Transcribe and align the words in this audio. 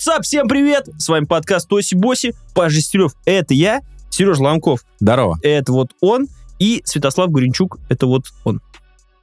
WhatsApp, 0.00 0.22
всем 0.22 0.48
привет! 0.48 0.88
С 0.96 1.08
вами 1.08 1.26
подкаст 1.26 1.68
Тоси 1.68 1.94
Боси, 1.94 2.32
Паш 2.54 2.72
Жестерев, 2.72 3.12
это 3.26 3.52
я, 3.52 3.82
Сережа 4.08 4.42
Ломков, 4.42 4.80
Здорово. 4.98 5.38
это 5.42 5.72
вот 5.72 5.90
он, 6.00 6.26
и 6.58 6.80
Святослав 6.86 7.30
Гуренчук, 7.30 7.78
это 7.90 8.06
вот 8.06 8.24
он. 8.44 8.62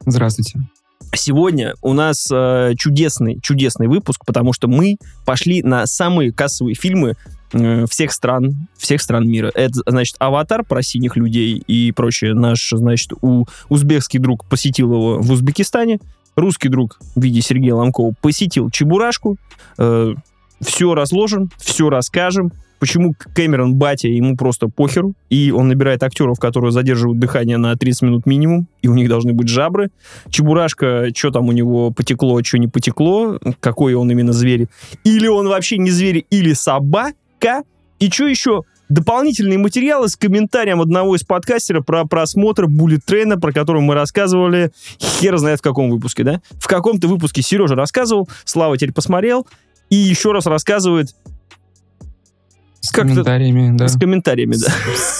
Здравствуйте. 0.05 0.59
Сегодня 1.15 1.73
у 1.81 1.93
нас 1.93 2.29
э, 2.31 2.73
чудесный, 2.77 3.39
чудесный 3.41 3.87
выпуск, 3.87 4.23
потому 4.23 4.53
что 4.53 4.67
мы 4.67 4.97
пошли 5.25 5.63
на 5.63 5.87
самые 5.87 6.31
кассовые 6.31 6.75
фильмы 6.75 7.15
э, 7.53 7.85
всех 7.89 8.11
стран, 8.11 8.67
всех 8.77 9.01
стран 9.01 9.27
мира. 9.27 9.51
Это, 9.55 9.81
значит, 9.87 10.15
«Аватар» 10.19 10.63
про 10.63 10.83
синих 10.83 11.15
людей 11.15 11.55
и 11.55 11.91
прочее. 11.91 12.35
Наш, 12.35 12.69
значит, 12.69 13.13
у, 13.21 13.45
узбекский 13.69 14.19
друг 14.19 14.45
посетил 14.45 14.93
его 14.93 15.19
в 15.19 15.31
Узбекистане. 15.31 15.99
Русский 16.35 16.69
друг 16.69 16.99
в 17.15 17.21
виде 17.23 17.41
Сергея 17.41 17.73
Ломкова 17.73 18.13
посетил 18.21 18.69
Чебурашку. 18.69 19.37
Э, 19.79 20.13
все 20.61 20.93
разложим, 20.93 21.49
все 21.57 21.89
расскажем. 21.89 22.51
Почему 22.79 23.15
Кэмерон 23.33 23.75
Батя 23.75 24.07
ему 24.07 24.37
просто 24.37 24.67
похеру, 24.67 25.15
и 25.29 25.51
он 25.51 25.67
набирает 25.67 26.03
актеров, 26.03 26.39
которые 26.39 26.71
задерживают 26.71 27.19
дыхание 27.19 27.57
на 27.57 27.75
30 27.75 28.01
минут 28.03 28.25
минимум, 28.27 28.67
и 28.83 28.87
у 28.87 28.93
них 28.93 29.09
должны 29.09 29.33
быть 29.33 29.47
жабры. 29.47 29.89
Чебурашка, 30.29 31.07
что 31.15 31.31
там 31.31 31.47
у 31.47 31.51
него 31.53 31.89
потекло, 31.89 32.39
что 32.43 32.59
не 32.59 32.67
потекло, 32.67 33.39
какой 33.59 33.95
он 33.95 34.11
именно 34.11 34.31
зверь. 34.31 34.67
Или 35.03 35.27
он 35.27 35.47
вообще 35.47 35.79
не 35.79 35.89
зверь, 35.89 36.25
или 36.29 36.53
собака. 36.53 37.63
И 37.99 38.11
что 38.11 38.27
еще? 38.27 38.61
Дополнительные 38.89 39.57
материалы 39.57 40.07
с 40.07 40.15
комментарием 40.15 40.79
одного 40.79 41.15
из 41.15 41.23
подкастеров 41.23 41.85
про 41.85 42.05
просмотр 42.05 42.65
Bullet 42.65 43.01
Train, 43.05 43.37
про 43.37 43.51
который 43.51 43.81
мы 43.81 43.95
рассказывали, 43.95 44.71
хер 44.99 45.35
знает 45.37 45.59
в 45.59 45.61
каком 45.61 45.89
выпуске, 45.89 46.23
да? 46.23 46.41
В 46.51 46.67
каком-то 46.67 47.07
выпуске 47.07 47.41
Сережа 47.41 47.75
рассказывал, 47.75 48.29
Слава 48.45 48.77
теперь 48.77 48.93
посмотрел, 48.93 49.45
и 49.89 49.95
еще 49.95 50.31
раз 50.31 50.45
рассказывает 50.45 51.15
С 52.81 52.91
комментариями, 52.91 53.75
да. 53.75 53.87
с 53.87 53.97
комментариями, 53.97 54.55
да. 54.55 54.67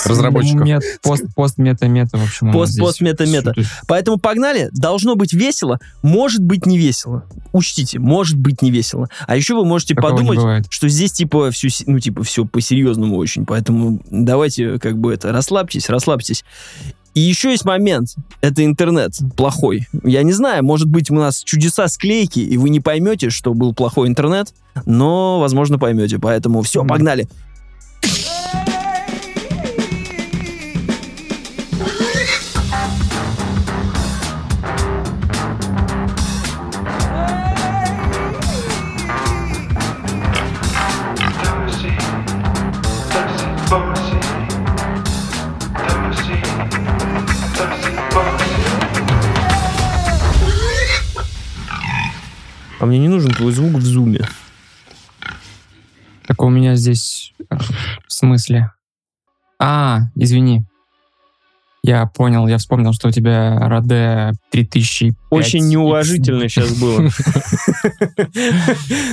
Разработчиков. 0.06 0.66
Мет, 0.66 0.84
пост, 1.02 1.26
пост, 1.36 1.58
мета, 1.58 1.88
мета, 1.88 2.18
в 2.18 2.24
общем. 2.24 2.52
Пост, 2.52 2.78
пост, 2.80 3.02
мета, 3.02 3.26
мета. 3.26 3.54
Поэтому 3.88 4.18
погнали. 4.18 4.70
Должно 4.72 5.16
быть 5.16 5.34
весело, 5.34 5.80
может 6.02 6.42
быть 6.42 6.66
не 6.66 6.78
весело. 6.78 7.26
Учтите, 7.52 8.00
может 8.00 8.38
быть 8.38 8.62
не 8.62 8.72
весело. 8.72 9.10
А 9.26 9.36
еще 9.36 9.56
вы 9.56 9.66
можете 9.66 9.96
Такого 9.96 10.12
подумать, 10.12 10.66
что 10.70 10.88
здесь 10.88 11.12
типа 11.12 11.52
все, 11.52 11.68
ну 11.86 12.00
типа 12.00 12.24
все 12.24 12.46
по-серьезному 12.46 13.16
очень. 13.18 13.46
Поэтому 13.46 14.02
давайте 14.10 14.80
как 14.80 14.98
бы 14.98 15.14
это 15.14 15.32
расслабьтесь, 15.32 15.90
расслабьтесь. 15.90 16.46
И 17.18 17.20
еще 17.20 17.50
есть 17.50 17.66
момент. 17.66 18.10
Это 18.42 18.64
интернет 18.64 19.12
плохой. 19.36 19.88
Я 20.04 20.22
не 20.22 20.34
знаю, 20.34 20.64
может 20.64 20.88
быть, 20.88 21.10
у 21.10 21.16
нас 21.16 21.42
чудеса 21.44 21.88
склейки, 21.88 22.40
и 22.42 22.58
вы 22.58 22.70
не 22.70 22.80
поймете, 22.80 23.32
что 23.32 23.56
был 23.56 23.74
плохой 23.74 24.08
интернет, 24.08 24.54
но, 24.86 25.40
возможно, 25.40 25.80
поймете. 25.80 26.20
Поэтому 26.20 26.62
все, 26.62 26.86
погнали. 26.86 27.28
А 52.80 52.86
мне 52.86 53.00
не 53.00 53.08
нужен 53.08 53.32
твой 53.32 53.52
звук 53.52 53.74
в 53.74 53.82
зуме. 53.86 54.22
Так 56.28 56.42
у 56.44 56.50
меня 56.50 56.76
здесь 56.76 57.34
э, 57.50 57.56
в 58.08 58.14
смысле. 58.14 58.72
А, 59.60 60.02
извини. 60.16 60.66
Я 61.84 62.06
понял, 62.06 62.48
я 62.48 62.58
вспомнил, 62.58 62.92
что 62.92 63.08
у 63.08 63.12
тебя 63.12 63.58
Раде 63.60 64.34
3000. 64.52 65.16
Очень 65.30 65.68
неуважительно 65.70 66.50
сейчас 66.50 66.78
было. 66.78 67.10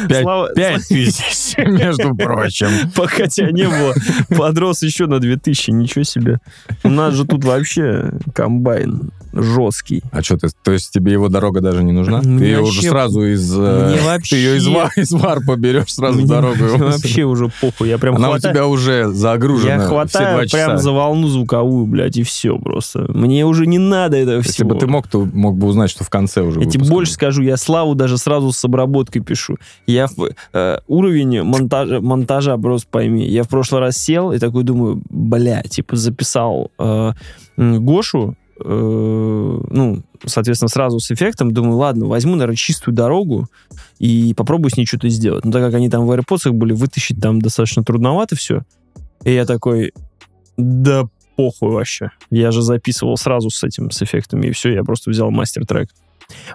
Пять- 0.08 0.22
Слава- 0.22 0.52
Пять 0.54 0.88
тысяч, 0.88 1.56
между 1.66 2.14
прочим. 2.16 2.90
Пока 2.96 3.28
тебя 3.28 3.52
не 3.52 3.68
было, 3.68 3.94
подрос 4.36 4.82
еще 4.82 5.06
на 5.06 5.20
2000, 5.20 5.70
ничего 5.70 6.02
себе. 6.04 6.38
У 6.82 6.88
нас 6.90 7.14
же 7.14 7.24
тут 7.24 7.44
вообще 7.44 8.10
комбайн 8.34 9.10
жесткий. 9.34 10.02
А 10.12 10.22
что 10.22 10.36
ты, 10.38 10.48
то 10.62 10.72
есть 10.72 10.92
тебе 10.92 11.12
его 11.12 11.28
дорога 11.28 11.60
даже 11.60 11.82
не 11.82 11.92
нужна? 11.92 12.20
Ты 12.22 12.28
Мне 12.28 12.46
ее 12.46 12.60
вообще- 12.60 12.78
уже 12.78 12.88
сразу 12.88 13.24
из... 13.26 13.52
э, 13.58 13.86
Мне 13.88 13.96
Ты 13.98 14.04
вообще- 14.04 14.36
ее 14.36 14.56
из, 14.58 14.66
из 14.96 15.12
варпа 15.12 15.56
берешь 15.56 15.92
сразу 15.94 16.18
Мне 16.18 16.26
дорогу. 16.26 16.56
Вообще 16.78 17.24
уже 17.24 17.50
похуй, 17.60 17.88
я 17.88 17.98
прям 17.98 18.16
Она 18.16 18.28
у 18.28 18.32
хватаю, 18.32 18.54
тебя 18.54 18.66
уже 18.66 19.08
загружена 19.12 19.72
я 19.74 19.78
все 19.80 19.88
хватаю 19.88 20.34
два 20.36 20.46
часа. 20.46 20.66
прям 20.66 20.78
за 20.78 20.92
волну 20.92 21.28
звуковую, 21.28 21.86
блядь, 21.86 22.16
и 22.16 22.22
все 22.22 22.58
просто. 22.58 23.06
Мне 23.12 23.44
уже 23.46 23.66
не 23.66 23.78
надо 23.78 24.16
этого 24.16 24.36
Если 24.38 24.52
всего. 24.52 24.70
бы 24.70 24.76
ты 24.76 24.86
мог, 24.86 25.08
то 25.08 25.24
мог 25.32 25.56
бы 25.56 25.66
узнать, 25.66 25.90
что 25.90 26.04
в 26.04 26.10
конце 26.10 26.42
уже 26.42 26.60
Я 26.60 26.66
тебе 26.70 26.84
больше 26.88 27.12
скажу, 27.12 27.42
я 27.42 27.56
Славу 27.56 27.94
даже 27.94 28.18
сразу 28.18 28.52
с 28.52 28.64
обработкой 28.64 29.22
пишу. 29.22 29.56
Я 29.86 30.06
в, 30.06 30.28
э, 30.52 30.78
уровень 30.86 31.42
монтажа, 31.42 32.00
монтажа 32.00 32.56
просто 32.58 32.88
пойми. 32.90 33.26
Я 33.26 33.42
в 33.42 33.48
прошлый 33.48 33.80
раз 33.80 33.96
сел 33.96 34.32
и 34.32 34.38
такой 34.38 34.64
думаю, 34.64 35.02
бля, 35.10 35.62
типа 35.62 35.96
записал 35.96 36.70
э, 36.78 37.12
Гошу, 37.56 38.34
э, 38.64 39.60
ну, 39.70 40.02
соответственно, 40.24 40.68
сразу 40.68 41.00
с 41.00 41.10
эффектом. 41.10 41.52
Думаю, 41.52 41.76
ладно, 41.76 42.06
возьму, 42.06 42.32
наверное, 42.32 42.56
чистую 42.56 42.94
дорогу 42.94 43.48
и 43.98 44.34
попробую 44.34 44.70
с 44.70 44.76
ней 44.76 44.86
что-то 44.86 45.08
сделать. 45.08 45.44
Но 45.44 45.52
так 45.52 45.62
как 45.62 45.74
они 45.74 45.90
там 45.90 46.06
в 46.06 46.10
AirPods 46.10 46.50
были, 46.50 46.72
вытащить 46.72 47.20
там 47.20 47.40
достаточно 47.40 47.84
трудновато 47.84 48.36
все. 48.36 48.62
И 49.24 49.32
я 49.32 49.44
такой, 49.46 49.92
да 50.56 51.04
похуй 51.36 51.70
вообще. 51.70 52.10
Я 52.30 52.50
же 52.50 52.62
записывал 52.62 53.16
сразу 53.16 53.50
с 53.50 53.62
этим, 53.64 53.90
с 53.90 54.02
эффектами, 54.02 54.48
и 54.48 54.52
все, 54.52 54.72
я 54.72 54.84
просто 54.84 55.10
взял 55.10 55.30
мастер-трек 55.30 55.90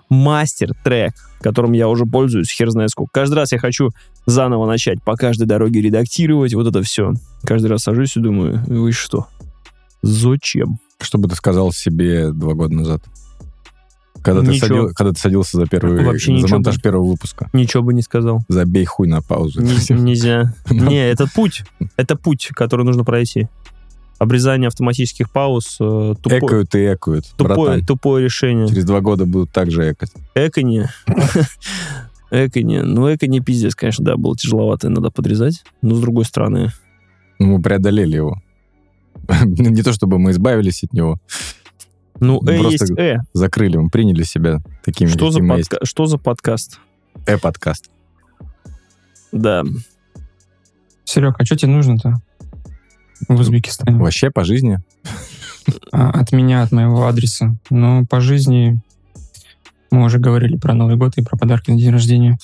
мастер-трек, 0.10 1.14
которым 1.42 1.74
я 1.74 1.88
уже 1.88 2.06
пользуюсь, 2.06 2.52
хер 2.52 2.70
знает 2.70 2.90
сколько. 2.92 3.12
Каждый 3.12 3.36
раз 3.36 3.52
я 3.52 3.60
хочу 3.60 3.90
заново 4.26 4.66
начать 4.66 5.02
по 5.04 5.16
каждой 5.16 5.48
дороге 5.48 5.82
редактировать, 5.82 6.54
вот 6.54 6.68
это 6.68 6.82
все. 6.82 7.14
Каждый 7.44 7.68
раз 7.68 7.84
сажусь 7.84 8.18
и 8.18 8.20
думаю, 8.20 8.64
вы 8.68 8.92
что? 8.92 9.28
Зачем? 10.02 10.80
Что 11.02 11.18
бы 11.18 11.28
ты 11.30 11.36
сказал 11.36 11.72
себе 11.72 12.32
два 12.32 12.54
года 12.54 12.74
назад? 12.76 13.04
Когда 14.22 14.42
ты, 14.42 14.58
садил- 14.60 14.90
когда 14.94 15.14
ты 15.14 15.20
садился 15.20 15.58
за 15.58 15.66
первый 15.66 16.04
Вообще 16.04 16.38
за 16.40 16.48
монтаж 16.50 16.76
бы. 16.76 16.82
первого 16.82 17.06
выпуска. 17.12 17.50
Ничего 17.54 17.84
бы 17.84 17.94
не 17.94 18.02
сказал. 18.02 18.42
Забей 18.50 18.84
хуй 18.84 19.08
на 19.08 19.22
паузу. 19.22 19.62
Не- 19.62 19.72
нельзя. 20.02 20.54
Не, 20.70 21.10
это 21.10 21.26
путь. 21.34 21.64
Это 21.96 22.18
путь, 22.18 22.50
который 22.54 22.86
нужно 22.86 23.06
пройти. 23.06 23.48
Обрезание 24.18 24.68
автоматических 24.68 25.32
пауз 25.32 25.78
э, 25.80 25.84
тупо- 26.22 26.40
Экают 26.40 26.76
и 26.76 26.94
экают, 26.94 27.26
тупое, 27.38 27.56
братан. 27.58 27.86
тупое 27.86 28.26
решение. 28.26 28.68
Через 28.68 28.84
два 28.84 29.00
года 29.00 29.26
будут 29.26 29.52
так 29.52 29.72
же 29.72 29.90
экать. 29.94 30.12
Экони. 30.36 30.88
Экони. 32.32 32.80
Ну, 32.80 33.14
экони 33.16 33.40
пиздец, 33.40 33.76
конечно, 33.76 34.04
да, 34.04 34.18
было 34.18 34.36
тяжеловато, 34.36 34.90
надо 34.90 35.10
подрезать. 35.10 35.64
Но, 35.82 35.96
с 35.96 36.02
другой 36.02 36.26
стороны, 36.26 36.74
Ну, 37.40 37.56
мы 37.58 37.62
преодолели 37.62 38.18
его. 38.18 38.42
Не 39.46 39.82
то 39.84 39.94
чтобы 39.94 40.20
мы 40.20 40.32
избавились 40.32 40.84
от 40.84 40.94
него, 40.94 41.18
ну, 42.20 42.40
Ну, 42.42 42.52
э 42.52 42.60
просто 42.60 42.86
есть 42.86 43.00
э. 43.00 43.18
закрыли, 43.34 43.78
мы 43.78 43.90
приняли 43.90 44.24
себя 44.24 44.60
такими, 44.84 45.08
Что 45.08 45.32
за, 45.32 45.40
есть. 45.42 45.72
подка- 45.72 45.86
что 45.86 46.06
за 46.06 46.18
подкаст? 46.18 46.80
Э-подкаст. 47.26 47.90
Да. 49.32 49.64
Серег, 51.06 51.36
а 51.40 51.46
что 51.46 51.56
тебе 51.56 51.72
нужно-то 51.72 52.16
в 53.28 53.40
Узбекистане? 53.40 53.98
Вообще 53.98 54.32
по 54.32 54.44
жизни. 54.44 54.80
А, 55.92 56.10
от 56.10 56.32
меня, 56.32 56.64
от 56.64 56.72
моего 56.72 57.08
адреса. 57.08 57.56
Ну, 57.70 58.06
по 58.06 58.22
жизни 58.22 58.82
мы 59.92 60.04
уже 60.04 60.20
говорили 60.20 60.58
про 60.58 60.74
Новый 60.74 60.96
год 60.98 61.18
и 61.18 61.24
про 61.24 61.38
подарки 61.38 61.72
на 61.72 61.78
день 61.78 61.92
рождения. 61.92 62.38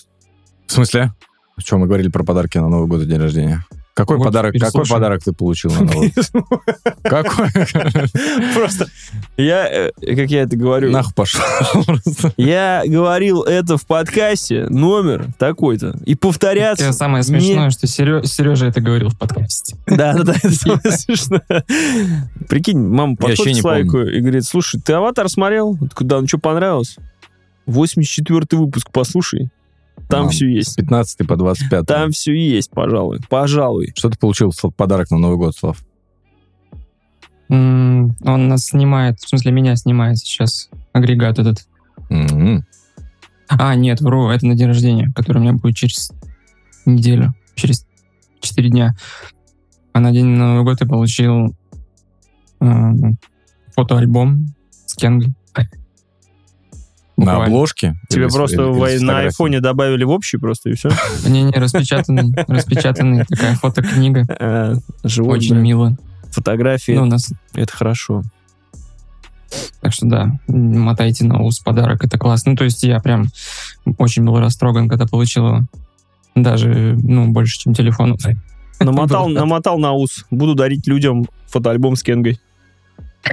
В 0.68 0.72
смысле? 0.72 1.14
Что, 1.58 1.78
мы 1.78 1.88
говорили 1.88 2.10
про 2.10 2.24
подарки 2.24 2.58
на 2.58 2.70
Новый 2.70 2.88
год 2.88 3.02
и 3.02 3.06
день 3.06 3.20
рождения? 3.20 3.66
Какой 3.96 4.18
Вот, 4.18 4.26
подарок, 4.26 4.56
какой 4.60 4.86
подарок 4.86 5.24
ты 5.24 5.32
получил 5.32 5.72
на 5.72 5.84
Новый? 5.86 6.14
Какой? 7.04 7.50
Просто 8.54 8.88
я, 9.38 9.68
э, 9.70 9.92
как 10.02 10.30
я 10.30 10.42
это 10.42 10.58
говорю, 10.58 10.92
Нахуй 10.92 11.14
пошел. 11.14 11.42
я 12.36 12.84
говорил 12.86 13.44
это 13.44 13.78
в 13.78 13.88
подкасте, 13.88 14.68
номер 14.68 15.28
такой-то, 15.38 15.98
и 16.06 16.16
повторяться. 16.16 16.84
Это 16.84 16.94
самое 16.94 17.24
смешное, 17.24 17.70
что 17.70 17.88
Сережа 17.88 18.66
это 18.66 18.82
говорил 18.82 19.12
в 19.12 19.18
подкасте. 19.18 19.78
Да, 19.88 20.14
да, 20.14 20.24
да, 20.24 20.34
это 20.34 20.52
самое 20.54 20.92
смешное. 20.92 21.64
Прикинь, 22.50 22.80
мама 22.80 23.16
подходит 23.16 23.56
к 23.56 23.62
Славику 23.62 24.00
и 24.00 24.20
говорит, 24.20 24.44
слушай, 24.44 24.82
ты 24.82 24.92
«Аватар» 24.92 25.30
смотрел? 25.30 25.78
Куда, 25.96 26.20
ну 26.20 26.28
что, 26.28 26.38
понравилось? 26.38 26.98
84 27.66 28.46
выпуск 28.60 28.90
послушай. 28.92 29.50
Там 30.08 30.28
А, 30.28 30.30
все 30.30 30.46
С 30.48 30.50
есть. 30.50 30.76
15 30.76 31.28
по 31.28 31.36
25. 31.36 31.86
Там 31.86 32.12
все 32.12 32.34
есть, 32.34 32.72
пожалуй. 32.72 33.20
Пожалуй. 33.30 33.92
Что 33.96 34.10
ты 34.10 34.18
получил 34.18 34.52
в 34.52 34.72
подарок 34.72 35.12
на 35.12 35.18
Новый 35.18 35.38
год, 35.38 35.56
Слав? 35.56 35.84
Он 37.50 38.16
нас 38.24 38.66
снимает, 38.66 39.20
в 39.20 39.30
смысле 39.30 39.52
меня 39.52 39.76
снимает 39.76 40.18
сейчас 40.18 40.70
агрегат 40.94 41.40
этот. 41.40 41.68
М-м. 42.10 42.66
А, 43.48 43.76
нет, 43.76 44.02
вру, 44.02 44.30
это 44.30 44.48
на 44.48 44.56
день 44.56 44.68
рождения, 44.68 45.12
который 45.16 45.38
у 45.38 45.42
меня 45.42 45.54
будет 45.54 45.76
через 45.76 46.12
неделю, 46.86 47.34
через 47.54 47.86
4 48.42 48.70
дня. 48.70 48.96
А 49.94 50.00
на 50.00 50.12
день 50.12 50.26
Нового 50.26 50.64
года 50.64 50.80
я 50.82 50.88
получил 50.88 51.56
э, 52.60 52.92
фотоальбом 53.76 54.48
с 54.86 54.96
Кенгой. 54.96 55.34
На 57.18 57.24
Буквально. 57.26 57.46
обложке? 57.46 57.96
Тебе 58.10 58.28
просто 58.28 58.62
или- 58.64 58.90
или 58.92 58.98
в- 58.98 59.04
на 59.04 59.20
айфоне 59.20 59.62
добавили 59.62 60.04
в 60.04 60.10
общий 60.10 60.38
просто, 60.38 60.70
и 60.70 60.74
все. 60.74 60.90
Не-не, 61.26 61.52
распечатанный, 61.52 62.34
распечатанный, 62.48 63.26
такая 63.26 63.56
фотокнига. 63.56 64.26
Э, 64.40 64.76
Живой, 65.04 65.38
Очень 65.38 65.56
мило. 65.56 65.96
Фотографии, 66.32 66.92
Ну, 66.92 67.04
у 67.04 67.06
нас, 67.06 67.32
это 67.54 67.72
хорошо. 67.72 68.22
так 69.82 69.94
что 69.94 70.06
да, 70.08 70.38
мотайте 70.48 71.24
на 71.24 71.42
ус 71.42 71.60
подарок, 71.60 72.04
это 72.04 72.18
классно. 72.18 72.52
Ну, 72.52 72.58
то 72.58 72.66
есть 72.66 72.84
я 72.84 73.00
прям 73.00 73.28
очень 73.98 74.24
был 74.26 74.38
растроган, 74.40 74.90
когда 74.90 75.06
получил 75.06 75.48
его. 75.48 75.62
Даже, 76.36 76.98
ну, 77.02 77.30
больше, 77.30 77.60
чем 77.60 77.74
телефон. 77.74 78.18
Намотал, 78.82 79.30
намотал 79.30 79.78
на 79.80 79.94
ус. 79.94 80.26
Буду 80.32 80.54
дарить 80.56 80.86
людям 80.88 81.26
фотоальбом 81.48 81.96
с 81.96 82.04
Кенгой. 82.04 82.42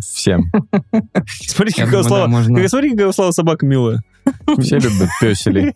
Всем. 0.00 0.50
Смотри, 1.26 1.72
Я 1.76 1.84
какая 1.84 2.02
думаю, 2.02 2.02
да, 2.02 2.08
слава. 2.08 2.26
можно. 2.28 2.68
Смотри, 2.68 2.90
какая 2.90 3.12
слава 3.12 3.30
собака 3.32 3.66
милая. 3.66 4.02
Все 4.58 4.76
любят 4.78 5.08
песелей. 5.20 5.74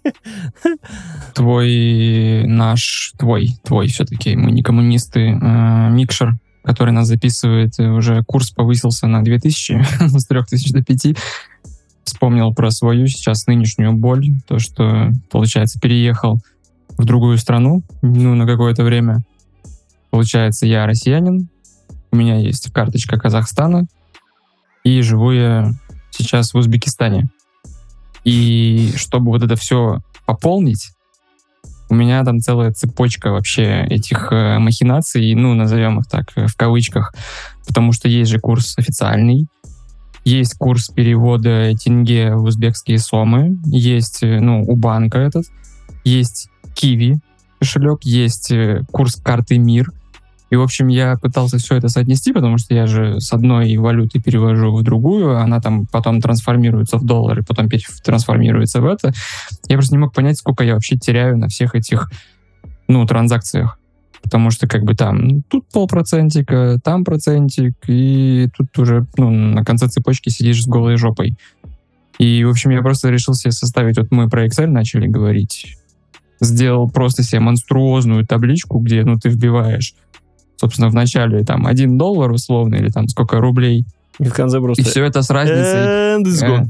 Твой, 1.35 2.45
наш, 2.47 3.13
твой, 3.19 3.57
твой 3.65 3.89
все-таки, 3.89 4.37
мы 4.37 4.53
не 4.53 4.63
коммунисты, 4.63 5.21
э, 5.21 5.91
Микшер, 5.91 6.37
который 6.63 6.93
нас 6.93 7.09
записывает, 7.09 7.79
уже 7.79 8.23
курс 8.25 8.51
повысился 8.51 9.07
на 9.07 9.23
2000, 9.23 9.85
с 10.01 10.27
3000 10.27 10.73
до 10.73 10.83
5. 10.83 11.17
Вспомнил 12.05 12.55
про 12.55 12.71
свою 12.71 13.09
сейчас 13.09 13.47
нынешнюю 13.47 13.93
боль, 13.93 14.27
то, 14.47 14.59
что, 14.59 15.11
получается, 15.31 15.81
переехал 15.81 16.41
в 16.97 17.05
другую 17.05 17.37
страну, 17.39 17.83
ну, 18.01 18.35
на 18.35 18.47
какое-то 18.47 18.85
время. 18.85 19.19
Получается, 20.11 20.67
я 20.67 20.87
россиянин, 20.87 21.49
у 22.13 22.17
меня 22.17 22.37
есть 22.39 22.73
карточка 22.73 23.19
Казахстана, 23.19 23.87
и 24.87 25.03
живу 25.03 25.33
я 25.33 25.73
сейчас 26.11 26.55
в 26.55 26.59
Узбекистане. 26.59 27.29
И 28.23 28.93
чтобы 28.95 29.33
вот 29.33 29.43
это 29.43 29.57
все 29.57 29.99
пополнить, 30.27 30.93
у 31.89 31.95
меня 31.95 32.25
там 32.25 32.39
целая 32.39 32.73
цепочка 32.73 33.33
вообще 33.33 33.85
этих 33.91 34.29
э, 34.31 34.59
махинаций, 34.61 35.35
ну, 35.35 35.55
назовем 35.55 35.99
их 35.99 36.07
так, 36.07 36.27
э, 36.37 36.47
в 36.47 36.55
кавычках, 36.55 37.13
потому 37.67 37.91
что 37.91 38.09
есть 38.09 38.31
же 38.31 38.39
курс 38.39 38.79
официальный, 38.79 39.49
есть 40.25 40.55
курс 40.55 40.89
перевода 40.89 41.73
тенге 41.77 42.37
в 42.37 42.45
узбекские 42.45 43.01
сомы, 43.01 43.59
есть, 43.65 44.23
э, 44.23 44.39
ну, 44.39 44.63
у 44.63 44.77
банка 44.77 45.19
этот, 45.19 45.47
есть 46.05 46.49
Киви 46.77 47.19
кошелек, 47.59 48.05
есть 48.05 48.53
э, 48.53 48.83
курс 48.93 49.17
карты 49.17 49.59
Мир. 49.59 49.91
И, 50.51 50.57
в 50.57 50.63
общем, 50.63 50.89
я 50.89 51.17
пытался 51.17 51.59
все 51.59 51.77
это 51.77 51.89
соотнести, 51.89 52.33
потому 52.33 52.59
что 52.59 52.75
я 52.75 52.87
же 52.87 53.21
с 53.21 53.33
одной 53.33 53.77
валюты 53.77 54.21
перевожу 54.21 54.75
в 54.75 54.83
другую, 54.83 55.37
она 55.37 55.61
там 55.61 55.87
потом 55.87 56.21
трансформируется 56.21 56.99
в 56.99 57.05
доллары, 57.05 57.43
потом 57.43 57.69
трансформируется 58.05 58.81
в 58.81 58.87
это. 58.87 59.13
Я 59.69 59.77
просто 59.77 59.95
не 59.95 59.99
мог 59.99 60.15
понять, 60.15 60.39
сколько 60.39 60.63
я 60.63 60.75
вообще 60.75 60.97
теряю 60.97 61.37
на 61.37 61.49
всех 61.49 61.75
этих, 61.75 62.11
ну, 62.87 63.05
транзакциях. 63.07 63.79
Потому 64.23 64.51
что 64.51 64.67
как 64.67 64.83
бы 64.83 64.95
там 64.95 65.29
ну, 65.29 65.43
тут 65.49 65.67
полпроцентика, 65.73 66.81
там 66.83 67.05
процентик, 67.05 67.75
и 67.87 68.49
тут 68.57 68.77
уже 68.79 69.07
ну, 69.17 69.31
на 69.31 69.65
конце 69.65 69.89
цепочки 69.89 70.31
сидишь 70.31 70.63
с 70.63 70.67
голой 70.67 70.97
жопой. 70.97 71.37
И, 72.19 72.45
в 72.45 72.51
общем, 72.51 72.71
я 72.71 72.83
просто 72.83 73.11
решил 73.11 73.35
себе 73.35 73.53
составить, 73.53 73.99
вот 73.99 74.11
мы 74.11 74.29
про 74.29 74.47
Excel 74.47 74.67
начали 74.67 75.07
говорить, 75.07 75.77
сделал 76.41 76.89
просто 76.89 77.23
себе 77.23 77.41
монструозную 77.41 78.27
табличку, 78.27 78.79
где, 78.79 79.05
ну, 79.05 79.19
ты 79.19 79.29
вбиваешь, 79.29 79.95
собственно, 80.57 80.89
в 80.91 80.95
начале 80.95 81.45
там 81.45 81.67
1 81.67 81.99
доллар 81.99 82.31
условно, 82.31 82.77
или 82.77 82.89
там 82.91 83.09
сколько 83.09 83.41
рублей, 83.41 83.85
И 84.19 84.25
в 84.25 84.33
конце 84.33 84.59
и 84.59 84.61
просто... 84.61 84.85
все 84.85 85.05
это 85.05 85.23
с 85.23 85.31
разницей. 85.31 86.19
And 86.19 86.23
it's 86.25 86.43
Э, 86.43 86.49
gone. 86.49 86.69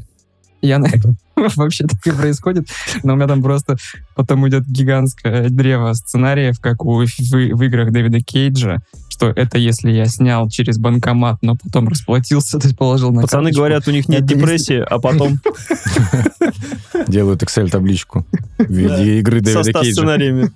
Я 0.63 0.79
на- 0.79 0.89
вообще 1.57 1.85
так 1.85 2.05
и 2.07 2.11
происходит, 2.17 2.67
но 3.05 3.13
у 3.13 3.17
меня 3.17 3.29
там 3.29 3.43
просто 3.43 3.77
потом 4.15 4.49
идет 4.49 4.67
гигантское 4.67 5.49
древо 5.51 5.93
сценариев, 5.93 6.59
как 6.61 6.85
у, 6.85 7.05
в, 7.05 7.07
в 7.07 7.63
играх 7.63 7.93
Дэвида 7.93 8.21
Кейджа, 8.21 8.79
что 9.11 9.29
это 9.29 9.59
если 9.59 9.93
я 9.93 10.07
снял 10.07 10.49
через 10.49 10.79
банкомат, 10.79 11.37
но 11.43 11.57
потом 11.63 11.89
расплатился, 11.89 12.59
то 12.59 12.67
есть 12.67 12.77
положил 12.79 13.13
на 13.13 13.23
Пацаны 13.23 13.45
карточку. 13.45 13.59
говорят, 13.61 13.87
у 13.89 13.91
них 13.93 14.09
нет 14.09 14.23
Это 14.23 14.33
если- 14.33 14.41
депрессии, 14.41 14.79
а 14.81 14.99
потом 14.99 15.39
Делают 17.07 17.43
Excel-табличку 17.43 18.25
в 18.59 18.71
виде 18.73 19.19
игры 19.19 19.41
Дэвида 19.41 19.63
100 19.63 19.73
Кейджа. 19.73 19.93
сценариями. 19.93 20.51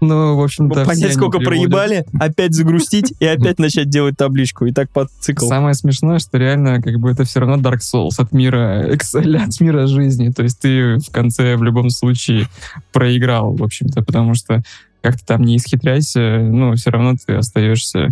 Ну, 0.00 0.36
в 0.36 0.42
общем-то, 0.42 0.84
все 0.84 0.94
Понять, 0.94 1.14
сколько 1.14 1.40
проебали, 1.40 2.06
опять 2.18 2.54
загрустить 2.54 3.14
и 3.20 3.26
опять 3.26 3.58
начать 3.58 3.88
делать 3.90 4.16
табличку. 4.16 4.64
И 4.64 4.72
так 4.72 4.90
под 4.90 5.10
цикл. 5.20 5.46
Самое 5.46 5.74
смешное, 5.74 6.18
что 6.18 6.38
реально 6.38 6.80
как 6.80 6.98
бы 6.98 7.10
это 7.10 7.24
все 7.24 7.40
равно 7.40 7.56
Dark 7.56 7.80
Souls 7.80 8.14
от 8.18 8.32
мира 8.32 8.90
Excel, 8.92 9.36
от 9.36 9.60
мира 9.60 9.86
жизни. 9.86 10.30
То 10.30 10.42
есть 10.42 10.60
ты 10.60 10.96
в 10.96 11.10
конце 11.10 11.56
в 11.56 11.62
любом 11.62 11.90
случае 11.90 12.46
проиграл, 12.92 13.54
в 13.54 13.62
общем-то, 13.62 14.02
потому 14.02 14.34
что 14.34 14.62
как 15.02 15.18
ты 15.18 15.24
там 15.24 15.42
не 15.42 15.56
исхитряйся, 15.56 16.38
ну, 16.38 16.74
все 16.74 16.90
равно 16.90 17.14
ты 17.24 17.34
остаешься 17.34 18.10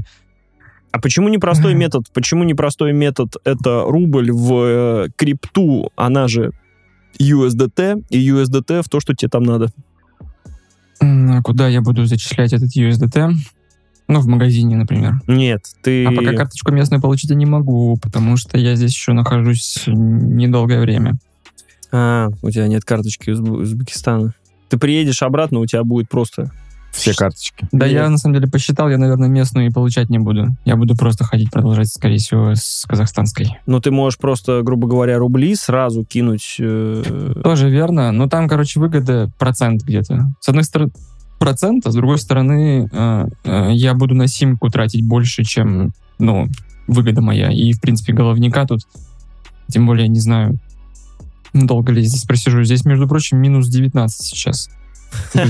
А 0.90 1.00
почему 1.00 1.28
непростой 1.28 1.74
метод? 1.74 2.06
Почему 2.14 2.44
непростой 2.44 2.92
метод 2.92 3.36
это 3.44 3.82
рубль 3.86 4.30
в 4.30 4.54
э, 4.54 5.08
крипту, 5.16 5.90
она 5.96 6.28
же 6.28 6.52
USDT, 7.20 8.04
и 8.10 8.30
USDT 8.30 8.82
в 8.82 8.88
то, 8.88 9.00
что 9.00 9.14
тебе 9.14 9.28
там 9.28 9.42
надо? 9.42 9.68
А 11.00 11.42
Куда 11.42 11.68
я 11.68 11.80
буду 11.80 12.04
зачислять 12.06 12.52
этот 12.52 12.76
USDT? 12.76 13.32
Ну, 14.08 14.20
в 14.20 14.26
магазине, 14.26 14.74
например. 14.74 15.20
Нет, 15.26 15.64
ты... 15.82 16.06
А 16.06 16.12
пока 16.12 16.32
карточку 16.32 16.72
местную 16.72 17.02
получить 17.02 17.28
я 17.28 17.36
не 17.36 17.44
могу, 17.44 17.98
потому 18.00 18.38
что 18.38 18.56
я 18.56 18.74
здесь 18.74 18.92
еще 18.92 19.12
нахожусь 19.12 19.84
недолгое 19.86 20.80
время. 20.80 21.18
А, 21.92 22.28
у 22.42 22.50
тебя 22.50 22.68
нет 22.68 22.84
карточки 22.84 23.30
из 23.30 23.40
Узб- 23.40 23.62
Узбекистана. 23.62 24.34
Ты 24.70 24.78
приедешь 24.78 25.22
обратно, 25.22 25.60
у 25.60 25.66
тебя 25.66 25.84
будет 25.84 26.08
просто... 26.08 26.50
Все 26.90 27.14
карточки. 27.14 27.68
Да, 27.70 27.86
Нет. 27.86 27.94
я 27.94 28.08
на 28.08 28.18
самом 28.18 28.34
деле 28.34 28.48
посчитал, 28.48 28.88
я, 28.88 28.98
наверное, 28.98 29.28
местную 29.28 29.66
и 29.68 29.70
получать 29.70 30.10
не 30.10 30.18
буду. 30.18 30.48
Я 30.64 30.76
буду 30.76 30.96
просто 30.96 31.24
ходить 31.24 31.50
продолжать, 31.50 31.88
скорее 31.88 32.18
всего, 32.18 32.54
с 32.54 32.84
казахстанской. 32.88 33.58
Ну, 33.66 33.80
ты 33.80 33.90
можешь 33.90 34.18
просто, 34.18 34.62
грубо 34.62 34.88
говоря, 34.88 35.18
рубли 35.18 35.54
сразу 35.54 36.04
кинуть... 36.04 36.56
э, 36.58 37.34
Тоже 37.42 37.70
верно, 37.70 38.10
но 38.10 38.28
там, 38.28 38.48
короче, 38.48 38.80
выгода 38.80 39.30
процент 39.38 39.82
где-то. 39.82 40.32
С 40.40 40.48
одной 40.48 40.64
стороны, 40.64 40.90
процент, 41.38 41.86
а 41.86 41.92
с 41.92 41.94
другой 41.94 42.18
стороны, 42.18 42.88
э, 42.90 43.26
э, 43.44 43.68
я 43.72 43.94
буду 43.94 44.14
на 44.14 44.26
симку 44.26 44.68
тратить 44.68 45.06
больше, 45.06 45.44
чем, 45.44 45.92
ну, 46.18 46.48
выгода 46.86 47.20
моя. 47.20 47.50
И, 47.50 47.72
в 47.72 47.80
принципе, 47.80 48.12
головника 48.12 48.66
тут, 48.66 48.80
тем 49.68 49.86
более, 49.86 50.08
не 50.08 50.20
знаю, 50.20 50.58
долго 51.52 51.92
ли 51.92 52.02
я 52.02 52.08
здесь 52.08 52.24
просижу. 52.24 52.64
Здесь, 52.64 52.84
между 52.84 53.06
прочим, 53.06 53.38
минус 53.38 53.68
19 53.68 54.26
сейчас. 54.26 54.68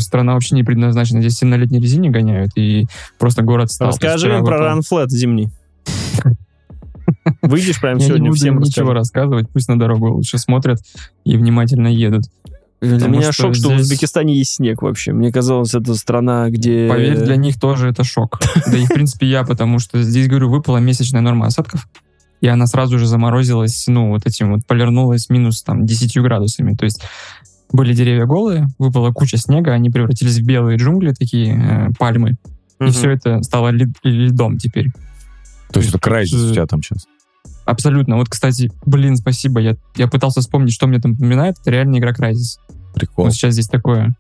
Страна 0.01 0.35
вообще 0.35 0.55
не 0.55 0.65
предназначена. 0.65 1.21
Здесь 1.21 1.35
все 1.35 1.47
на 1.47 1.57
летней 1.57 1.81
резине 1.81 2.11
гоняют, 2.11 2.53
и 2.57 2.87
просто 3.19 3.43
город 3.43 3.71
стал. 3.71 3.89
Расскажи 3.89 4.31
им 4.31 4.45
про 4.45 4.59
ранфлет 4.59 5.11
зимний. 5.11 5.51
Выйдешь 7.43 7.81
прямо 7.81 8.01
сегодня 8.01 8.25
не 8.25 8.29
буду 8.29 8.39
всем 8.39 8.59
ничего 8.59 8.93
рассказывать, 8.93 9.49
пусть 9.51 9.69
на 9.69 9.79
дорогу 9.79 10.13
лучше 10.13 10.39
смотрят 10.39 10.79
и 11.25 11.37
внимательно 11.37 11.89
едут. 11.89 12.25
Для 12.81 12.95
Потому 12.95 13.15
меня 13.15 13.33
что 13.33 13.45
шок, 13.45 13.57
что 13.57 13.71
в 13.71 13.77
Узбекистане 13.77 14.37
есть 14.37 14.55
снег 14.55 14.83
вообще. 14.83 15.13
Мне 15.13 15.33
казалось, 15.33 15.75
это 15.75 15.95
страна, 15.95 16.49
где... 16.49 16.87
Поверь, 16.89 17.17
для 17.17 17.35
них 17.35 17.59
тоже 17.59 17.89
это 17.89 18.05
шок. 18.05 18.39
Да 18.71 18.79
и, 18.79 18.85
в 18.85 18.89
принципе, 18.89 19.27
я, 19.27 19.43
потому 19.43 19.81
что 19.81 20.01
здесь, 20.01 20.29
говорю, 20.29 20.49
выпала 20.49 20.77
месячная 20.77 21.21
норма 21.21 21.47
осадков, 21.47 21.89
и 22.41 22.47
она 22.47 22.69
сразу 22.69 22.99
же 23.01 23.07
заморозилась, 23.07 23.85
ну, 23.89 24.11
вот 24.11 24.27
этим 24.27 24.53
вот, 24.53 24.65
полирнулась 24.65 25.29
минус 25.29 25.63
там 25.63 25.87
10 25.87 26.19
градусами. 26.23 26.77
То 26.77 26.85
есть 26.85 27.03
были 27.73 27.93
деревья 27.93 28.25
голые, 28.27 28.69
выпала 28.79 29.13
куча 29.13 29.37
снега, 29.37 29.73
они 29.73 29.91
превратились 29.91 30.39
в 30.39 30.45
белые 30.45 30.79
джунгли, 30.79 31.13
такие 31.13 31.55
э, 31.55 31.89
пальмы, 31.99 32.37
Мгм. 32.79 32.89
и 32.89 32.93
все 32.93 33.11
это 33.11 33.43
стало 33.43 33.69
лед- 33.69 33.97
льдом 34.03 34.59
теперь. 34.59 34.91
То 35.73 35.81
есть 35.81 35.91
это 35.91 35.99
крайзис 35.99 36.43
Э, 36.43 36.51
у 36.51 36.53
тебя 36.55 36.67
там 36.67 36.83
сейчас. 36.83 37.07
Абсолютно. 37.67 38.17
Вот, 38.17 38.29
кстати, 38.31 38.73
блин, 38.87 39.17
спасибо. 39.17 39.61
Я, 39.61 39.77
я 39.97 40.09
пытался 40.09 40.41
вспомнить, 40.41 40.73
что 40.73 40.87
мне 40.87 40.99
там 41.01 41.13
напоминает. 41.13 41.57
Это 41.61 41.71
реально 41.71 41.99
игра 41.99 42.13
Crysis. 42.13 42.59
Прикол. 42.95 43.27
Вот 43.27 43.35
сейчас 43.35 43.53
здесь 43.53 43.69
такое. 43.69 44.17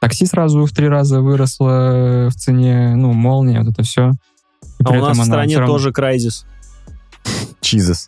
Такси 0.00 0.26
сразу 0.26 0.64
в 0.64 0.70
три 0.70 0.86
раза 0.88 1.20
выросло 1.20 2.28
в 2.30 2.34
цене, 2.36 2.94
ну, 2.94 3.12
молния, 3.12 3.60
вот 3.62 3.72
это 3.72 3.82
все. 3.82 4.12
А 4.84 4.90
у 4.90 4.94
нас 5.00 5.18
в 5.18 5.24
стране 5.24 5.56
тоже 5.66 5.90
крайзис. 5.90 6.46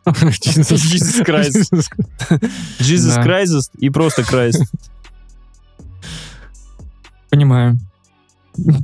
Jesus 0.07 1.23
Christ. 1.25 1.71
Jesus 2.81 3.15
Да. 3.15 3.25
Crisis 3.25 3.71
и 3.79 3.91
просто 3.91 4.23
Christ. 4.23 4.63
Понимаю. 7.31 7.79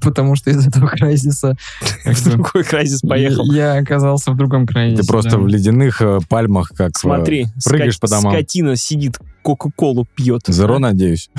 Потому 0.02 0.37
что 0.37 0.50
из 0.50 0.66
этого 0.66 0.88
крайзиса 0.88 1.57
как 2.04 2.16
В 2.16 2.25
другой 2.25 2.62
Crisis 2.62 3.07
поехал. 3.07 3.50
я 3.52 3.75
оказался 3.75 4.31
в 4.31 4.37
другом 4.37 4.66
крайне. 4.66 4.97
Ты 4.97 5.07
просто 5.07 5.38
в 5.38 5.49
ледяных 5.49 6.00
э, 6.00 6.21
пальмах, 6.28 6.71
как... 6.76 6.97
Смотри, 6.97 7.47
прыгаешь 7.64 7.99
по 7.99 8.09
домам. 8.09 8.33
скотина 8.33 8.76
сидит, 8.76 9.19
Кока-Колу 9.43 10.07
пьет. 10.14 10.43
Зеро, 10.47 10.78
надеюсь. 10.78 11.31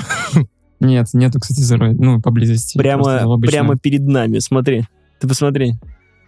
Нет, 0.80 1.08
нету, 1.14 1.40
кстати, 1.40 1.60
Zero, 1.60 1.94
ну, 1.98 2.20
поблизости. 2.20 2.76
Прямо, 2.76 3.38
прямо 3.38 3.78
перед 3.78 4.02
нами, 4.02 4.40
смотри. 4.40 4.84
Ты 5.20 5.26
посмотри. 5.26 5.76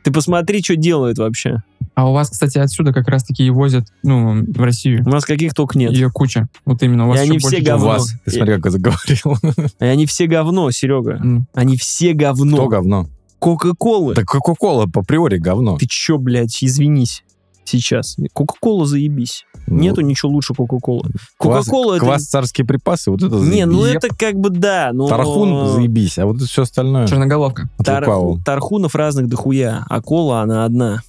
Ты 0.09 0.15
посмотри, 0.15 0.63
что 0.63 0.75
делают 0.75 1.19
вообще. 1.19 1.63
А 1.95 2.09
у 2.09 2.15
вас, 2.15 2.31
кстати, 2.31 2.57
отсюда 2.57 2.95
как 2.95 3.09
раз-таки 3.09 3.45
и 3.45 3.51
возят, 3.51 3.89
ну, 4.03 4.43
в 4.43 4.59
Россию. 4.63 5.03
У 5.05 5.11
нас 5.11 5.27
каких 5.27 5.53
только 5.53 5.77
нет. 5.79 5.93
Ее 5.93 6.09
куча. 6.11 6.49
Вот 6.65 6.83
именно. 6.83 7.05
У 7.05 7.11
вас 7.11 7.19
И 7.19 7.23
они 7.25 7.37
все 7.37 7.49
больше 7.51 7.63
У 7.63 7.67
говно. 7.67 7.85
чего. 7.85 7.93
вас. 7.93 8.13
Ты 8.25 8.31
смотри, 8.31 8.55
как 8.55 8.65
я 8.65 8.71
заговорил. 8.71 9.37
И 9.81 9.85
они 9.85 10.07
все 10.07 10.27
говно, 10.27 10.71
Серега. 10.71 11.17
М. 11.17 11.47
Они 11.53 11.77
все 11.77 12.15
говно. 12.15 12.57
Кто 12.57 12.69
говно? 12.69 13.07
Кока-колы. 13.39 14.15
Так 14.15 14.25
Кока-Кола 14.25 14.87
по 14.87 15.03
приори 15.03 15.39
говно. 15.39 15.77
Ты 15.77 15.87
чё, 15.87 16.17
блядь, 16.17 16.57
извинись 16.65 17.23
сейчас. 17.69 18.17
Кока-кола 18.33 18.87
заебись. 18.87 19.45
Ну, 19.67 19.79
Нету 19.79 20.01
ничего 20.01 20.33
лучше 20.33 20.55
Кока-колы. 20.55 21.11
Кока-кола 21.37 21.95
это... 21.95 22.05
Квас 22.05 22.25
царские 22.25 22.67
припасы, 22.67 23.11
вот 23.11 23.23
это 23.23 23.37
Не, 23.37 23.67
ну 23.67 23.83
заебись. 23.83 24.03
это 24.03 24.15
как 24.15 24.35
бы 24.37 24.51
да, 24.51 24.91
но... 24.93 25.09
Тархун 25.09 25.69
заебись, 25.69 26.19
а 26.19 26.27
вот 26.27 26.37
это 26.37 26.47
все 26.47 26.63
остальное. 26.63 27.07
Черноголовка. 27.07 27.69
Тар-. 27.85 28.07
Тархунов 28.45 28.95
разных 28.95 29.29
дохуя, 29.29 29.85
а 29.89 30.01
кола 30.01 30.41
она 30.41 30.65
одна. 30.65 31.03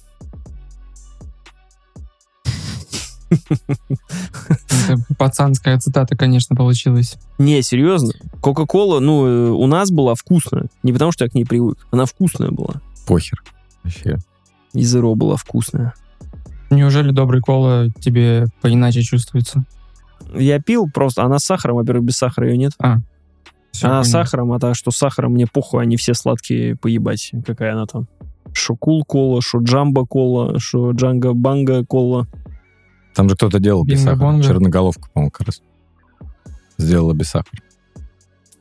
Это 3.30 4.98
пацанская 5.18 5.78
цитата, 5.78 6.16
конечно, 6.16 6.56
получилась. 6.56 7.16
Не, 7.38 7.62
серьезно. 7.62 8.12
Кока-кола, 8.40 9.00
ну, 9.00 9.26
э, 9.26 9.50
у 9.50 9.66
нас 9.66 9.90
была 9.90 10.14
вкусная. 10.14 10.66
Не 10.82 10.92
потому, 10.92 11.12
что 11.12 11.24
я 11.24 11.30
к 11.30 11.34
ней 11.34 11.44
привык. 11.44 11.78
Она 11.90 12.06
вкусная 12.06 12.50
была. 12.50 12.80
Похер. 13.06 13.42
Вообще. 13.84 14.18
И 14.72 14.82
Zero 14.82 15.14
была 15.14 15.36
вкусная. 15.36 15.94
Неужели 16.70 17.10
добрый 17.10 17.40
кола 17.40 17.88
тебе 18.00 18.46
поиначе 18.60 19.02
чувствуется? 19.02 19.64
Я 20.34 20.60
пил 20.60 20.88
просто, 20.92 21.24
она 21.24 21.38
с 21.38 21.44
сахаром, 21.44 21.76
во-первых, 21.76 22.04
без 22.04 22.16
сахара 22.16 22.48
ее 22.48 22.56
нет. 22.56 22.72
Всё, 23.72 23.88
она 23.88 24.04
с 24.04 24.10
сахаром, 24.10 24.52
а 24.52 24.58
так 24.60 24.74
что 24.76 24.90
с 24.90 24.96
сахаром 24.96 25.32
мне 25.32 25.46
похуй, 25.46 25.82
они 25.82 25.96
все 25.96 26.14
сладкие 26.14 26.76
поебать. 26.76 27.32
Какая 27.46 27.72
она 27.72 27.86
там. 27.86 28.06
Шо 28.52 28.74
кул 28.76 29.04
кола, 29.04 29.40
шо 29.40 29.58
джамба 29.58 30.06
кола, 30.06 30.58
шо 30.58 30.90
джанга 30.92 31.32
банга 31.34 31.84
кола. 31.84 32.26
Там 33.14 33.28
же 33.28 33.36
кто-то 33.36 33.58
делал 33.60 33.84
без 33.84 33.98
сахара. 34.00 34.16
Бинго-бонго. 34.16 34.42
Черноголовка, 34.44 35.08
по-моему, 35.12 35.30
как 35.30 35.46
раз. 35.46 35.62
Сделала 36.78 37.12
без 37.12 37.28
сахара. 37.28 37.60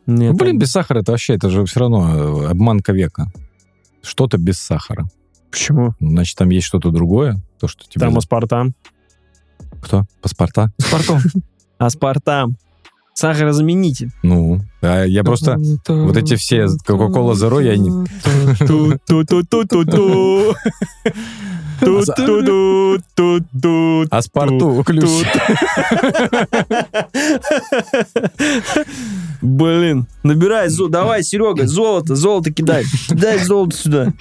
Нет, 0.05 0.31
Ну, 0.31 0.37
блин, 0.37 0.51
там- 0.53 0.59
без 0.59 0.71
сахара 0.71 0.99
это 0.99 1.11
вообще, 1.11 1.35
это 1.35 1.49
же 1.49 1.65
все 1.65 1.79
равно 1.81 2.43
э, 2.43 2.47
обманка 2.49 2.93
века. 2.93 3.27
Что-то 4.01 4.37
без 4.37 4.57
сахара. 4.59 5.07
Почему? 5.51 5.95
Значит, 5.99 6.37
там 6.37 6.49
есть 6.49 6.67
что-то 6.67 6.91
другое, 6.91 7.41
то, 7.59 7.67
что 7.67 7.87
тебе... 7.87 8.05
Там 8.05 8.17
аспартам. 8.17 8.73
Кто? 9.81 10.05
Паспорта? 10.21 10.71
Спартом. 10.77 11.19
Аспартам. 11.77 12.55
Сахарозаменитель. 13.13 14.11
Ну, 14.23 14.61
а 14.81 15.03
я 15.03 15.23
просто... 15.23 15.57
вот 15.87 16.15
эти 16.15 16.35
все 16.35 16.65
Coca-Cola 16.87 17.33
Zero, 17.33 17.61
я 17.61 17.75
не- 17.75 17.89
А 24.11 24.21
спорту 24.21 24.83
ключ. 24.85 25.03
Блин, 29.41 30.05
набирай, 30.23 30.67
давай, 30.89 31.23
Серега, 31.23 31.65
золото, 31.65 32.15
золото 32.15 32.51
кидай. 32.51 32.83
Кидай 33.07 33.39
золото 33.39 33.77
сюда. 33.77 34.13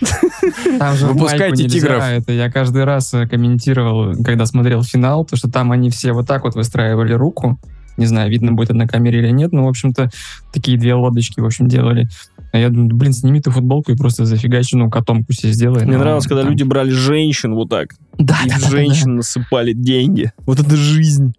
Там 0.78 0.96
же 0.96 1.06
Выпускайте 1.06 1.64
нельзя, 1.64 1.78
тигров. 1.80 2.02
Это 2.04 2.32
я 2.32 2.50
каждый 2.50 2.84
раз 2.84 3.12
э, 3.14 3.26
комментировал, 3.26 4.14
когда 4.24 4.46
смотрел 4.46 4.84
финал, 4.84 5.24
то, 5.24 5.36
что 5.36 5.50
там 5.50 5.72
они 5.72 5.90
все 5.90 6.12
вот 6.12 6.26
так 6.26 6.44
вот 6.44 6.54
выстраивали 6.54 7.14
руку. 7.14 7.58
Не 7.98 8.06
знаю, 8.06 8.30
видно 8.30 8.52
будет 8.52 8.70
это 8.70 8.78
на 8.78 8.86
камере 8.86 9.18
или 9.18 9.30
нет, 9.30 9.52
но, 9.52 9.64
в 9.64 9.68
общем-то, 9.68 10.10
такие 10.52 10.78
две 10.78 10.94
лодочки, 10.94 11.40
в 11.40 11.44
общем, 11.44 11.68
делали. 11.68 12.08
А 12.52 12.58
я 12.58 12.70
думаю, 12.70 12.94
блин, 12.94 13.12
сними 13.12 13.40
ты 13.42 13.50
футболку 13.50 13.92
и 13.92 13.96
просто 13.96 14.24
зафигачи, 14.24 14.74
ну, 14.76 14.88
котомку 14.88 15.32
себе 15.34 15.52
сделай. 15.52 15.84
Мне 15.84 15.94
Ну, 15.96 15.98
нравилось, 15.98 16.26
когда 16.26 16.42
там- 16.42 16.50
люди 16.52 16.62
брали 16.62 16.90
женщин 16.90 17.54
вот 17.54 17.68
так. 17.68 17.90
Да, 18.16 18.38
И 18.46 18.48
да, 18.48 18.56
в 18.56 18.62
да, 18.62 18.70
женщин 18.70 19.16
насыпали 19.16 19.72
деньги. 19.74 20.32
Вот 20.46 20.58
это 20.60 20.74
жизнь. 20.76 21.34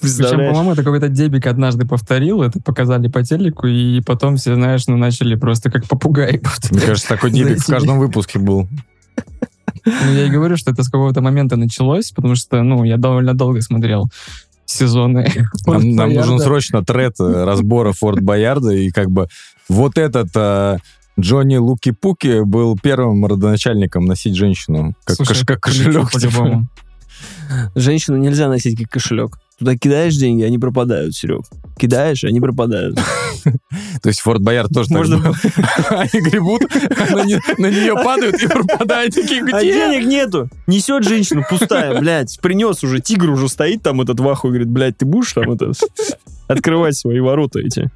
Причем, 0.00 0.38
по-моему, 0.48 0.72
это 0.72 0.82
какой-то 0.84 1.08
дебик 1.08 1.46
однажды 1.46 1.86
повторил, 1.86 2.42
это 2.42 2.60
показали 2.60 3.08
по 3.08 3.24
телеку, 3.24 3.66
и 3.66 4.00
потом 4.02 4.36
все, 4.36 4.54
знаешь, 4.54 4.86
ну, 4.86 4.96
начали 4.96 5.34
просто 5.34 5.70
как 5.70 5.86
попугаи. 5.86 6.40
Мне 6.70 6.80
кажется, 6.80 7.08
такой 7.08 7.30
дебик 7.32 7.60
в 7.60 7.66
каждом 7.66 7.98
выпуске 7.98 8.38
был. 8.38 8.68
Ну, 9.84 10.12
я 10.12 10.26
и 10.26 10.30
говорю, 10.30 10.56
что 10.56 10.70
это 10.70 10.82
с 10.82 10.88
какого-то 10.88 11.20
момента 11.20 11.56
началось, 11.56 12.10
потому 12.10 12.36
что, 12.36 12.62
ну, 12.62 12.84
я 12.84 12.96
довольно 12.96 13.34
долго 13.34 13.60
смотрел 13.62 14.08
сезоны. 14.64 15.28
Нам, 15.66 15.90
нам 15.94 16.12
нужен 16.12 16.38
срочно 16.38 16.84
тред 16.84 17.14
э, 17.20 17.44
разбора 17.44 17.92
Форт 17.92 18.20
Боярда, 18.20 18.70
и 18.70 18.90
как 18.90 19.10
бы 19.10 19.28
вот 19.68 19.98
этот 19.98 20.28
э, 20.34 20.78
Джонни 21.20 21.56
Луки-Пуки 21.56 22.44
был 22.44 22.78
первым 22.78 23.26
родоначальником 23.26 24.04
носить 24.06 24.34
женщину. 24.34 24.94
Как, 25.04 25.16
Слушай, 25.16 25.42
кош- 25.42 25.46
как 25.46 25.60
кошелек. 25.60 26.10
типа. 26.10 26.66
Женщину 27.74 28.16
нельзя 28.16 28.48
носить 28.48 28.78
как 28.78 28.90
кошелек. 28.90 29.38
Туда 29.58 29.76
кидаешь 29.76 30.16
деньги, 30.16 30.42
они 30.42 30.58
пропадают, 30.58 31.14
Серег. 31.14 31.42
Кидаешь, 31.78 32.22
они 32.24 32.40
пропадают. 32.40 32.96
То 34.02 34.08
есть 34.08 34.20
Форт 34.20 34.40
Боярд 34.42 34.70
тоже 34.72 34.88
Можно-. 34.92 35.18
Они 35.90 36.20
гребут, 36.22 36.62
на 37.10 37.24
не- 37.24 37.40
на 37.58 37.70
нее 37.70 37.94
падают 37.94 38.40
и 38.40 38.46
пропадают. 38.46 39.14
Такие, 39.14 39.42
А 39.42 39.58
где? 39.58 39.72
денег 39.72 40.06
нету. 40.06 40.48
Несет 40.68 41.02
женщину 41.04 41.42
пустая, 41.48 41.98
блядь. 41.98 42.38
Принес 42.40 42.84
уже, 42.84 43.00
тигр 43.00 43.30
уже 43.30 43.48
стоит 43.48 43.82
там 43.82 44.00
этот 44.00 44.20
ваху 44.20 44.48
и 44.48 44.50
говорит, 44.50 44.68
блядь, 44.68 44.98
ты 44.98 45.06
будешь 45.06 45.32
там 45.32 45.50
это 45.50 45.72
открывать 46.46 46.96
свои 46.96 47.18
ворота 47.20 47.58
эти? 47.60 47.90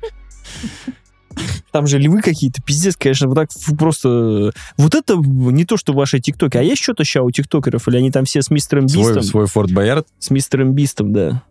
Там 1.71 1.87
же 1.87 1.99
львы 1.99 2.23
какие-то, 2.23 2.62
пиздец, 2.62 2.97
конечно, 2.97 3.28
вот 3.28 3.35
так 3.35 3.49
просто... 3.78 4.52
Вот 4.78 4.95
это 4.95 5.16
не 5.16 5.66
то, 5.66 5.76
что 5.76 5.92
ваши 5.92 6.18
тиктоки. 6.18 6.56
А 6.56 6.62
есть 6.62 6.83
что-то 6.83 7.04
сейчас 7.04 7.23
у 7.23 7.30
тиктокеров? 7.30 7.87
Или 7.88 7.99
они 7.99 8.11
там 8.11 8.25
все 8.25 8.40
с 8.40 8.50
мистером 8.50 8.88
Свой, 8.88 9.09
Бистом? 9.09 9.23
свой 9.23 9.47
Форт 9.47 9.71
Боярд? 9.73 10.06
С 10.18 10.30
мистером 10.30 10.73
Бистом, 10.73 11.12
да. 11.12 11.42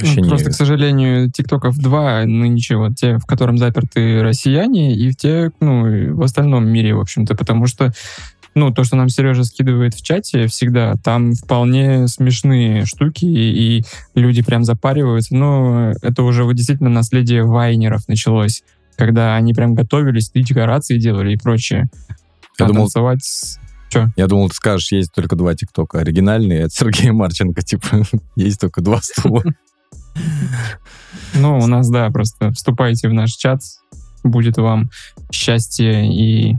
Вообще 0.00 0.20
Ну, 0.20 0.24
не- 0.24 0.28
Просто, 0.28 0.50
к 0.50 0.54
сожалению, 0.54 1.30
тиктоков 1.30 1.76
два, 1.78 2.24
ну 2.24 2.44
ничего, 2.46 2.88
те, 2.92 3.18
в 3.18 3.26
котором 3.26 3.58
заперты 3.58 4.22
россияне, 4.22 4.94
и 4.94 5.10
в 5.10 5.16
те, 5.16 5.50
ну, 5.60 6.14
в 6.14 6.22
остальном 6.22 6.66
мире, 6.68 6.94
в 6.94 7.00
общем-то, 7.00 7.34
потому 7.34 7.66
что, 7.66 7.92
ну, 8.54 8.72
то, 8.72 8.84
что 8.84 8.96
нам 8.96 9.08
Сережа 9.08 9.44
скидывает 9.44 9.94
в 9.94 10.02
чате 10.02 10.46
всегда, 10.46 10.94
там 11.02 11.34
вполне 11.34 12.08
смешные 12.08 12.84
штуки, 12.86 13.24
и, 13.24 13.78
и 13.78 13.84
люди 14.14 14.42
прям 14.42 14.64
запариваются, 14.64 15.34
но 15.34 15.92
это 16.02 16.22
уже 16.22 16.44
вот 16.44 16.54
действительно 16.54 16.90
наследие 16.90 17.44
вайнеров 17.44 18.08
началось, 18.08 18.62
когда 18.96 19.36
они 19.36 19.54
прям 19.54 19.74
готовились, 19.74 20.30
и 20.34 20.42
декорации 20.42 20.98
делали 20.98 21.34
и 21.34 21.36
прочее. 21.36 21.88
Я 22.58 22.66
а 22.66 22.68
думал- 22.68 22.84
танцевать 22.84 23.22
с- 23.24 23.58
Я 24.16 24.26
думал, 24.26 24.50
ты 24.50 24.54
скажешь, 24.56 24.92
есть 24.92 25.12
только 25.14 25.34
два 25.34 25.54
ТикТока. 25.54 26.00
Оригинальные 26.00 26.64
от 26.66 26.72
Сергея 26.74 27.12
Марченко, 27.12 27.62
типа, 27.62 28.02
есть 28.36 28.60
только 28.60 28.82
два 28.82 29.00
стула. 29.00 29.42
Ну, 31.34 31.58
у 31.58 31.66
нас, 31.66 31.88
да, 31.88 32.10
просто 32.10 32.52
вступайте 32.52 33.08
в 33.08 33.12
наш 33.12 33.32
чат, 33.32 33.60
будет 34.24 34.56
вам 34.56 34.90
счастье 35.30 36.06
и 36.06 36.56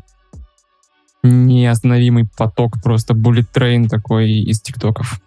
неостановимый 1.23 2.27
поток, 2.37 2.81
просто 2.81 3.13
bullet 3.13 3.47
train 3.53 3.87
такой 3.87 4.31
из 4.31 4.61
тиктоков. 4.61 5.19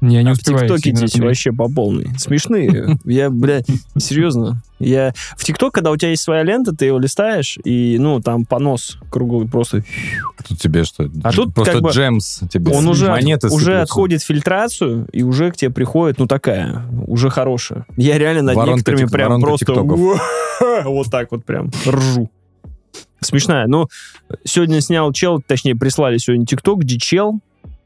Я 0.00 0.22
не 0.22 0.30
А 0.30 0.34
в 0.34 0.38
успеваю. 0.38 0.62
ТикТоке 0.66 0.82
сильно 0.82 1.06
здесь 1.06 1.20
вообще 1.20 1.52
по 1.52 1.68
полной. 1.68 2.06
Смешные. 2.18 2.98
Я, 3.04 3.28
бля, 3.30 3.60
серьезно. 3.98 4.62
Я... 4.78 5.12
В 5.36 5.44
ТикТок, 5.44 5.74
когда 5.74 5.90
у 5.90 5.96
тебя 5.98 6.08
есть 6.10 6.22
своя 6.22 6.42
лента, 6.42 6.74
ты 6.74 6.86
его 6.86 6.98
листаешь, 6.98 7.58
и, 7.64 7.98
ну, 7.98 8.20
там 8.20 8.46
понос 8.46 8.96
круглый 9.10 9.46
просто. 9.46 9.84
А 10.38 10.42
тут 10.42 10.58
тебе 10.58 10.84
что? 10.84 11.10
А 11.22 11.32
тут 11.32 11.52
Просто 11.54 11.74
как 11.74 11.82
бы 11.82 11.90
джемс 11.90 12.40
тебе. 12.50 12.72
Он 12.72 12.88
уже, 12.88 13.08
монеты 13.10 13.48
уже 13.48 13.56
сыплются. 13.58 13.82
отходит 13.82 14.22
фильтрацию, 14.22 15.06
и 15.12 15.22
уже 15.22 15.50
к 15.50 15.56
тебе 15.56 15.70
приходит, 15.70 16.18
ну, 16.18 16.26
такая, 16.26 16.86
уже 17.06 17.28
хорошая. 17.28 17.84
Я 17.98 18.16
реально 18.16 18.42
над 18.42 18.56
Воронка 18.56 18.76
некоторыми 18.78 19.02
тик- 19.06 19.10
прям 19.12 19.40
просто 19.42 19.74
вот 20.84 21.10
так 21.10 21.30
вот 21.30 21.44
прям 21.44 21.70
ржу. 21.86 22.30
Смешная. 23.20 23.66
Ну, 23.66 23.86
сегодня 24.44 24.80
снял 24.80 25.12
чел, 25.12 25.42
точнее, 25.46 25.74
прислали 25.76 26.16
сегодня 26.16 26.46
ТикТок, 26.46 26.80
где 26.80 26.96
чел 26.98 27.40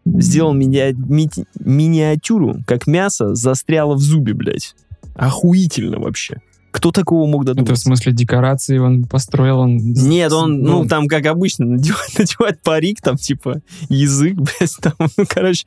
сделал 0.05 0.55
миниа- 0.55 0.93
ми- 0.95 1.31
миниатюру, 1.61 2.57
как 2.67 2.87
мясо 2.87 3.35
застряло 3.35 3.95
в 3.95 4.01
зубе, 4.01 4.35
блядь. 4.35 4.75
Охуительно 5.15 5.99
вообще. 5.99 6.41
Кто 6.71 6.91
такого 6.91 7.27
мог 7.27 7.43
Это 7.43 7.53
в 7.53 7.55
додуматься? 7.55 7.85
смысле 7.85 8.13
декорации 8.13 8.79
он 8.79 9.05
построил, 9.05 9.61
он... 9.61 9.77
Нет, 9.77 10.33
он, 10.33 10.61
ну, 10.63 10.87
там, 10.87 11.07
как 11.07 11.25
обычно, 11.27 11.67
надевает, 11.67 12.19
надевает 12.19 12.63
парик, 12.63 13.01
там, 13.01 13.17
типа, 13.17 13.63
язык, 13.89 14.35
блядь, 14.37 14.77
там, 14.81 14.95
ну, 15.17 15.25
короче. 15.29 15.67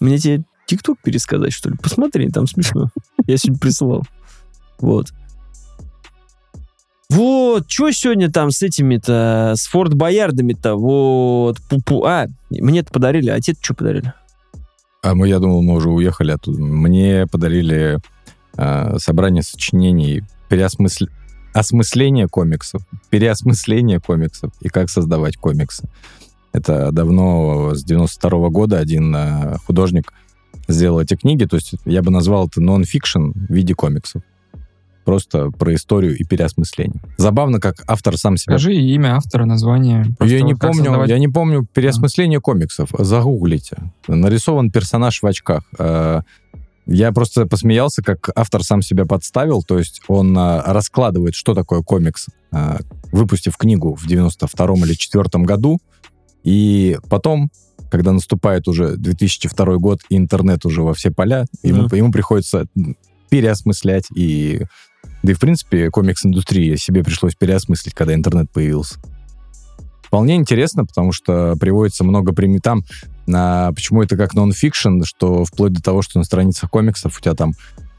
Мне 0.00 0.18
тебе 0.18 0.42
ТикТок 0.66 0.98
пересказать, 1.02 1.52
что 1.52 1.70
ли? 1.70 1.76
Посмотри, 1.80 2.28
там 2.30 2.46
смешно. 2.48 2.90
Я 3.26 3.36
сегодня 3.36 3.60
присылал. 3.60 4.02
Вот. 4.80 5.12
Вот, 7.10 7.68
что 7.68 7.90
сегодня 7.90 8.30
там 8.30 8.52
с 8.52 8.62
этими-то, 8.62 9.54
с 9.56 9.66
Форт 9.66 9.94
Боярдами-то, 9.94 10.76
вот, 10.76 11.58
пу-пу. 11.68 12.06
А, 12.06 12.28
мне 12.50 12.80
это 12.80 12.92
подарили, 12.92 13.30
а 13.30 13.40
тебе 13.40 13.56
что 13.60 13.74
подарили? 13.74 14.14
А 15.02 15.14
мы, 15.14 15.28
я 15.28 15.40
думал, 15.40 15.62
мы 15.62 15.74
уже 15.74 15.90
уехали 15.90 16.30
оттуда. 16.30 16.62
Мне 16.62 17.26
подарили 17.26 17.98
э, 18.56 18.98
собрание 18.98 19.42
сочинений, 19.42 20.22
переосмысл... 20.48 21.06
осмысление 21.52 22.28
комиксов, 22.28 22.82
переосмысление 23.10 23.98
комиксов 23.98 24.52
и 24.60 24.68
как 24.68 24.88
создавать 24.88 25.36
комиксы. 25.36 25.88
Это 26.52 26.92
давно, 26.92 27.74
с 27.74 27.82
92 27.82 28.50
года, 28.50 28.78
один 28.78 29.14
э, 29.16 29.56
художник 29.66 30.12
сделал 30.68 31.00
эти 31.00 31.16
книги. 31.16 31.44
То 31.44 31.56
есть 31.56 31.74
я 31.84 32.02
бы 32.02 32.12
назвал 32.12 32.46
это 32.46 32.60
нон-фикшн 32.60 33.30
в 33.32 33.52
виде 33.52 33.74
комиксов. 33.74 34.22
Просто 35.10 35.50
про 35.50 35.74
историю 35.74 36.16
и 36.16 36.22
переосмысление. 36.22 37.02
Забавно, 37.16 37.58
как 37.58 37.82
автор 37.88 38.16
сам 38.16 38.36
себя... 38.36 38.56
Скажи 38.56 38.74
имя 38.74 39.16
автора, 39.16 39.44
название. 39.44 40.04
просто 40.16 40.36
Я 40.36 40.42
не, 40.42 40.54
помню, 40.54 40.84
создавать- 40.84 41.08
я 41.10 41.18
не 41.18 41.26
помню 41.26 41.66
переосмысление 41.74 42.40
комиксов. 42.40 42.90
Загуглите. 42.96 43.76
Нарисован 44.06 44.70
персонаж 44.70 45.20
в 45.20 45.26
очках. 45.26 45.64
Э, 45.80 46.20
Я 46.86 47.10
просто 47.10 47.46
посмеялся, 47.46 48.02
как 48.02 48.30
автор 48.36 48.62
сам 48.62 48.82
себя 48.82 49.04
подставил. 49.04 49.64
То 49.64 49.78
есть 49.80 50.00
он 50.06 50.36
э, 50.38 50.62
раскладывает, 50.64 51.34
что 51.34 51.54
такое 51.54 51.82
комикс, 51.82 52.26
э, 52.52 52.78
выпустив 53.10 53.56
книгу 53.56 53.96
в 53.96 54.06
92-м 54.06 54.84
или 54.84 54.94
4 54.94 55.24
году. 55.44 55.80
И 56.44 56.98
потом, 57.08 57.50
когда 57.90 58.12
наступает 58.12 58.68
уже 58.68 58.96
2002 58.96 59.76
год, 59.78 59.98
и 60.08 60.16
интернет 60.16 60.64
уже 60.64 60.82
во 60.82 60.94
все 60.94 61.10
поля, 61.10 61.46
ему, 61.64 61.88
ему 61.92 62.12
приходится 62.12 62.66
переосмыслять 63.28 64.06
и... 64.14 64.62
Да 65.22 65.32
и, 65.32 65.34
в 65.34 65.40
принципе, 65.40 65.90
комикс-индустрии 65.90 66.76
себе 66.76 67.04
пришлось 67.04 67.34
переосмыслить, 67.34 67.94
когда 67.94 68.14
интернет 68.14 68.50
появился. 68.50 68.96
Вполне 70.02 70.36
интересно, 70.36 70.84
потому 70.84 71.12
что 71.12 71.54
приводится 71.60 72.02
много 72.02 72.32
примет 72.32 72.62
там, 72.62 72.82
на, 73.26 73.72
почему 73.72 74.02
это 74.02 74.16
как 74.16 74.34
нон-фикшн, 74.34 75.02
что 75.04 75.44
вплоть 75.44 75.72
до 75.72 75.82
того, 75.82 76.02
что 76.02 76.18
на 76.18 76.24
страницах 76.24 76.68
комиксов 76.68 77.16
у 77.16 77.20
тебя 77.20 77.34
там 77.34 77.52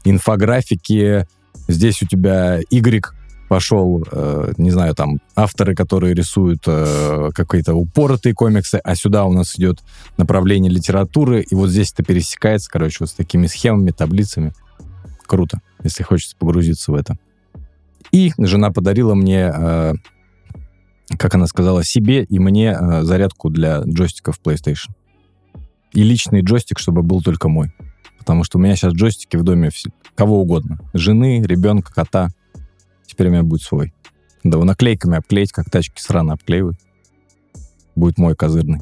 инфографики, 0.04 1.26
здесь 1.68 2.02
у 2.02 2.06
тебя 2.06 2.60
Y 2.70 3.02
пошел, 3.48 4.02
э, 4.10 4.52
не 4.56 4.70
знаю, 4.70 4.94
там 4.94 5.20
авторы, 5.36 5.74
которые 5.74 6.14
рисуют 6.14 6.62
э, 6.66 7.30
какие-то 7.34 7.74
упоротые 7.74 8.34
комиксы, 8.34 8.80
а 8.82 8.94
сюда 8.94 9.24
у 9.24 9.32
нас 9.32 9.56
идет 9.56 9.80
направление 10.16 10.72
литературы, 10.72 11.42
и 11.42 11.54
вот 11.54 11.68
здесь 11.68 11.92
это 11.92 12.02
пересекается, 12.02 12.70
короче, 12.70 12.96
вот 13.00 13.10
с 13.10 13.12
такими 13.12 13.46
схемами, 13.46 13.90
таблицами. 13.90 14.52
Круто, 15.26 15.60
если 15.84 16.02
хочется 16.02 16.36
погрузиться 16.36 16.92
в 16.92 16.94
это. 16.94 17.16
И 18.10 18.32
жена 18.38 18.70
подарила 18.70 19.14
мне, 19.14 19.52
э, 19.54 19.92
как 21.18 21.34
она 21.34 21.46
сказала, 21.46 21.84
себе 21.84 22.24
и 22.24 22.38
мне 22.38 22.76
э, 22.78 23.02
зарядку 23.02 23.50
для 23.50 23.80
джойстиков 23.82 24.40
PlayStation. 24.42 24.90
И 25.92 26.02
личный 26.02 26.42
джойстик, 26.42 26.78
чтобы 26.78 27.02
был 27.02 27.22
только 27.22 27.48
мой. 27.48 27.72
Потому 28.18 28.44
что 28.44 28.58
у 28.58 28.60
меня 28.60 28.76
сейчас 28.76 28.92
джойстики 28.94 29.36
в 29.36 29.44
доме 29.44 29.70
все- 29.70 29.90
кого 30.14 30.40
угодно. 30.40 30.78
Жены, 30.94 31.42
ребенка, 31.42 31.92
кота. 31.92 32.28
Теперь 33.06 33.28
у 33.28 33.30
меня 33.30 33.42
будет 33.42 33.62
свой. 33.62 33.92
Да, 34.44 34.56
его 34.56 34.64
наклейками 34.64 35.16
обклеить, 35.16 35.52
как 35.52 35.70
тачки 35.70 36.00
срано 36.00 36.32
обклеивают. 36.34 36.78
Будет 37.94 38.18
мой 38.18 38.34
козырный. 38.34 38.80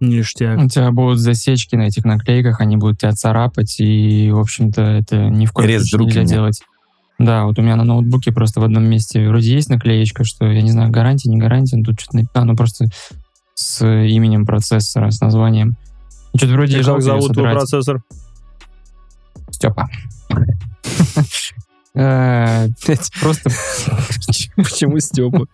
Ништяк. 0.00 0.58
У 0.58 0.68
тебя 0.68 0.90
будут 0.90 1.18
засечки 1.18 1.76
на 1.76 1.82
этих 1.82 2.04
наклейках, 2.04 2.60
они 2.60 2.76
будут 2.76 3.00
тебя 3.00 3.12
царапать, 3.12 3.80
и, 3.80 4.30
в 4.30 4.38
общем-то, 4.38 4.82
это 4.82 5.28
ни 5.28 5.46
в 5.46 5.52
коем 5.52 5.68
Резать 5.68 5.90
случае 5.90 6.06
нельзя 6.06 6.20
мне. 6.20 6.28
делать. 6.30 6.62
Да, 7.18 7.44
вот 7.46 7.58
у 7.58 7.62
меня 7.62 7.74
на 7.74 7.84
ноутбуке 7.84 8.32
просто 8.32 8.60
в 8.60 8.64
одном 8.64 8.84
месте 8.84 9.28
вроде 9.28 9.52
есть 9.52 9.68
наклеечка, 9.70 10.22
что, 10.24 10.46
я 10.46 10.62
не 10.62 10.70
знаю, 10.70 10.90
гарантия, 10.90 11.28
не 11.30 11.36
гарантия, 11.38 11.76
но 11.76 11.82
тут 11.84 12.00
что-то... 12.00 12.24
А, 12.32 12.44
ну 12.44 12.54
просто 12.54 12.86
с 13.54 13.84
именем 13.84 14.46
процессора, 14.46 15.10
с 15.10 15.20
названием. 15.20 15.76
И 16.32 16.38
Что-то 16.38 16.52
вроде 16.52 16.78
И 16.78 16.82
как 16.84 17.02
зовут 17.02 17.32
твой 17.32 17.52
процессор? 17.52 18.02
Степа. 19.50 19.88
Э, 21.94 22.68
Просто 23.20 23.50
Почему 24.56 25.00
Степа? 25.00 25.46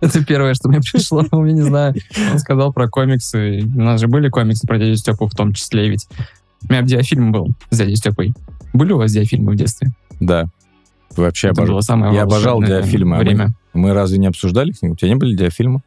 Это 0.00 0.24
первое, 0.24 0.54
что 0.54 0.68
мне 0.68 0.80
пришло. 0.80 1.22
Я 1.32 1.52
не 1.52 1.62
знаю. 1.62 1.94
Он 2.32 2.38
сказал 2.38 2.72
про 2.72 2.88
комиксы. 2.88 3.60
У 3.62 3.80
нас 3.80 4.00
же 4.00 4.08
были 4.08 4.28
комиксы 4.28 4.66
про 4.66 4.78
дядю 4.78 4.96
Степу 4.96 5.26
в 5.26 5.34
том 5.34 5.52
числе 5.52 5.88
ведь. 5.88 6.06
У 6.68 6.72
меня 6.72 6.82
диафильм 6.82 7.32
был 7.32 7.48
с 7.70 7.78
дядей 7.78 7.96
Степой. 7.96 8.32
Были 8.72 8.92
у 8.92 8.98
вас 8.98 9.12
диафильмы 9.12 9.52
в 9.52 9.56
детстве? 9.56 9.90
Да. 10.20 10.46
Вообще 11.16 11.48
Это 11.48 11.80
самое 11.80 12.14
Я 12.14 12.22
обожал 12.22 12.62
диафильмы. 12.62 13.16
А 13.16 13.18
мы- 13.18 13.24
Время. 13.24 13.50
Мы 13.72 13.92
разве 13.92 14.18
не 14.18 14.26
обсуждали 14.26 14.70
их? 14.70 14.76
У 14.82 14.96
тебя 14.96 15.08
не 15.08 15.14
были 15.16 15.36
диафильмы? 15.36 15.82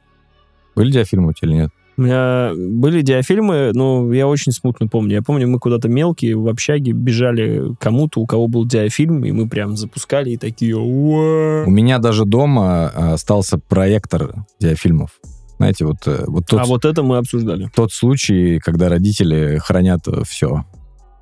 Были 0.76 0.92
диафильмы 0.92 1.30
у 1.30 1.34
тебя 1.34 1.50
или 1.50 1.56
нет? 1.62 1.70
У 2.02 2.04
меня 2.04 2.54
были 2.56 3.04
диафильмы, 3.04 3.74
но 3.76 4.12
я 4.12 4.28
очень 4.28 4.52
смутно 4.52 4.88
помню. 4.88 5.14
Я 5.14 5.22
помню, 5.22 5.48
мы 5.48 5.60
куда-то 5.60 5.88
мелкие 5.88 6.36
в 6.36 6.48
общаге 6.48 6.94
бежали 6.94 7.76
к 7.76 7.80
кому-то, 7.80 8.22
у 8.22 8.26
кого 8.26 8.48
был 8.48 8.66
диафильм, 8.66 9.24
и 9.24 9.32
мы 9.32 9.48
прям 9.48 9.78
запускали 9.78 10.32
и 10.32 10.38
такие... 10.38 10.76
У 10.76 11.70
меня 11.70 12.00
даже 12.00 12.26
дома 12.26 12.90
а, 12.90 13.14
остался 13.14 13.60
проектор 13.60 14.34
диафильмов. 14.60 15.12
Знаете, 15.58 15.86
вот, 15.86 15.98
э, 16.08 16.24
вот 16.26 16.48
тот, 16.48 16.62
А 16.62 16.66
вот 16.66 16.86
это 16.86 17.04
мы 17.04 17.18
обсуждали. 17.18 17.70
тот 17.76 17.94
случай, 17.94 18.58
когда 18.58 18.90
родители 18.90 19.60
хранят 19.60 20.02
все. 20.28 20.66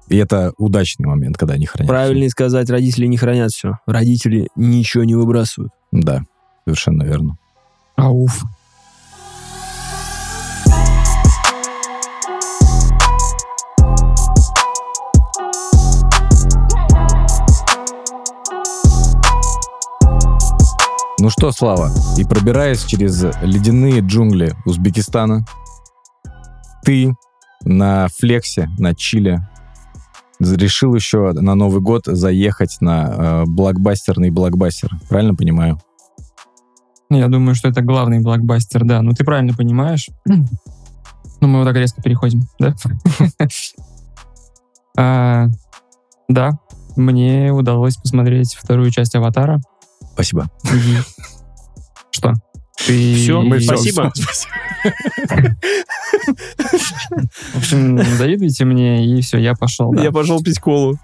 И 0.08 0.15
это 0.15 0.54
удачный 0.58 1.08
момент, 1.08 1.38
когда 1.38 1.56
они 1.56 1.65
хранят 1.65 1.89
Правильнее 1.89 2.30
сказать, 2.30 2.70
родители 2.70 3.06
не 3.06 3.18
хранят 3.18 3.52
все. 3.52 3.80
Родители 3.86 4.48
ничего 4.56 5.04
не 5.04 5.15
выбрасывают. 5.15 5.74
Да, 5.92 6.24
совершенно 6.63 7.04
верно. 7.04 7.38
Ауф. 7.98 8.46
Ну 21.21 21.29
что, 21.29 21.51
Слава, 21.51 21.91
и 22.17 22.23
пробираясь 22.23 22.86
через 22.86 23.21
ледяные 23.41 23.99
джунгли 23.99 24.55
Узбекистана, 24.65 25.45
ты 26.86 27.13
на 27.65 28.08
флексе, 28.17 28.69
на 28.77 28.95
чиле, 28.95 29.45
решил 30.39 30.95
еще 30.95 31.34
на 31.34 31.55
Новый 31.55 31.82
год 31.82 32.03
заехать 32.05 32.77
на 32.79 33.08
э, 33.10 33.43
блокбастерный 33.47 34.29
блокбастер. 34.29 34.91
Правильно 35.10 35.36
понимаю? 35.36 35.82
Я 37.10 37.27
думаю, 37.27 37.53
что 37.53 37.67
это 37.67 37.82
главный 37.82 38.21
блокбастер, 38.21 38.86
да. 38.86 39.01
Ну, 39.01 39.12
ты 39.12 39.25
правильно 39.25 39.53
понимаешь. 39.53 40.10
Ну, 40.25 41.47
мы 41.47 41.60
вот 41.60 41.65
так 41.65 41.75
резко 41.75 42.01
переходим, 42.01 42.43
да? 42.60 42.75
А, 44.97 45.47
Да, 46.27 46.60
мне 46.95 47.51
удалось 47.51 47.95
посмотреть 47.95 48.55
вторую 48.55 48.91
часть 48.91 49.15
«Аватара». 49.15 49.62
Спасибо. 50.19 50.49
Что? 52.12 52.34
Ты... 52.86 53.15
Всё, 53.15 53.41
Мы 53.41 53.60
всё- 53.60 53.77
спасибо. 53.77 54.12
В 57.53 57.58
общем, 57.58 58.03
завидуйте 58.17 58.65
мне, 58.65 59.05
и 59.05 59.21
все, 59.21 59.38
я 59.38 59.53
пошел. 59.53 59.93
Я 59.93 60.12
пошел 60.12 60.43
пить 60.43 60.60
колу. 60.60 60.97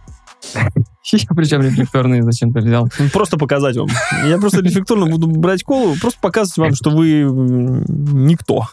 Я 1.11 1.19
причем 1.35 1.61
рефлекторные 1.61 2.23
зачем-то 2.23 2.59
взял. 2.59 2.89
Ну, 2.99 3.09
Просто 3.09 3.37
показать 3.37 3.77
вам. 3.77 3.87
Я 4.25 4.37
просто 4.37 4.61
рефлекторно 4.61 5.05
буду 5.05 5.27
брать 5.27 5.63
колу, 5.63 5.95
просто 6.01 6.19
показывать 6.19 6.57
вам, 6.57 6.75
что 6.75 6.89
вы 6.89 7.21
никто 7.23 8.67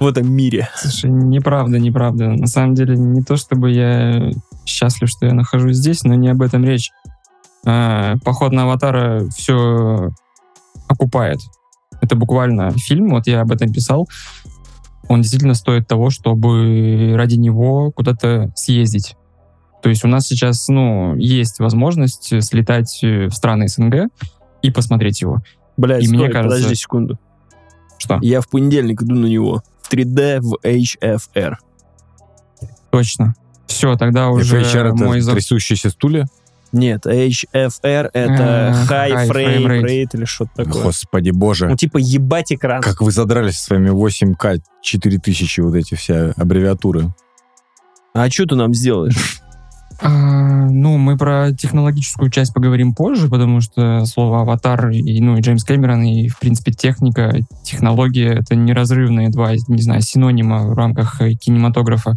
в 0.00 0.06
этом 0.06 0.32
мире. 0.32 0.68
Слушай, 0.76 1.10
неправда, 1.10 1.78
неправда. 1.78 2.28
На 2.28 2.46
самом 2.46 2.74
деле, 2.74 2.96
не 2.96 3.22
то 3.22 3.36
чтобы 3.36 3.72
я 3.72 4.30
счастлив, 4.64 5.08
что 5.10 5.26
я 5.26 5.34
нахожусь 5.34 5.76
здесь, 5.76 6.02
но 6.04 6.14
не 6.14 6.28
об 6.28 6.40
этом 6.40 6.64
речь. 6.64 6.90
А, 7.66 8.16
Поход 8.24 8.52
на 8.52 8.62
Аватара 8.62 9.26
все 9.36 10.10
окупает. 10.88 11.40
Это 12.00 12.14
буквально 12.14 12.70
фильм, 12.72 13.10
вот 13.10 13.26
я 13.26 13.40
об 13.40 13.50
этом 13.50 13.72
писал. 13.72 14.08
Он 15.08 15.22
действительно 15.22 15.54
стоит 15.54 15.86
того, 15.88 16.10
чтобы 16.10 17.14
ради 17.16 17.36
него 17.36 17.90
куда-то 17.92 18.52
съездить. 18.54 19.16
То 19.82 19.88
есть 19.88 20.04
у 20.04 20.08
нас 20.08 20.26
сейчас, 20.26 20.68
ну, 20.68 21.14
есть 21.16 21.58
возможность 21.60 22.42
слетать 22.42 22.98
э, 23.02 23.26
в 23.26 23.32
страны 23.32 23.68
СНГ 23.68 24.08
и 24.62 24.70
посмотреть 24.70 25.20
его. 25.20 25.42
Блядь, 25.76 26.02
И 26.02 26.06
стой, 26.06 26.18
мне 26.18 26.28
кажется- 26.28 26.56
подожди 26.56 26.74
секунду. 26.74 27.18
Что? 27.98 28.18
Я 28.20 28.40
в 28.40 28.48
понедельник 28.48 29.02
иду 29.02 29.14
на 29.14 29.26
него. 29.26 29.62
В 29.82 29.92
3D 29.92 30.40
в 30.40 30.56
HFR. 30.64 31.54
Точно. 32.90 33.34
Все, 33.66 33.96
тогда 33.96 34.30
уже 34.30 34.60
FHR 34.60 34.94
это 34.94 34.94
мой 34.96 35.20
трясущиеся 35.22 35.90
стулья? 35.90 36.26
Нет, 36.76 37.06
HFR 37.06 38.10
это 38.12 38.74
High 38.88 39.12
high 39.12 39.28
Frame 39.28 39.30
frame 39.30 39.66
rate. 39.66 39.82
Rate 39.82 40.08
или 40.12 40.24
что-то 40.26 40.64
такое. 40.64 40.82
Господи 40.84 41.30
боже. 41.30 41.68
Ну, 41.68 41.76
типа, 41.76 41.96
ебать 41.96 42.52
экран. 42.52 42.82
Как 42.82 43.00
вы 43.00 43.10
задрались 43.10 43.56
со 43.56 43.64
своими 43.64 43.88
8К, 43.88 44.60
4000, 44.82 45.60
вот 45.60 45.74
эти 45.74 45.94
все 45.94 46.34
аббревиатуры. 46.36 47.14
А 48.12 48.28
что 48.30 48.46
ты 48.46 48.54
нам 48.56 48.74
сделаешь? 48.74 49.40
А, 49.98 50.68
ну, 50.68 50.98
мы 50.98 51.16
про 51.16 51.52
технологическую 51.52 52.30
часть 52.30 52.52
поговорим 52.52 52.92
позже, 52.92 53.28
потому 53.28 53.62
что 53.62 54.04
слово 54.04 54.42
«аватар» 54.42 54.90
и, 54.90 55.22
ну, 55.22 55.38
и 55.38 55.40
Джеймс 55.40 55.64
Кэмерон, 55.64 56.02
и, 56.02 56.28
в 56.28 56.38
принципе, 56.38 56.72
техника, 56.72 57.34
технология— 57.62 58.34
это 58.40 58.56
неразрывные 58.56 59.30
два, 59.30 59.54
не 59.68 59.80
знаю, 59.80 60.02
синонима 60.02 60.66
в 60.66 60.74
рамках 60.74 61.22
э, 61.22 61.32
кинематографа. 61.32 62.16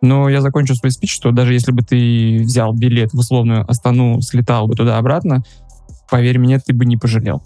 Но 0.00 0.28
я 0.28 0.40
закончу 0.40 0.74
свой 0.74 0.90
спич, 0.90 1.14
что 1.14 1.30
даже 1.30 1.54
если 1.54 1.72
бы 1.72 1.82
ты 1.82 2.40
взял 2.42 2.72
билет 2.72 3.12
в 3.12 3.18
условную 3.18 3.68
Астану, 3.70 4.20
слетал 4.20 4.66
бы 4.68 4.74
туда-обратно, 4.74 5.42
поверь 6.10 6.38
мне, 6.38 6.58
ты 6.58 6.74
бы 6.74 6.84
не 6.84 6.96
пожалел. 6.96 7.42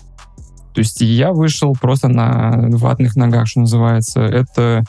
То 0.75 0.81
есть 0.81 1.01
я 1.01 1.33
вышел 1.33 1.77
просто 1.81 2.09
на 2.09 2.69
ватных 2.71 3.17
ногах, 3.17 3.49
что 3.49 3.61
называется. 3.61 4.21
Это, 4.21 4.85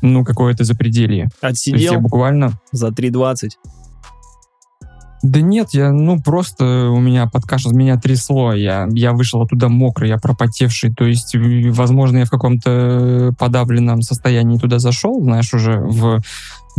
ну, 0.00 0.24
какое-то 0.24 0.64
запределье. 0.64 1.24
Есть 1.24 1.42
я 1.42 1.48
Отсидел 1.48 2.00
буквально... 2.00 2.58
за 2.72 2.88
3.20. 2.88 3.50
Да 5.22 5.40
нет, 5.40 5.70
я, 5.72 5.90
ну, 5.90 6.20
просто 6.20 6.90
у 6.90 7.00
меня 7.00 7.26
подкашл, 7.26 7.72
меня 7.72 7.96
трясло, 7.96 8.52
я, 8.52 8.88
я 8.92 9.12
вышел 9.12 9.42
оттуда 9.42 9.68
мокрый, 9.68 10.08
я 10.08 10.16
пропотевший, 10.16 10.94
то 10.94 11.04
есть, 11.04 11.34
возможно, 11.34 12.18
я 12.18 12.24
в 12.24 12.30
каком-то 12.30 13.34
подавленном 13.38 14.02
состоянии 14.02 14.58
туда 14.58 14.78
зашел, 14.78 15.20
знаешь, 15.20 15.52
уже 15.52 15.80
в 15.80 16.20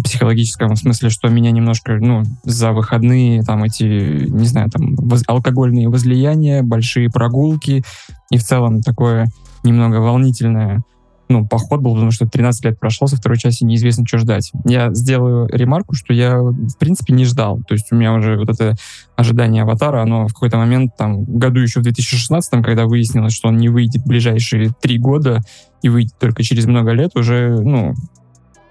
психологическом 0.02 0.78
смысле, 0.78 1.10
что 1.10 1.28
меня 1.28 1.52
немножко, 1.52 1.98
ну, 2.00 2.24
за 2.46 2.72
выходные, 2.72 3.44
там, 3.44 3.64
эти, 3.64 3.84
не 4.30 4.46
знаю, 4.46 4.70
там, 4.70 4.96
воз- 4.96 5.24
алкогольные 5.28 5.90
возлияния, 5.90 6.64
большие 6.64 7.10
прогулки, 7.10 7.84
и 8.32 8.38
в 8.38 8.44
целом 8.44 8.82
такое 8.82 9.28
немного 9.64 9.98
волнительное 9.98 10.84
ну, 11.30 11.48
поход 11.48 11.82
был, 11.82 11.94
потому 11.94 12.10
что 12.10 12.28
13 12.28 12.66
лет 12.66 12.80
прошло, 12.80 13.08
со 13.08 13.16
второй 13.16 13.38
части 13.38 13.64
неизвестно, 13.64 14.06
что 14.06 14.18
ждать. 14.18 14.52
Я 14.66 14.92
сделаю 14.94 15.48
ремарку, 15.48 15.94
что 15.94 16.12
я, 16.12 16.40
в 16.40 16.78
принципе, 16.80 17.14
не 17.14 17.24
ждал. 17.24 17.62
То 17.68 17.76
есть 17.76 17.92
у 17.92 17.96
меня 17.96 18.14
уже 18.14 18.36
вот 18.36 18.50
это 18.50 18.76
ожидание 19.16 19.62
«Аватара», 19.62 20.02
оно 20.02 20.28
в 20.28 20.34
какой-то 20.34 20.58
момент, 20.58 20.98
там, 20.98 21.24
году 21.26 21.60
еще 21.60 21.82
в 21.82 21.84
2016, 21.84 22.64
когда 22.64 22.86
выяснилось, 22.86 23.34
что 23.34 23.50
он 23.50 23.58
не 23.58 23.70
выйдет 23.70 24.02
в 24.02 24.08
ближайшие 24.08 24.72
три 24.82 24.98
года 24.98 25.42
и 25.84 25.90
выйдет 25.90 26.18
только 26.20 26.42
через 26.42 26.66
много 26.66 26.92
лет, 26.92 27.16
уже, 27.16 27.60
ну, 27.62 27.94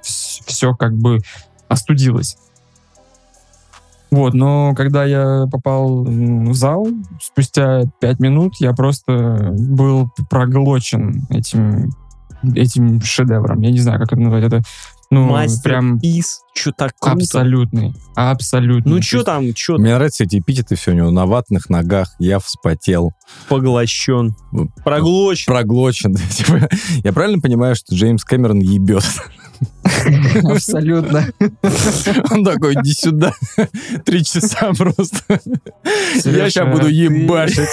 все 0.02 0.74
как 0.74 0.96
бы 0.96 1.20
остудилось. 1.68 2.36
Вот, 4.10 4.32
но 4.34 4.74
когда 4.74 5.04
я 5.04 5.46
попал 5.50 6.02
в 6.02 6.54
зал, 6.54 6.88
спустя 7.20 7.82
пять 8.00 8.18
минут 8.20 8.54
я 8.58 8.72
просто 8.72 9.54
был 9.58 10.10
проглочен 10.30 11.26
этим, 11.28 11.92
этим 12.54 13.00
шедевром. 13.02 13.60
Я 13.60 13.70
не 13.70 13.80
знаю, 13.80 13.98
как 14.00 14.12
это 14.12 14.20
назвать. 14.20 14.44
Это, 14.44 14.62
ну, 15.10 15.24
Мастер, 15.24 15.62
прям 15.62 15.98
пис, 16.00 16.40
что 16.54 16.70
так 16.72 16.92
круто. 16.98 17.16
абсолютный. 17.16 17.94
Абсолютный. 18.14 18.90
Ну, 18.90 18.96
То 18.98 19.02
что 19.02 19.24
там, 19.24 19.56
что 19.56 19.78
Мне 19.78 19.94
нравятся 19.94 20.24
эти 20.24 20.38
эпитеты 20.38 20.76
все 20.76 20.90
у 20.90 20.94
него 20.94 21.10
на 21.10 21.24
ватных 21.26 21.70
ногах. 21.70 22.14
Я 22.18 22.38
вспотел, 22.38 23.12
поглощен, 23.48 24.34
проглочен. 24.84 25.52
проглочен. 25.52 26.14
Типа, 26.30 26.68
Я 27.04 27.12
правильно 27.12 27.40
понимаю, 27.40 27.74
что 27.74 27.94
Джеймс 27.94 28.22
Кэмерон 28.24 28.60
ебет? 28.60 29.04
Абсолютно. 30.44 31.26
Он 32.30 32.44
такой, 32.44 32.74
иди 32.74 32.92
сюда. 32.92 33.32
Три 34.04 34.24
часа 34.24 34.72
просто. 34.76 35.40
Я 36.24 36.48
сейчас 36.50 36.68
буду 36.68 36.86
ты- 36.86 36.92
ебашить. 36.92 37.68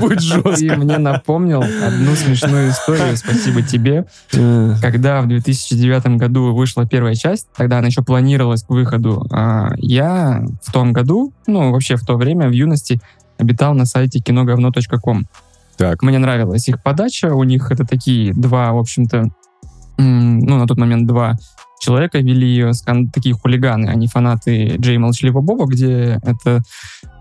Будет 0.00 0.18
Ты 0.18 0.24
жестко. 0.24 0.76
мне 0.76 0.98
напомнил 0.98 1.62
одну 1.62 2.14
смешную 2.14 2.70
историю, 2.70 3.16
спасибо 3.16 3.62
тебе. 3.62 4.04
Когда 4.30 5.20
в 5.22 5.28
2009 5.28 6.16
году 6.18 6.54
вышла 6.54 6.86
первая 6.86 7.14
часть, 7.14 7.46
тогда 7.56 7.78
она 7.78 7.88
еще 7.88 8.02
планировалась 8.02 8.62
к 8.62 8.70
выходу, 8.70 9.26
а, 9.30 9.72
я 9.76 10.44
в 10.62 10.72
том 10.72 10.92
году, 10.92 11.32
ну, 11.46 11.70
вообще 11.72 11.96
в 11.96 12.04
то 12.04 12.16
время, 12.16 12.48
в 12.48 12.52
юности, 12.52 13.00
обитал 13.38 13.74
на 13.74 13.86
сайте 13.86 14.20
киноговно.ком. 14.20 15.26
Так, 15.76 16.02
Мне 16.02 16.18
нравилась 16.18 16.68
их 16.68 16.82
подача, 16.82 17.34
у 17.34 17.44
них 17.44 17.70
это 17.70 17.84
такие 17.84 18.32
два, 18.34 18.72
в 18.72 18.78
общем-то, 18.78 19.30
ну, 20.02 20.58
на 20.58 20.66
тот 20.66 20.78
момент 20.78 21.06
два 21.06 21.34
человека 21.80 22.18
вели 22.18 22.46
ее, 22.46 22.74
скан- 22.74 23.10
такие 23.10 23.34
хулиганы, 23.34 23.86
они 23.88 24.06
фанаты 24.06 24.76
Джей 24.78 24.98
Молчаливого 24.98 25.42
Боба, 25.42 25.66
где 25.66 26.20
это, 26.22 26.62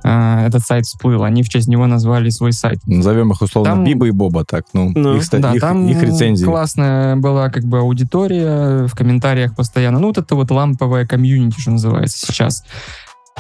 а, 0.04 0.46
этот 0.46 0.62
сайт 0.62 0.86
всплыл, 0.86 1.24
они 1.24 1.42
в 1.42 1.50
честь 1.50 1.68
него 1.68 1.88
назвали 1.88 2.30
свой 2.30 2.54
сайт. 2.54 2.80
назовем 2.86 3.32
их 3.32 3.42
условно 3.42 3.72
Там- 3.72 3.84
Биба 3.84 4.08
и 4.08 4.12
Боба, 4.12 4.46
так, 4.46 4.66
ну, 4.74 4.92
Ну, 4.94 5.16
их, 5.16 5.28
Да, 5.32 5.54
их- 5.54 5.62
там 5.62 5.88
их 5.88 6.02
рецензии. 6.04 6.46
классная 6.46 7.16
была 7.16 7.50
как 7.50 7.64
бы 7.64 7.80
аудитория 7.80 8.86
в 8.88 8.94
комментариях 8.94 9.56
постоянно. 9.56 9.98
Ну, 10.00 10.08
вот 10.08 10.20
это 10.20 10.36
вот 10.36 10.52
ламповая 10.52 11.08
комьюнити, 11.08 11.60
что 11.60 11.72
называется 11.72 12.20
сейчас. 12.28 12.64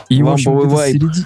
И, 0.09 0.23
в 0.23 0.29
общем, 0.29 0.53
Ламповый 0.53 0.69
в 0.73 0.77
вайб. 0.77 0.95
середи- 1.03 1.25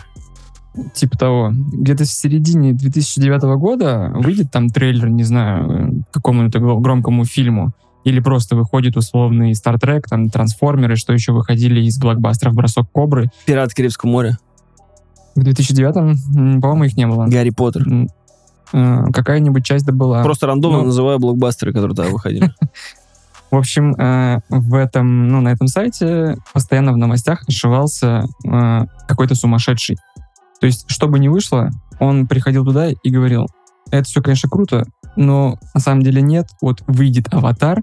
Типа 0.93 1.17
того. 1.17 1.51
Где-то 1.53 2.03
в 2.03 2.07
середине 2.07 2.73
2009 2.73 3.55
года 3.55 4.11
выйдет 4.13 4.51
там 4.51 4.67
трейлер, 4.69 5.07
не 5.09 5.23
знаю, 5.23 5.71
э, 5.71 5.89
к 6.11 6.13
какому-то 6.15 6.59
гро- 6.59 6.81
громкому 6.81 7.23
фильму. 7.23 7.71
Или 8.05 8.19
просто 8.21 8.55
выходит 8.55 8.95
условный 8.95 9.51
Star 9.51 9.75
Trek, 9.77 10.03
там, 10.09 10.29
Трансформеры, 10.29 10.95
что 10.95 11.11
еще 11.11 11.33
выходили 11.33 11.81
из 11.81 11.97
блокбастеров 11.99 12.53
«Бросок 12.53 12.89
Кобры». 12.93 13.29
Пираты 13.45 13.75
Карибского 13.75 14.09
моря. 14.09 14.37
В 15.35 15.43
2009, 15.43 15.95
м, 16.37 16.61
по-моему, 16.61 16.83
их 16.85 16.95
не 16.95 17.07
было. 17.07 17.25
Гарри 17.25 17.49
Поттер. 17.49 17.83
Э, 18.73 19.05
Какая-нибудь 19.11 19.65
часть 19.65 19.85
добыла. 19.85 20.23
Просто 20.23 20.47
рандомно 20.47 20.79
Ну. 20.79 20.85
называю 20.85 21.19
блокбастеры, 21.19 21.73
которые 21.73 21.95
тогда 21.95 22.11
выходили. 22.11 22.53
В 23.51 23.57
общем, 23.57 23.93
э, 23.95 24.39
в 24.49 24.73
этом, 24.75 25.27
ну, 25.29 25.39
на 25.39 25.49
этом 25.49 25.67
сайте 25.67 26.35
постоянно 26.53 26.93
в 26.93 26.97
новостях 26.97 27.43
ошивался 27.47 28.25
э, 28.43 28.85
какой-то 29.07 29.35
сумасшедший. 29.35 29.97
То 30.59 30.67
есть, 30.67 30.85
что 30.89 31.07
бы 31.07 31.19
ни 31.19 31.27
вышло, 31.27 31.69
он 31.99 32.27
приходил 32.27 32.65
туда 32.65 32.89
и 32.89 33.09
говорил, 33.09 33.47
это 33.91 34.03
все, 34.03 34.21
конечно, 34.21 34.49
круто, 34.49 34.85
но 35.15 35.57
на 35.73 35.79
самом 35.79 36.01
деле 36.03 36.21
нет. 36.21 36.47
Вот 36.61 36.83
выйдет 36.87 37.27
«Аватар», 37.31 37.81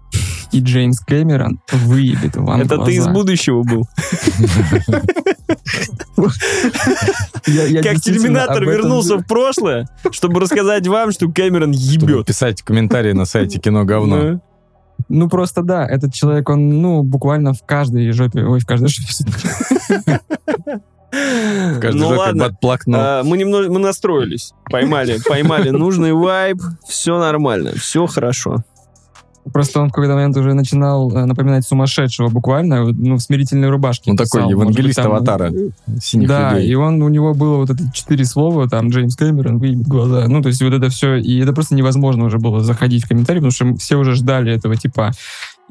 и 0.53 0.61
Джеймс 0.61 1.01
Кэмерон 1.01 1.61
выебет 1.73 2.37
вам 2.37 2.61
Это 2.61 2.79
ты 2.79 2.93
из 2.95 3.05
глаза. 3.05 3.13
будущего 3.13 3.63
был. 3.63 3.89
Как 6.17 8.01
терминатор 8.01 8.65
вернулся 8.65 9.17
в 9.19 9.27
прошлое, 9.27 9.89
чтобы 10.11 10.41
рассказать 10.41 10.87
вам, 10.87 11.13
что 11.13 11.31
Кэмерон 11.31 11.73
ебет. 11.73 12.27
писать 12.27 12.63
комментарии 12.63 13.13
на 13.13 13.25
сайте 13.25 13.59
кино 13.59 13.85
говно. 13.85 14.17
Ну, 14.17 14.41
Ну, 15.09 15.29
просто 15.29 15.63
да, 15.63 15.87
этот 15.87 16.15
человек, 16.15 16.49
он, 16.49 16.81
ну, 16.81 17.03
буквально 17.03 17.53
в 17.55 17.63
каждой 17.67 18.11
жопе, 18.13 18.45
ой, 18.45 18.61
в 18.61 18.67
каждой 18.67 18.89
жопе. 18.89 20.21
Каждый 21.13 21.99
Ну 21.99 22.09
ладно, 22.09 22.57
А, 22.95 23.23
мы 23.23 23.37
немного 23.37 23.71
мы 23.71 23.79
настроились, 23.79 24.55
поймали, 24.71 25.19
поймали 25.29 25.69
нужный 25.69 26.13
вайб, 26.15 26.59
все 26.89 27.19
нормально, 27.19 27.73
все 27.77 28.07
хорошо. 28.07 28.65
Просто 29.53 29.81
он 29.81 29.89
в 29.89 29.93
какой-то 29.93 30.15
момент 30.15 30.37
уже 30.37 30.55
начинал 30.55 31.11
э, 31.11 31.25
напоминать 31.25 31.67
сумасшедшего 31.67 32.29
буквально, 32.29 32.85
ну, 32.93 33.17
в 33.17 33.21
смирительной 33.21 33.71
рубашке. 33.71 34.13
Он 34.13 34.17
такой 34.17 34.41
писал, 34.41 34.51
евангелист 34.51 34.99
может 34.99 35.11
быть, 35.11 35.27
там, 35.27 35.37
аватара. 35.37 35.53
синих 36.01 36.29
Да, 36.29 36.53
людей. 36.55 36.71
и 36.71 36.75
он, 36.77 37.03
у 37.03 37.09
него 37.09 37.35
было 37.35 37.57
вот 37.57 37.71
это 37.71 37.83
четыре 37.93 38.25
слова, 38.25 38.69
там, 38.69 38.91
Джеймс 38.91 39.17
Кэмерон, 39.17 39.59
выебет 39.59 39.87
глаза. 39.89 40.29
Ну, 40.29 40.43
то 40.43 40.49
есть 40.49 40.63
вот 40.63 40.73
это 40.73 40.89
все, 40.91 41.17
и 41.17 41.41
это 41.41 41.53
просто 41.53 41.75
невозможно 41.75 42.25
уже 42.25 42.39
было 42.39 42.61
заходить 42.61 43.05
в 43.05 43.09
комментарии, 43.09 43.41
потому 43.41 43.51
что 43.53 43.75
все 43.83 43.97
уже 43.97 44.15
ждали 44.15 44.55
этого 44.55 44.77
типа. 44.77 45.11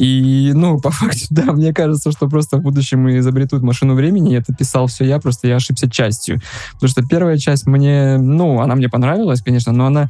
И, 0.01 0.51
ну, 0.55 0.79
по 0.79 0.89
факту, 0.91 1.27
да, 1.29 1.51
мне 1.51 1.73
кажется, 1.73 2.11
что 2.11 2.27
просто 2.27 2.57
в 2.57 2.61
будущем 2.61 3.07
изобретут 3.19 3.61
машину 3.61 3.93
времени, 3.93 4.33
и 4.33 4.35
это 4.35 4.51
писал 4.51 4.87
все 4.87 5.05
я, 5.05 5.19
просто 5.19 5.47
я 5.47 5.57
ошибся 5.57 5.87
частью. 5.87 6.41
Потому 6.73 6.89
что 6.89 7.05
первая 7.05 7.37
часть 7.37 7.67
мне, 7.67 8.17
ну, 8.17 8.61
она 8.61 8.73
мне 8.73 8.89
понравилась, 8.89 9.43
конечно, 9.43 9.71
но 9.71 9.85
она 9.85 10.09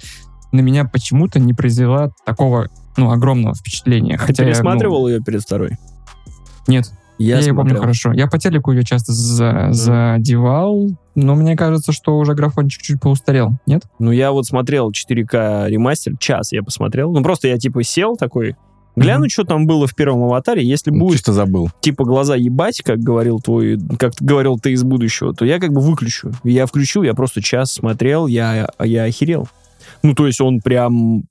на 0.53 0.61
меня 0.61 0.85
почему-то 0.85 1.39
не 1.39 1.53
произвела 1.53 2.11
такого, 2.25 2.69
ну, 2.95 3.11
огромного 3.11 3.53
впечатления. 3.53 4.17
Хотя 4.17 4.43
я, 4.43 4.49
ну, 4.49 4.53
Пересматривал 4.53 5.07
ее 5.09 5.19
перед 5.19 5.41
второй? 5.41 5.77
Нет, 6.67 6.89
я, 7.17 7.39
ее 7.39 7.53
помню 7.53 7.77
хорошо. 7.77 8.13
Я 8.13 8.27
по 8.27 8.37
телеку 8.37 8.71
ее 8.71 8.85
часто 8.85 9.11
за- 9.11 9.69
задевал, 9.71 10.87
но 11.15 11.35
мне 11.35 11.57
кажется, 11.57 11.91
что 11.91 12.17
уже 12.17 12.33
графончик 12.33 12.81
чуть 12.81 13.01
поустарел, 13.01 13.57
нет? 13.65 13.83
Ну, 13.99 14.11
я 14.11 14.31
вот 14.31 14.45
смотрел 14.45 14.91
4К 14.91 15.67
ремастер, 15.67 16.17
час 16.17 16.53
я 16.53 16.63
посмотрел. 16.63 17.11
Ну, 17.11 17.21
просто 17.21 17.49
я, 17.49 17.57
типа, 17.57 17.83
сел 17.83 18.15
такой, 18.15 18.55
гляну, 18.95 19.29
что 19.29 19.43
там 19.43 19.65
было 19.65 19.87
в 19.87 19.95
первом 19.95 20.23
аватаре. 20.23 20.63
Если 20.63 20.91
Ну, 20.91 20.99
будет, 20.99 21.17
Чисто 21.17 21.33
забыл. 21.33 21.69
типа, 21.81 22.03
глаза 22.05 22.35
ебать, 22.35 22.81
как 22.81 22.99
говорил 22.99 23.39
твой, 23.39 23.79
как 23.97 24.13
говорил 24.19 24.59
ты 24.59 24.71
из 24.71 24.83
будущего, 24.83 25.33
то 25.33 25.45
я 25.45 25.59
как 25.59 25.71
бы 25.71 25.81
выключу. 25.81 26.31
Я 26.43 26.65
включил, 26.65 27.03
я 27.03 27.13
просто 27.13 27.41
час 27.41 27.71
смотрел, 27.71 28.27
я, 28.27 28.69
я 28.79 29.03
охерел. 29.03 29.47
Ну, 30.03 30.13
то 30.15 30.27
есть 30.27 30.41
он 30.41 30.61
прям 30.61 31.23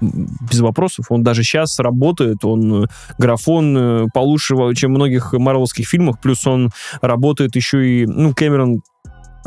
без 0.00 0.60
вопросов. 0.60 1.06
Он 1.10 1.22
даже 1.22 1.44
сейчас 1.44 1.78
работает, 1.78 2.44
он 2.44 2.84
э, 2.84 2.86
графон 3.18 3.76
э, 3.76 4.06
получше, 4.12 4.56
чем 4.74 4.92
в 4.92 4.96
многих 4.96 5.32
марвелских 5.32 5.86
фильмах, 5.86 6.20
плюс 6.20 6.44
он 6.46 6.70
работает 7.00 7.54
еще 7.54 7.86
и, 7.86 8.06
ну, 8.06 8.34
Кэмерон 8.34 8.82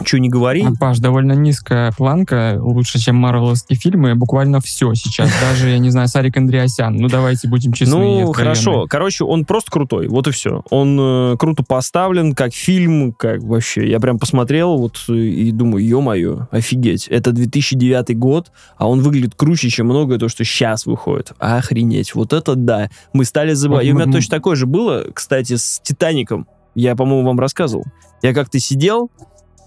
что 0.03 0.19
не 0.19 0.29
говори. 0.29 0.63
А, 0.63 0.71
Паш, 0.77 0.99
довольно 0.99 1.33
низкая 1.33 1.91
планка, 1.91 2.57
лучше, 2.59 2.99
чем 2.99 3.15
марвеловские 3.15 3.77
фильмы. 3.77 4.15
Буквально 4.15 4.59
все 4.59 4.93
сейчас. 4.93 5.29
Даже, 5.41 5.69
я 5.69 5.77
не 5.77 5.89
знаю, 5.89 6.07
Сарик 6.07 6.37
Андреасян. 6.37 6.95
Ну, 6.95 7.07
давайте 7.07 7.47
будем 7.47 7.73
честны 7.73 7.95
Ну, 7.95 8.33
хорошо. 8.33 8.87
Короче, 8.89 9.23
он 9.23 9.45
просто 9.45 9.71
крутой. 9.71 10.07
Вот 10.07 10.27
и 10.27 10.31
все. 10.31 10.63
Он 10.69 10.97
э, 10.99 11.37
круто 11.37 11.63
поставлен, 11.63 12.33
как 12.33 12.53
фильм, 12.53 13.13
как 13.13 13.41
вообще. 13.43 13.87
Я 13.89 13.99
прям 13.99 14.19
посмотрел 14.19 14.77
вот 14.77 15.03
э, 15.09 15.13
и 15.13 15.51
думаю, 15.51 15.85
ё-моё, 15.85 16.47
офигеть. 16.51 17.07
Это 17.07 17.31
2009 17.31 18.17
год, 18.17 18.51
а 18.77 18.89
он 18.89 19.01
выглядит 19.01 19.35
круче, 19.35 19.69
чем 19.69 19.87
многое 19.87 20.19
то, 20.19 20.27
что 20.29 20.43
сейчас 20.43 20.85
выходит. 20.85 21.33
Охренеть. 21.39 22.15
Вот 22.15 22.33
это 22.33 22.55
да. 22.55 22.89
Мы 23.13 23.25
стали 23.25 23.53
забывать. 23.53 23.85
И 23.85 23.91
у 23.91 23.93
меня 23.93 24.03
М-м-м. 24.03 24.13
точно 24.13 24.31
такое 24.37 24.55
же 24.55 24.65
было, 24.65 25.05
кстати, 25.13 25.55
с 25.55 25.79
«Титаником». 25.83 26.47
Я, 26.75 26.95
по-моему, 26.95 27.25
вам 27.27 27.39
рассказывал. 27.39 27.85
Я 28.21 28.33
как-то 28.33 28.59
сидел, 28.59 29.09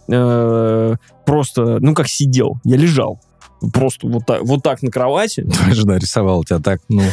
э, 0.09 0.95
просто, 1.27 1.79
ну, 1.81 1.95
как 1.95 2.09
сидел. 2.09 2.59
Я 2.65 2.77
лежал. 2.77 3.21
Просто 3.73 4.07
вот 4.07 4.27
так, 4.27 4.43
вот 4.43 4.63
так 4.63 4.83
на 4.83 4.91
кровати. 4.91 5.43
Твоя 5.53 5.75
жена 5.75 5.99
рисовала 5.99 6.45
тебя 6.45 6.61
так, 6.61 6.81
ну... 6.89 7.03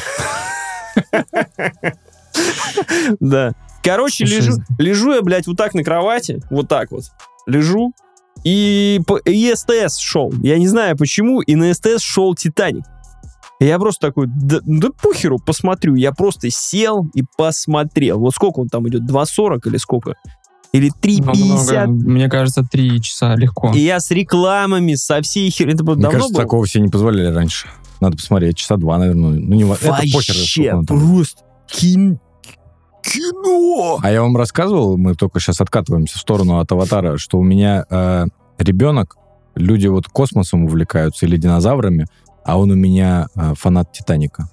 Да. 3.19 3.53
Короче, 3.83 4.25
лежу, 4.25 4.53
лежу 4.79 5.13
я, 5.13 5.21
блядь, 5.21 5.47
вот 5.47 5.57
так 5.57 5.73
на 5.75 5.83
кровати, 5.83 6.41
вот 6.49 6.67
так 6.67 6.91
вот, 6.91 7.03
лежу, 7.45 7.93
и, 8.43 8.99
и 9.25 9.53
СТС 9.55 9.97
шел. 9.97 10.33
Я 10.41 10.57
не 10.57 10.67
знаю 10.67 10.97
почему, 10.97 11.41
и 11.41 11.55
на 11.55 11.73
СТС 11.73 12.01
шел 12.01 12.33
Титаник. 12.35 12.83
И 13.59 13.65
я 13.65 13.79
просто 13.79 14.07
такой, 14.07 14.27
да, 14.27 14.59
да 14.63 14.89
похеру, 15.01 15.39
посмотрю. 15.39 15.95
Я 15.95 16.11
просто 16.11 16.49
сел 16.49 17.07
и 17.13 17.23
посмотрел. 17.37 18.19
Вот 18.19 18.33
сколько 18.33 18.59
он 18.59 18.67
там 18.67 18.87
идет, 18.89 19.03
2.40 19.03 19.61
или 19.65 19.77
сколько? 19.77 20.15
Или 20.75 20.89
Ну, 20.89 21.31
3.50? 21.31 21.87
много. 21.87 21.87
Мне 21.87 22.29
кажется, 22.29 22.63
три 22.69 23.01
часа 23.01 23.35
легко. 23.35 23.71
И 23.73 23.79
я 23.79 23.99
с 23.99 24.11
рекламами, 24.11 24.95
со 24.95 25.21
всей 25.21 25.49
херней. 25.49 25.73
Это 25.75 25.83
было 25.83 25.95
Мне 25.95 26.03
давно 26.03 26.17
кажется, 26.19 26.33
было? 26.33 26.43
такого 26.43 26.67
себе 26.67 26.83
не 26.83 26.89
позволяли 26.89 27.33
раньше. 27.33 27.67
Надо 28.01 28.17
посмотреть, 28.17 28.57
часа 28.57 28.77
два, 28.77 28.97
наверное. 28.97 29.31
Ну, 29.31 29.55
не 29.55 29.63
ва- 29.63 29.75
это 29.81 29.87
похер, 29.87 30.13
Вообще, 30.13 30.81
просто 30.85 31.41
кин- 31.67 32.19
кино! 33.01 33.99
А 34.01 34.11
я 34.11 34.21
вам 34.21 34.35
рассказывал, 34.37 34.97
мы 34.97 35.15
только 35.15 35.39
сейчас 35.39 35.61
откатываемся 35.61 36.17
в 36.17 36.21
сторону 36.21 36.59
от 36.59 36.71
аватара, 36.71 37.17
что 37.17 37.37
у 37.37 37.43
меня 37.43 37.85
э, 37.89 38.25
ребенок, 38.57 39.17
люди 39.55 39.87
вот 39.87 40.07
космосом 40.07 40.65
увлекаются 40.65 41.25
или 41.25 41.37
динозаврами, 41.37 42.07
а 42.43 42.57
он 42.59 42.71
у 42.71 42.75
меня 42.75 43.27
э, 43.35 43.53
фанат 43.57 43.91
Титаника. 43.91 44.49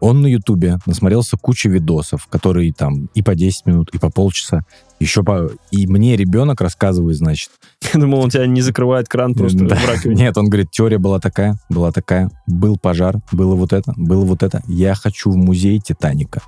Он 0.00 0.22
на 0.22 0.26
Ютубе 0.26 0.78
насмотрелся 0.86 1.36
кучу 1.36 1.68
видосов, 1.68 2.26
которые 2.26 2.72
там 2.72 3.10
и 3.14 3.22
по 3.22 3.34
10 3.34 3.66
минут, 3.66 3.90
и 3.92 3.98
по 3.98 4.10
полчаса. 4.10 4.62
Еще 4.98 5.22
по... 5.22 5.50
И 5.70 5.86
мне 5.86 6.16
ребенок 6.16 6.60
рассказывает, 6.60 7.16
значит, 7.16 7.50
Я 7.94 8.00
думал, 8.00 8.20
он 8.20 8.30
тебя 8.30 8.46
не 8.46 8.60
закрывает 8.60 9.08
кран 9.08 9.34
просто 9.34 9.64
Да. 9.64 9.76
в 9.76 9.88
раковине. 9.88 10.24
Нет, 10.24 10.36
он 10.36 10.48
говорит, 10.48 10.70
теория 10.70 10.98
была 10.98 11.20
такая, 11.20 11.58
была 11.68 11.92
такая, 11.92 12.30
был 12.46 12.76
пожар, 12.76 13.16
было 13.32 13.54
вот 13.54 13.72
это, 13.72 13.92
было 13.96 14.24
вот 14.24 14.42
это. 14.42 14.62
Я 14.66 14.94
хочу 14.94 15.30
в 15.30 15.36
музей 15.36 15.80
Титаника. 15.80 16.42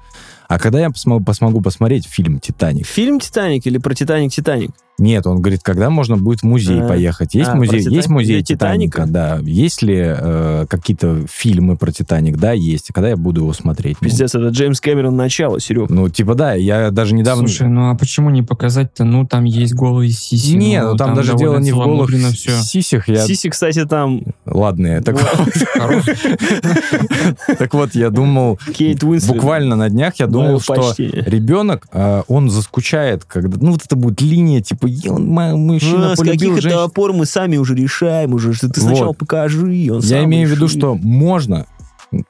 А 0.52 0.58
когда 0.58 0.80
я 0.80 0.88
посмо- 0.88 1.24
посмогу 1.24 1.62
посмотреть 1.62 2.06
фильм 2.06 2.38
«Титаник»? 2.38 2.86
Фильм 2.86 3.20
«Титаник» 3.20 3.66
или 3.66 3.78
про 3.78 3.94
«Титаник»-«Титаник»? 3.94 4.72
Нет, 4.98 5.26
он 5.26 5.40
говорит, 5.40 5.62
когда 5.62 5.88
можно 5.88 6.18
будет 6.18 6.40
в 6.40 6.44
музей 6.44 6.80
А, 6.80 6.86
поехать. 6.86 7.34
Есть 7.34 7.50
а, 7.50 7.54
музей, 7.56 7.80
Титаник- 7.80 7.92
есть 7.96 8.08
музей 8.08 8.42
Титаника, 8.42 9.06
Титаника? 9.06 9.12
да. 9.12 9.38
Есть 9.42 9.82
ли 9.82 9.96
э, 9.98 10.66
какие-то 10.68 11.26
фильмы 11.28 11.76
про 11.76 11.90
Титаник? 11.90 12.36
Да, 12.36 12.52
есть. 12.52 12.90
А 12.90 12.92
когда 12.92 13.08
я 13.08 13.16
буду 13.16 13.40
его 13.40 13.52
смотреть? 13.54 13.96
Ну, 14.00 14.06
Пиздец, 14.06 14.34
это 14.34 14.48
Джеймс 14.48 14.80
Кэмерон 14.80 15.16
начало, 15.16 15.58
Серег. 15.60 15.88
Ну, 15.88 16.08
типа, 16.10 16.34
да, 16.34 16.52
я 16.54 16.90
даже 16.90 17.14
недавно... 17.14 17.48
Слушай, 17.48 17.68
ну 17.68 17.90
а 17.90 17.94
почему 17.96 18.28
не 18.28 18.42
показать-то? 18.42 19.04
Ну, 19.04 19.26
там 19.26 19.44
есть 19.44 19.74
голые 19.74 20.10
сиси. 20.12 20.54
не, 20.54 20.82
ну 20.82 20.94
там, 20.96 21.14
даже 21.14 21.36
дело 21.36 21.58
не 21.58 21.72
в 21.72 21.76
голых 21.76 22.10
всё. 22.10 22.50
сисях. 22.62 23.08
Я... 23.08 23.26
Сиси, 23.26 23.48
кстати, 23.48 23.86
там 23.86 24.22
Ладно, 24.44 25.02
так, 25.02 25.18
Хорош. 25.18 26.04
так 27.58 27.74
вот, 27.74 27.94
я 27.94 28.10
думал, 28.10 28.58
Кейт 28.74 29.02
Уинслет. 29.02 29.34
буквально 29.34 29.74
на 29.74 29.88
днях 29.88 30.14
я 30.18 30.26
думал, 30.26 30.41
Мое 30.42 30.58
что 30.58 30.74
почтение. 30.74 31.22
ребенок, 31.26 31.86
а, 31.92 32.22
он 32.28 32.50
заскучает, 32.50 33.24
когда, 33.24 33.58
ну, 33.60 33.72
вот 33.72 33.84
это 33.84 33.96
будет 33.96 34.20
линия, 34.20 34.60
типа, 34.60 34.86
«Е, 34.86 35.10
он, 35.10 35.26
мужчина 35.26 36.12
А, 36.12 36.16
с 36.16 36.18
полюбил 36.18 36.38
каких 36.38 36.52
это 36.52 36.60
женщину». 36.62 36.82
опор 36.82 37.12
мы 37.12 37.26
сами 37.26 37.56
уже 37.56 37.74
решаем, 37.74 38.34
уже 38.34 38.52
что 38.52 38.68
ты 38.68 38.80
сначала 38.80 39.08
Вот. 39.08 39.18
покажи, 39.18 39.88
он 39.90 40.00
Я 40.00 40.24
имею 40.24 40.48
в 40.48 40.50
виду, 40.50 40.66
решит. 40.66 40.78
что 40.78 40.94
можно 40.94 41.66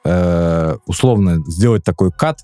э, 0.05 0.75
условно 0.85 1.43
сделать 1.47 1.83
такой 1.83 2.11
кат. 2.11 2.39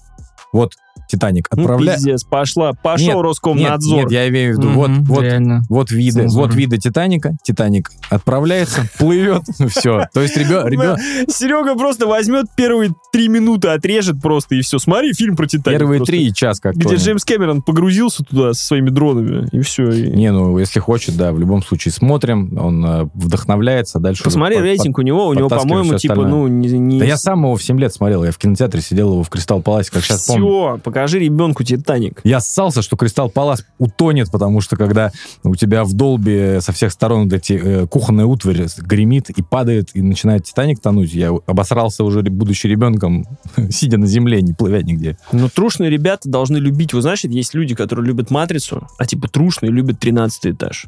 Вот 0.51 0.73
Титаник 1.09 1.47
Ну, 1.51 1.61
отправляет. 1.63 1.97
пиздец, 1.99 2.23
пошла, 2.23 2.73
пошел 2.73 3.07
Нет, 3.07 3.15
нет, 3.15 3.23
Роскомнадзор. 3.25 3.97
нет, 4.03 4.11
я 4.11 4.29
имею 4.29 4.53
в 4.55 4.57
виду, 4.59 4.69
вот, 4.69 4.89
Мгм, 4.89 5.03
вот, 5.05 5.21
реально. 5.23 5.63
вот 5.67 5.91
виды, 5.91 6.21
Цензура. 6.21 6.45
вот 6.45 6.55
виды 6.55 6.77
Титаника. 6.77 7.35
Титаник 7.43 7.89
отправляется, 8.09 8.81
плывет, 8.99 9.41
все. 9.69 10.05
То 10.13 10.21
есть 10.21 10.37
ребенок 10.37 10.99
Серега 11.29 11.75
просто 11.75 12.05
возьмет 12.07 12.45
первые 12.55 12.91
три 13.11 13.27
минуты, 13.27 13.69
отрежет 13.69 14.21
просто, 14.21 14.55
и 14.55 14.61
все. 14.61 14.77
Смотри 14.79 15.13
фильм 15.13 15.35
про 15.35 15.47
Титаник. 15.47 15.79
первые 15.79 16.03
три 16.03 16.33
час 16.33 16.59
как 16.59 16.75
Где 16.75 16.95
Джеймс 16.95 17.25
Кэмерон 17.25 17.61
погрузился 17.63 18.23
туда 18.23 18.53
со 18.53 18.63
своими 18.65 18.89
дронами, 18.89 19.47
и 19.51 19.61
все. 19.61 19.89
Не, 19.89 20.31
ну, 20.31 20.57
если 20.59 20.79
хочет, 20.79 21.17
да, 21.17 21.31
в 21.31 21.39
любом 21.39 21.63
случае 21.63 21.91
смотрим, 21.91 22.57
он 22.59 22.85
э, 22.85 23.09
вдохновляется, 23.15 23.99
дальше... 23.99 24.21
уже 24.21 24.25
Посмотри 24.25 24.57
рейтинг 24.59 24.97
у 24.97 25.01
него, 25.01 25.27
у 25.27 25.33
него, 25.33 25.49
по-моему, 25.49 25.95
типа, 25.97 26.15
ну, 26.15 26.47
не... 26.47 26.67
не- 26.77 26.99
Да 26.99 27.05
я 27.05 27.17
сам 27.17 27.39
его 27.43 27.55
в 27.55 27.63
7 27.63 27.79
лет 27.79 27.93
смотрел, 27.93 28.23
я 28.23 28.31
в 28.31 28.37
кинотеатре 28.37 28.81
сидел 28.81 29.13
его 29.13 29.23
в 29.23 29.29
Кристалл 29.29 29.61
Паласе, 29.61 29.91
как 29.91 30.03
сейчас 30.03 30.25
помню. 30.27 30.45
Все, 30.45 30.79
покажи 30.99 31.19
ребенку 31.19 31.63
Титаник. 31.63 32.19
Я 32.25 32.41
ссался, 32.41 32.81
что 32.81 32.97
Кристалл 32.97 33.29
Палас 33.29 33.65
утонет, 33.77 34.29
потому 34.31 34.59
что 34.59 34.75
когда 34.75 35.13
у 35.43 35.55
тебя 35.55 35.85
в 35.85 35.93
долбе 35.93 36.59
со 36.59 36.73
всех 36.73 36.91
сторон 36.91 37.23
вот 37.23 37.33
эти 37.33 37.53
э, 37.53 37.87
кухонная 37.87 38.25
утварь 38.25 38.65
гремит 38.79 39.29
и 39.29 39.41
падает, 39.41 39.91
и 39.93 40.01
начинает 40.01 40.43
Титаник 40.43 40.81
тонуть, 40.81 41.13
я 41.13 41.29
обосрался 41.29 42.03
уже 42.03 42.21
будучи 42.21 42.67
ребенком, 42.67 43.25
сидя 43.69 43.97
на 43.97 44.07
земле, 44.07 44.41
не 44.41 44.51
плывя 44.51 44.81
нигде. 44.81 45.17
Но 45.31 45.47
трушные 45.47 45.89
ребята 45.89 46.27
должны 46.27 46.57
любить. 46.57 46.93
Вы 46.93 47.01
знаете, 47.01 47.29
есть 47.29 47.53
люди, 47.53 47.75
которые 47.75 48.05
любят 48.05 48.29
«Матрицу», 48.29 48.85
а 48.97 49.05
типа 49.05 49.29
трушные 49.29 49.71
любят 49.71 50.01
13 50.01 50.47
этаж. 50.47 50.87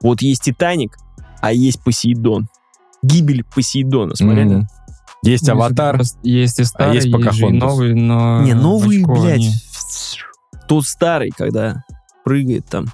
Вот 0.00 0.22
есть 0.22 0.42
«Титаник», 0.42 0.96
а 1.40 1.52
есть 1.52 1.82
«Посейдон». 1.82 2.46
Гибель 3.02 3.42
Посейдона, 3.42 4.14
смотрели? 4.14 4.54
Мгм. 4.54 4.68
Есть 5.22 5.46
Ну, 5.46 5.54
аватар. 5.54 6.00
Есть 6.22 6.60
и 6.60 6.64
старый, 6.64 6.94
есть 6.96 7.06
есть, 7.06 7.32
же 7.32 7.46
и 7.46 7.50
новый, 7.50 7.94
но... 7.94 8.42
Не, 8.42 8.54
новые, 8.54 9.00
очко 9.00 9.20
блядь. 9.20 9.50
Тот 10.68 10.84
старый, 10.84 11.30
когда 11.36 11.84
прыгает 12.24 12.66
там. 12.66 12.86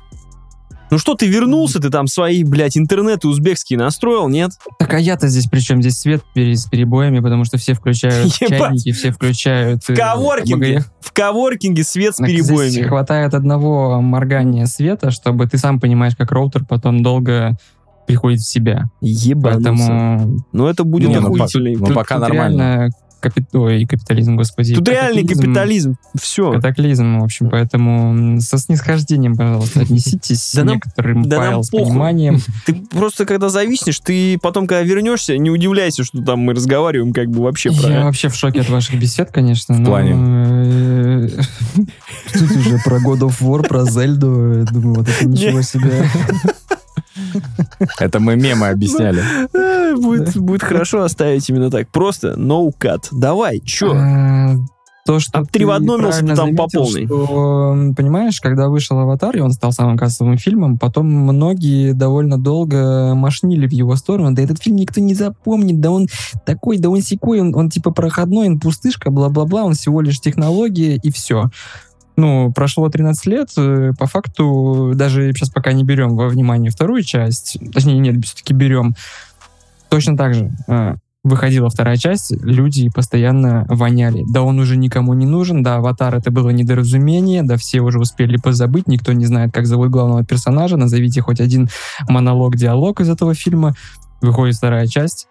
Ну 0.90 0.98
что, 0.98 1.14
ты 1.14 1.26
вернулся, 1.26 1.80
ты 1.80 1.90
там 1.90 2.06
свои, 2.06 2.44
блядь, 2.44 2.76
интернеты 2.78 3.26
узбекские 3.26 3.78
настроил, 3.78 4.28
нет? 4.28 4.52
Так 4.78 4.94
а 4.94 5.00
я-то 5.00 5.26
здесь 5.26 5.46
при 5.46 5.58
чем? 5.58 5.82
Здесь 5.82 5.98
свет 5.98 6.22
с 6.36 6.66
перебоями, 6.66 7.18
потому 7.18 7.44
что 7.44 7.58
все 7.58 7.74
включают 7.74 8.32
Ебать. 8.40 8.58
чайники, 8.60 8.92
все 8.92 9.10
включают... 9.10 9.82
В 9.82 9.92
коворкинге, 9.92 10.84
в 11.00 11.12
коворкинге 11.12 11.82
свет 11.82 12.14
с 12.14 12.18
Здесь 12.18 12.46
перебоями. 12.46 12.82
хватает 12.86 13.34
одного 13.34 14.00
моргания 14.00 14.66
света, 14.66 15.10
чтобы 15.10 15.48
ты 15.48 15.58
сам 15.58 15.80
понимаешь, 15.80 16.14
как 16.16 16.30
роутер 16.30 16.64
потом 16.64 17.02
долго 17.02 17.56
приходит 18.06 18.40
в 18.40 18.48
себя. 18.48 18.90
Ебануться. 19.00 19.70
Поэтому 19.70 20.44
Ну 20.52 20.66
это 20.66 20.84
будет 20.84 21.08
Не, 21.08 21.20
ну. 21.20 21.34
Ну, 21.34 21.36
тут- 21.86 21.94
пока 21.94 22.14
тут 22.16 22.28
нормально. 22.28 22.62
реально 22.62 22.90
капи- 23.24 23.44
Ой, 23.52 23.86
капитализм, 23.86 24.36
господи. 24.36 24.74
Тут 24.74 24.88
реальный 24.88 25.22
катаклизм. 25.22 25.42
капитализм. 25.42 25.96
Все. 26.20 26.52
Катаклизм, 26.52 27.18
в 27.20 27.24
общем, 27.24 27.48
поэтому 27.50 28.40
со 28.40 28.58
снисхождением, 28.58 29.36
пожалуйста, 29.36 29.80
отнеситесь 29.80 30.52
Да 30.54 30.62
некоторым 30.62 31.22
да 31.28 31.36
нам 31.38 31.46
файл 31.46 31.64
с 31.64 31.70
пониманием. 31.70 32.40
Ты 32.66 32.74
просто 32.74 33.24
когда 33.24 33.48
зависнешь, 33.48 34.00
ты 34.00 34.38
потом, 34.38 34.66
когда 34.66 34.82
вернешься, 34.82 35.36
не 35.38 35.50
удивляйся, 35.50 36.04
что 36.04 36.22
там 36.22 36.40
мы 36.40 36.54
разговариваем 36.54 37.12
как 37.12 37.30
бы 37.30 37.42
вообще 37.42 37.70
про... 37.70 37.88
Я 37.90 38.04
вообще 38.04 38.28
в 38.28 38.34
шоке 38.34 38.60
от 38.60 38.68
ваших 38.68 38.98
бесед, 39.00 39.30
конечно. 39.30 39.76
но, 39.78 39.86
плане? 39.86 40.12
э, 40.16 41.28
Тут 42.32 42.50
уже 42.50 42.78
про 42.84 42.96
God 42.98 43.20
of 43.20 43.40
War, 43.40 43.66
про 43.66 43.84
Зельду. 43.84 44.66
Думаю, 44.70 44.94
вот 44.96 45.08
это 45.08 45.26
ничего 45.26 45.62
себе. 45.62 46.08
Это 47.98 48.20
мы 48.20 48.36
мемы 48.36 48.68
объясняли. 48.68 49.22
Э, 49.52 49.94
Будет, 49.96 50.36
будет 50.36 50.62
хорошо 50.62 51.02
оставить 51.02 51.48
именно 51.48 51.70
так. 51.70 51.88
Просто 51.88 52.34
no 52.36 52.70
cut. 52.78 53.08
Давай, 53.12 53.60
чё? 53.60 53.92
А, 53.94 54.54
То, 55.06 55.20
что 55.20 55.40
А 55.40 55.44
три 55.44 55.64
в 55.64 55.70
ты 55.70 56.34
там 56.34 56.56
по 56.56 56.66
полной. 56.66 57.06
что, 57.06 57.76
понимаешь, 57.96 58.40
когда 58.40 58.68
вышел 58.68 58.98
«Аватар», 58.98 59.36
и 59.36 59.40
он 59.40 59.52
стал 59.52 59.72
самым 59.72 59.98
кассовым 59.98 60.38
фильмом, 60.38 60.78
потом 60.78 61.06
многие 61.06 61.92
довольно 61.92 62.38
долго 62.38 63.14
машнили 63.14 63.66
в 63.66 63.72
его 63.72 63.96
сторону. 63.96 64.32
Да 64.34 64.42
этот 64.42 64.62
фильм 64.62 64.76
никто 64.76 65.00
не 65.00 65.14
запомнит, 65.14 65.80
да 65.80 65.90
он 65.90 66.08
такой, 66.46 66.78
да 66.78 66.88
он 66.88 67.02
секой, 67.02 67.40
он, 67.40 67.54
он 67.54 67.68
типа 67.68 67.90
проходной, 67.90 68.48
он 68.48 68.58
пустышка, 68.58 69.10
бла-бла-бла, 69.10 69.64
он 69.64 69.74
всего 69.74 70.00
лишь 70.00 70.20
технология, 70.20 70.96
и 70.96 71.12
все. 71.12 71.50
Ну, 72.16 72.52
прошло 72.52 72.88
13 72.88 73.26
лет, 73.26 73.48
э, 73.56 73.92
по 73.98 74.06
факту, 74.06 74.92
даже 74.94 75.32
сейчас 75.32 75.50
пока 75.50 75.72
не 75.72 75.84
берем 75.84 76.16
во 76.16 76.28
внимание 76.28 76.70
вторую 76.70 77.02
часть, 77.02 77.58
точнее, 77.72 77.98
нет, 77.98 78.24
все-таки 78.24 78.54
берем, 78.54 78.94
точно 79.88 80.16
так 80.16 80.34
же. 80.34 80.50
э, 80.68 80.94
выходила 81.24 81.70
вторая 81.70 81.96
часть, 81.96 82.32
люди 82.42 82.90
постоянно 82.90 83.64
воняли. 83.68 84.24
Да 84.30 84.42
он 84.42 84.58
уже 84.58 84.76
никому 84.76 85.14
не 85.14 85.24
нужен, 85.24 85.62
да, 85.62 85.76
«Аватар» 85.76 86.14
это 86.14 86.30
было 86.30 86.50
недоразумение, 86.50 87.42
да 87.42 87.56
все 87.56 87.80
уже 87.80 87.98
успели 87.98 88.36
позабыть, 88.36 88.86
никто 88.86 89.12
не 89.12 89.24
знает, 89.24 89.52
как 89.52 89.66
зовут 89.66 89.88
главного 89.88 90.22
персонажа, 90.24 90.76
назовите 90.76 91.22
хоть 91.22 91.40
один 91.40 91.68
монолог, 92.08 92.56
диалог 92.56 93.00
из 93.00 93.08
этого 93.08 93.34
фильма. 93.34 93.74
Выходит 94.20 94.56
вторая 94.56 94.86
часть, 94.86 95.26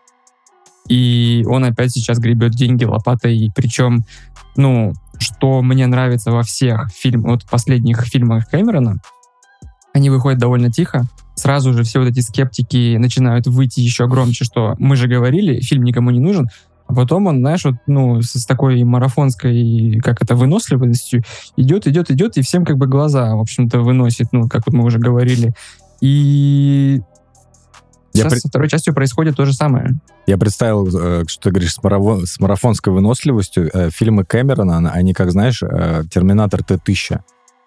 и 0.88 1.46
он 1.48 1.64
опять 1.64 1.92
сейчас 1.92 2.20
гребет 2.20 2.52
деньги 2.52 2.86
лопатой, 2.86 3.52
причем, 3.56 4.04
ну, 4.56 4.94
что 5.24 5.62
мне 5.62 5.88
нравится 5.88 6.32
во 6.32 6.44
всех 6.44 6.90
фильмах, 6.94 7.32
вот 7.32 7.50
последних 7.50 8.02
фильмах 8.06 8.50
Кэмерона, 8.50 8.98
они 9.94 10.10
выходят 10.10 10.40
довольно 10.40 10.72
тихо, 10.72 11.06
сразу 11.36 11.74
же 11.74 11.84
все 11.84 12.00
вот 12.00 12.10
эти 12.10 12.20
скептики 12.20 12.98
начинают 12.98 13.48
выйти 13.48 13.80
еще 13.80 14.08
громче, 14.08 14.44
что 14.44 14.76
мы 14.80 14.96
же 14.96 15.08
говорили, 15.08 15.60
фильм 15.62 15.84
никому 15.84 16.12
не 16.12 16.20
нужен, 16.20 16.50
а 16.88 16.94
потом 16.94 17.28
он, 17.28 17.40
знаешь, 17.40 17.64
вот, 17.66 17.76
ну, 17.88 18.22
с, 18.22 18.34
с 18.34 18.46
такой 18.46 18.84
марафонской, 18.84 20.00
как 20.04 20.22
это, 20.22 20.36
выносливостью 20.36 21.24
идет, 21.56 21.88
идет, 21.88 22.12
идет, 22.12 22.38
и 22.38 22.42
всем 22.42 22.66
как 22.66 22.78
бы 22.78 22.88
глаза, 22.88 23.36
в 23.36 23.40
общем-то, 23.40 23.80
выносит, 23.80 24.28
ну, 24.32 24.48
как 24.50 24.68
вот 24.68 24.76
мы 24.76 24.84
уже 24.84 25.00
говорили. 25.00 25.54
И 26.02 27.02
сейчас 28.14 28.34
при- 28.34 28.40
со 28.40 28.48
второй 28.48 28.70
частью 28.70 28.94
происходит 28.94 29.36
то 29.36 29.46
же 29.46 29.54
самое. 29.54 29.96
Я 30.28 30.38
представил, 30.38 30.88
э, 30.88 31.24
что 31.28 31.44
ты 31.44 31.50
говоришь, 31.52 31.74
с, 31.74 31.80
марафон- 31.80 32.26
с 32.26 32.40
марафонской 32.40 32.94
выносливостью. 32.94 33.70
Э, 33.74 33.90
Фильмы 33.92 34.24
Кэмерона, 34.26 34.78
она- 34.78 34.92
они, 34.92 35.14
как 35.14 35.32
знаешь, 35.32 35.62
э, 35.64 36.04
Терминатор 36.12 36.64
Т-1000. 36.64 37.20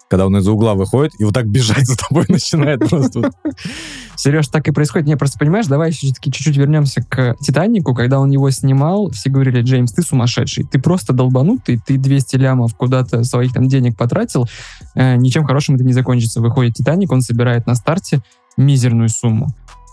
Когда 0.08 0.26
он 0.26 0.36
из-за 0.36 0.52
угла 0.52 0.74
выходит 0.74 1.14
и 1.18 1.24
вот 1.24 1.34
так 1.34 1.48
бежать 1.48 1.84
за 1.86 1.96
тобой 1.96 2.26
начинает 2.28 2.78
просто. 2.88 3.32
Сереж, 4.16 4.46
так 4.48 4.66
и 4.68 4.70
происходит. 4.70 5.06
Не, 5.08 5.16
просто 5.16 5.36
понимаешь, 5.38 5.66
давай 5.66 5.90
все-таки 5.90 6.30
чуть-чуть 6.30 6.56
вернемся 6.56 7.02
к 7.02 7.34
Титанику. 7.40 7.92
Когда 7.94 8.20
он 8.20 8.30
его 8.30 8.48
снимал, 8.50 9.10
все 9.10 9.30
говорили, 9.30 9.62
Джеймс, 9.62 9.92
ты 9.92 10.02
сумасшедший, 10.02 10.64
ты 10.64 10.78
просто 10.78 11.12
долбанутый, 11.12 11.80
ты 11.84 11.98
200 11.98 12.36
лямов 12.36 12.76
куда-то 12.76 13.24
своих 13.24 13.52
там 13.52 13.66
денег 13.68 13.96
потратил, 13.96 14.48
э, 14.94 15.16
ничем 15.16 15.44
хорошим 15.44 15.74
это 15.74 15.82
не 15.84 15.92
закончится. 15.92 16.40
Выходит 16.40 16.74
Титаник, 16.74 17.10
он 17.10 17.20
собирает 17.20 17.66
на 17.66 17.74
старте 17.74 18.20
мизерную 18.56 19.08
сумму. 19.08 19.48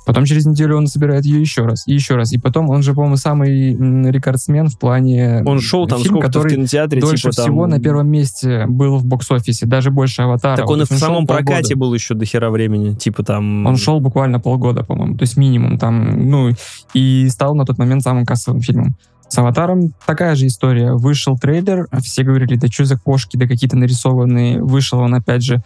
Потом 0.06 0.26
через 0.26 0.46
неделю 0.46 0.78
он 0.78 0.88
собирает 0.88 1.26
ее 1.26 1.40
еще 1.40 1.66
раз, 1.66 1.88
и 1.88 1.94
еще 1.94 2.16
раз. 2.16 2.34
И 2.34 2.38
потом 2.38 2.70
он 2.70 2.84
же, 2.84 2.94
по-моему, 2.94 3.18
самый 3.18 3.74
рекордсмен 4.12 4.68
в 4.68 4.78
плане... 4.78 5.44
Он 5.46 5.60
шел 5.60 5.88
там 5.88 6.00
фильм, 6.00 6.16
сколько-то 6.16 6.40
в 6.40 6.42
который 6.42 6.56
кинотеатре, 6.56 7.02
дольше 7.02 7.24
типа 7.24 7.36
там... 7.36 7.46
всего 7.46 7.68
на 7.68 7.80
первом 7.80 8.08
месте 8.08 8.66
был 8.68 8.98
в 8.98 9.06
бокс-офисе, 9.06 9.66
даже 9.66 9.92
больше 9.92 10.24
«Аватара». 10.24 10.58
Так 10.58 10.70
он 10.70 10.78
и 10.78 10.80
Вот 10.82 10.90
в 10.90 10.92
шел 10.92 11.00
самом 11.00 11.26
полгода. 11.26 11.46
прокате 11.46 11.76
был 11.76 11.94
еще 11.94 12.14
до 12.14 12.26
хера 12.26 12.50
времени. 12.50 12.94
Типа 12.96 13.24
там... 13.24 13.66
Он 13.66 13.78
шел 13.78 14.00
буквально 14.00 14.40
полгода, 14.40 14.84
по-моему, 14.84 15.16
то 15.16 15.24
есть 15.24 15.38
минимум 15.38 15.78
там, 15.78 16.30
ну, 16.30 16.50
и 16.94 17.28
стал 17.30 17.56
на 17.56 17.66
тот 17.66 17.78
момент 17.78 18.04
самым 18.04 18.26
кассовым 18.26 18.62
фильмом. 18.62 18.96
С 19.30 19.38
«Аватаром» 19.40 19.94
такая 20.06 20.36
же 20.36 20.46
история. 20.46 20.94
Вышел 20.94 21.36
трейлер, 21.38 21.88
все 22.04 22.22
говорили, 22.24 22.56
да 22.56 22.68
что 22.68 22.86
за 22.86 23.00
кошки, 23.00 23.36
да 23.36 23.48
какие-то 23.48 23.76
нарисованные. 23.76 24.62
Вышел 24.62 25.00
он, 25.00 25.16
опять 25.16 25.44
же, 25.44 25.64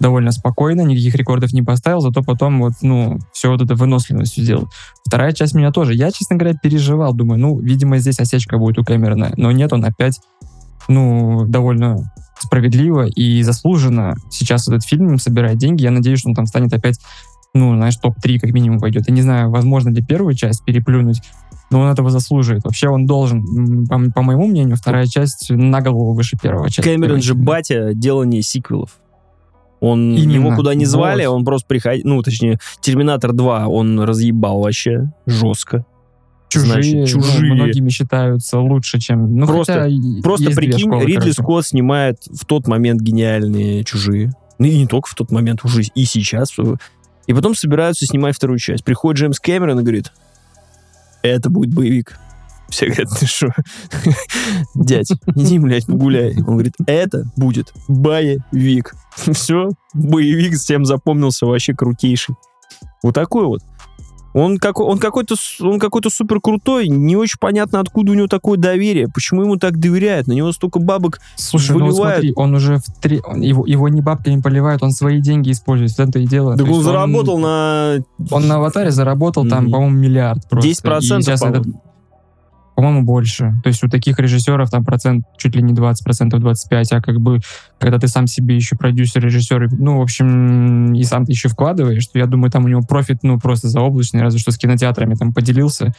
довольно 0.00 0.32
спокойно, 0.32 0.82
никаких 0.82 1.14
рекордов 1.14 1.52
не 1.52 1.62
поставил, 1.62 2.00
зато 2.00 2.22
потом 2.22 2.60
вот, 2.60 2.74
ну, 2.82 3.18
все 3.32 3.50
вот 3.50 3.62
это 3.62 3.74
выносливостью 3.74 4.44
сделал. 4.44 4.68
Вторая 5.04 5.32
часть 5.32 5.54
меня 5.54 5.72
тоже. 5.72 5.94
Я, 5.94 6.10
честно 6.10 6.36
говоря, 6.36 6.56
переживал, 6.60 7.14
думаю, 7.14 7.40
ну, 7.40 7.58
видимо, 7.58 7.98
здесь 7.98 8.20
осечка 8.20 8.58
будет 8.58 8.78
у 8.78 8.84
Кэмерона. 8.84 9.32
Но 9.36 9.50
нет, 9.52 9.72
он 9.72 9.84
опять, 9.84 10.20
ну, 10.88 11.44
довольно 11.46 12.10
справедливо 12.40 13.06
и 13.06 13.42
заслуженно 13.42 14.14
сейчас 14.30 14.68
этот 14.68 14.84
фильм 14.84 15.18
собирает 15.18 15.58
деньги. 15.58 15.82
Я 15.82 15.90
надеюсь, 15.90 16.20
что 16.20 16.28
он 16.28 16.34
там 16.34 16.46
станет 16.46 16.72
опять, 16.72 17.00
ну, 17.54 17.74
знаешь, 17.74 17.96
топ-3 17.96 18.38
как 18.38 18.52
минимум 18.52 18.78
пойдет. 18.78 19.08
Я 19.08 19.14
не 19.14 19.22
знаю, 19.22 19.50
возможно 19.50 19.88
ли 19.90 20.02
первую 20.02 20.34
часть 20.34 20.64
переплюнуть, 20.64 21.22
но 21.70 21.80
он 21.80 21.90
этого 21.90 22.10
заслуживает. 22.10 22.64
Вообще 22.64 22.88
он 22.88 23.06
должен, 23.06 23.86
по, 23.86 23.98
по 24.14 24.22
моему 24.22 24.46
мнению, 24.46 24.76
вторая 24.76 25.06
часть 25.06 25.50
на 25.50 25.80
голову 25.80 26.14
выше 26.14 26.36
первой 26.40 26.70
части. 26.70 26.88
Кэмерон 26.88 27.20
же 27.20 27.34
батя 27.34 27.92
делания 27.94 28.42
сиквелов. 28.42 28.98
Он 29.80 30.14
Именно. 30.16 30.32
его 30.32 30.56
куда 30.56 30.74
не 30.74 30.84
звали, 30.86 31.24
Вот. 31.26 31.34
он 31.36 31.44
просто 31.44 31.66
приходил, 31.68 32.02
ну, 32.08 32.22
точнее, 32.22 32.58
Терминатор 32.80 33.32
2 33.32 33.68
он 33.68 34.00
разъебал 34.00 34.60
вообще 34.60 35.12
жестко. 35.26 35.84
Чужие, 36.48 36.72
Значит, 36.72 36.94
ну, 36.94 37.06
чужие. 37.22 37.54
многими 37.54 37.88
считаются 37.90 38.58
лучше, 38.58 38.98
чем... 38.98 39.36
Ну, 39.36 39.46
Просто- 39.46 39.88
Просто 40.22 40.50
прикинь, 40.52 40.78
школы, 40.78 41.02
Ридли 41.04 41.14
короче. 41.20 41.32
Скотт 41.34 41.66
снимает 41.66 42.18
в 42.26 42.44
тот 42.46 42.66
момент 42.66 43.02
гениальные 43.02 43.84
чужие. 43.84 44.32
Ну 44.58 44.66
и 44.66 44.78
не 44.78 44.86
только 44.86 45.08
в 45.10 45.14
тот 45.14 45.30
момент, 45.30 45.62
уже 45.64 45.82
и 45.94 46.04
сейчас. 46.06 46.50
И 47.26 47.34
потом 47.34 47.54
собираются 47.54 48.06
снимать 48.06 48.34
вторую 48.34 48.58
часть. 48.58 48.82
Приходит 48.82 49.20
Джеймс 49.20 49.38
Кэмерон 49.38 49.78
и 49.80 49.82
говорит, 49.82 50.10
это 51.22 51.50
будет 51.50 51.74
боевик. 51.74 52.18
Все 52.68 52.86
говорят, 52.86 53.08
ты 53.18 53.26
что? 53.26 53.48
Дядь, 54.74 55.10
иди, 55.34 55.58
блядь, 55.58 55.86
погуляй. 55.86 56.36
Он 56.38 56.54
говорит, 56.54 56.74
это 56.86 57.24
будет 57.36 57.72
боевик. 57.88 58.94
Все, 59.32 59.70
боевик 59.94 60.54
всем 60.54 60.84
запомнился 60.84 61.46
вообще 61.46 61.74
крутейший. 61.74 62.34
Вот 63.02 63.14
такой 63.14 63.46
вот. 63.46 63.62
Он, 64.34 64.58
какой, 64.58 64.86
он 64.86 64.98
какой-то 64.98 65.34
он 65.60 65.78
какой-то 65.80 66.10
супер 66.10 66.40
крутой, 66.40 66.88
не 66.88 67.16
очень 67.16 67.38
понятно, 67.40 67.80
откуда 67.80 68.12
у 68.12 68.14
него 68.14 68.28
такое 68.28 68.58
доверие, 68.58 69.08
почему 69.08 69.42
ему 69.42 69.56
так 69.56 69.78
доверяют, 69.78 70.26
на 70.26 70.32
него 70.32 70.52
столько 70.52 70.78
бабок. 70.78 71.18
Слушай, 71.34 71.72
ну 71.72 71.86
вот 71.86 71.92
выливают. 71.92 72.14
смотри, 72.16 72.32
он 72.36 72.54
уже 72.54 72.76
в 72.76 72.84
три... 73.00 73.20
он- 73.26 73.40
его, 73.40 73.66
его 73.66 73.88
не 73.88 74.02
бабками 74.02 74.40
поливают, 74.40 74.82
он 74.82 74.92
свои 74.92 75.20
деньги 75.20 75.50
использует, 75.50 75.96
вот 75.96 76.08
это 76.10 76.18
и 76.18 76.26
дело. 76.26 76.56
То 76.56 76.64
он 76.64 76.82
заработал 76.82 77.38
на... 77.38 77.96
Он 78.30 78.46
на 78.46 78.56
аватаре 78.56 78.90
заработал 78.90 79.46
там, 79.48 79.70
по-моему, 79.70 79.96
миллиард 79.96 80.46
просто. 80.48 80.68
10%, 80.68 80.98
И 80.98 81.22
сейчас 81.22 81.42
по-моему. 82.78 83.02
больше. 83.02 83.54
То 83.64 83.70
есть 83.70 83.82
у 83.82 83.88
таких 83.88 84.20
режиссеров 84.20 84.70
там 84.70 84.84
процент 84.84 85.24
чуть 85.36 85.56
ли 85.56 85.62
не 85.62 85.74
20%, 85.74 85.94
25%, 86.30 86.86
а 86.92 87.00
как 87.00 87.20
бы, 87.20 87.40
когда 87.80 87.98
ты 87.98 88.06
сам 88.06 88.28
себе 88.28 88.54
еще 88.54 88.76
продюсер, 88.76 89.20
режиссер, 89.20 89.72
ну, 89.72 89.98
в 89.98 90.02
общем, 90.02 90.94
и 90.94 91.02
сам 91.02 91.24
ты 91.26 91.32
еще 91.32 91.48
вкладываешь, 91.48 92.06
то 92.06 92.20
я 92.20 92.26
думаю, 92.26 92.52
там 92.52 92.66
у 92.66 92.68
него 92.68 92.82
профит, 92.82 93.24
ну, 93.24 93.40
просто 93.40 93.68
заоблачный, 93.68 94.22
разве 94.22 94.38
что 94.38 94.52
с 94.52 94.58
кинотеатрами 94.58 95.16
там 95.16 95.34
поделился, 95.34 95.92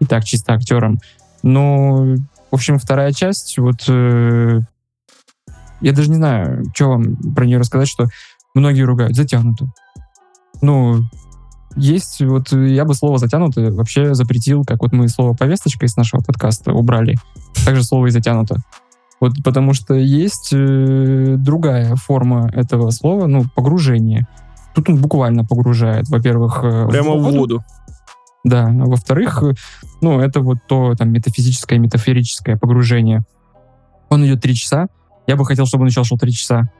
и 0.00 0.04
так 0.04 0.24
чисто 0.24 0.52
актером. 0.52 0.98
Но, 1.42 2.16
в 2.50 2.54
общем, 2.54 2.78
вторая 2.78 3.12
часть, 3.12 3.56
вот, 3.56 3.84
э, 3.88 4.60
я 5.80 5.92
даже 5.92 6.10
не 6.10 6.16
знаю, 6.16 6.62
что 6.74 6.90
вам 6.90 7.16
про 7.34 7.46
нее 7.46 7.56
рассказать, 7.56 7.88
что 7.88 8.06
многие 8.54 8.82
ругают, 8.82 9.16
затянуто. 9.16 9.72
Ну, 10.60 11.04
есть, 11.76 12.20
вот 12.20 12.52
э, 12.52 12.68
я 12.74 12.84
бы 12.84 12.94
слово 12.94 13.18
«затянуто» 13.18 13.70
вообще 13.72 14.14
запретил, 14.14 14.64
как 14.64 14.82
вот 14.82 14.92
мы 14.92 15.08
слово 15.08 15.34
«повесточка» 15.34 15.86
из 15.86 15.96
нашего 15.96 16.20
подкаста 16.22 16.72
убрали. 16.72 17.16
Также 17.64 17.84
слово 17.84 18.06
и 18.06 18.10
«затянуто». 18.10 18.56
Вот 19.20 19.32
потому 19.44 19.74
что 19.74 19.94
есть 19.94 20.50
э, 20.52 21.34
другая 21.38 21.96
форма 21.96 22.50
этого 22.52 22.90
слова, 22.90 23.26
ну, 23.26 23.44
погружение. 23.54 24.26
Тут 24.74 24.88
он 24.90 25.00
буквально 25.00 25.44
погружает, 25.44 26.08
во-первых... 26.08 26.60
э, 26.62 26.88
Прямо 26.88 27.14
в 27.14 27.22
воду, 27.22 27.38
воду. 27.38 27.64
да, 28.44 28.66
а 28.66 28.86
во-вторых, 28.86 29.42
э, 29.42 29.54
ну, 30.00 30.20
это 30.20 30.40
вот 30.40 30.58
то 30.68 30.94
там 30.94 31.10
метафизическое, 31.12 31.78
метафорическое 31.78 32.56
погружение. 32.56 33.24
Он 34.08 34.24
идет 34.24 34.40
три 34.40 34.54
часа. 34.54 34.86
Я 35.26 35.36
бы 35.36 35.44
хотел, 35.44 35.66
чтобы 35.66 35.82
он 35.82 35.88
еще 35.88 36.04
шел 36.04 36.16
три 36.16 36.32
часа. 36.32 36.70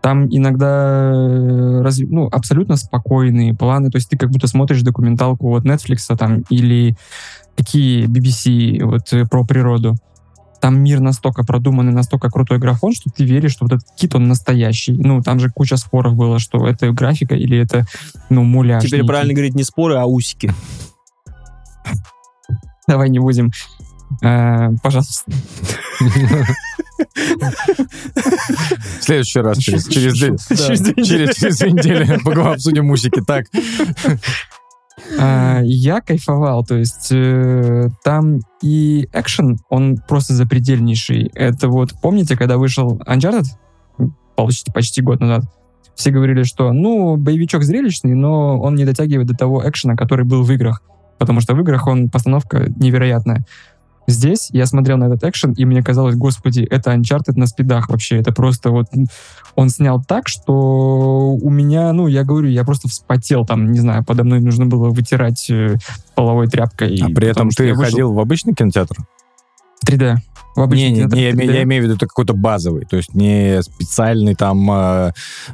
Там 0.00 0.26
иногда 0.30 1.10
э, 1.12 1.82
разви- 1.82 2.06
ну, 2.08 2.28
абсолютно 2.30 2.76
спокойные 2.76 3.54
планы. 3.54 3.90
То 3.90 3.98
есть 3.98 4.08
ты 4.08 4.16
как 4.16 4.30
будто 4.30 4.46
смотришь 4.46 4.82
документалку 4.82 5.54
от 5.56 5.64
Netflix 5.64 6.14
там, 6.16 6.44
или 6.50 6.96
какие 7.56 8.06
BBC 8.06 8.84
вот, 8.84 9.12
э, 9.12 9.26
про 9.26 9.44
природу. 9.44 9.96
Там 10.60 10.82
мир 10.82 11.00
настолько 11.00 11.44
продуманный, 11.44 11.92
настолько 11.92 12.30
крутой 12.30 12.58
графон, 12.58 12.92
что 12.92 13.10
ты 13.10 13.24
веришь, 13.24 13.52
что 13.52 13.64
вот 13.64 13.74
этот 13.74 13.88
кит, 13.96 14.14
он 14.14 14.28
настоящий. 14.28 14.92
Ну, 14.92 15.22
там 15.22 15.40
же 15.40 15.50
куча 15.50 15.76
споров 15.76 16.14
было, 16.14 16.38
что 16.38 16.66
это 16.66 16.90
графика 16.92 17.34
или 17.34 17.58
это, 17.58 17.84
ну, 18.28 18.44
муляж. 18.44 18.82
Теперь 18.82 19.00
некий. 19.00 19.08
правильно 19.08 19.34
говорить 19.34 19.54
не 19.54 19.64
споры, 19.64 19.96
а 19.96 20.06
усики. 20.06 20.52
Давай 22.86 23.08
не 23.10 23.18
будем. 23.18 23.50
Э, 24.22 24.70
пожалуйста. 24.82 25.30
В 27.14 29.02
следующий 29.02 29.40
раз, 29.40 29.58
через, 29.58 29.86
через, 29.86 30.12
две- 30.18 30.36
Через 31.04 31.58
две 31.58 31.72
недели 31.72 32.18
поговорим, 32.24 32.52
обсудим 32.54 32.86
мусики. 32.86 33.22
Так, 33.26 33.46
А, 35.18 35.60
я 35.62 36.00
кайфовал, 36.00 36.64
то 36.64 36.76
есть 36.76 37.08
э, 37.12 37.88
там 38.02 38.40
и 38.62 39.08
экшен, 39.12 39.58
он 39.68 39.96
просто 39.96 40.34
запредельнейший. 40.34 41.30
Это 41.34 41.68
вот, 41.68 41.92
помните, 42.02 42.36
когда 42.36 42.58
вышел 42.58 43.00
Uncharted, 43.06 43.44
почти, 44.36 44.72
почти 44.72 45.00
год 45.02 45.20
назад, 45.20 45.44
все 45.94 46.10
говорили, 46.10 46.42
что, 46.42 46.72
ну, 46.72 47.16
боевичок 47.16 47.62
зрелищный, 47.62 48.14
но 48.14 48.60
он 48.60 48.74
не 48.74 48.84
дотягивает 48.84 49.28
до 49.28 49.34
того 49.34 49.68
экшена, 49.68 49.94
который 49.94 50.24
был 50.24 50.42
в 50.42 50.50
играх, 50.52 50.82
потому 51.18 51.40
что 51.40 51.54
в 51.54 51.60
играх 51.60 51.86
он, 51.86 52.08
постановка 52.10 52.68
невероятная. 52.76 53.44
Здесь 54.08 54.48
я 54.52 54.64
смотрел 54.64 54.96
на 54.96 55.04
этот 55.04 55.22
экшен, 55.22 55.52
и 55.52 55.66
мне 55.66 55.82
казалось, 55.82 56.16
господи, 56.16 56.62
это 56.62 56.94
Uncharted 56.94 57.34
на 57.36 57.46
спидах 57.46 57.90
вообще. 57.90 58.16
Это 58.16 58.32
просто 58.32 58.70
вот... 58.70 58.86
Он 59.54 59.68
снял 59.68 60.02
так, 60.02 60.28
что 60.28 61.32
у 61.32 61.50
меня, 61.50 61.92
ну, 61.92 62.06
я 62.06 62.24
говорю, 62.24 62.48
я 62.48 62.64
просто 62.64 62.88
вспотел 62.88 63.44
там, 63.44 63.70
не 63.70 63.80
знаю, 63.80 64.04
подо 64.04 64.24
мной 64.24 64.40
нужно 64.40 64.64
было 64.64 64.88
вытирать 64.88 65.50
э, 65.50 65.76
половой 66.14 66.46
тряпкой. 66.46 66.98
А 67.02 67.08
при 67.08 67.28
этом 67.28 67.48
потому 67.48 67.50
ты 67.50 67.74
вышел 67.74 67.84
ходил 67.84 68.12
в 68.14 68.20
обычный 68.20 68.54
кинотеатр? 68.54 68.96
в 69.80 69.88
3D. 69.88 70.16
В 70.58 70.62
обычный 70.62 70.90
Не, 70.90 71.04
не, 71.04 71.22
я, 71.22 71.30
3D. 71.30 71.34
име- 71.34 71.54
я 71.54 71.62
имею 71.62 71.82
в 71.82 71.84
виду 71.86 71.96
это 71.96 72.06
какой-то 72.06 72.34
базовый, 72.34 72.84
то 72.84 72.96
есть 72.96 73.14
не 73.14 73.62
специальный 73.62 74.34
там 74.34 74.70
э, 74.70 75.12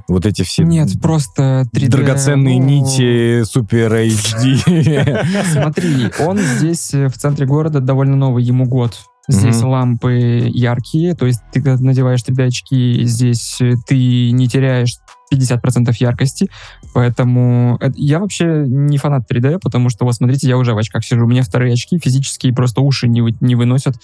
вот 0.09 0.27
эти 0.27 0.43
все 0.43 0.65
Нет, 0.65 0.89
просто 1.01 1.67
3D. 1.75 1.89
драгоценные 1.89 2.59
ну, 2.61 2.67
нити 2.67 3.45
супер 3.45 3.93
HD. 3.93 5.43
Смотри, 5.53 6.11
он 6.21 6.39
здесь 6.39 6.93
э, 6.95 7.09
в 7.09 7.15
центре 7.15 7.47
города 7.47 7.81
довольно 7.81 8.17
новый, 8.17 8.43
ему 8.43 8.65
год. 8.67 8.95
Здесь 9.27 9.61
Мгм. 9.61 9.69
лампы 9.71 10.13
яркие, 10.53 11.15
то 11.15 11.25
есть 11.25 11.41
ты 11.51 11.63
когда 11.63 11.83
надеваешь 11.83 12.23
тебе 12.23 12.45
очки, 12.45 13.05
здесь 13.05 13.59
э, 13.63 13.73
ты 13.87 14.31
не 14.33 14.49
теряешь 14.49 14.97
50% 15.33 15.91
яркости, 15.99 16.51
поэтому 16.93 17.79
это- 17.81 17.95
я 17.97 18.19
вообще 18.21 18.65
не 18.67 18.99
фанат 18.99 19.23
3D, 19.31 19.59
потому 19.63 19.89
что, 19.89 20.05
вот 20.05 20.15
смотрите, 20.15 20.47
я 20.47 20.59
уже 20.59 20.75
в 20.75 20.79
очках 20.79 21.03
сижу, 21.05 21.25
у 21.25 21.29
меня 21.29 21.43
вторые 21.43 21.73
очки 21.73 21.99
физические 21.99 22.53
просто 22.53 22.83
уши 22.83 23.09
не, 23.09 23.23
вы- 23.23 23.35
не 23.41 23.55
выносят, 23.55 23.97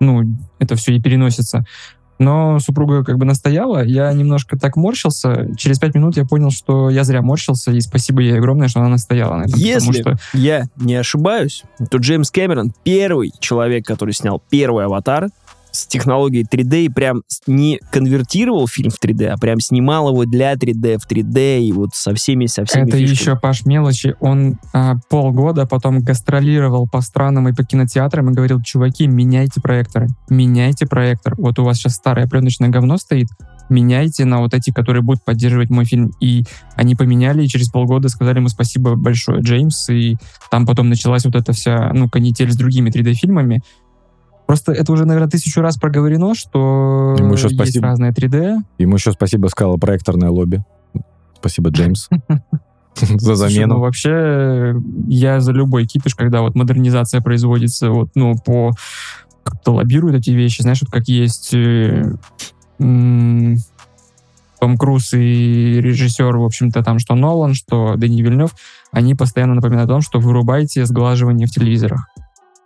ну, 0.00 0.24
это 0.58 0.74
все 0.76 0.94
и 0.94 1.00
переносится. 1.00 1.64
Но 2.18 2.58
супруга 2.58 3.02
как 3.02 3.16
бы 3.16 3.24
настояла, 3.24 3.82
я 3.82 4.12
немножко 4.12 4.58
так 4.58 4.76
морщился. 4.76 5.48
Через 5.56 5.78
пять 5.78 5.94
минут 5.94 6.18
я 6.18 6.26
понял, 6.26 6.50
что 6.50 6.90
я 6.90 7.02
зря 7.02 7.22
морщился, 7.22 7.72
и 7.72 7.80
спасибо 7.80 8.20
ей 8.20 8.36
огромное, 8.36 8.68
что 8.68 8.80
она 8.80 8.90
настояла 8.90 9.36
на 9.36 9.44
этом. 9.44 9.58
Если 9.58 10.02
что 10.02 10.18
я 10.34 10.68
не 10.76 10.96
ошибаюсь, 10.96 11.62
то 11.90 11.96
Джеймс 11.96 12.30
Кэмерон 12.30 12.74
первый 12.84 13.32
человек, 13.40 13.86
который 13.86 14.12
снял 14.12 14.42
первый 14.50 14.84
«Аватар», 14.84 15.30
с 15.72 15.86
технологией 15.86 16.46
3D 16.50 16.84
и 16.84 16.88
прям 16.88 17.22
не 17.46 17.80
конвертировал 17.90 18.66
фильм 18.66 18.90
в 18.90 19.02
3D, 19.02 19.26
а 19.26 19.38
прям 19.38 19.60
снимал 19.60 20.10
его 20.10 20.24
для 20.24 20.54
3D, 20.54 20.98
в 20.98 21.10
3D 21.10 21.60
и 21.60 21.72
вот 21.72 21.90
со 21.94 22.14
всеми, 22.14 22.46
со 22.46 22.64
всеми 22.64 22.88
Это 22.88 22.98
фишками. 22.98 23.10
еще, 23.10 23.36
Паш, 23.36 23.64
мелочи. 23.64 24.14
Он 24.20 24.58
а, 24.72 24.96
полгода 25.08 25.66
потом 25.66 26.00
гастролировал 26.00 26.88
по 26.88 27.00
странам 27.00 27.48
и 27.48 27.52
по 27.52 27.64
кинотеатрам 27.64 28.30
и 28.30 28.34
говорил, 28.34 28.62
чуваки, 28.62 29.06
меняйте 29.06 29.60
проекторы, 29.60 30.08
меняйте 30.28 30.86
проектор. 30.86 31.34
Вот 31.36 31.58
у 31.58 31.64
вас 31.64 31.78
сейчас 31.78 31.94
старое 31.94 32.26
пленочное 32.26 32.68
говно 32.68 32.96
стоит, 32.96 33.28
меняйте 33.68 34.24
на 34.24 34.40
вот 34.40 34.54
эти, 34.54 34.70
которые 34.70 35.02
будут 35.02 35.24
поддерживать 35.24 35.70
мой 35.70 35.84
фильм. 35.84 36.12
И 36.20 36.44
они 36.74 36.94
поменяли, 36.94 37.44
и 37.44 37.48
через 37.48 37.68
полгода 37.70 38.08
сказали 38.08 38.38
ему 38.38 38.48
спасибо 38.48 38.96
большое, 38.96 39.40
Джеймс, 39.40 39.88
и 39.90 40.16
там 40.50 40.66
потом 40.66 40.88
началась 40.88 41.24
вот 41.24 41.36
эта 41.36 41.52
вся, 41.52 41.92
ну, 41.94 42.08
канитель 42.08 42.50
с 42.50 42.56
другими 42.56 42.90
3D-фильмами. 42.90 43.62
Просто 44.50 44.72
это 44.72 44.90
уже, 44.92 45.04
наверное, 45.04 45.30
тысячу 45.30 45.60
раз 45.60 45.76
проговорено, 45.76 46.34
что 46.34 47.14
Ему 47.16 47.34
еще 47.34 47.44
есть 47.44 47.54
спасибо. 47.54 47.86
разное 47.86 48.10
3D. 48.10 48.56
Ему 48.78 48.96
еще 48.96 49.12
спасибо 49.12 49.46
сказала 49.46 49.76
проекторное 49.76 50.28
лобби. 50.28 50.64
Спасибо, 51.36 51.70
Джеймс, 51.70 52.08
за 52.96 53.06
Слушай, 53.06 53.28
ну, 53.28 53.34
замену. 53.36 53.78
вообще, 53.78 54.74
я 55.06 55.38
за 55.38 55.52
любой 55.52 55.86
кипиш, 55.86 56.16
когда 56.16 56.40
вот 56.40 56.56
модернизация 56.56 57.20
производится, 57.20 57.90
вот, 57.90 58.08
ну, 58.16 58.34
по 58.44 58.72
как-то 59.44 59.72
лоббируют 59.74 60.16
эти 60.16 60.30
вещи, 60.30 60.62
знаешь, 60.62 60.82
вот 60.82 60.90
как 60.90 61.06
есть 61.06 61.54
э, 61.54 62.12
Том 62.78 63.56
Круз 64.76 65.12
и 65.12 65.80
режиссер, 65.80 66.36
в 66.36 66.44
общем-то, 66.44 66.82
там, 66.82 66.98
что 66.98 67.14
Нолан, 67.14 67.54
что 67.54 67.94
Дани 67.94 68.20
Вильнев, 68.20 68.50
они 68.90 69.14
постоянно 69.14 69.54
напоминают 69.54 69.88
о 69.88 69.92
том, 69.92 70.00
что 70.00 70.18
вырубайте 70.18 70.84
сглаживание 70.86 71.46
в 71.46 71.52
телевизорах. 71.52 72.08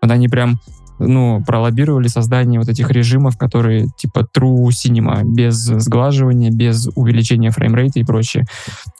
Вот 0.00 0.10
они 0.10 0.28
прям 0.28 0.58
ну, 0.98 1.42
пролоббировали 1.44 2.08
создание 2.08 2.60
вот 2.60 2.68
этих 2.68 2.90
режимов, 2.90 3.36
которые 3.36 3.88
типа 3.96 4.26
true 4.36 4.68
cinema, 4.68 5.22
без 5.24 5.56
сглаживания, 5.56 6.50
без 6.50 6.88
увеличения 6.94 7.50
фреймрейта 7.50 8.00
и 8.00 8.04
прочее. 8.04 8.44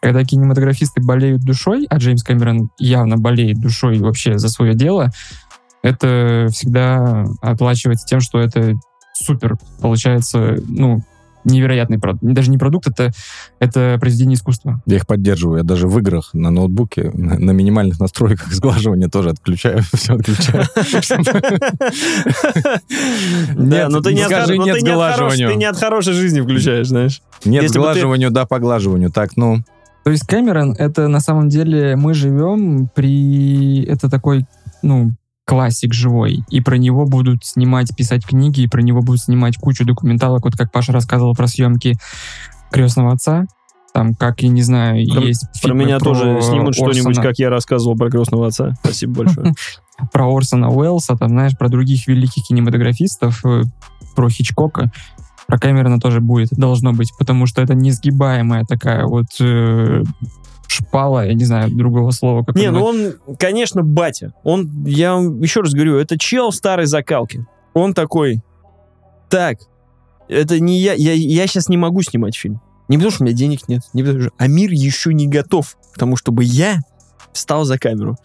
Когда 0.00 0.24
кинематографисты 0.24 1.00
болеют 1.02 1.42
душой, 1.42 1.86
а 1.88 1.98
Джеймс 1.98 2.22
Кэмерон 2.22 2.70
явно 2.78 3.16
болеет 3.16 3.60
душой 3.60 3.98
вообще 3.98 4.38
за 4.38 4.48
свое 4.48 4.74
дело, 4.74 5.10
это 5.82 6.48
всегда 6.50 7.26
оплачивается 7.42 8.06
тем, 8.06 8.20
что 8.20 8.38
это 8.40 8.74
супер, 9.14 9.56
получается, 9.80 10.56
ну, 10.66 11.02
невероятный 11.44 11.98
продукт. 11.98 12.24
Даже 12.24 12.50
не 12.50 12.58
продукт, 12.58 12.88
это, 12.88 13.12
это 13.58 13.96
произведение 14.00 14.36
искусства. 14.36 14.82
Я 14.86 14.96
их 14.96 15.06
поддерживаю. 15.06 15.58
Я 15.58 15.64
даже 15.64 15.88
в 15.88 15.98
играх 15.98 16.30
на 16.32 16.50
ноутбуке 16.50 17.10
на, 17.14 17.38
на 17.38 17.50
минимальных 17.50 18.00
настройках 18.00 18.48
сглаживания 18.52 19.08
тоже 19.08 19.30
отключаю. 19.30 19.82
Все 19.92 20.14
отключаю. 20.14 20.64
Да, 23.56 23.88
но 23.88 24.00
ты 24.00 24.14
не 24.14 24.22
от 24.22 24.32
хорошей- 24.32 24.80
сглаживанию. 24.80 25.48
ты 25.48 25.54
не 25.56 25.64
от 25.64 25.76
хорошей 25.76 26.12
жизни 26.12 26.40
включаешь, 26.40 26.88
знаешь. 26.88 27.22
Нет 27.44 27.68
сглаживанию, 27.70 28.30
да, 28.30 28.46
поглаживанию. 28.46 29.10
Так, 29.10 29.36
ну, 29.36 29.58
То 30.04 30.10
есть 30.10 30.26
Кэмерон, 30.26 30.72
это 30.78 31.08
на 31.08 31.20
самом 31.20 31.48
деле 31.48 31.96
мы 31.96 32.14
живем 32.14 32.88
при... 32.94 33.84
Это 33.84 34.08
такой, 34.08 34.46
ну, 34.82 35.12
классик 35.44 35.92
живой. 35.92 36.44
И 36.48 36.60
про 36.60 36.76
него 36.76 37.06
будут 37.06 37.44
снимать, 37.44 37.94
писать 37.96 38.26
книги, 38.26 38.62
и 38.62 38.68
про 38.68 38.80
него 38.80 39.02
будут 39.02 39.22
снимать 39.22 39.56
кучу 39.56 39.84
документалок. 39.84 40.44
Вот 40.44 40.56
как 40.56 40.72
Паша 40.72 40.92
рассказывал 40.92 41.34
про 41.34 41.46
съемки 41.46 41.96
«Крестного 42.70 43.12
отца». 43.12 43.46
Там, 43.92 44.14
как, 44.14 44.42
я 44.42 44.48
не 44.48 44.62
знаю, 44.62 45.06
Про- 45.08 45.22
есть 45.22 45.46
Про 45.62 45.72
меня 45.72 46.00
тоже 46.00 46.40
снимут 46.42 46.74
что-нибудь, 46.74 47.16
Орсона- 47.16 47.22
как 47.22 47.38
я 47.38 47.48
рассказывал 47.48 47.96
про 47.96 48.10
крестного 48.10 48.48
отца. 48.48 48.72
Спасибо 48.82 49.22
большое. 49.22 49.54
про 50.12 50.26
Орсона 50.26 50.68
Уэллса, 50.70 51.16
там, 51.16 51.28
знаешь, 51.28 51.56
про 51.56 51.68
других 51.68 52.08
великих 52.08 52.42
кинематографистов, 52.44 53.44
э, 53.44 53.62
про 54.16 54.28
Хичкока, 54.28 54.90
про 55.46 55.58
Кэмерона 55.58 56.00
тоже 56.00 56.20
будет, 56.20 56.48
должно 56.50 56.92
быть, 56.92 57.12
потому 57.16 57.46
что 57.46 57.62
это 57.62 57.74
несгибаемая 57.74 58.64
такая 58.64 59.06
вот 59.06 59.26
э, 59.40 60.02
шпала, 60.74 61.26
я 61.26 61.34
не 61.34 61.44
знаю 61.44 61.70
другого 61.70 62.10
слова. 62.10 62.44
Как 62.44 62.56
Не, 62.56 62.70
ну 62.70 62.84
он, 62.84 63.14
конечно, 63.38 63.82
батя. 63.82 64.34
Он, 64.42 64.84
я 64.84 65.14
вам 65.14 65.40
еще 65.40 65.60
раз 65.60 65.72
говорю, 65.72 65.96
это 65.96 66.18
чел 66.18 66.52
старой 66.52 66.86
закалки. 66.86 67.46
Он 67.72 67.94
такой, 67.94 68.42
так, 69.28 69.58
это 70.28 70.60
не 70.60 70.80
я, 70.80 70.94
я, 70.94 71.12
я 71.12 71.46
сейчас 71.46 71.68
не 71.68 71.76
могу 71.76 72.02
снимать 72.02 72.36
фильм. 72.36 72.60
Не 72.88 72.96
потому, 72.96 73.12
что 73.12 73.22
у 73.22 73.26
меня 73.26 73.36
денег 73.36 73.68
нет, 73.68 73.82
не 73.92 74.02
потому, 74.02 74.22
что, 74.22 74.32
а 74.36 74.46
мир 74.46 74.70
еще 74.70 75.14
не 75.14 75.26
готов 75.26 75.76
к 75.92 75.98
тому, 75.98 76.16
чтобы 76.16 76.44
я 76.44 76.80
встал 77.32 77.64
за 77.64 77.78
камеру. 77.78 78.16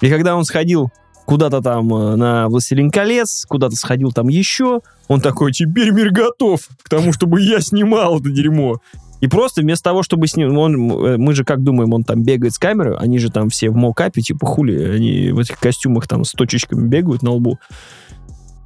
И 0.00 0.08
когда 0.08 0.36
он 0.36 0.44
сходил 0.44 0.90
куда-то 1.26 1.60
там 1.60 1.92
э, 1.92 2.16
на 2.16 2.48
«Властелин 2.48 2.90
колец», 2.90 3.44
куда-то 3.48 3.74
сходил 3.74 4.12
там 4.12 4.28
еще, 4.28 4.80
он 5.08 5.20
такой, 5.20 5.52
теперь 5.52 5.90
мир 5.90 6.10
готов 6.10 6.68
к 6.82 6.88
тому, 6.88 7.12
чтобы 7.12 7.40
я 7.42 7.60
снимал 7.60 8.20
это 8.20 8.30
дерьмо. 8.30 8.80
И 9.20 9.28
просто 9.28 9.62
вместо 9.62 9.84
того, 9.84 10.02
чтобы 10.02 10.26
с 10.26 10.36
ним... 10.36 10.56
Он, 10.58 10.90
э, 10.90 11.16
мы 11.16 11.34
же 11.34 11.44
как 11.44 11.62
думаем, 11.62 11.92
он 11.94 12.04
там 12.04 12.22
бегает 12.22 12.52
с 12.52 12.58
камерой, 12.58 12.96
они 12.96 13.18
же 13.18 13.30
там 13.30 13.48
все 13.48 13.70
в 13.70 13.76
мокапе, 13.76 14.20
типа 14.20 14.46
хули, 14.46 14.76
они 14.84 15.30
в 15.30 15.38
этих 15.38 15.58
костюмах 15.58 16.06
там 16.06 16.24
с 16.24 16.32
точечками 16.32 16.86
бегают 16.86 17.22
на 17.22 17.32
лбу. 17.32 17.58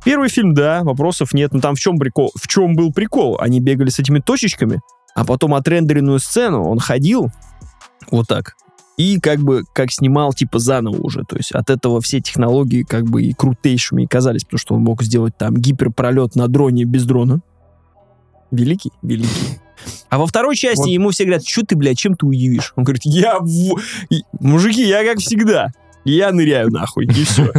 Первый 0.04 0.28
фильм, 0.28 0.54
да, 0.54 0.82
вопросов 0.82 1.34
нет. 1.34 1.52
Но 1.52 1.60
там 1.60 1.74
в 1.74 1.80
чем 1.80 1.98
прикол? 1.98 2.32
В 2.34 2.48
чем 2.48 2.74
был 2.74 2.92
прикол? 2.92 3.38
Они 3.40 3.60
бегали 3.60 3.90
с 3.90 3.98
этими 3.98 4.18
точечками, 4.18 4.80
а 5.14 5.24
потом 5.24 5.54
отрендеренную 5.54 6.18
сцену 6.18 6.64
он 6.64 6.78
ходил 6.78 7.30
вот 8.10 8.26
так. 8.26 8.54
И 8.96 9.18
как 9.20 9.40
бы 9.40 9.64
как 9.72 9.90
снимал 9.92 10.32
типа 10.32 10.58
заново 10.58 10.96
уже. 11.00 11.24
То 11.24 11.36
есть 11.36 11.52
от 11.52 11.70
этого 11.70 12.00
все 12.00 12.20
технологии 12.20 12.82
как 12.82 13.04
бы 13.04 13.22
и 13.22 13.32
крутейшими 13.32 14.06
казались, 14.06 14.44
потому 14.44 14.58
что 14.58 14.74
он 14.74 14.82
мог 14.82 15.02
сделать 15.02 15.36
там 15.36 15.54
гиперпролет 15.54 16.34
на 16.34 16.48
дроне 16.48 16.84
без 16.84 17.04
дрона. 17.04 17.40
Великий, 18.50 18.92
великий. 19.02 19.58
А 20.08 20.18
во 20.18 20.26
второй 20.26 20.56
части 20.56 20.80
Вот. 20.82 20.88
ему 20.88 21.10
все 21.10 21.24
говорят, 21.24 21.46
что 21.46 21.64
ты, 21.64 21.76
блядь, 21.76 21.98
чем 21.98 22.14
ты 22.14 22.26
удивишь? 22.26 22.72
Он 22.76 22.84
говорит, 22.84 23.02
я... 23.04 23.38
в- 23.38 23.80
Мужики, 24.40 24.86
я 24.86 25.04
как 25.04 25.18
всегда. 25.18 25.68
Я 26.04 26.32
ныряю 26.32 26.70
нахуй, 26.70 27.04
и 27.04 27.24
все. 27.24 27.44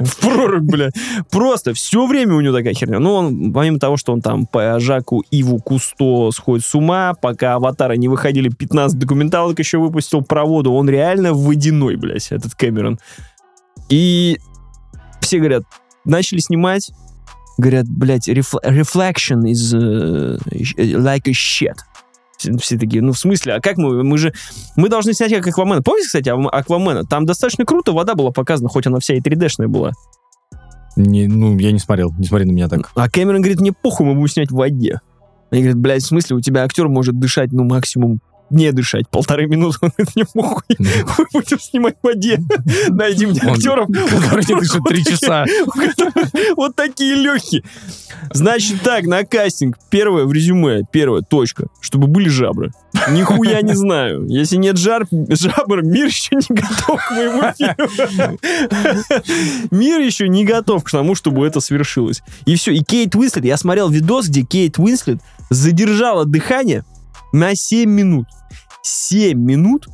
В 0.00 0.16
прорубь, 0.20 0.62
бля. 0.64 0.90
Просто 1.30 1.74
все 1.74 2.06
время 2.06 2.34
у 2.34 2.40
него 2.40 2.54
такая 2.56 2.74
херня. 2.74 2.98
Ну, 2.98 3.12
он, 3.14 3.52
помимо 3.52 3.78
того, 3.78 3.96
что 3.96 4.12
он 4.12 4.20
там 4.20 4.46
по 4.46 4.78
Жаку 4.80 5.24
Иву 5.30 5.60
Кусто 5.60 6.30
сходит 6.32 6.64
с 6.66 6.74
ума, 6.74 7.14
пока 7.14 7.54
аватары 7.54 7.96
не 7.96 8.08
выходили, 8.08 8.48
15 8.48 8.98
документалок 8.98 9.58
еще 9.58 9.78
выпустил 9.78 10.22
про 10.22 10.44
воду, 10.44 10.72
он 10.72 10.88
реально 10.90 11.34
водяной, 11.34 11.96
блядь, 11.96 12.32
этот 12.32 12.54
Кэмерон. 12.54 12.98
И 13.88 14.38
все 15.20 15.38
говорят, 15.38 15.62
начали 16.04 16.40
снимать, 16.40 16.90
говорят, 17.58 17.86
блядь, 17.88 18.28
refl- 18.28 18.62
reflection 18.64 19.42
is 19.44 19.74
uh, 19.74 20.38
like 20.96 21.28
a 21.28 21.32
shit. 21.32 21.76
Все, 22.38 22.56
все 22.56 22.78
такие, 22.78 23.02
ну, 23.02 23.12
в 23.12 23.18
смысле, 23.18 23.54
а 23.54 23.60
как 23.60 23.76
мы, 23.76 24.02
мы 24.02 24.16
же, 24.16 24.32
мы 24.76 24.88
должны 24.88 25.12
снять 25.12 25.32
как 25.34 25.46
Аквамена. 25.48 25.82
Помните, 25.82 26.06
кстати, 26.06 26.30
Ам- 26.30 26.48
Аквамена? 26.48 27.04
Там 27.04 27.26
достаточно 27.26 27.66
круто 27.66 27.92
вода 27.92 28.14
была 28.14 28.30
показана, 28.30 28.68
хоть 28.70 28.86
она 28.86 28.98
вся 28.98 29.14
и 29.14 29.20
3D-шная 29.20 29.68
была. 29.68 29.92
не, 30.96 31.26
ну, 31.26 31.58
я 31.58 31.70
не 31.72 31.78
смотрел. 31.78 32.14
Не 32.18 32.26
смотри 32.26 32.46
на 32.46 32.52
меня 32.52 32.68
так. 32.68 32.90
А 32.94 33.10
Кэмерон 33.10 33.42
говорит, 33.42 33.60
мне 33.60 33.72
похуй, 33.72 34.06
мы 34.06 34.14
будем 34.14 34.28
снять 34.28 34.50
в 34.50 34.54
воде. 34.54 35.00
Они 35.50 35.62
говорят, 35.62 35.78
блядь, 35.78 36.02
в 36.02 36.06
смысле, 36.06 36.36
у 36.36 36.40
тебя 36.40 36.62
актер 36.62 36.88
может 36.88 37.18
дышать, 37.18 37.52
ну, 37.52 37.64
максимум 37.64 38.20
не 38.50 38.72
дышать 38.72 39.08
полторы 39.08 39.46
минуты. 39.46 39.78
Он 39.80 39.90
говорит, 39.96 40.16
не 40.16 40.24
похуй, 40.24 40.62
мы 40.78 41.26
будем 41.32 41.60
снимать 41.60 41.96
в 42.02 42.06
воде. 42.06 42.38
Найди 42.88 43.26
мне 43.26 43.40
актеров. 43.40 43.88
который 44.20 44.44
не 44.46 44.60
дышит 44.60 44.84
три 44.84 45.04
часа. 45.04 45.46
Вот 46.56 46.76
такие 46.76 47.14
легкие. 47.14 47.62
Значит 48.32 48.82
так, 48.82 49.04
на 49.04 49.24
кастинг. 49.24 49.78
Первое 49.90 50.24
в 50.24 50.32
резюме, 50.32 50.82
первая 50.90 51.22
точка, 51.22 51.66
чтобы 51.80 52.06
были 52.06 52.28
жабры. 52.28 52.72
Нихуя 53.10 53.62
не 53.62 53.74
знаю. 53.74 54.26
Если 54.28 54.56
нет 54.56 54.76
жар, 54.76 55.06
жабр, 55.10 55.82
мир 55.82 56.06
еще 56.06 56.36
не 56.36 56.54
готов 56.54 57.00
к 57.06 57.10
моему 57.12 57.42
фильму. 57.56 58.38
Мир 59.70 60.00
еще 60.00 60.28
не 60.28 60.44
готов 60.44 60.84
к 60.84 60.90
тому, 60.90 61.14
чтобы 61.14 61.46
это 61.46 61.60
свершилось. 61.60 62.22
И 62.46 62.56
все. 62.56 62.72
И 62.72 62.82
Кейт 62.82 63.14
Уинслет, 63.14 63.44
я 63.44 63.56
смотрел 63.56 63.88
видос, 63.88 64.28
где 64.28 64.42
Кейт 64.42 64.78
Уинслет 64.78 65.18
задержала 65.50 66.24
дыхание 66.24 66.84
на 67.32 67.54
7 67.54 67.88
минут. 67.88 68.26
7 68.82 69.38
минут 69.38 69.88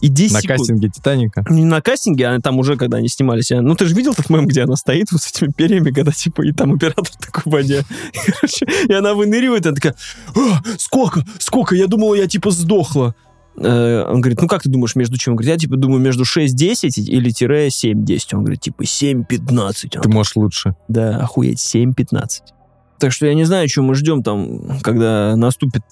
и 0.00 0.08
10 0.08 0.34
На 0.34 0.40
секунд. 0.42 0.58
кастинге 0.58 0.88
«Титаника». 0.90 1.44
Не 1.48 1.64
на 1.64 1.80
кастинге, 1.80 2.26
а 2.28 2.40
там 2.40 2.58
уже, 2.58 2.76
когда 2.76 2.98
они 2.98 3.08
снимались. 3.08 3.50
а- 3.52 3.62
Ну, 3.62 3.74
ты 3.74 3.86
же 3.86 3.94
видел 3.94 4.12
тот 4.14 4.28
мем, 4.28 4.46
где 4.46 4.62
она 4.62 4.76
стоит 4.76 5.10
вот 5.12 5.22
с 5.22 5.30
этими 5.30 5.50
перьями, 5.50 5.90
когда, 5.92 6.12
типа, 6.12 6.42
и 6.42 6.52
там 6.52 6.74
оператор 6.74 7.08
такой 7.18 7.42
в 7.44 7.50
воде. 7.52 7.84
Короче, 8.40 8.66
и 8.88 8.92
она 8.92 9.14
выныривает, 9.14 9.64
и 9.64 9.68
она 9.68 9.74
такая, 9.76 9.94
«А, 10.36 10.60
сколько, 10.78 11.24
сколько, 11.38 11.74
я 11.74 11.86
думала, 11.86 12.14
я, 12.14 12.26
типа, 12.26 12.50
сдохла. 12.50 13.14
Э, 13.56 14.02
Он 14.08 14.20
говорит, 14.20 14.40
ну 14.42 14.48
как 14.48 14.62
ты 14.64 14.68
думаешь, 14.68 14.96
между 14.96 15.16
чем? 15.16 15.34
Он 15.34 15.36
говорит, 15.36 15.52
я 15.54 15.58
типа 15.58 15.76
думаю, 15.76 16.00
между 16.00 16.24
6-10 16.24 16.98
или 17.00 17.30
тире 17.30 17.68
7-10. 17.68 18.34
Он 18.34 18.40
говорит, 18.40 18.60
типа 18.60 18.82
7-15. 18.82 20.00
Ты 20.02 20.08
можешь 20.08 20.34
лучше. 20.36 20.74
Да, 20.88 21.18
охуеть, 21.18 21.60
7-15. 21.60 22.40
Так 22.98 23.12
что 23.12 23.26
я 23.26 23.34
не 23.34 23.44
знаю, 23.44 23.68
что 23.68 23.82
мы 23.82 23.94
ждем 23.94 24.22
там, 24.22 24.80
когда 24.80 25.36
наступит 25.36 25.82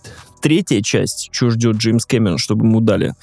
третья 0.40 0.80
часть, 0.82 1.28
что 1.32 1.50
ждет 1.50 1.76
Джеймс 1.76 2.07
Кэмерон, 2.07 2.38
чтобы 2.38 2.66
ему 2.66 2.80
дали. 2.80 3.14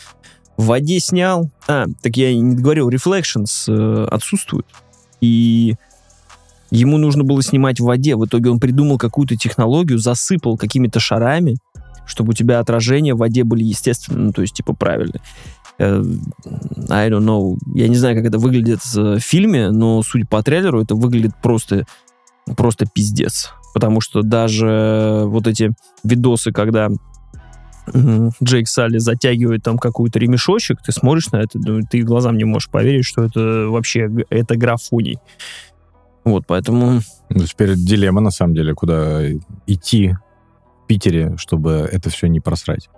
В 0.57 0.65
воде 0.65 0.99
снял. 0.99 1.49
А, 1.67 1.85
так 2.01 2.17
я 2.17 2.35
не 2.35 2.55
говорил, 2.55 2.89
Reflections 2.89 3.65
э, 3.67 4.05
отсутствует. 4.05 4.65
И 5.21 5.75
ему 6.71 6.97
нужно 6.97 7.23
было 7.23 7.41
снимать 7.41 7.79
в 7.79 7.85
воде. 7.85 8.15
В 8.15 8.25
итоге 8.25 8.49
он 8.49 8.59
придумал 8.59 8.97
какую-то 8.97 9.37
технологию, 9.37 9.99
засыпал 9.99 10.57
какими-то 10.57 10.99
шарами, 10.99 11.57
чтобы 12.05 12.31
у 12.31 12.33
тебя 12.33 12.59
отражения 12.59 13.13
в 13.13 13.19
воде 13.19 13.43
были 13.43 13.63
естественные, 13.63 14.25
ну, 14.25 14.33
то 14.33 14.41
есть, 14.41 14.55
типа, 14.55 14.73
правильные. 14.73 15.21
Э, 15.77 16.03
I 16.89 17.09
don't 17.09 17.23
know. 17.23 17.57
Я 17.73 17.87
не 17.87 17.95
знаю, 17.95 18.15
как 18.17 18.25
это 18.25 18.37
выглядит 18.37 18.81
в 18.93 19.19
фильме, 19.19 19.71
но, 19.71 20.03
судя 20.03 20.25
по 20.25 20.43
трейлеру, 20.43 20.81
это 20.81 20.95
выглядит 20.95 21.31
просто, 21.41 21.85
просто 22.57 22.85
пиздец. 22.85 23.53
Потому 23.73 24.01
что 24.01 24.21
даже 24.21 25.23
вот 25.25 25.47
эти 25.47 25.71
видосы, 26.03 26.51
когда 26.51 26.89
Джейк 28.43 28.67
Салли 28.67 28.97
затягивает 28.97 29.63
там 29.63 29.77
какой-то 29.77 30.19
ремешочек, 30.19 30.81
ты 30.81 30.91
смотришь 30.91 31.31
на 31.31 31.37
это, 31.37 31.59
ты 31.89 32.01
глазам 32.01 32.37
не 32.37 32.43
можешь 32.43 32.69
поверить, 32.69 33.05
что 33.05 33.23
это 33.23 33.67
вообще 33.67 34.09
это 34.29 34.55
графоний. 34.55 35.19
Вот, 36.23 36.45
поэтому 36.45 37.01
Ну, 37.29 37.45
теперь 37.45 37.75
дилемма, 37.75 38.21
на 38.21 38.31
самом 38.31 38.53
деле, 38.53 38.73
куда 38.73 39.21
идти 39.67 40.15
в 40.83 40.87
Питере, 40.87 41.35
чтобы 41.37 41.87
это 41.91 42.09
все 42.09 42.27
не 42.27 42.39
просрать. 42.39 42.89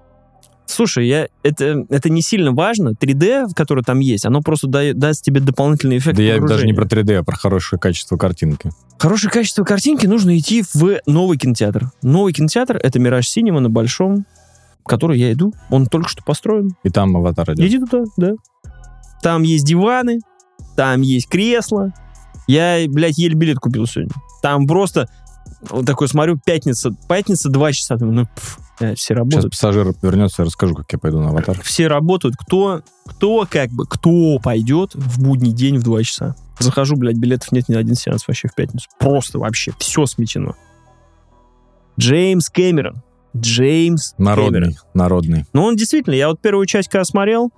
Слушай, 0.71 1.07
я, 1.07 1.27
это, 1.43 1.85
это 1.89 2.09
не 2.09 2.21
сильно 2.21 2.53
важно. 2.53 2.89
3D, 2.89 3.49
которое 3.55 3.83
там 3.83 3.99
есть, 3.99 4.25
оно 4.25 4.41
просто 4.41 4.67
дает, 4.67 4.97
даст 4.97 5.23
тебе 5.23 5.41
дополнительный 5.41 5.97
эффект 5.97 6.15
Да 6.15 6.23
я 6.23 6.39
даже 6.39 6.65
не 6.65 6.73
про 6.73 6.85
3D, 6.85 7.15
а 7.15 7.23
про 7.23 7.35
хорошее 7.35 7.79
качество 7.79 8.17
картинки. 8.17 8.71
Хорошее 8.97 9.31
качество 9.31 9.63
картинки 9.63 10.05
нужно 10.05 10.37
идти 10.37 10.63
в 10.73 11.01
новый 11.05 11.37
кинотеатр. 11.37 11.91
Новый 12.01 12.33
кинотеатр— 12.33 12.77
это 12.83 12.99
Мираж 12.99 13.27
Синема 13.27 13.59
на 13.59 13.69
Большом, 13.69 14.25
в 14.79 14.87
который 14.87 15.19
я 15.19 15.33
иду. 15.33 15.53
Он 15.69 15.87
только 15.87 16.07
что 16.07 16.23
построен. 16.23 16.75
И 16.83 16.89
там 16.89 17.17
аватар 17.17 17.53
идет. 17.53 17.65
Иди 17.65 17.79
туда, 17.79 18.03
да. 18.17 18.33
Там 19.21 19.43
есть 19.43 19.65
диваны, 19.65 20.19
там 20.75 21.01
есть 21.01 21.27
кресла. 21.27 21.93
Я, 22.47 22.79
блядь, 22.87 23.17
еле 23.17 23.35
билет 23.35 23.59
купил 23.59 23.85
сегодня. 23.87 24.13
Там 24.41 24.67
просто 24.67 25.09
вот 25.69 25.85
такой 25.85 26.07
смотрю, 26.07 26.39
пятница, 26.43 26.95
пятница 27.07 27.49
два 27.49 27.71
часа. 27.71 27.97
Ну, 27.99 28.25
пф, 28.25 28.57
блядь, 28.81 28.97
все 28.97 29.13
Сейчас 29.13 29.17
работают. 29.17 29.51
пассажир 29.51 29.93
вернется, 30.01 30.41
я 30.41 30.45
расскажу, 30.45 30.75
как 30.75 30.91
я 30.91 30.99
пойду 30.99 31.19
на 31.19 31.29
аватар. 31.29 31.59
Все 31.61 31.87
работают. 31.87 32.35
Кто, 32.37 32.81
кто 33.05 33.47
как 33.49 33.69
бы, 33.71 33.85
кто 33.85 34.39
пойдет 34.39 34.93
в 34.95 35.21
будний 35.23 35.51
день 35.51 35.77
в 35.77 35.83
2 35.83 36.03
часа? 36.03 36.35
Захожу, 36.59 36.95
блядь, 36.95 37.17
билетов 37.17 37.51
нет 37.51 37.69
ни 37.69 37.73
на 37.73 37.79
один 37.79 37.95
сеанс 37.95 38.27
вообще 38.27 38.47
в 38.47 38.55
пятницу. 38.55 38.87
Просто 38.99 39.39
вообще 39.39 39.73
все 39.79 40.05
сметено. 40.05 40.55
Джеймс 41.99 42.49
Кэмерон. 42.49 43.01
Джеймс 43.35 44.13
Кэмерон. 44.17 44.35
Народный, 44.35 44.77
народный. 44.93 45.45
Но 45.53 45.65
он 45.65 45.75
действительно, 45.75 46.13
я 46.13 46.29
вот 46.29 46.41
первую 46.41 46.65
часть, 46.65 46.89
когда 46.89 47.05
смотрел, 47.05 47.51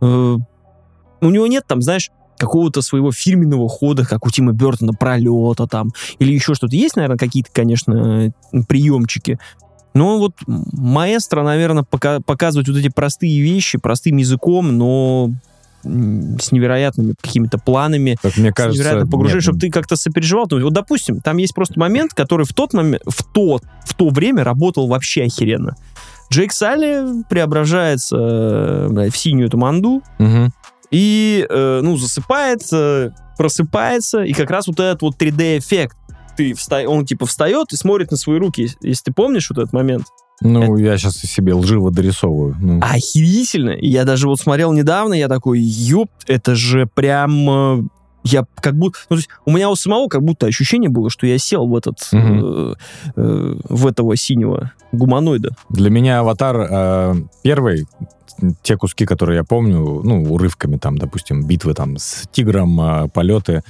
э, 0.00 0.06
у 0.06 1.30
него 1.30 1.46
нет 1.46 1.64
там, 1.66 1.82
знаешь, 1.82 2.10
какого-то 2.40 2.80
своего 2.80 3.12
фирменного 3.12 3.68
хода, 3.68 4.04
как 4.06 4.26
у 4.26 4.30
Тима 4.30 4.52
Бертона, 4.52 4.92
пролета 4.94 5.66
там, 5.66 5.90
или 6.18 6.32
еще 6.32 6.54
что-то. 6.54 6.74
Есть, 6.74 6.96
наверное, 6.96 7.18
какие-то, 7.18 7.50
конечно, 7.52 8.32
э, 8.52 8.62
приемчики. 8.66 9.38
Но 9.94 10.18
вот 10.18 10.34
маэстро, 10.46 11.42
наверное, 11.42 11.82
пока, 11.82 12.20
показывать 12.20 12.68
вот 12.68 12.76
эти 12.76 12.88
простые 12.88 13.40
вещи, 13.42 13.78
простым 13.78 14.16
языком, 14.18 14.76
но 14.76 15.30
с 15.82 16.52
невероятными 16.52 17.14
какими-то 17.20 17.58
планами, 17.58 18.16
Как 18.22 18.36
мне 18.36 18.50
с 18.50 18.54
кажется... 18.54 18.78
невероятным 18.82 19.10
погружением, 19.10 19.36
нет, 19.38 19.42
чтобы 19.42 19.58
ты 19.60 19.70
как-то 19.70 19.96
сопереживал. 19.96 20.46
Ну, 20.50 20.62
Вот, 20.62 20.72
допустим, 20.74 21.20
там 21.20 21.38
есть 21.38 21.54
просто 21.54 21.80
момент, 21.80 22.12
который 22.12 22.44
в 22.44 22.52
тот 22.52 22.74
момент, 22.74 23.02
в 23.06 23.24
то, 23.24 23.60
в 23.86 23.94
то 23.94 24.08
время 24.10 24.44
работал 24.44 24.86
вообще 24.88 25.24
охеренно. 25.24 25.74
Джейк 26.30 26.52
Салли 26.52 27.24
преображается 27.30 28.16
э, 28.16 28.88
блядь, 28.90 29.12
в 29.14 29.16
синюю 29.16 29.48
эту 29.48 29.56
манду 29.56 30.02
Мгм. 30.18 30.52
и, 30.90 31.46
э, 31.48 31.80
ну, 31.82 31.96
засыпает, 31.96 32.60
э, 32.72 33.10
просыпается, 33.38 34.22
и 34.22 34.32
как 34.34 34.50
раз 34.50 34.66
вот 34.66 34.78
этот 34.80 35.00
вот 35.00 35.16
3D-эффект. 35.16 35.96
Ты 36.40 36.52
вста- 36.52 36.86
он 36.86 37.04
типа 37.04 37.26
встает 37.26 37.72
и 37.72 37.76
смотрит 37.76 38.10
на 38.10 38.16
свои 38.16 38.38
руки, 38.38 38.68
если- 38.80 39.02
ты 39.04 39.12
помнишь 39.12 39.50
вот 39.50 39.58
этот 39.58 39.72
момент. 39.74 40.04
Ну, 40.40 40.78
я 40.78 40.96
сейчас 40.96 41.16
себе 41.18 41.52
лживо 41.52 41.90
дорисовываю. 41.90 42.56
Ну, 42.58 42.80
Охерительно. 42.82 43.76
Я 43.78 44.04
даже 44.04 44.26
вот 44.26 44.40
смотрел 44.40 44.72
недавно, 44.72 45.12
я 45.12 45.28
такой, 45.28 45.60
ёпт, 45.60 46.12
это 46.26 46.54
же 46.54 46.86
прям... 46.86 47.50
э, 47.50 47.82
Я 48.24 48.46
как 48.62 48.74
будто... 48.74 48.98
Ну, 49.10 49.16
то 49.16 49.18
есть 49.18 49.28
у 49.44 49.50
меня 49.50 49.68
у 49.68 49.76
самого 49.76 50.08
как 50.08 50.22
будто 50.22 50.46
ощущение 50.46 50.88
было, 50.88 51.10
что 51.10 51.26
я 51.26 51.36
сел 51.36 51.66
в 51.66 51.76
этот... 51.76 51.98
э, 52.12 52.74
э, 53.16 53.54
в 53.68 53.86
этого 53.86 54.16
синего 54.16 54.72
гуманоида. 54.92 55.50
Для 55.68 55.90
меня 55.90 56.20
аватар 56.20 56.56
э, 56.70 57.14
первый, 57.42 57.86
те 58.62 58.78
куски, 58.78 59.04
которые 59.04 59.36
я 59.36 59.44
помню, 59.44 60.00
ну, 60.02 60.22
урывками 60.32 60.78
там, 60.78 60.96
допустим, 60.96 61.46
битвы 61.46 61.74
там 61.74 61.98
с 61.98 62.22
тигром, 62.32 62.80
э, 62.80 63.08
полеты, 63.08 63.62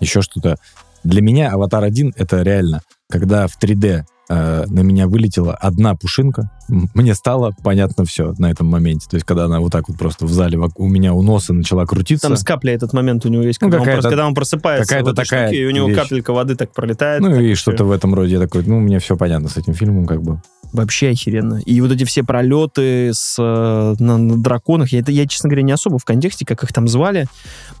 еще 0.00 0.22
что-то. 0.22 0.56
Для 1.04 1.22
меня 1.22 1.50
аватар 1.52 1.84
1 1.84 2.14
это 2.16 2.42
реально, 2.42 2.80
когда 3.10 3.46
в 3.46 3.58
3D 3.62 4.02
э, 4.30 4.64
на 4.66 4.80
меня 4.80 5.06
вылетела 5.06 5.54
одна 5.54 5.94
пушинка, 5.94 6.50
мне 6.68 7.14
стало 7.14 7.54
понятно 7.62 8.04
все 8.06 8.32
на 8.38 8.50
этом 8.50 8.66
моменте. 8.66 9.06
То 9.10 9.16
есть, 9.16 9.26
когда 9.26 9.44
она 9.44 9.60
вот 9.60 9.70
так 9.70 9.86
вот 9.88 9.98
просто 9.98 10.24
в 10.24 10.32
зале 10.32 10.58
у 10.76 10.88
меня 10.88 11.12
у 11.12 11.20
носа 11.22 11.52
начала 11.52 11.84
крутиться. 11.84 12.26
Там 12.28 12.36
с 12.38 12.42
каплей 12.42 12.74
этот 12.74 12.94
момент 12.94 13.26
у 13.26 13.28
него 13.28 13.42
есть, 13.42 13.60
Ну, 13.60 13.66
когда, 13.66 13.78
он, 13.78 13.84
какая-то- 13.84 14.00
просто- 14.02 14.10
когда 14.10 14.26
он 14.26 14.34
просыпается 14.34 14.88
какая-то 14.88 15.10
в 15.10 15.12
этой 15.12 15.24
такая 15.24 15.46
штуке, 15.48 15.62
и 15.62 15.66
у 15.66 15.70
него 15.70 15.88
вещь. 15.88 15.98
капелька 15.98 16.32
воды 16.32 16.54
так 16.56 16.72
пролетает. 16.72 17.20
ну 17.20 17.28
так 17.30 17.40
и 17.40 17.54
что-то 17.54 17.84
в 17.84 17.92
этом 17.92 18.14
роде. 18.14 18.32
Я 18.34 18.40
такой, 18.40 18.64
ну, 18.66 18.80
мне 18.80 18.98
все 18.98 19.16
понятно 19.16 19.48
с 19.50 19.58
этим 19.58 19.74
фильмом, 19.74 20.06
как 20.06 20.22
бы. 20.22 20.40
Вообще 20.72 21.10
охеренно. 21.10 21.60
И 21.66 21.80
вот 21.82 21.92
эти 21.92 22.04
все 22.04 22.24
пролеты 22.24 23.10
с, 23.12 23.36
э, 23.38 23.94
на, 24.02 24.16
на 24.18 24.36
драконах, 24.42 24.90
я, 24.92 25.00
это, 25.00 25.12
я, 25.12 25.26
честно 25.28 25.48
говоря, 25.48 25.62
не 25.62 25.70
особо 25.72 25.98
в 25.98 26.04
контексте, 26.04 26.44
как 26.46 26.64
их 26.64 26.72
там 26.72 26.88
звали. 26.88 27.26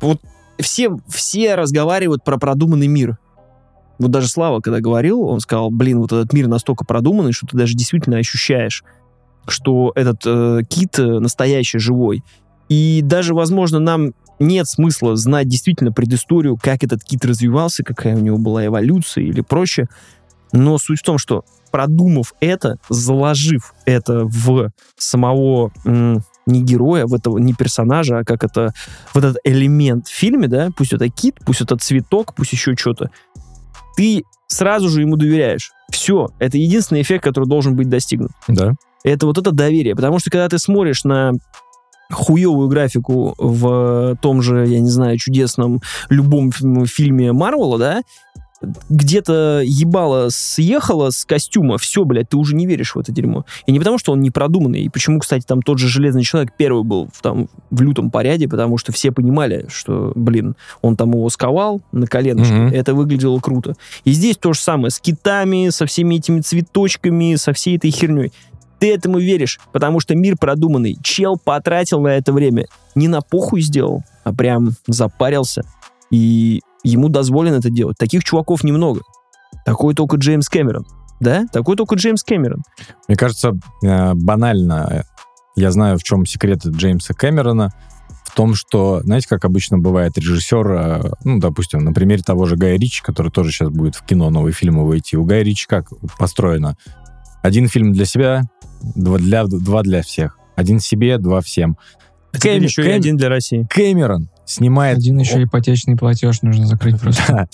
Вот 0.00 0.20
все, 0.58 0.96
все 1.08 1.54
разговаривают 1.54 2.24
про 2.24 2.38
продуманный 2.38 2.86
мир. 2.86 3.18
Вот 3.98 4.10
даже 4.10 4.28
Слава, 4.28 4.60
когда 4.60 4.80
говорил, 4.80 5.22
он 5.22 5.40
сказал, 5.40 5.70
блин, 5.70 6.00
вот 6.00 6.12
этот 6.12 6.32
мир 6.32 6.48
настолько 6.48 6.84
продуманный, 6.84 7.32
что 7.32 7.46
ты 7.46 7.56
даже 7.56 7.74
действительно 7.74 8.18
ощущаешь, 8.18 8.84
что 9.46 9.92
этот 9.94 10.22
э, 10.26 10.60
кит 10.68 10.98
э, 10.98 11.20
настоящий, 11.20 11.78
живой. 11.78 12.24
И 12.68 13.00
даже, 13.02 13.34
возможно, 13.34 13.78
нам 13.78 14.14
нет 14.38 14.66
смысла 14.66 15.16
знать 15.16 15.48
действительно 15.48 15.92
предысторию, 15.92 16.58
как 16.60 16.82
этот 16.82 17.04
кит 17.04 17.24
развивался, 17.24 17.84
какая 17.84 18.16
у 18.16 18.20
него 18.20 18.38
была 18.38 18.66
эволюция 18.66 19.24
или 19.24 19.42
проще. 19.42 19.86
Но 20.52 20.78
суть 20.78 21.00
в 21.00 21.04
том, 21.04 21.18
что 21.18 21.44
продумав 21.70 22.34
это, 22.40 22.78
заложив 22.88 23.74
это 23.84 24.24
в 24.24 24.70
самого 24.96 25.72
не 26.46 26.62
героя, 26.62 27.06
в 27.06 27.14
этого 27.14 27.38
не 27.38 27.54
персонажа, 27.54 28.18
а 28.18 28.24
как 28.24 28.44
это 28.44 28.72
вот 29.14 29.24
этот 29.24 29.38
элемент 29.44 30.08
в 30.08 30.12
фильме, 30.12 30.48
да, 30.48 30.70
пусть 30.76 30.92
это 30.92 31.08
кит, 31.08 31.36
пусть 31.44 31.60
это 31.60 31.76
цветок, 31.76 32.34
пусть 32.34 32.52
еще 32.52 32.76
что-то, 32.76 33.10
ты 33.96 34.24
сразу 34.46 34.88
же 34.88 35.00
ему 35.00 35.16
доверяешь. 35.16 35.72
Все, 35.90 36.28
это 36.38 36.58
единственный 36.58 37.02
эффект, 37.02 37.24
который 37.24 37.48
должен 37.48 37.76
быть 37.76 37.88
достигнут. 37.88 38.32
Да. 38.48 38.72
Это 39.04 39.26
вот 39.26 39.38
это 39.38 39.52
доверие, 39.52 39.94
потому 39.94 40.18
что 40.18 40.30
когда 40.30 40.48
ты 40.48 40.58
смотришь 40.58 41.04
на 41.04 41.32
хуевую 42.10 42.68
графику 42.68 43.34
в 43.38 44.16
том 44.20 44.42
же, 44.42 44.66
я 44.66 44.80
не 44.80 44.90
знаю, 44.90 45.18
чудесном 45.18 45.80
любом 46.08 46.52
фи- 46.52 46.86
фильме 46.86 47.32
Марвела, 47.32 47.78
да, 47.78 48.02
где-то 48.88 49.62
ебало 49.64 50.28
съехало 50.30 51.10
с 51.10 51.24
костюма, 51.24 51.78
все, 51.78 52.04
блядь, 52.04 52.28
ты 52.30 52.36
уже 52.36 52.54
не 52.54 52.66
веришь 52.66 52.94
в 52.94 52.98
это 52.98 53.12
дерьмо. 53.12 53.44
И 53.66 53.72
не 53.72 53.78
потому, 53.78 53.98
что 53.98 54.12
он 54.12 54.20
не 54.20 54.30
продуманный, 54.30 54.82
и 54.82 54.88
почему, 54.88 55.18
кстати, 55.18 55.44
там 55.46 55.62
тот 55.62 55.78
же 55.78 55.88
Железный 55.88 56.22
Человек 56.22 56.52
первый 56.56 56.84
был 56.84 57.08
в, 57.12 57.22
там, 57.22 57.48
в 57.70 57.82
лютом 57.82 58.10
поряде, 58.10 58.48
потому 58.48 58.78
что 58.78 58.92
все 58.92 59.12
понимали, 59.12 59.66
что, 59.68 60.12
блин, 60.14 60.56
он 60.82 60.96
там 60.96 61.10
его 61.10 61.28
сковал 61.30 61.80
на 61.92 62.06
коленочке, 62.06 62.54
Мгм. 62.54 62.74
это 62.74 62.94
выглядело 62.94 63.38
круто. 63.40 63.74
И 64.04 64.12
здесь 64.12 64.36
то 64.36 64.52
же 64.52 64.60
самое, 64.60 64.90
с 64.90 64.98
китами, 65.00 65.68
со 65.70 65.86
всеми 65.86 66.16
этими 66.16 66.40
цветочками, 66.40 67.34
со 67.36 67.52
всей 67.52 67.76
этой 67.76 67.90
херней. 67.90 68.32
Ты 68.78 68.92
этому 68.92 69.18
веришь, 69.18 69.60
потому 69.72 70.00
что 70.00 70.14
мир 70.14 70.36
продуманный. 70.36 70.98
Чел 71.02 71.38
потратил 71.42 72.00
на 72.00 72.08
это 72.08 72.32
время. 72.32 72.66
Не 72.94 73.08
на 73.08 73.22
похуй 73.22 73.62
сделал, 73.62 74.02
а 74.24 74.32
прям 74.34 74.72
запарился. 74.86 75.62
И 76.10 76.60
ему 76.84 77.08
дозволено 77.08 77.56
это 77.56 77.70
делать. 77.70 77.96
Таких 77.98 78.22
чуваков 78.24 78.62
немного. 78.62 79.00
Такой 79.64 79.94
только 79.94 80.16
Джеймс 80.16 80.48
Кэмерон. 80.48 80.84
Да? 81.20 81.46
Такой 81.52 81.76
только 81.76 81.94
Джеймс 81.94 82.22
Кэмерон. 82.22 82.62
Мне 83.08 83.16
кажется, 83.16 83.52
э, 83.82 84.14
банально, 84.14 84.88
э, 84.90 85.02
я 85.56 85.70
знаю, 85.70 85.98
в 85.98 86.02
чем 86.02 86.26
секрет 86.26 86.64
Джеймса 86.66 87.14
Кэмерона, 87.14 87.70
в 88.24 88.34
том, 88.34 88.54
что, 88.54 89.00
знаете, 89.04 89.28
как 89.28 89.44
обычно 89.44 89.78
бывает, 89.78 90.18
режиссер, 90.18 90.72
э, 90.72 91.10
ну, 91.24 91.38
допустим, 91.38 91.84
на 91.84 91.92
примере 91.92 92.22
того 92.22 92.46
же 92.46 92.56
Гая 92.56 92.76
Ричи, 92.76 93.02
который 93.02 93.30
тоже 93.30 93.50
сейчас 93.52 93.70
будет 93.70 93.94
в 93.94 94.04
кино 94.04 94.28
новые 94.30 94.52
фильмы 94.52 94.84
выйти, 94.86 95.16
у 95.16 95.24
Гая 95.24 95.42
Ричи 95.42 95.66
как 95.68 95.88
построено? 96.18 96.76
Один 97.42 97.68
фильм 97.68 97.92
для 97.92 98.06
себя, 98.06 98.42
два 98.82 99.18
для, 99.18 99.44
два 99.46 99.82
для 99.82 100.02
всех. 100.02 100.38
Один 100.56 100.80
себе, 100.80 101.18
два 101.18 101.40
всем. 101.40 101.76
А 102.32 102.38
теперь 102.38 102.60
Кэм- 102.60 102.64
еще 102.64 102.82
и 102.82 102.86
Кэм- 102.86 102.96
один 102.96 103.16
для 103.16 103.28
России. 103.28 103.66
Кэмерон 103.70 104.28
снимает... 104.46 104.98
Один 104.98 105.18
еще 105.18 105.42
ипотечный 105.42 105.96
платеж 105.96 106.42
нужно 106.42 106.66
закрыть 106.66 107.00
просто. 107.00 107.24
Да. 107.28 107.48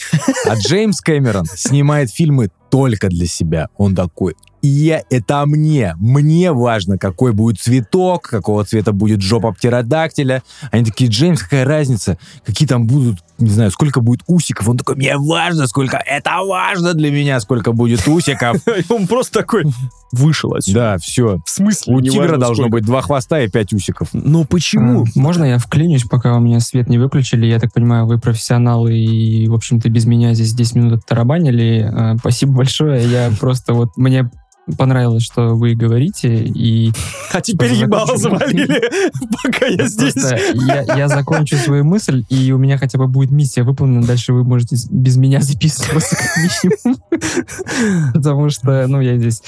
А 0.47 0.55
Джеймс 0.57 1.01
Кэмерон 1.01 1.47
снимает 1.47 2.11
фильмы 2.11 2.51
только 2.71 3.09
для 3.09 3.27
себя. 3.27 3.69
Он 3.77 3.95
такой, 3.95 4.37
я, 4.63 5.03
это 5.11 5.45
мне. 5.47 5.95
Мне 5.99 6.53
важно, 6.53 6.99
какой 6.99 7.33
будет 7.33 7.59
цветок, 7.59 8.23
какого 8.23 8.65
цвета 8.65 8.93
будет 8.93 9.23
жопа 9.23 9.53
птеродактиля. 9.53 10.43
Они 10.71 10.85
такие, 10.85 11.11
Джеймс, 11.11 11.43
какая 11.43 11.65
разница? 11.65 12.19
Какие 12.45 12.69
там 12.69 12.87
будут, 12.87 13.19
не 13.39 13.51
знаю, 13.51 13.71
сколько 13.71 14.01
будет 14.01 14.21
усиков? 14.27 14.69
Он 14.69 14.77
такой, 14.77 14.97
мне 14.97 15.17
важно, 15.17 15.67
сколько... 15.67 15.97
Это 15.97 16.43
важно 16.47 16.95
для 16.95 17.11
меня, 17.11 17.41
сколько 17.41 17.73
будет 17.73 18.07
усиков. 18.07 18.59
Он 18.91 19.07
просто 19.07 19.41
такой 19.41 19.65
вышел 20.13 20.55
отсюда. 20.55 20.79
Да, 20.81 20.99
все. 20.99 21.41
В 21.45 21.51
смысле? 21.51 21.95
У 21.95 22.01
Не 22.01 22.09
тигра 22.11 22.23
важно, 22.23 22.39
должно 22.39 22.65
сколько. 22.65 22.73
быть 22.79 22.85
два 22.85 23.03
хвоста 23.03 23.41
и 23.41 23.49
пять 23.49 23.73
усиков. 23.73 24.09
Но 24.13 24.45
почему? 24.45 25.05
А, 25.05 25.07
Можно 25.19 25.45
я 25.45 25.59
вклинюсь, 25.59 26.05
пока 26.05 26.37
у 26.37 26.41
меня 26.41 26.61
свет 26.61 26.89
не 26.89 26.99
выключили? 26.99 27.47
Я 27.47 27.59
так 27.59 27.73
понимаю, 27.73 28.07
вы 28.07 28.19
профессионалы 28.19 28.97
и, 28.97 29.49
в 29.49 29.55
общем-то, 29.55 29.89
без 29.89 30.05
меня 30.07 30.35
здесь 30.35 30.53
10 30.55 30.75
минут 30.77 30.93
оттарабанили. 31.01 31.91
А, 31.93 32.17
Спасибо 32.19 32.53
большое. 32.53 33.09
Я 33.11 33.31
просто 33.41 33.73
вот... 33.75 33.97
Мне 33.97 34.31
понравилось, 34.79 35.25
что 35.25 35.55
вы 35.57 35.75
говорите, 35.75 36.45
и 36.45 36.93
А 37.33 37.41
теперь 37.41 37.73
ебало 37.73 38.17
закончим. 38.17 38.39
завалили, 38.39 38.83
пока 39.43 39.67
я 39.67 39.89
здесь. 39.89 40.15
я, 40.55 40.83
я 40.97 41.09
закончу 41.09 41.57
свою 41.57 41.83
мысль, 41.85 42.25
и 42.29 42.53
у 42.53 42.59
меня 42.59 42.79
хотя 42.79 42.97
бы 42.97 43.09
будет 43.09 43.33
миссия 43.33 43.65
выполнена. 43.65 44.07
Дальше 44.07 44.33
вы 44.33 44.45
можете 44.45 44.77
без 44.91 45.17
меня 45.17 45.41
записывать 45.41 45.91
просто 45.91 46.15
как 46.15 46.37
минимум. 46.37 47.03
Потому 48.15 48.49
что, 48.51 48.87
ну, 48.87 49.01
я 49.01 49.17
здесь... 49.19 49.43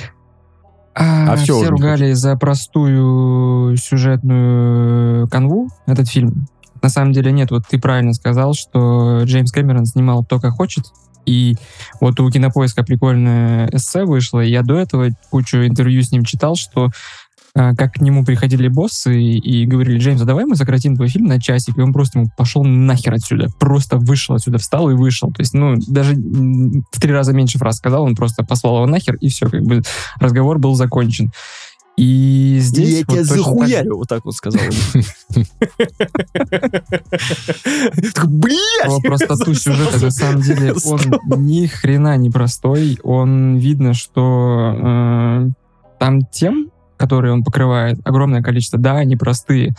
А, 0.94 1.32
А 1.32 1.36
все 1.36 1.58
не 1.58 1.68
ругали 1.68 2.12
за 2.12 2.36
простую 2.36 3.76
сюжетную 3.76 5.28
канву 5.28 5.68
этот 5.86 6.08
фильм. 6.08 6.46
На 6.82 6.88
самом 6.88 7.12
деле 7.12 7.32
нет, 7.32 7.50
вот 7.50 7.62
ты 7.68 7.78
правильно 7.78 8.12
сказал, 8.12 8.54
что 8.54 9.22
Джеймс 9.22 9.52
Кэмерон 9.52 9.86
снимал 9.86 10.24
то, 10.24 10.40
как 10.40 10.54
хочет, 10.54 10.84
и 11.24 11.56
вот 12.00 12.18
у 12.20 12.30
Кинопоиска 12.30 12.82
прикольное 12.82 13.68
эссе 13.72 14.04
вышло, 14.04 14.40
и 14.40 14.50
я 14.50 14.62
до 14.62 14.76
этого 14.76 15.10
кучу 15.30 15.58
интервью 15.58 16.02
с 16.02 16.10
ним 16.10 16.24
читал, 16.24 16.56
что 16.56 16.90
как 17.54 17.94
к 17.94 18.00
нему 18.00 18.24
приходили 18.24 18.68
боссы 18.68 19.20
и, 19.20 19.38
и 19.38 19.66
говорили, 19.66 19.98
Джеймс, 19.98 20.22
а 20.22 20.24
давай 20.24 20.46
мы 20.46 20.56
сократим 20.56 20.96
твой 20.96 21.08
фильм 21.08 21.26
на 21.26 21.40
часик, 21.40 21.76
и 21.76 21.82
он 21.82 21.92
просто 21.92 22.18
ему 22.18 22.30
пошел 22.36 22.64
нахер 22.64 23.12
отсюда, 23.12 23.48
просто 23.58 23.98
вышел 23.98 24.34
отсюда, 24.34 24.58
встал 24.58 24.88
и 24.90 24.94
вышел. 24.94 25.30
То 25.32 25.42
есть, 25.42 25.52
ну, 25.52 25.76
даже 25.86 26.14
в 26.14 27.00
три 27.00 27.12
раза 27.12 27.32
меньше 27.32 27.58
фраз 27.58 27.76
сказал, 27.76 28.04
он 28.04 28.14
просто 28.14 28.42
послал 28.42 28.76
его 28.76 28.86
нахер, 28.86 29.16
и 29.16 29.28
все, 29.28 29.50
как 29.50 29.62
бы 29.62 29.82
разговор 30.18 30.58
был 30.58 30.74
закончен. 30.74 31.30
И 31.98 32.56
здесь... 32.60 33.00
Я 33.00 33.04
вот 33.06 33.16
тебя 33.16 33.20
точно 33.20 33.36
так 33.36 33.44
захуярю, 33.44 33.96
вот 33.98 34.08
так 34.08 34.24
вот 34.24 34.34
сказал! 34.34 34.62
Про 38.82 39.00
простоту 39.00 39.54
сюжета, 39.54 40.00
на 40.00 40.10
самом 40.10 40.40
деле, 40.40 40.72
он 40.84 41.00
ни 41.44 41.66
хрена 41.66 42.16
не 42.16 42.30
простой. 42.30 42.98
Он 43.02 43.58
видно, 43.58 43.92
что 43.92 44.74
э, 44.74 45.48
там 45.98 46.22
тем, 46.32 46.71
которые 47.02 47.32
он 47.32 47.42
покрывает, 47.42 47.98
огромное 48.04 48.42
количество. 48.42 48.78
Да, 48.78 48.92
они 48.98 49.16
простые, 49.16 49.74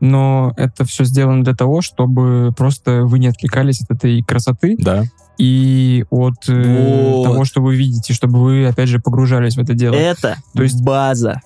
но 0.00 0.54
это 0.56 0.84
все 0.86 1.04
сделано 1.04 1.44
для 1.44 1.54
того, 1.54 1.82
чтобы 1.82 2.54
просто 2.56 3.02
вы 3.04 3.18
не 3.18 3.26
отвлекались 3.28 3.82
от 3.82 3.90
этой 3.90 4.22
красоты 4.22 4.76
Да. 4.78 5.02
и 5.36 6.04
от 6.08 6.48
э, 6.48 7.12
Вот. 7.12 7.24
того, 7.24 7.44
что 7.44 7.60
вы 7.60 7.76
видите, 7.76 8.14
чтобы 8.14 8.42
вы, 8.42 8.66
опять 8.66 8.88
же, 8.88 8.98
погружались 8.98 9.56
в 9.56 9.60
это 9.60 9.74
дело. 9.74 9.94
Это 9.94 10.36
То 10.54 10.62
есть- 10.62 10.82
база. 10.82 11.40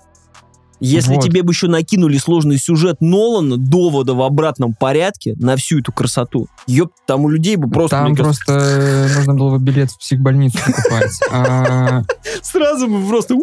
Если 0.81 1.17
Вот. 1.17 1.25
тебе 1.25 1.43
бы 1.43 1.51
еще 1.51 1.67
накинули 1.67 2.19
сложный 2.19 2.57
сюжет 2.57 3.01
Нолана, 3.01 3.57
довода 3.57 4.15
в 4.15 4.23
обратном 4.23 4.75
порядке 4.75 5.35
на 5.37 5.57
всю 5.57 5.81
эту 5.81 5.91
красоту, 5.91 6.47
ёп, 6.69 6.93
там 7.05 7.25
у 7.25 7.29
людей 7.29 7.57
бы 7.57 7.69
просто, 7.69 7.97
Там 7.97 8.15
кажется, 8.15 8.45
просто 8.45 9.09
нужно 9.17 9.35
было 9.35 9.59
бы 9.59 9.65
билет 9.65 9.91
в 9.91 9.99
психбольницу 9.99 10.57
покупать. 10.65 11.11
А 11.33 12.03
сразу 12.43 12.87
бы 12.87 13.05
просто. 13.09 13.35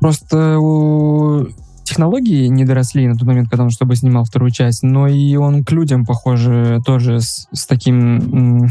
Просто 0.00 0.58
у 0.58 1.46
технологии 1.84 2.46
не 2.48 2.64
доросли 2.64 3.06
на 3.06 3.14
тот 3.14 3.26
момент, 3.26 3.48
когда 3.48 3.64
он 3.64 3.70
чтобы 3.70 3.96
снимал 3.96 4.24
вторую 4.24 4.50
часть, 4.50 4.82
но 4.82 5.06
и 5.06 5.36
он 5.36 5.64
к 5.64 5.72
людям, 5.72 6.04
похоже, 6.04 6.82
тоже 6.84 7.20
с, 7.20 7.48
с 7.52 7.66
таким 7.66 8.68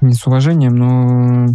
не 0.00 0.12
с 0.12 0.26
уважением, 0.26 0.76
но 0.76 1.48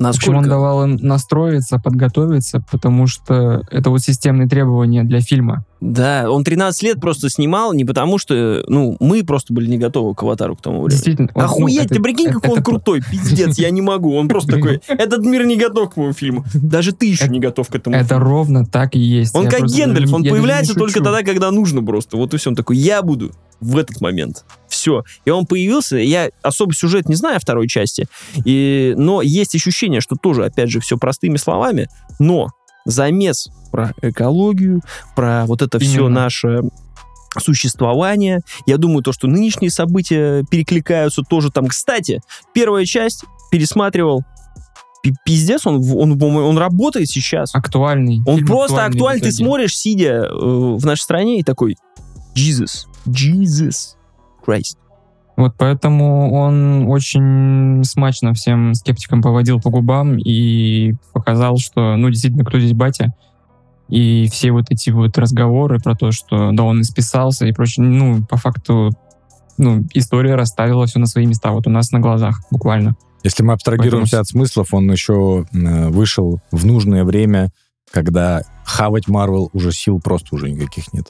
в 0.00 0.16
общем, 0.16 0.30
он 0.30 0.36
Насколько? 0.36 0.48
давал 0.48 0.84
им 0.84 0.96
настроиться, 0.96 1.78
подготовиться, 1.78 2.62
потому 2.70 3.06
что 3.06 3.62
это 3.70 3.90
вот 3.90 4.00
системные 4.00 4.48
требования 4.48 5.04
для 5.04 5.20
фильма. 5.20 5.64
Да, 5.80 6.30
он 6.30 6.42
13 6.44 6.82
лет 6.82 7.00
просто 7.00 7.28
снимал, 7.30 7.72
не 7.74 7.84
потому 7.84 8.18
что, 8.18 8.62
ну, 8.68 8.96
мы 9.00 9.22
просто 9.24 9.52
были 9.54 9.66
не 9.66 9.78
готовы 9.78 10.14
к 10.14 10.22
аватару 10.22 10.56
к 10.56 10.60
тому 10.62 10.76
времени. 10.82 10.90
Действительно. 10.90 11.28
он, 11.34 11.42
ну, 11.42 11.48
Охуеть, 11.48 11.84
это- 11.86 11.94
ты 11.94 12.02
прикинь, 12.02 12.26
это- 12.28 12.34
какой 12.34 12.50
он 12.50 12.56
это- 12.58 12.64
крутой, 12.64 13.02
пиздец, 13.10 13.58
я 13.58 13.70
не 13.70 13.80
могу. 13.82 14.14
Он 14.14 14.28
просто 14.28 14.52
такой, 14.52 14.80
этот 14.88 15.24
мир 15.24 15.46
не 15.46 15.56
готов 15.56 15.92
к 15.92 15.96
моему 15.96 16.12
фильму. 16.12 16.44
Даже 16.54 16.92
ты 16.92 17.06
еще 17.06 17.28
не 17.28 17.40
готов 17.40 17.68
к 17.68 17.74
этому 17.74 17.96
Это 17.96 18.18
ровно 18.18 18.66
так 18.66 18.94
и 18.94 18.98
есть. 18.98 19.34
Он 19.34 19.48
как 19.48 19.66
Гендальф, 19.66 20.12
он 20.12 20.22
появляется 20.22 20.74
только 20.74 21.02
тогда, 21.02 21.22
когда 21.22 21.50
нужно 21.50 21.82
просто. 21.82 22.16
Вот 22.16 22.32
и 22.34 22.36
все. 22.36 22.50
Он 22.50 22.56
такой, 22.56 22.76
я 22.76 23.02
буду 23.02 23.32
в 23.60 23.76
этот 23.76 24.00
момент. 24.00 24.44
Все. 24.80 25.04
И 25.26 25.30
он 25.30 25.44
появился, 25.44 25.96
я 25.98 26.30
особо 26.40 26.72
сюжет 26.72 27.06
не 27.06 27.14
знаю 27.14 27.38
второй 27.38 27.68
части, 27.68 28.08
и, 28.46 28.94
но 28.96 29.20
есть 29.20 29.54
ощущение, 29.54 30.00
что 30.00 30.16
тоже, 30.16 30.46
опять 30.46 30.70
же, 30.70 30.80
все 30.80 30.96
простыми 30.96 31.36
словами, 31.36 31.88
но 32.18 32.48
замес 32.86 33.50
про 33.70 33.92
экологию, 34.00 34.80
про 35.14 35.44
вот 35.44 35.60
это 35.60 35.78
все 35.78 36.06
Именно. 36.06 36.20
наше 36.22 36.62
существование. 37.38 38.40
Я 38.64 38.78
думаю, 38.78 39.02
то, 39.02 39.12
что 39.12 39.26
нынешние 39.26 39.70
события 39.70 40.44
перекликаются 40.50 41.20
тоже 41.28 41.50
там. 41.50 41.66
Кстати, 41.66 42.22
первая 42.54 42.86
часть 42.86 43.24
пересматривал. 43.50 44.24
Пи- 45.02 45.14
Пиздец, 45.26 45.66
он, 45.66 45.82
он, 45.92 46.22
он, 46.22 46.58
работает 46.58 47.10
сейчас. 47.10 47.54
Актуальный. 47.54 48.22
Он 48.26 48.36
Фильм 48.36 48.46
просто 48.46 48.76
актуальный 48.76 48.96
актуальный. 48.96 49.20
Ты 49.20 49.32
смотришь, 49.32 49.76
сидя 49.76 50.24
э, 50.24 50.30
в 50.32 50.84
нашей 50.86 51.02
стране, 51.02 51.38
и 51.38 51.42
такой, 51.42 51.76
Jesus, 52.34 52.86
Jesus 53.06 53.96
Christ. 54.46 54.76
Вот 55.36 55.54
поэтому 55.56 56.32
он 56.32 56.86
очень 56.88 57.82
смачно 57.84 58.34
всем 58.34 58.74
скептикам 58.74 59.22
поводил 59.22 59.60
по 59.60 59.70
губам 59.70 60.18
и 60.18 60.94
показал, 61.12 61.56
что, 61.56 61.96
ну, 61.96 62.10
действительно, 62.10 62.44
кто 62.44 62.58
здесь 62.58 62.74
батя. 62.74 63.14
И 63.88 64.28
все 64.30 64.52
вот 64.52 64.66
эти 64.70 64.90
вот 64.90 65.16
разговоры 65.16 65.78
про 65.80 65.94
то, 65.96 66.12
что 66.12 66.50
да, 66.52 66.62
он 66.64 66.82
исписался 66.82 67.46
и 67.46 67.52
прочее, 67.52 67.86
ну, 67.86 68.22
по 68.28 68.36
факту, 68.36 68.90
ну, 69.56 69.84
история 69.94 70.34
расставила 70.34 70.86
все 70.86 70.98
на 70.98 71.06
свои 71.06 71.26
места, 71.26 71.50
вот 71.52 71.66
у 71.66 71.70
нас 71.70 71.90
на 71.90 72.00
глазах, 72.00 72.42
буквально. 72.50 72.94
Если 73.22 73.42
мы 73.42 73.54
абстрагируемся 73.54 74.18
Поэтому- 74.18 74.20
от 74.20 74.28
смыслов, 74.28 74.74
он 74.74 74.90
еще 74.92 75.46
вышел 75.52 76.40
в 76.52 76.66
нужное 76.66 77.04
время, 77.04 77.50
когда 77.90 78.42
хавать 78.64 79.08
Марвел 79.08 79.50
уже 79.52 79.72
сил 79.72 80.00
просто 80.00 80.34
уже 80.34 80.50
никаких 80.50 80.92
нет. 80.92 81.06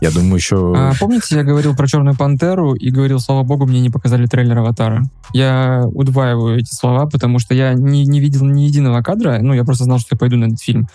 Я 0.00 0.10
думаю, 0.10 0.36
еще... 0.36 0.72
А, 0.76 0.92
помните, 0.98 1.36
я 1.36 1.44
говорил 1.44 1.76
про 1.76 1.86
Черную 1.86 2.16
Пантеру 2.16 2.74
и 2.74 2.90
говорил, 2.90 3.20
слава 3.20 3.42
богу, 3.42 3.66
мне 3.66 3.80
не 3.80 3.90
показали 3.90 4.26
трейлер 4.26 4.58
Аватара. 4.58 5.02
Я 5.34 5.82
удваиваю 5.92 6.58
эти 6.58 6.74
слова, 6.74 7.06
потому 7.06 7.38
что 7.38 7.54
я 7.54 7.74
не, 7.74 8.06
не 8.06 8.20
видел 8.20 8.44
ни 8.46 8.62
единого 8.62 9.02
кадра, 9.02 9.38
ну, 9.40 9.52
я 9.52 9.64
просто 9.64 9.84
знал, 9.84 9.98
что 9.98 10.08
я 10.12 10.18
пойду 10.18 10.36
на 10.36 10.46
этот 10.46 10.60
фильм. 10.60 10.88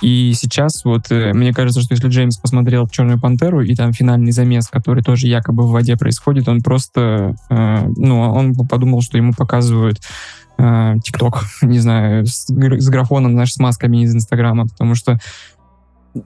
И 0.00 0.32
сейчас 0.34 0.84
вот 0.84 1.10
э, 1.10 1.32
мне 1.34 1.52
кажется, 1.52 1.82
что 1.82 1.94
если 1.94 2.08
Джеймс 2.08 2.38
посмотрел 2.38 2.88
«Черную 2.88 3.20
пантеру» 3.20 3.60
и 3.60 3.74
там 3.74 3.92
финальный 3.92 4.32
замес, 4.32 4.68
который 4.68 5.02
тоже 5.02 5.26
якобы 5.26 5.64
в 5.64 5.70
воде 5.70 5.96
происходит, 5.96 6.48
он 6.48 6.62
просто, 6.62 7.36
э, 7.50 7.86
ну, 7.96 8.20
он 8.20 8.54
подумал, 8.54 9.02
что 9.02 9.18
ему 9.18 9.34
показывают 9.34 10.00
э, 10.56 10.94
ТикТок, 11.04 11.44
не 11.62 11.80
знаю, 11.80 12.26
с, 12.26 12.46
с 12.48 12.88
графоном, 12.88 13.32
знаешь, 13.32 13.52
с 13.52 13.58
масками 13.58 14.02
из 14.02 14.14
Инстаграма, 14.14 14.66
потому 14.66 14.94
что 14.94 15.18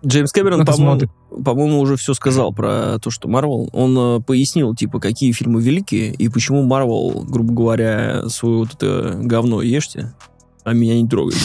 Джеймс 0.04 0.32
Кэмерон, 0.32 0.62
Это 0.62 0.72
по-моему, 0.72 1.08
по-моему, 1.44 1.80
уже 1.80 1.96
все 1.96 2.14
сказал 2.14 2.52
про 2.52 2.98
то, 3.00 3.10
что 3.10 3.28
Марвел. 3.28 3.68
Он 3.72 3.96
э, 3.98 4.20
пояснил, 4.20 4.74
типа, 4.74 4.98
какие 4.98 5.32
фильмы 5.32 5.60
великие 5.62 6.12
и 6.12 6.28
почему 6.28 6.62
Марвел, 6.62 7.24
грубо 7.28 7.52
говоря, 7.52 8.28
свое 8.28 8.58
вот 8.58 8.74
это 8.74 9.18
говно 9.20 9.60
ешьте, 9.60 10.14
а 10.64 10.72
меня 10.72 11.00
не 11.00 11.06
трогайте. 11.06 11.40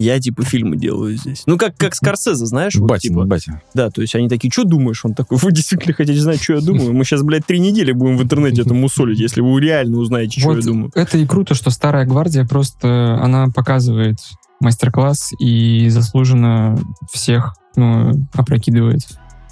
Я, 0.00 0.18
типа, 0.18 0.44
фильмы 0.44 0.78
делаю 0.78 1.14
здесь. 1.14 1.42
Ну, 1.44 1.58
как, 1.58 1.76
как 1.76 1.94
Скорсезе, 1.94 2.46
знаешь? 2.46 2.74
вот, 2.74 2.88
Батя, 2.88 3.08
типа, 3.08 3.24
батя. 3.24 3.60
Да, 3.74 3.90
то 3.90 4.00
есть 4.00 4.14
они 4.14 4.30
такие, 4.30 4.50
что 4.50 4.64
думаешь? 4.64 5.04
Он 5.04 5.12
такой, 5.12 5.36
вы 5.36 5.52
действительно 5.52 5.92
хотите 5.92 6.18
знать, 6.18 6.42
что 6.42 6.54
я 6.54 6.60
думаю? 6.62 6.94
Мы 6.94 7.04
сейчас, 7.04 7.22
блядь, 7.22 7.44
три 7.44 7.60
недели 7.60 7.92
будем 7.92 8.16
в 8.16 8.22
интернете 8.22 8.62
это 8.62 8.72
мусолить, 8.72 9.20
если 9.20 9.42
вы 9.42 9.60
реально 9.60 9.98
узнаете, 9.98 10.40
что 10.40 10.48
Вот 10.48 10.56
я 10.56 10.62
думаю. 10.62 10.90
это 10.94 11.18
и 11.18 11.26
круто, 11.26 11.54
что 11.54 11.68
старая 11.68 12.06
гвардия 12.06 12.46
просто, 12.46 13.18
она 13.22 13.48
показывает 13.54 14.16
мастер-класс 14.60 15.32
и 15.38 15.88
заслуженно 15.90 16.78
всех, 17.12 17.54
ну, 17.76 18.12
опрокидывает. 18.34 19.00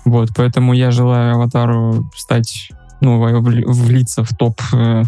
Вот, 0.05 0.31
поэтому 0.35 0.73
я 0.73 0.91
желаю 0.91 1.35
Аватару 1.35 2.11
стать, 2.17 2.71
ну, 3.01 3.23
вли- 3.41 3.67
влиться 3.67 4.25
в 4.25 4.31
топ 4.31 4.61
э, 4.73 5.03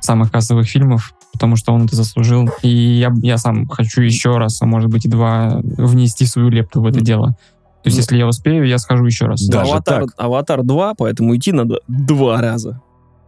самых 0.00 0.30
кассовых 0.30 0.66
фильмов, 0.66 1.14
потому 1.32 1.56
что 1.56 1.72
он 1.72 1.86
это 1.86 1.96
заслужил. 1.96 2.50
И 2.62 2.68
я, 2.68 3.12
я 3.22 3.38
сам 3.38 3.66
хочу 3.68 4.02
еще 4.02 4.36
раз, 4.36 4.60
а 4.60 4.66
может 4.66 4.90
быть 4.90 5.06
и 5.06 5.08
два, 5.08 5.60
внести 5.62 6.26
свою 6.26 6.50
лепту 6.50 6.82
в 6.82 6.86
это 6.86 7.00
дело. 7.00 7.36
То 7.82 7.88
есть, 7.88 7.98
если 7.98 8.16
я 8.16 8.28
успею, 8.28 8.64
я 8.64 8.78
схожу 8.78 9.04
еще 9.06 9.26
раз. 9.26 9.44
Да. 9.46 9.60
Даже 9.60 9.72
Аватар, 9.72 10.04
так? 10.04 10.14
Аватар 10.16 10.62
2, 10.62 10.94
поэтому 10.94 11.36
идти 11.36 11.50
надо 11.50 11.80
два 11.88 12.40
раза. 12.40 12.80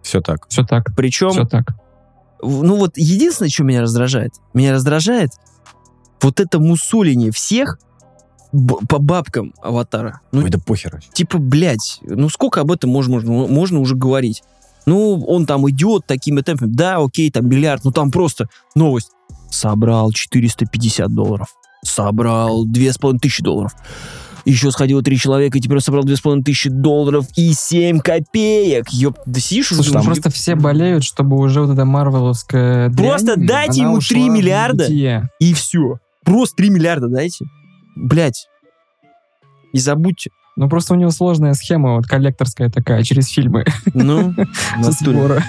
Все 0.03 0.21
так. 0.21 0.47
Все 0.49 0.65
так, 0.65 0.95
Причем 0.95 1.31
все 1.31 1.45
так. 1.45 1.75
Ну 2.41 2.77
вот 2.77 2.97
единственное, 2.97 3.49
что 3.49 3.65
меня 3.65 3.81
раздражает, 3.81 4.35
меня 4.53 4.75
раздражает 4.75 5.31
вот 6.21 6.41
это 6.41 6.61
мусоление 6.61 7.33
всех 7.33 7.79
по 8.89 8.99
бабкам 8.99 9.53
аватара. 9.63 10.21
Ну, 10.33 10.45
Ой, 10.45 10.51
да 10.51 10.59
похер. 10.59 11.01
типа, 11.13 11.39
блядь, 11.39 12.01
ну 12.03 12.29
сколько 12.29 12.61
об 12.61 12.71
этом 12.71 12.91
можно, 12.91 13.21
можно, 13.21 13.53
можно 13.53 13.81
уже 13.81 13.97
говорить? 13.97 14.43
Ну, 14.87 15.25
он 15.27 15.47
там 15.47 15.69
идет 15.71 16.07
такими 16.07 16.41
темпами. 16.43 16.71
Да, 16.71 16.99
окей, 16.99 17.31
там 17.31 17.49
миллиард, 17.49 17.85
ну 17.85 17.91
там 17.91 18.11
просто 18.11 18.49
новость. 18.75 19.11
Собрал 19.51 20.13
450 20.13 21.13
долларов. 21.13 21.49
Собрал 21.85 22.65
2500 22.67 23.45
долларов. 23.45 23.73
Еще 24.45 24.71
сходило 24.71 25.03
три 25.03 25.17
человека, 25.17 25.57
и 25.57 25.61
теперь 25.61 25.81
собрал 25.81 26.05
2500 26.05 26.83
долларов 26.83 27.27
и 27.35 27.55
7 27.55 28.01
копеек. 28.01 28.91
Ёп, 28.91 29.17
да 29.25 29.41
сидишь 29.41 29.73
уже 29.73 29.83
Слушай, 29.83 29.93
думаешь, 29.93 30.07
просто 30.07 30.31
все 30.31 30.55
болеют, 30.55 31.03
чтобы 31.03 31.39
уже 31.39 31.63
вот 31.63 31.71
эта 31.71 31.87
марвеловская 31.87 32.91
Просто 32.91 33.37
дрянь, 33.37 33.47
дайте 33.47 33.81
ему 33.83 33.95
ушла 33.95 34.15
3 34.15 34.29
в 34.29 34.33
миллиарда. 34.33 35.29
И 35.41 35.55
все. 35.55 35.99
Просто 36.25 36.57
3 36.57 36.71
миллиарда 36.71 37.09
дайте. 37.09 37.47
Блять. 37.95 38.49
И 39.73 39.79
забудьте. 39.79 40.31
Ну, 40.57 40.69
просто 40.69 40.95
у 40.95 40.97
него 40.97 41.11
сложная 41.11 41.55
схема, 41.55 41.95
вот 41.97 42.07
коллекторская 42.07 42.71
такая, 42.71 43.03
через 43.03 43.29
фильмы. 43.29 43.65
Ну, 43.93 44.33
натуре. 44.77 44.93
Сбора. 45.01 45.43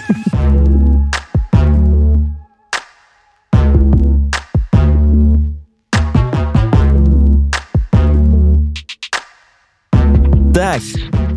Так, 10.55 10.81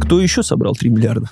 кто 0.08 0.22
еще 0.22 0.42
собрал 0.42 0.74
3 0.74 0.88
миллиарда? 0.88 1.30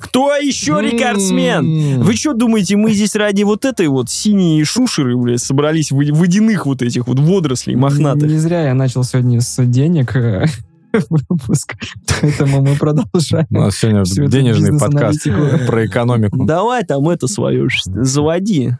Кто 0.00 0.34
еще 0.34 0.80
рекордсмен? 0.82 2.02
Вы 2.02 2.16
что 2.16 2.34
думаете, 2.34 2.76
мы 2.76 2.92
здесь 2.92 3.14
ради 3.14 3.44
вот 3.44 3.64
этой 3.64 3.86
вот 3.86 4.10
синей 4.10 4.64
шушеры, 4.64 5.16
блядь, 5.16 5.40
собрались 5.40 5.92
в 5.92 5.96
водяных 5.96 6.66
вот 6.66 6.82
этих 6.82 7.06
вот 7.06 7.20
водорослей 7.20 7.76
мохнатых? 7.76 8.28
Не 8.28 8.38
зря 8.38 8.66
я 8.66 8.74
начал 8.74 9.04
сегодня 9.04 9.40
с 9.40 9.64
денег 9.64 10.16
э, 10.16 10.46
выпуск, 11.10 11.76
поэтому 12.08 12.62
мы 12.62 12.74
продолжаем. 12.74 13.46
У 13.50 13.60
нас 13.60 13.76
сегодня 13.76 14.28
денежный 14.28 14.76
подкаст 14.76 15.22
про 15.68 15.86
экономику. 15.86 16.44
Давай 16.44 16.82
там 16.82 17.08
это 17.08 17.28
свое 17.28 17.68
заводи. 17.84 18.72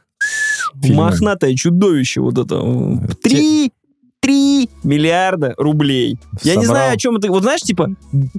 Фильмы. 0.83 1.05
Мохнатое 1.05 1.55
чудовище 1.55 2.21
вот 2.21 2.39
это. 2.39 2.61
Три, 3.23 3.71
три 4.25 4.71
миллиарда 4.83 5.55
рублей. 5.59 6.19
Я 6.43 6.57
не 6.57 6.65
Собрал. 6.65 6.83
знаю, 6.83 6.95
о 6.95 6.97
чем 6.97 7.17
это. 7.17 7.29
Вот 7.29 7.43
знаешь, 7.43 7.61
типа, 7.61 7.91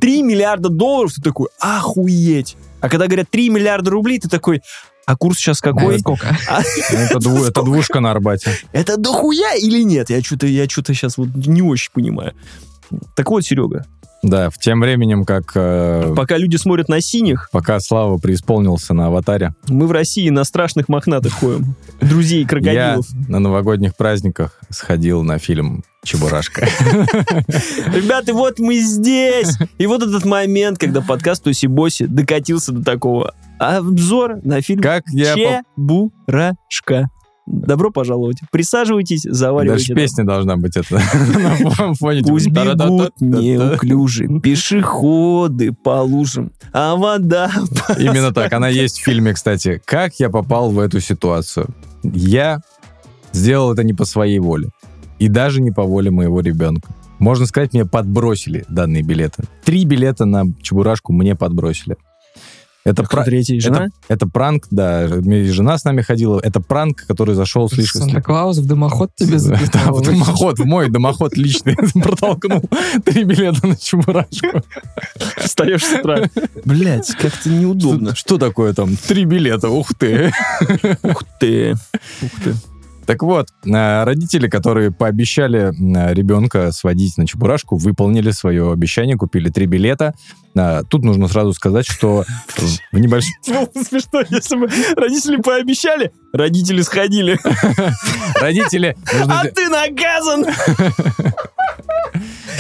3 0.02 0.22
миллиарда 0.24 0.70
долларов, 0.70 1.14
ты 1.14 1.22
такой, 1.22 1.48
охуеть. 1.60 2.58
А 2.82 2.90
когда 2.90 3.06
говорят 3.08 3.30
3 3.30 3.50
миллиарда 3.50 3.92
рублей, 3.92 4.20
ты 4.20 4.28
такой, 4.28 4.62
а 5.06 5.16
курс 5.16 5.38
сейчас 5.38 5.62
какой? 5.62 5.98
А, 5.98 6.00
сколько? 6.00 6.28
А, 6.50 6.62
Ну, 6.92 6.98
Это, 6.98 7.20
дву- 7.20 7.44
это 7.46 7.62
двушка 7.62 8.00
на 8.00 8.10
Арбате. 8.12 8.52
это 8.72 8.98
дохуя 8.98 9.54
или 9.56 9.84
нет? 9.84 10.10
Я 10.10 10.22
что-то 10.24 10.48
я 10.48 10.68
что-то 10.68 10.94
сейчас 10.96 11.18
вот 11.18 11.30
не 11.36 11.62
очень 11.62 11.92
понимаю. 11.94 12.34
Так 13.16 13.30
вот, 13.30 13.46
Серега, 13.46 13.86
Да, 14.24 14.50
в 14.50 14.58
тем 14.58 14.80
временем, 14.80 15.24
как 15.24 15.52
э, 15.56 16.14
пока 16.16 16.38
люди 16.38 16.56
смотрят 16.56 16.90
на 16.90 17.00
синих, 17.00 17.50
пока 17.52 17.80
Слава 17.80 18.18
преисполнился 18.18 18.94
на 18.94 19.08
аватаре, 19.08 19.54
мы 19.68 19.86
в 19.88 19.92
России 19.92 20.30
на 20.30 20.44
страшных 20.44 20.90
мохнатых 20.90 21.34
ходим. 21.34 21.76
Друзей 22.02 22.42
я 22.42 22.48
крокодилов. 22.48 23.06
на 23.28 23.40
новогодних 23.40 23.96
праздниках 23.96 24.60
сходил 24.70 25.24
на 25.24 25.38
фильм 25.38 25.84
«Чебурашка». 26.04 26.68
Ребята, 27.94 28.34
вот 28.34 28.60
мы 28.60 28.80
здесь. 28.80 29.58
И 29.78 29.88
вот 29.88 30.02
этот 30.04 30.26
момент, 30.26 30.80
когда 30.80 31.02
подкаст 31.02 31.44
Туси 31.44 31.68
Боси 31.68 32.06
докатился 32.06 32.72
до 32.72 32.84
такого. 32.84 33.34
Обзор 33.60 34.40
на 34.44 34.62
фильм 34.62 34.82
Как 34.82 35.04
я... 35.12 35.36
Чебурашка. 35.36 37.10
Добро 37.46 37.92
пожаловать. 37.92 38.40
Присаживайтесь, 38.52 39.22
заваривайте. 39.24 39.94
Даже 39.94 40.02
песня 40.02 40.26
должна 40.26 40.58
быть 40.58 40.76
это. 40.76 41.00
Пусть 42.00 42.50
бегут 42.50 43.14
неуклюже 43.20 44.28
пешеходы 44.40 45.72
по 45.72 46.02
лужам, 46.02 46.52
а 46.74 46.96
вода... 46.96 47.52
Именно 48.00 48.34
так. 48.34 48.52
Она 48.54 48.70
есть 48.70 49.00
в 49.00 49.04
фильме, 49.04 49.34
кстати. 49.34 49.82
Как 49.86 50.16
я 50.20 50.30
попал 50.30 50.72
в 50.72 50.80
эту 50.80 51.00
ситуацию? 51.00 51.68
Я 52.04 52.62
сделал 53.32 53.74
это 53.74 53.84
не 53.84 53.94
по 53.94 54.06
своей 54.06 54.40
воле. 54.40 54.70
И 55.20 55.28
даже 55.28 55.62
не 55.62 55.72
по 55.72 55.84
воле 55.84 56.12
моего 56.12 56.42
ребенка. 56.42 56.90
Можно 57.20 57.46
сказать, 57.46 57.74
мне 57.74 57.86
подбросили 57.86 58.66
данные 58.68 59.04
билеты. 59.04 59.44
Три 59.64 59.86
билета 59.86 60.26
на 60.26 60.46
Чебурашку 60.62 61.14
мне 61.14 61.36
подбросили. 61.36 61.96
Это, 62.86 63.02
пра- 63.04 63.24
Третья 63.24 63.60
жена? 63.60 63.88
это 64.08 64.28
пранк, 64.28 64.68
да. 64.70 65.04
М- 65.06 65.46
Жена 65.46 65.78
с 65.78 65.84
нами 65.86 66.02
ходила. 66.02 66.40
Это 66.40 66.60
пранк, 66.62 67.04
который 67.08 67.34
зашел 67.34 67.68
слишком... 67.68 68.04
Санта-Клаус 68.04 68.60
в 68.60 68.66
дымоход 68.68 69.10
тебе 69.16 69.34
Да, 69.34 69.40
записал. 69.40 69.96
в 69.96 70.02
дымоход, 70.04 70.60
в 70.60 70.66
мой 70.66 70.90
дымоход 70.90 71.36
личный 71.36 71.76
протолкнул 72.04 72.62
три 73.04 73.24
билета 73.24 73.66
на 73.66 73.76
Чебурашку. 73.76 74.62
Встаешь 75.38 75.84
с 75.84 75.94
утра. 76.00 76.30
Блять, 76.64 77.12
как-то 77.20 77.50
неудобно. 77.50 78.16
Что 78.16 78.38
такое 78.38 78.74
там? 78.74 78.96
Три 78.98 79.26
билета, 79.26 79.70
ух 79.70 79.94
ты. 79.96 80.32
Ух 81.04 81.24
ты. 81.40 81.74
Ух 82.22 82.32
ты. 82.44 82.56
Так 83.06 83.22
вот, 83.24 83.48
э, 83.66 84.04
родители, 84.04 84.48
которые 84.48 84.92
пообещали 84.92 85.72
ребенка 86.14 86.72
сводить 86.72 87.18
на 87.18 87.28
Чебурашку, 87.28 87.78
выполнили 87.78 88.32
свое 88.32 88.72
обещание, 88.72 89.16
купили 89.16 89.50
три 89.50 89.66
билета. 89.66 90.14
Э, 90.56 90.82
Тут 90.90 91.04
нужно 91.04 91.28
сразу 91.28 91.54
сказать, 91.54 91.86
что 91.86 92.24
в 92.92 93.00
небольшом... 93.00 93.34
Бы 93.48 93.84
смешно, 93.84 94.24
если 94.30 94.56
бы 94.56 94.70
родители 94.96 95.38
пообещали, 95.38 96.12
родители 96.34 96.82
сходили. 96.82 97.40
Родители... 98.40 98.98
А 99.28 99.46
ты 99.46 99.70
наказан! 99.70 100.46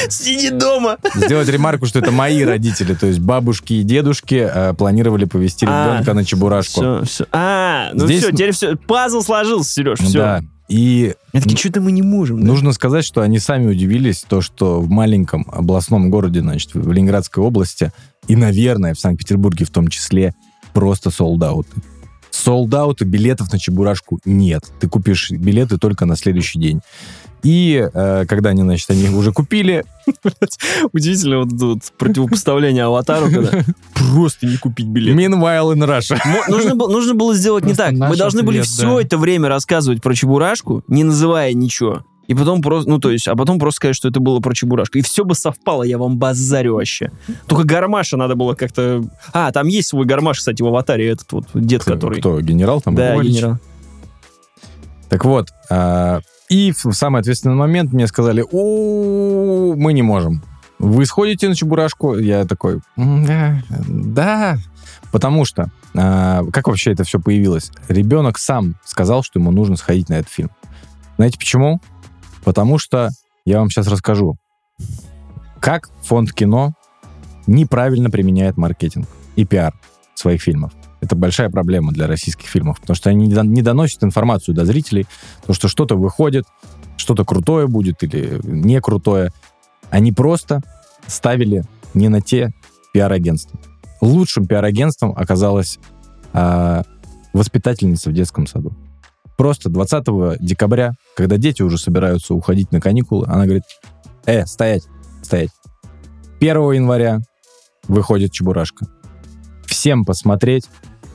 Сиди 0.09 0.49
дома! 0.49 0.97
сделать 1.15 1.47
ремарку, 1.49 1.85
что 1.85 1.99
это 1.99 2.11
мои 2.11 2.43
родители, 2.43 2.93
то 2.93 3.07
есть 3.07 3.19
бабушки 3.19 3.73
и 3.73 3.83
дедушки 3.83 4.35
э, 4.35 4.73
планировали 4.73 5.25
повести 5.25 5.65
А, 5.67 5.93
ребенка 5.93 6.13
на 6.13 6.25
Чебурашку. 6.25 6.81
Все, 6.81 7.03
все. 7.03 7.25
А, 7.31 7.89
ну 7.93 8.05
Здесь- 8.05 8.21
все, 8.23 8.31
теперь 8.31 8.51
все. 8.51 8.75
Пазл 8.75 9.21
сложился, 9.21 9.69
Сереж, 9.71 9.99
все. 9.99 10.17
Да. 10.17 10.41
И 10.67 11.13
Я 11.31 11.41
такие, 11.41 11.57
что-то 11.57 11.79
мы 11.81 11.91
не 11.91 12.01
можем. 12.01 12.41
да?» 12.41 12.47
Нужно 12.47 12.71
сказать, 12.73 13.05
что 13.05 13.21
они 13.21 13.37
сами 13.39 13.67
удивились, 13.67 14.25
то, 14.27 14.41
что 14.41 14.81
в 14.81 14.89
маленьком 14.89 15.45
областном 15.51 16.09
городе, 16.09 16.41
значит, 16.41 16.73
в 16.73 16.91
Ленинградской 16.91 17.43
области, 17.43 17.91
и, 18.27 18.35
наверное, 18.35 18.95
в 18.95 18.99
Санкт-Петербурге 18.99 19.65
в 19.65 19.69
том 19.69 19.87
числе, 19.89 20.33
просто 20.73 21.11
солдаты. 21.11 21.69
Солдаута 22.45 23.05
билетов 23.05 23.51
на 23.51 23.57
Чебурашку 23.57 24.19
нет. 24.23 24.63
Ты 24.79 24.87
купишь 24.87 25.31
билеты 25.31 25.79
только 25.79 26.05
на 26.05 26.15
следующий 26.15 26.59
день. 26.59 26.81
И 27.41 27.87
э, 27.91 28.25
когда 28.27 28.51
они, 28.51 28.61
значит, 28.61 28.89
они 28.91 29.09
уже 29.09 29.31
купили, 29.31 29.83
Удивительно 30.93 31.39
вот 31.39 31.51
вот 31.53 31.79
противопоставление 31.97 32.83
аватару, 32.83 33.31
когда 33.31 33.63
просто 33.95 34.45
не 34.45 34.57
купить 34.57 34.87
билет. 34.87 35.15
meanwhile 35.15 35.73
in 35.73 35.83
Russia. 35.85 36.17
Нужно, 36.47 36.75
было- 36.75 36.89
нужно 36.91 37.15
было 37.15 37.33
сделать 37.35 37.65
не 37.65 37.73
так. 37.73 37.93
Мы 37.93 38.15
должны 38.15 38.43
были 38.43 38.61
все 38.61 38.99
это 38.99 39.17
время 39.17 39.49
рассказывать 39.49 40.01
про 40.01 40.13
Чебурашку, 40.13 40.83
не 40.87 41.03
называя 41.03 41.53
ничего. 41.53 42.05
И 42.27 42.33
потом 42.33 42.61
просто, 42.61 42.89
ну 42.89 42.99
то 42.99 43.11
есть, 43.11 43.27
а 43.27 43.35
потом 43.35 43.59
просто 43.59 43.77
сказать, 43.77 43.95
что 43.95 44.07
это 44.07 44.19
было 44.19 44.39
про 44.39 44.53
Чебурашку. 44.53 44.97
И 44.97 45.01
все 45.01 45.23
бы 45.23 45.35
совпало, 45.35 45.83
я 45.83 45.97
вам 45.97 46.17
базарю 46.17 46.75
вообще. 46.75 47.11
Только 47.47 47.65
Гармаша 47.65 48.17
надо 48.17 48.35
было 48.35 48.55
как-то... 48.55 49.03
А, 49.33 49.51
там 49.51 49.67
есть 49.67 49.89
свой 49.89 50.05
Гармаш, 50.05 50.39
кстати, 50.39 50.61
в 50.61 50.67
аватаре, 50.67 51.09
этот 51.09 51.31
вот 51.31 51.45
дед, 51.53 51.83
который... 51.83 52.19
Кто, 52.19 52.41
генерал 52.41 52.81
там? 52.81 52.95
Да, 52.95 53.13
Ольич. 53.13 53.33
генерал. 53.33 53.57
Так 55.09 55.23
вот, 55.25 55.49
а, 55.69 56.19
и 56.49 56.71
в 56.71 56.91
самый 56.93 57.21
ответственный 57.21 57.55
момент 57.55 57.93
мне 57.93 58.07
сказали, 58.07 58.43
о, 58.51 59.75
мы 59.75 59.93
не 59.93 60.01
можем. 60.01 60.43
Вы 60.79 61.05
сходите 61.05 61.47
на 61.47 61.55
Чебурашку? 61.55 62.17
Я 62.17 62.45
такой, 62.45 62.81
«М, 62.97 63.25
да, 63.25 63.61
да. 63.87 64.57
Потому 65.11 65.45
что, 65.45 65.71
а, 65.95 66.43
как 66.51 66.67
вообще 66.67 66.91
это 66.91 67.03
все 67.03 67.19
появилось? 67.19 67.71
Ребенок 67.87 68.37
сам 68.37 68.75
сказал, 68.83 69.23
что 69.23 69.39
ему 69.39 69.51
нужно 69.51 69.77
сходить 69.77 70.09
на 70.09 70.15
этот 70.15 70.29
фильм. 70.29 70.49
Знаете 71.17 71.37
почему? 71.39 71.79
Потому 72.45 72.77
что, 72.77 73.09
я 73.43 73.59
вам 73.59 73.69
сейчас 73.69 73.87
расскажу, 73.87 74.37
как 75.59 75.89
фонд 76.03 76.31
кино 76.31 76.73
неправильно 77.47 78.09
применяет 78.09 78.55
маркетинг 78.55 79.07
и 79.35 79.45
пиар 79.45 79.73
своих 80.13 80.41
фильмов. 80.41 80.71
Это 81.01 81.15
большая 81.15 81.49
проблема 81.49 81.91
для 81.91 82.07
российских 82.07 82.47
фильмов, 82.47 82.79
потому 82.79 82.95
что 82.95 83.09
они 83.09 83.27
не 83.27 83.33
дон- 83.33 83.47
не 83.47 83.61
доносят 83.61 84.03
информацию 84.03 84.55
до 84.55 84.63
зрителей, 84.63 85.07
то, 85.45 85.53
что 85.53 85.67
что-то 85.67 85.95
выходит, 85.95 86.45
что-то 86.97 87.25
крутое 87.25 87.67
будет 87.67 88.03
или 88.03 88.39
не 88.43 88.79
крутое. 88.79 89.31
Они 89.89 90.11
просто 90.11 90.61
ставили 91.07 91.63
не 91.93 92.09
на 92.09 92.21
те 92.21 92.53
пиар-агентства. 92.93 93.59
Лучшим 94.01 94.45
пиар-агентством 94.45 95.13
оказалась 95.15 95.79
а, 96.33 96.83
воспитательница 97.33 98.09
в 98.09 98.13
детском 98.13 98.47
саду. 98.47 98.73
Просто 99.37 99.69
20 99.69 100.39
декабря, 100.39 100.93
когда 101.15 101.37
дети 101.37 101.61
уже 101.61 101.77
собираются 101.77 102.33
уходить 102.33 102.71
на 102.71 102.79
каникулы, 102.79 103.25
она 103.27 103.45
говорит, 103.45 103.63
э, 104.25 104.45
стоять, 104.45 104.83
стоять. 105.21 105.49
1 106.39 106.71
января 106.71 107.19
выходит 107.87 108.31
Чебурашка. 108.31 108.87
Всем 109.65 110.05
посмотреть, 110.05 110.65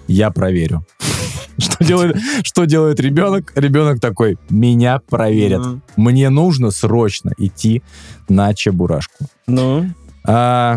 я 0.07 0.31
проверю. 0.31 0.85
Что 1.59 1.85
делает, 1.85 2.17
что 2.43 2.65
делает 2.65 3.01
ребенок? 3.01 3.53
Ребенок 3.55 4.01
такой, 4.01 4.39
меня 4.49 4.99
проверят. 4.99 5.61
Мгм. 5.61 5.83
Мне 5.97 6.31
нужно 6.31 6.71
срочно 6.71 7.33
идти 7.37 7.83
на 8.29 8.55
Чебурашку. 8.55 9.27
Ну, 9.47 9.87
А, 10.27 10.77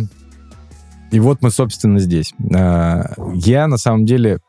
и 1.12 1.20
вот 1.20 1.42
мы, 1.42 1.52
собственно, 1.52 2.00
здесь. 2.00 2.34
А, 2.54 3.14
я, 3.34 3.68
на 3.68 3.78
самом 3.78 4.06
деле, 4.06 4.40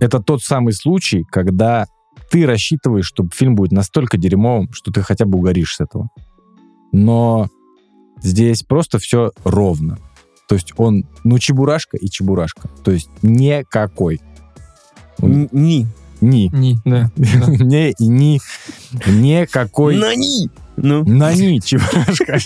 это 0.00 0.20
тот 0.20 0.42
самый 0.42 0.72
случай, 0.74 1.24
когда 1.30 1.86
ты 2.30 2.46
рассчитываешь, 2.46 3.06
что 3.06 3.26
фильм 3.32 3.54
будет 3.54 3.72
настолько 3.72 4.16
дерьмовым, 4.16 4.72
что 4.72 4.92
ты 4.92 5.02
хотя 5.02 5.24
бы 5.24 5.38
угоришь 5.38 5.76
с 5.76 5.80
этого. 5.80 6.08
Но 6.92 7.48
здесь 8.22 8.62
просто 8.62 8.98
все 8.98 9.32
ровно. 9.44 9.98
То 10.48 10.54
есть 10.54 10.72
он, 10.76 11.04
ну, 11.24 11.38
чебурашка 11.38 11.96
и 11.96 12.08
чебурашка. 12.08 12.68
То 12.82 12.90
есть 12.90 13.10
никакой. 13.22 14.20
Он- 15.20 15.48
ни. 15.52 15.86
Ни. 16.20 16.48
Не, 16.52 16.78
да. 16.84 17.10
да. 17.16 17.46
Не, 17.46 17.90
и 17.92 18.06
ни. 18.06 18.40
Никакой. 19.06 19.96
На 19.96 20.14
ни! 20.16 20.50
Ну, 20.76 21.04
На 21.04 21.34
ни, 21.34 21.58
чебурашка. 21.58 22.38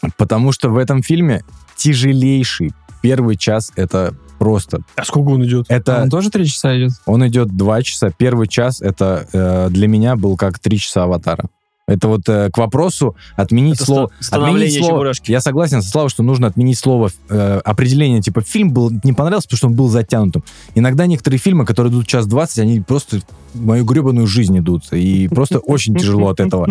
Потому 0.16 0.52
что 0.52 0.70
в 0.70 0.76
этом 0.78 1.02
фильме 1.02 1.44
тяжелейший 1.76 2.72
первый 3.02 3.36
час 3.36 3.72
это 3.76 4.14
просто. 4.40 4.80
а 4.96 5.04
сколько 5.04 5.28
он 5.28 5.44
идет? 5.44 5.66
Это 5.68 6.02
Он 6.02 6.08
тоже 6.08 6.30
три 6.30 6.46
часа 6.46 6.76
идет? 6.76 6.92
он 7.04 7.26
идет 7.28 7.54
два 7.54 7.82
часа. 7.82 8.10
Первый 8.10 8.48
час 8.48 8.80
это 8.80 9.26
э, 9.32 9.68
для 9.70 9.86
меня 9.86 10.16
был 10.16 10.36
как 10.38 10.58
три 10.58 10.78
часа 10.78 11.04
аватара. 11.04 11.44
Это 11.90 12.06
вот 12.06 12.28
э, 12.28 12.50
к 12.52 12.58
вопросу 12.58 13.16
отменить 13.34 13.76
Это 13.76 13.84
слово. 13.84 14.10
отменить 14.30 14.78
слово. 14.78 14.92
Чебурашки. 14.92 15.32
Я 15.32 15.40
согласен 15.40 15.82
со 15.82 15.90
Славой, 15.90 16.08
что 16.08 16.22
нужно 16.22 16.46
отменить 16.46 16.78
слово 16.78 17.10
э, 17.28 17.60
определение. 17.64 18.22
Типа 18.22 18.42
фильм 18.42 18.70
был 18.72 18.92
не 19.02 19.12
понравился, 19.12 19.48
потому 19.48 19.56
что 19.58 19.66
он 19.66 19.74
был 19.74 19.88
затянутым. 19.88 20.44
Иногда 20.76 21.06
некоторые 21.06 21.40
фильмы, 21.40 21.66
которые 21.66 21.92
идут 21.92 22.06
час 22.06 22.26
20, 22.26 22.58
они 22.60 22.80
просто 22.80 23.22
мою 23.54 23.84
гребаную 23.84 24.28
жизнь 24.28 24.56
идут. 24.56 24.84
И 24.92 25.26
просто 25.26 25.58
очень 25.58 25.96
тяжело 25.96 26.28
от 26.28 26.38
этого. 26.38 26.68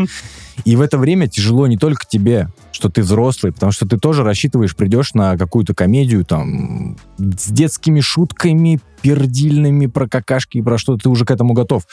И 0.64 0.78
в 0.78 0.82
это 0.82 0.98
время 0.98 1.28
тяжело 1.28 1.68
не 1.68 1.76
только 1.76 2.06
тебе, 2.08 2.48
что 2.72 2.88
ты 2.90 3.02
взрослый, 3.02 3.52
потому 3.52 3.74
что 3.74 3.86
ты 3.86 3.98
тоже 3.98 4.24
рассчитываешь, 4.24 4.74
придешь 4.74 5.14
на 5.14 5.38
какую-то 5.38 5.74
комедию 5.74 6.24
там 6.24 6.98
с 7.18 7.50
детскими 7.50 8.00
шутками, 8.00 8.80
пердильными 9.02 9.88
про 9.88 10.08
какашки 10.08 10.60
и 10.60 10.62
про 10.62 10.78
что 10.78 10.96
ты 10.96 11.10
уже 11.10 11.26
к 11.26 11.32
этому 11.32 11.54
готов. 11.54 11.84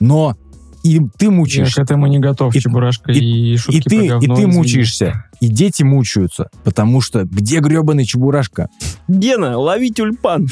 Но 0.00 0.36
и 0.84 1.00
ты 1.18 1.24
Я 1.26 1.30
мучаешься. 1.32 1.80
к 1.80 1.84
этому 1.84 2.06
не 2.06 2.18
готов, 2.20 2.54
И- 2.54 2.60
Чебурашка 2.60 3.10
и- 3.10 3.54
и, 3.54 3.56
шутки 3.56 3.78
И 3.78 3.80
ты, 3.80 3.96
про 3.96 4.04
и 4.04 4.08
говно, 4.08 4.34
ты 4.36 4.42
извини. 4.42 4.56
мучаешься, 4.56 5.24
и 5.40 5.48
дети 5.48 5.82
мучаются, 5.82 6.48
потому 6.62 7.00
что 7.00 7.24
где 7.24 7.58
гребаный 7.60 8.04
чебурашка? 8.04 8.68
Гена, 9.08 9.58
лови 9.58 9.90
тюльпан. 9.90 10.46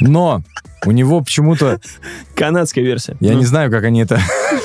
Но 0.00 0.42
у 0.84 0.90
него 0.92 1.20
почему-то, 1.20 1.80
Канадская 2.34 2.84
версия. 2.84 3.16
я 3.20 3.32
Ну, 3.32 3.38
не 3.38 3.44
знаю, 3.44 3.70
как 3.70 3.84
они 3.84 4.00
это... 4.02 4.20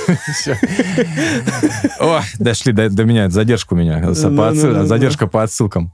О, 1.99 2.21
дошли 2.39 2.73
до, 2.73 3.03
меня, 3.03 3.29
задержка 3.29 3.73
у 3.73 3.77
меня, 3.77 3.99
Ну, 3.99 4.13
ну, 4.29 4.51
ну, 4.53 4.85
задержка 4.85 5.27
по 5.27 5.43
отсылкам. 5.43 5.91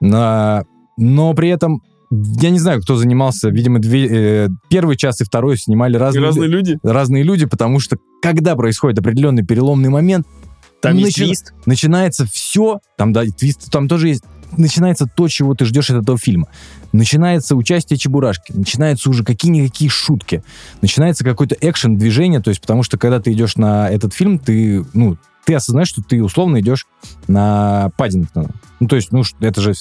На- 0.00 0.64
Но 0.96 1.34
при 1.34 1.48
этом 1.50 1.82
я 2.40 2.50
не 2.50 2.58
знаю, 2.58 2.80
кто 2.82 2.96
занимался, 2.96 3.48
видимо, 3.50 3.78
две- 3.78 4.08
э, 4.46 4.48
первый 4.68 4.96
час 4.96 5.20
и 5.20 5.24
второй 5.24 5.56
снимали 5.58 5.94
и 5.94 5.98
разные, 5.98 6.24
разные 6.24 6.48
люди. 6.48 6.78
разные 6.82 7.22
люди, 7.22 7.46
потому 7.46 7.80
что 7.80 7.96
когда 8.22 8.54
происходит 8.56 8.98
определенный 8.98 9.44
переломный 9.44 9.88
момент, 9.90 10.26
Там 10.80 10.98
Начи- 10.98 11.14
твист. 11.24 11.54
начинается 11.64 12.26
все, 12.26 12.78
там, 12.98 13.14
да, 13.14 13.24
и 13.24 13.30
твист, 13.30 13.70
там 13.70 13.88
тоже 13.88 14.08
есть, 14.08 14.22
начинается 14.58 15.06
то, 15.06 15.28
чего 15.28 15.54
ты 15.54 15.64
ждешь 15.64 15.88
от 15.88 16.02
этого 16.02 16.18
фильма. 16.18 16.48
Начинается 16.92 17.56
участие 17.56 17.96
Чебурашки, 17.96 18.52
начинаются 18.52 19.08
уже 19.08 19.24
какие-никакие 19.24 19.90
шутки, 19.90 20.42
начинается 20.82 21.24
какой-то 21.24 21.56
экшен, 21.58 21.96
движение, 21.96 22.40
то 22.40 22.50
есть 22.50 22.60
потому 22.60 22.82
что 22.82 22.98
когда 22.98 23.18
ты 23.18 23.32
идешь 23.32 23.56
на 23.56 23.88
этот 23.88 24.12
фильм, 24.12 24.38
ты, 24.38 24.84
ну, 24.92 25.16
ты 25.46 25.54
осознаешь, 25.54 25.88
что 25.88 26.02
ты 26.02 26.22
условно 26.22 26.60
идешь 26.60 26.86
на 27.28 27.90
Паддингтона. 27.96 28.50
Ну, 28.80 28.88
то 28.88 28.96
есть, 28.96 29.12
ну, 29.12 29.22
это 29.40 29.60
же, 29.60 29.72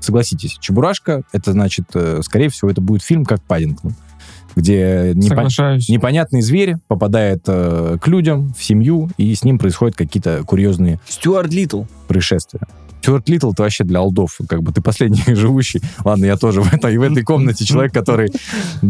согласитесь, 0.00 0.56
Чебурашка, 0.60 1.22
это 1.32 1.52
значит, 1.52 1.84
э, 1.94 2.20
скорее 2.22 2.48
всего, 2.48 2.70
это 2.70 2.80
будет 2.80 3.02
фильм 3.02 3.24
как 3.24 3.42
Паддингтон, 3.42 3.94
где 4.56 5.12
непон- 5.14 5.28
Соглашаюсь. 5.28 5.88
непонятный 5.88 6.42
зверь 6.42 6.76
попадает 6.88 7.42
э, 7.46 7.98
к 8.00 8.06
людям, 8.08 8.52
в 8.54 8.62
семью, 8.64 9.10
и 9.16 9.34
с 9.34 9.44
ним 9.44 9.58
происходят 9.58 9.96
какие-то 9.96 10.42
курьезные 10.44 11.00
Стюарт 11.08 11.52
Литл. 11.52 11.84
происшествия. 12.08 12.60
Стюарт 13.02 13.28
Литл 13.30 13.52
это 13.52 13.62
вообще 13.62 13.84
для 13.84 14.00
олдов, 14.00 14.38
как 14.48 14.62
бы 14.62 14.72
ты 14.72 14.80
последний 14.82 15.22
живущий. 15.34 15.80
Ладно, 16.04 16.26
я 16.26 16.36
тоже 16.36 16.60
в 16.62 16.72
этой, 16.72 16.98
в 16.98 17.02
этой 17.02 17.22
комнате 17.22 17.64
человек, 17.64 17.94
который 17.94 18.30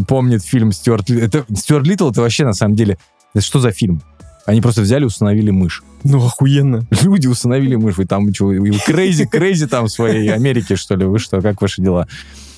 помнит 0.07 0.43
фильм 0.43 0.71
Стюарт 0.71 1.09
Литл. 1.09 1.25
Это, 1.39 1.45
Стюарт 1.55 1.87
Литл 1.87 2.09
это 2.11 2.21
вообще 2.21 2.43
на 2.45 2.53
самом 2.53 2.75
деле, 2.75 2.97
это 3.33 3.43
что 3.43 3.59
за 3.59 3.71
фильм? 3.71 4.01
Они 4.45 4.61
просто 4.61 4.81
взяли 4.81 5.03
и 5.03 5.05
усыновили 5.05 5.51
мышь. 5.51 5.83
Ну, 6.03 6.25
охуенно. 6.25 6.83
Люди 7.03 7.27
усыновили 7.27 7.75
мышь. 7.75 7.97
Вы 7.97 8.05
там 8.05 8.33
что, 8.33 8.51
crazy, 8.85 9.25
crazy 9.27 9.67
там 9.67 9.85
в 9.85 9.91
своей 9.91 10.33
Америке, 10.33 10.75
что 10.75 10.95
ли? 10.95 11.05
Вы 11.05 11.19
что, 11.19 11.41
как 11.41 11.61
ваши 11.61 11.81
дела? 11.81 12.07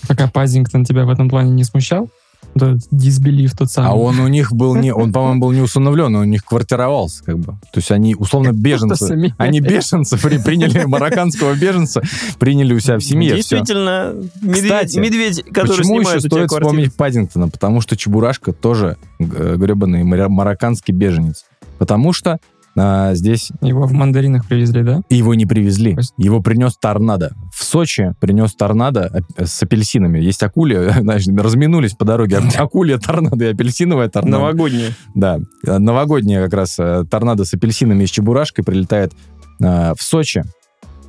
Пока 0.08 0.28
Паддингтон 0.28 0.86
тебя 0.86 1.06
в 1.06 1.10
этом 1.10 1.30
плане 1.30 1.52
не 1.52 1.64
смущал? 1.64 2.10
Да, 2.56 2.76
disbelief 2.92 3.58
тот 3.58 3.72
самый. 3.72 3.90
А 3.90 3.94
он 3.96 4.20
у 4.20 4.28
них 4.28 4.52
был 4.52 4.76
не, 4.76 4.94
он, 4.94 5.12
по-моему, 5.12 5.40
был 5.42 5.52
не 5.54 5.62
усыновлен, 5.62 6.14
он 6.16 6.22
у 6.22 6.24
них 6.26 6.44
квартировался, 6.46 7.24
как 7.24 7.40
бы. 7.40 7.54
То 7.72 7.78
есть 7.78 7.90
они 7.90 8.16
условно 8.16 8.52
беженцы. 8.52 9.34
Они 9.38 9.60
беженцы 9.60 10.18
при- 10.18 10.38
приняли 10.38 10.84
марокканского 10.84 11.56
беженца, 11.56 12.04
приняли 12.38 12.74
у 12.76 12.80
себя 12.80 12.98
в 12.98 13.02
семье. 13.04 13.36
Действительно, 13.38 14.14
медведь, 14.42 14.64
Кстати, 14.72 15.00
медведь, 15.00 15.44
который 15.52 15.78
Почему 15.78 16.02
еще 16.02 16.20
стоит 16.20 16.32
квартиру. 16.32 16.66
вспомнить 16.66 16.94
Паддингтона? 16.94 17.48
Потому 17.50 17.82
что 17.82 17.98
Чебурашка 17.98 18.52
тоже 18.54 18.98
гребаный 19.18 20.04
марокканский 20.04 20.94
беженец. 20.94 21.46
Потому 21.84 22.14
что 22.14 22.40
а, 22.78 23.14
здесь 23.14 23.52
Его 23.60 23.86
в 23.88 23.92
мандаринах 23.92 24.48
привезли, 24.48 24.84
да? 24.84 25.02
его 25.10 25.34
не 25.34 25.46
привезли. 25.46 25.96
Пусть. 25.96 26.14
Его 26.16 26.40
принес 26.42 26.78
торнадо. 26.78 27.34
В 27.54 27.62
Сочи 27.62 28.14
принес 28.22 28.54
торнадо 28.56 29.12
ап- 29.14 29.46
с 29.46 29.62
апельсинами. 29.62 30.18
Есть 30.20 30.42
акули, 30.44 30.94
знаешь, 31.02 31.28
разминулись 31.28 31.92
по 31.92 32.06
дороге. 32.06 32.38
А- 32.38 32.64
Акулья 32.64 32.98
торнадо 33.00 33.44
и 33.44 33.52
апельсиновая 33.52 34.08
торнадо. 34.08 34.38
Новогодняя. 34.38 34.92
Да, 35.14 35.40
э, 35.68 35.78
новогодняя 35.78 36.46
как 36.46 36.54
раз 36.54 36.80
э, 36.80 37.04
торнадо 37.12 37.44
с 37.44 37.54
апельсинами 37.54 38.06
и 38.06 38.08
с 38.08 38.12
чебурашкой 38.12 38.64
прилетает 38.64 39.12
э, 39.60 39.94
в 39.94 40.02
Сочи. 40.02 40.44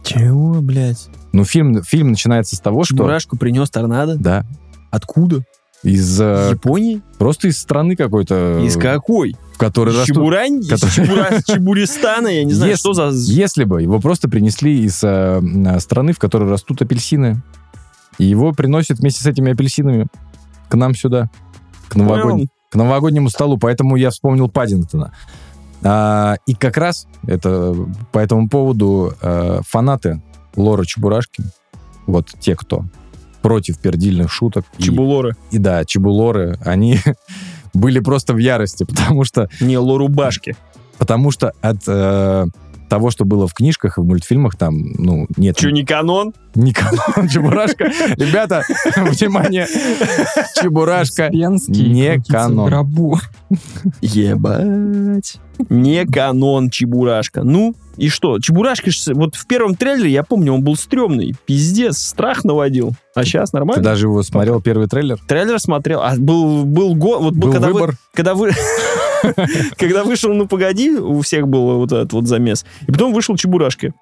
Чего, 0.03 0.61
блядь? 0.61 1.09
Ну, 1.33 1.45
фильм, 1.45 1.85
фильм 1.85 2.09
начинается 2.09 2.57
с 2.57 2.61
того, 2.61 2.83
что... 2.83 2.97
Чебурашку 2.97 3.37
принес 3.37 3.71
торнадо? 3.71 4.17
Да. 4.17 4.45
Откуда? 4.91 5.45
Из... 5.85 6.21
э, 6.21 6.51
Японии? 6.53 7.03
просто 7.19 7.49
из 7.49 7.59
страны 7.59 7.95
какой-то... 7.95 8.61
Из 8.65 8.77
какой? 8.77 9.37
В 9.55 9.59
которой 9.59 9.91
растут... 9.95 10.17
Чебурань? 10.17 10.63
Который- 10.67 10.91
Чебура- 10.91 11.43
Чебуристана? 11.47 12.29
Я 12.29 12.45
не 12.45 12.53
знаю, 12.53 12.73
Если- 12.73 12.81
что 12.81 12.95
за... 12.95 13.11
Если 13.33 13.65
бы 13.65 13.83
его 13.83 14.01
просто 14.01 14.29
принесли 14.29 14.83
из 14.85 15.05
э, 15.05 15.07
м, 15.07 15.79
страны, 15.81 16.13
в 16.13 16.19
которой 16.19 16.51
растут 16.51 16.83
апельсины, 16.83 17.43
и 18.19 18.25
его 18.25 18.53
приносят 18.53 18.99
вместе 18.99 19.23
с 19.23 19.27
этими 19.27 19.53
апельсинами 19.53 20.07
к 20.69 20.75
нам 20.75 20.95
сюда, 20.95 21.29
к, 21.89 21.97
новогод- 21.97 22.47
к 22.71 22.75
новогоднему 22.75 23.29
столу, 23.29 23.59
поэтому 23.59 23.97
я 23.97 24.11
вспомнил 24.11 24.49
Паддингтона. 24.49 25.13
А, 25.83 26.37
и 26.47 26.55
как 26.55 26.79
раз 26.79 27.07
это 27.27 27.77
по 28.11 28.19
этому 28.19 28.49
поводу 28.49 29.13
э, 29.21 29.61
фанаты 29.69 30.23
Лора 30.57 30.85
Чебурашки, 30.87 31.43
вот 32.07 32.31
те, 32.41 32.57
кто 32.57 32.85
против 33.45 33.77
пердильных 33.79 34.33
шуток, 34.33 34.65
и- 34.79 34.85
Чебулоры. 34.85 35.37
и, 35.51 35.59
да, 35.59 35.85
Чебулоры, 35.85 36.59
они 36.65 36.99
были 37.75 38.01
просто 38.01 38.33
в 38.33 38.39
ярости, 38.39 38.85
потому 38.89 39.25
что 39.25 39.51
Не, 39.61 39.77
лорубашки. 39.77 40.57
Потому 40.97 41.31
что 41.31 41.53
от 41.61 41.77
э, 41.87 42.47
того, 42.89 43.11
что 43.11 43.25
было 43.25 43.47
в 43.49 43.55
книжках 43.55 43.99
и 43.99 44.01
в 44.01 44.05
мультфильмах, 44.05 44.57
там, 44.57 44.75
ну, 44.99 45.27
нет 45.37 45.57
Че, 45.57 45.71
не 45.71 45.85
канон? 45.85 46.33
ни 46.55 46.71
канона 46.73 47.29
Чебурашка. 47.29 47.85
Ребята, 48.17 48.63
внимание, 48.97 49.67
Чебурашка 50.61 51.29
не 51.31 52.21
канон. 52.29 52.71
Ебать. 54.01 55.37
Не 55.69 56.05
канон 56.07 56.71
Чебурашка. 56.71 57.43
Ну, 57.45 57.75
и 57.97 58.09
что? 58.09 58.39
Чебурашка, 58.41 58.91
вот 59.15 59.37
в 59.37 59.47
первом 59.47 59.75
трейлере, 59.77 60.11
я 60.11 60.23
помню, 60.25 60.53
он 60.53 60.63
был 60.63 60.75
стрёмный. 60.77 61.35
Пиздец, 61.47 61.99
страх 61.99 62.45
наводил. 62.45 62.93
А 63.15 63.25
сейчас 63.25 63.51
Ты 63.51 63.59
нормально? 63.59 63.83
даже 63.85 64.07
его 64.07 64.23
смотрел, 64.25 64.61
первый 64.61 64.89
трейлер? 64.89 65.19
Трейлер 65.29 65.61
смотрел. 65.61 66.01
А 66.03 66.15
был, 66.17 66.65
был 66.65 66.95
год... 66.97 67.21
Вот 67.23 67.35
Был 67.35 67.53
когда 67.53 67.69
вы- 67.69 67.73
выбор. 67.75 67.95
когда 68.13 68.35
вы... 68.35 68.51
Когда 69.77 70.05
вышел 70.05 70.33
«Ну, 70.33 70.47
погоди», 70.47 70.91
у 70.91 71.21
всех 71.21 71.49
был 71.49 71.79
вот 71.79 71.93
этот 71.93 72.13
вот 72.13 72.27
замес. 72.27 72.65
И 72.87 72.93
потом 72.93 73.13
вышел 73.13 73.37
Чебурашка. 73.37 73.93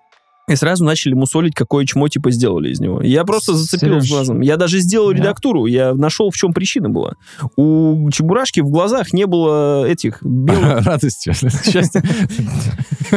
И 0.53 0.57
сразу 0.57 0.84
начали 0.84 1.14
мусолить, 1.14 1.55
какое 1.55 1.84
чмо 1.86 2.09
типа 2.09 2.30
сделали 2.30 2.70
из 2.70 2.80
него. 2.80 3.03
Я 3.03 3.24
просто 3.24 3.55
зацепил 3.55 4.00
Сереж. 4.00 4.11
глазом. 4.11 4.40
Я 4.40 4.57
даже 4.57 4.78
сделал 4.80 5.11
Да. 5.11 5.16
редактуру. 5.16 5.66
Я 5.66 5.94
нашел, 5.94 6.30
в 6.30 6.36
чем 6.36 6.53
причина 6.53 6.88
была. 6.88 7.14
У 7.57 8.09
Чебурашки 8.11 8.61
в 8.61 8.68
глазах 8.68 9.12
не 9.12 9.26
было 9.26 9.86
этих 9.86 10.22
белых... 10.22 10.84
Радости, 10.86 11.32
счастья. 11.32 12.03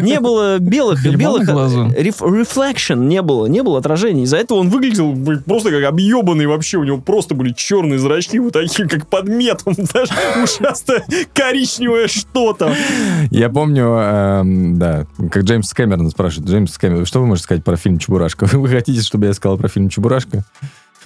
Не 0.02 0.20
было 0.20 0.60
белых... 0.60 1.04
Белых 1.16 1.44
реф- 1.44 2.22
reflection 2.22 3.06
не 3.08 3.22
было. 3.22 3.46
Не 3.48 3.64
было 3.64 3.80
отражений. 3.80 4.24
Из-за 4.24 4.38
этого 4.38 4.60
он 4.60 4.70
выглядел 4.70 5.16
просто 5.46 5.72
как 5.72 5.84
объебанный 5.84 6.46
вообще. 6.48 6.78
У 6.78 6.84
него 6.84 6.98
просто 7.00 7.36
были 7.36 7.54
черные 7.56 8.00
зрачки, 8.00 8.40
вот 8.40 8.54
такие, 8.54 8.88
как 8.88 9.08
под 9.08 9.28
метом. 9.28 9.74
Даже 9.94 10.14
ужасно 10.44 10.96
коричневое 11.34 12.08
что-то. 12.08 12.74
Я 13.32 13.50
помню, 13.50 13.86
эм, 13.86 14.80
да, 14.80 15.06
как 15.32 15.44
Джеймс 15.44 15.74
Кэмерон 15.74 16.10
спрашивает, 16.10 16.50
Джеймс 16.50 16.78
Кэмерон, 16.78 17.06
что 17.06 17.25
вы 17.26 17.30
можете 17.30 17.46
сказать 17.46 17.64
про 17.64 17.76
фильм 17.76 17.98
«Чебурашка»? 17.98 18.46
Вы 18.54 18.70
хотите, 18.70 19.02
чтобы 19.02 19.26
я 19.26 19.34
сказал 19.34 19.58
про 19.58 19.68
фильм 19.68 19.90
«Чебурашка»? 19.90 20.44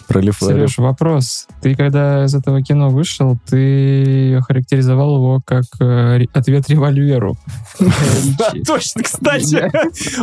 Про 0.09 0.21
Лев... 0.21 0.37
Сереж, 0.39 0.79
вопрос. 0.79 1.47
Ты 1.61 1.75
когда 1.75 2.25
из 2.25 2.33
этого 2.33 2.63
кино 2.63 2.89
вышел, 2.89 3.37
ты 3.47 4.41
характеризовал 4.41 5.17
его 5.17 5.41
как 5.45 5.65
э, 5.79 6.25
ответ 6.33 6.67
револьверу. 6.67 7.37
Да, 7.79 8.51
точно, 8.65 9.03
кстати. 9.03 9.53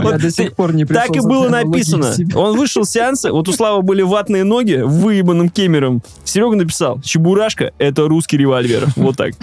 Я- 0.03 0.19
до 0.19 0.31
сих 0.33 0.55
пор 0.57 0.75
не 0.75 0.85
пришел 0.85 1.07
Так 1.07 1.17
и 1.17 1.21
было 1.21 1.49
написано. 1.49 2.13
Он 2.35 2.57
вышел 2.57 2.85
с 2.85 2.91
сеанса, 2.91 3.31
вот 3.33 3.49
у 3.49 3.53
Славы 3.53 3.83
были 3.83 4.03
ватные 4.03 4.43
ноги, 4.43 4.83
выебанным 4.85 5.49
кемером. 5.49 6.03
Серега 6.25 6.57
написал, 6.57 7.01
Чебурашка— 7.03 7.71
это 7.79 8.09
русский 8.09 8.37
револьвер. 8.39 8.89
Вот 8.97 9.17
так. 9.17 9.35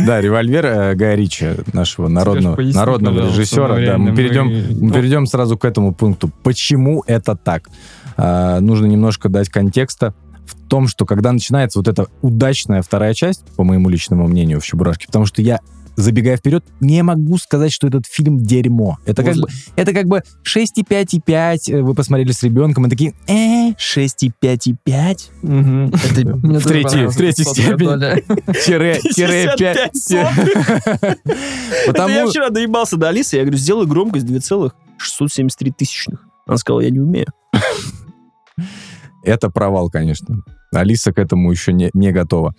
Да, 0.00 0.20
«Револьвер» 0.20 0.66
э, 0.66 0.94
Гая 0.96 1.14
Ричи, 1.14 1.50
нашего 1.72 2.08
народного, 2.08 2.60
режиссера. 2.60 3.98
мы 3.98 4.14
перейдем 4.16 5.26
сразу 5.26 5.56
к 5.56 5.64
этому 5.64 5.94
пункту. 5.94 6.28
Почему 6.42 7.04
это 7.06 7.36
так? 7.36 7.68
А, 8.16 8.60
нужно 8.60 8.86
немножко 8.86 9.28
дать 9.28 9.48
контекста 9.48 10.14
в 10.46 10.68
том, 10.68 10.86
что 10.88 11.04
когда 11.06 11.32
начинается 11.32 11.78
вот 11.78 11.88
эта 11.88 12.06
удачная 12.22 12.82
вторая 12.82 13.14
часть, 13.14 13.44
по 13.56 13.64
моему 13.64 13.88
личному 13.88 14.26
мнению, 14.28 14.60
в 14.60 14.64
«Чебурашке», 14.64 15.06
потому 15.06 15.26
что 15.26 15.42
я 15.42 15.60
забегая 15.96 16.36
вперед, 16.36 16.62
не 16.80 17.02
могу 17.02 17.38
сказать, 17.38 17.72
что 17.72 17.86
этот 17.86 18.04
фильм 18.06 18.38
дерьмо. 18.38 18.98
Это 19.06 19.24
как 19.24 19.34
бы, 19.36 19.48
это 19.76 19.92
как 19.94 20.04
бы 20.06 20.22
6,5,5, 20.44 21.70
э, 21.72 21.80
вы 21.82 21.94
посмотрели 21.94 22.32
с 22.32 22.42
ребенком, 22.42 22.86
и 22.86 22.90
такие, 22.90 23.14
э, 23.26 23.72
6,5,5. 23.78 25.30
Мгм. 25.42 25.86
Это 25.86 26.58
в 26.60 26.66
третьей- 26.66 27.06
в 27.06 27.16
третьей 27.16 27.44
степени. 27.46 28.22
тире, 28.62 29.00
тире 29.14 29.52
5. 29.56 29.56
55 29.56 29.96
сотых. 29.96 31.16
Это 31.86 32.08
я 32.08 32.26
вчера 32.26 32.50
доебался 32.50 32.96
до 32.98 33.08
Алисы, 33.08 33.36
я 33.36 33.42
говорю, 33.42 33.56
сделай 33.58 33.86
громкость 33.86 34.26
2,673 34.26 35.70
тысячных. 35.72 36.24
Она 36.46 36.58
сказала, 36.58 36.80
я 36.82 36.90
не 36.90 37.00
умею. 37.00 37.26
Это 39.22 39.50
провал, 39.50 39.90
конечно. 39.90 40.42
Алиса 40.72 41.12
к 41.12 41.18
этому 41.18 41.50
еще 41.50 41.72
не, 41.72 41.90
не 41.94 42.12
готова. 42.12 42.54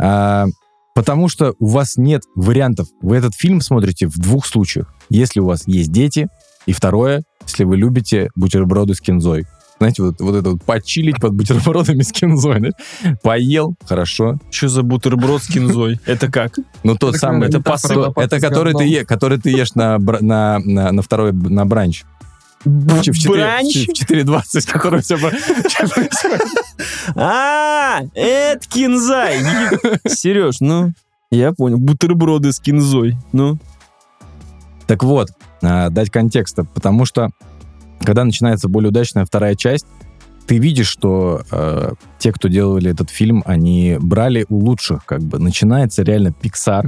А, 0.00 0.46
потому 0.94 1.28
что 1.28 1.54
у 1.58 1.66
вас 1.66 1.96
нет 1.96 2.22
вариантов. 2.34 2.88
Вы 3.00 3.16
этот 3.16 3.34
фильм 3.34 3.60
смотрите 3.60 4.06
в 4.06 4.18
двух 4.18 4.46
случаях. 4.46 4.92
Если 5.08 5.40
у 5.40 5.46
вас 5.46 5.66
есть 5.66 5.92
дети, 5.92 6.28
и 6.66 6.72
второе, 6.72 7.22
если 7.46 7.64
вы 7.64 7.76
любите 7.76 8.30
бутерброды 8.36 8.94
с 8.94 9.00
кинзой. 9.00 9.46
Знаете, 9.78 10.02
вот, 10.02 10.20
вот 10.20 10.36
это 10.36 10.50
вот 10.50 10.62
почилить 10.62 11.18
под 11.20 11.32
бутербродами 11.32 12.02
с 12.02 12.12
кинзой. 12.12 12.58
знаешь. 12.58 13.18
Поел, 13.22 13.76
хорошо. 13.86 14.38
Что 14.50 14.68
за 14.68 14.82
бутерброд 14.82 15.42
с 15.42 15.46
кинзой? 15.46 15.98
Это 16.06 16.30
как? 16.30 16.58
Ну, 16.82 16.96
тот 16.96 17.16
самый, 17.16 17.48
это, 17.48 17.62
это 18.16 18.40
который, 18.40 18.74
ты, 18.74 19.06
который 19.06 19.38
ты 19.40 19.48
ешь 19.50 19.74
на, 19.74 19.98
на, 19.98 20.58
на 20.58 21.00
второй, 21.00 21.32
на 21.32 21.64
бранч. 21.64 22.04
В 22.64 23.02
ч- 23.02 23.12
в 23.12 23.18
четыре- 23.18 23.42
Бранч? 23.44 23.74
В 23.88 23.92
4.20, 23.92 24.70
который 24.70 25.02
тебя... 25.02 25.30
А, 27.14 28.00
это 28.14 28.68
кинзай. 28.68 29.38
Сереж, 30.06 30.60
ну, 30.60 30.92
я 31.30 31.52
понял. 31.52 31.78
Бутерброды 31.78 32.52
с 32.52 32.60
кинзой. 32.60 33.16
Ну, 33.32 33.58
Так 34.86 35.02
вот, 35.04 35.28
а, 35.62 35.88
дать 35.90 36.10
контекста, 36.10 36.64
потому 36.64 37.04
что 37.04 37.30
когда 38.00 38.24
начинается 38.24 38.68
более 38.68 38.88
удачная 38.88 39.24
вторая 39.24 39.54
часть, 39.54 39.86
ты 40.46 40.58
видишь, 40.58 40.88
что 40.88 41.42
э, 41.52 41.92
те, 42.18 42.32
кто 42.32 42.48
делали 42.48 42.90
этот 42.90 43.08
фильм, 43.10 43.42
они 43.46 43.98
брали 44.00 44.46
у 44.48 44.56
лучших, 44.58 45.04
как 45.04 45.20
бы. 45.20 45.38
Начинается 45.38 46.02
реально 46.02 46.28
Pixar, 46.42 46.86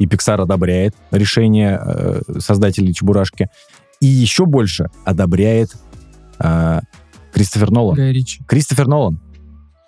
и 0.00 0.06
Pixar 0.06 0.40
одобряет 0.42 0.96
решение 1.12 1.80
э, 1.80 2.22
создателей 2.40 2.92
Чебурашки, 2.92 3.50
и 4.02 4.06
еще 4.06 4.46
больше 4.46 4.90
одобряет 5.04 5.76
э, 6.40 6.80
Кристофер 7.32 7.70
Нолан. 7.70 7.94
Гай 7.94 8.12
Ричи. 8.12 8.42
Кристофер 8.48 8.88
Нолан. 8.88 9.20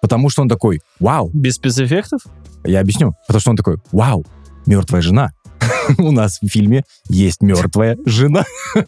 Потому 0.00 0.30
что 0.30 0.42
он 0.42 0.48
такой, 0.48 0.80
вау, 1.00 1.30
без 1.34 1.56
спецэффектов? 1.56 2.20
я 2.64 2.80
объясню. 2.80 3.14
Потому 3.26 3.40
что 3.40 3.50
он 3.50 3.56
такой, 3.56 3.78
вау, 3.90 4.24
мертвая 4.66 5.02
жена. 5.02 5.32
У 5.98 6.10
нас 6.12 6.38
в 6.40 6.48
фильме 6.48 6.84
есть 7.08 7.42
мертвая 7.42 7.96
жена. 8.06 8.44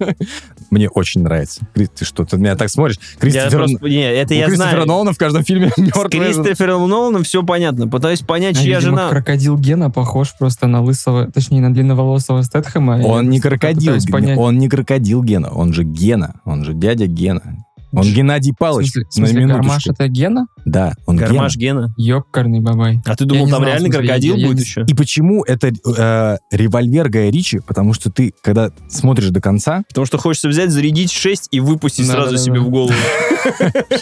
Мне 0.70 0.88
очень 0.88 1.22
нравится. 1.22 1.60
Кри- 1.74 1.86
Ты 1.86 2.04
что, 2.04 2.24
ты 2.24 2.36
на 2.36 2.40
меня 2.42 2.56
так 2.56 2.68
смотришь? 2.70 2.98
Я 3.14 3.20
Кристофер, 3.20 3.58
просто- 3.58 3.88
Не, 3.88 4.12
это 4.12 4.34
у 4.34 4.36
я 4.36 4.46
Кристофера 4.46 4.70
знаю. 4.72 4.86
Нолана 4.86 5.12
в 5.12 5.18
каждом 5.18 5.44
фильме 5.44 5.70
С 5.74 5.78
мертвая 5.78 6.10
жена. 6.10 6.24
Кристофером 6.24 6.88
Ноланом 6.88 7.22
все 7.24 7.42
понятно. 7.42 7.88
Пытаюсь 7.88 8.20
понять, 8.20 8.56
А, 8.58 8.62
чья 8.62 8.78
видимо, 8.78 8.96
жена. 8.98 9.08
крокодил 9.10 9.58
Гена 9.58 9.90
похож 9.90 10.34
просто 10.38 10.66
на 10.66 10.82
лысого, 10.82 11.30
точнее, 11.30 11.60
на 11.60 11.72
длинноволосого 11.72 12.42
Стэтхэма. 12.42 13.00
Он 13.04 13.28
не 13.30 13.40
крокодил, 13.40 13.94
он 14.36 14.58
не 14.58 14.68
крокодил 14.68 15.22
Гена, 15.22 15.50
он 15.50 15.72
же 15.72 15.84
Гена, 15.84 16.40
он 16.44 16.64
же 16.64 16.74
дядя 16.74 17.06
Гена. 17.06 17.64
Он 17.97 18.12
Геннадий 18.12 18.53
В 18.53 18.57
Палыч, 18.59 18.92
смысле, 19.11 19.44
в 19.44 19.47
на 19.49 19.55
Гармаш 19.55 19.86
это 19.86 20.07
Гена? 20.09 20.47
Да, 20.64 20.94
он 21.07 21.16
Гена. 21.16 21.28
Гармаш 21.28 21.57
Гена. 21.57 21.94
Ёбкарный 21.97 22.61
бабай. 22.61 23.01
А 23.07 23.16
ты 23.16 23.24
думал, 23.24 23.49
там 23.49 23.59
знал, 23.59 23.62
реально 23.64 23.88
в 23.88 23.92
смысле, 23.92 24.07
крокодил 24.09 24.34
я- 24.36 24.40
я 24.40 24.47
будет 24.47 24.59
не- 24.59 24.62
еще? 24.64 24.84
И 24.86 24.94
почему 24.94 25.44
это 25.44 25.68
э, 25.68 26.36
револьвер 26.51 27.09
Гая 27.09 27.30
Ричи? 27.30 27.61
Потому 27.66 27.92
что 27.94 28.11
ты, 28.11 28.32
когда 28.42 28.70
смотришь 28.88 29.30
до 29.30 29.40
конца, 29.40 29.82
Потому 29.88 30.07
что 30.07 30.18
хочется 30.18 30.49
взять, 30.49 30.70
зарядить 30.70 31.11
6 31.11 31.49
и 31.51 31.61
выпустить 31.61 32.07
Да, 32.07 32.12
сразу 32.14 32.30
да, 32.32 32.36
да, 32.36 32.42
себе 32.42 32.55
да. 32.55 32.61
в 32.61 32.68
голову. 32.70 32.92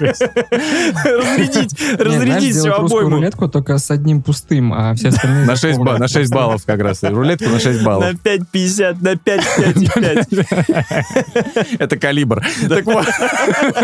Разрядить, 1.04 1.98
разрядить 2.00 2.56
всю 2.56 2.72
обойму. 2.72 3.10
рулетку 3.16 3.48
только 3.48 3.78
с 3.78 3.90
одним 3.90 4.22
пустым, 4.22 4.72
а 4.72 4.94
все 4.94 5.08
остальные... 5.08 5.44
на 5.46 5.56
6, 5.56 5.76
заполнены. 5.76 5.98
на 6.00 6.08
6 6.08 6.30
баллов 6.32 6.64
как 6.64 6.80
раз. 6.80 7.02
Рулетку 7.02 7.48
на 7.50 7.60
6 7.60 7.82
баллов. 7.84 8.04
На 8.12 8.16
5,50, 8.16 8.96
на 9.00 9.16
5, 9.16 9.40
5 9.56 9.76
и 9.82 9.86
5. 9.86 11.76
Это 11.80 11.96
калибр. 11.96 12.42
Так 12.68 12.84
вот. 12.86 13.06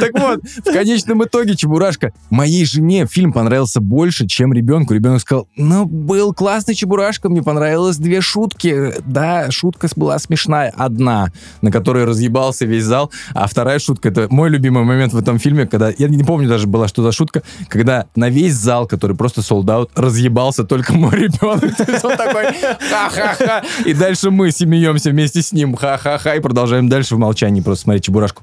Так 0.00 0.12
вот, 0.18 0.40
в 0.64 0.72
конечном 0.72 1.24
итоге 1.24 1.56
Чебурашка 1.56 2.12
моей 2.30 2.64
жене 2.64 3.06
фильм 3.06 3.32
понравился 3.32 3.80
больше, 3.80 4.26
чем 4.26 4.52
ребенку. 4.52 4.94
Ребенок 4.94 5.20
сказал, 5.20 5.48
ну, 5.56 5.84
был 5.86 6.32
классный 6.32 6.74
Чебурашка, 6.74 7.28
мне 7.28 7.42
понравилось 7.42 7.96
две 7.96 8.20
шутки. 8.20 8.94
Да, 9.06 9.50
шутка 9.50 9.88
была 9.96 10.18
смешная. 10.18 10.72
Одна, 10.76 11.32
на 11.62 11.70
которой 11.70 12.04
разъебался 12.04 12.66
весь 12.66 12.84
зал, 12.84 13.10
а 13.34 13.46
вторая 13.46 13.78
шутка, 13.78 14.08
это 14.08 14.26
мой 14.30 14.50
любимый 14.50 14.84
момент 14.84 15.12
в 15.12 15.18
этом 15.18 15.38
фильме, 15.38 15.66
когда, 15.66 15.90
я 15.96 16.08
не 16.08 16.24
помню 16.24 16.48
даже 16.48 16.66
была, 16.66 16.88
что 16.88 17.02
за 17.02 17.12
шутка, 17.12 17.42
когда 17.68 18.06
на 18.16 18.28
весь 18.28 18.54
зал, 18.54 18.86
который 18.86 19.16
просто 19.16 19.42
солдат, 19.42 19.90
разъебался 19.94 20.64
только 20.64 20.92
мой 20.94 21.14
ребенок. 21.14 21.76
То 21.76 21.90
есть 21.90 22.04
он 22.04 22.16
такой, 22.16 22.44
ха-ха-ха. 22.90 23.62
И 23.84 23.94
дальше 23.94 24.30
мы 24.30 24.50
смеемся 24.50 25.10
вместе 25.10 25.42
с 25.42 25.52
ним, 25.52 25.74
ха-ха-ха, 25.74 26.34
и 26.34 26.40
продолжаем 26.40 26.88
дальше 26.88 27.16
в 27.16 27.18
молчании 27.18 27.60
просто 27.60 27.84
смотреть 27.84 28.04
Чебурашку. 28.04 28.42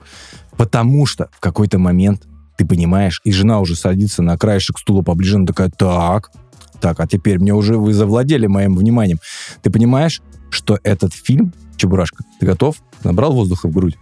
Потому 0.58 1.06
что 1.06 1.30
в 1.32 1.40
какой-то 1.40 1.80
момент 1.80 2.28
ты 2.58 2.66
понимаешь, 2.66 3.22
и 3.24 3.32
жена 3.32 3.60
уже 3.60 3.76
садится 3.76 4.22
на 4.22 4.38
краешек 4.38 4.78
стула 4.78 5.02
поближе, 5.02 5.38
она 5.38 5.46
такая, 5.46 5.70
так, 5.70 6.32
так, 6.80 7.00
а 7.00 7.08
теперь 7.08 7.40
мне 7.40 7.54
уже 7.54 7.78
вы 7.78 7.94
завладели 7.94 8.48
моим 8.48 8.76
вниманием. 8.76 9.20
Ты 9.62 9.70
понимаешь, 9.70 10.22
что 10.50 10.80
этот 10.84 11.14
фильм, 11.14 11.54
Чебурашка, 11.78 12.24
ты 12.40 12.46
готов? 12.46 12.78
Набрал 13.04 13.34
воздуха 13.34 13.68
в 13.68 13.72
грудь? 13.72 13.98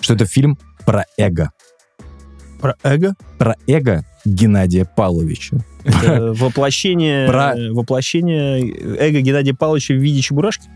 Что 0.00 0.14
это 0.14 0.26
фильм 0.26 0.58
про 0.86 1.04
эго. 1.16 1.50
Про 2.60 2.76
эго? 2.82 3.14
Про 3.38 3.56
эго 3.66 4.04
Геннадия 4.24 4.84
Павловича. 4.84 5.58
Это 5.84 6.32
воплощение, 6.36 7.28
Про- 7.28 7.54
воплощение 7.72 8.60
эго 8.98 9.20
Геннадия 9.20 9.54
Павловича 9.54 9.94
в 9.94 9.98
виде 9.98 10.20
чебурашки? 10.20 10.68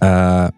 А, 0.00 0.50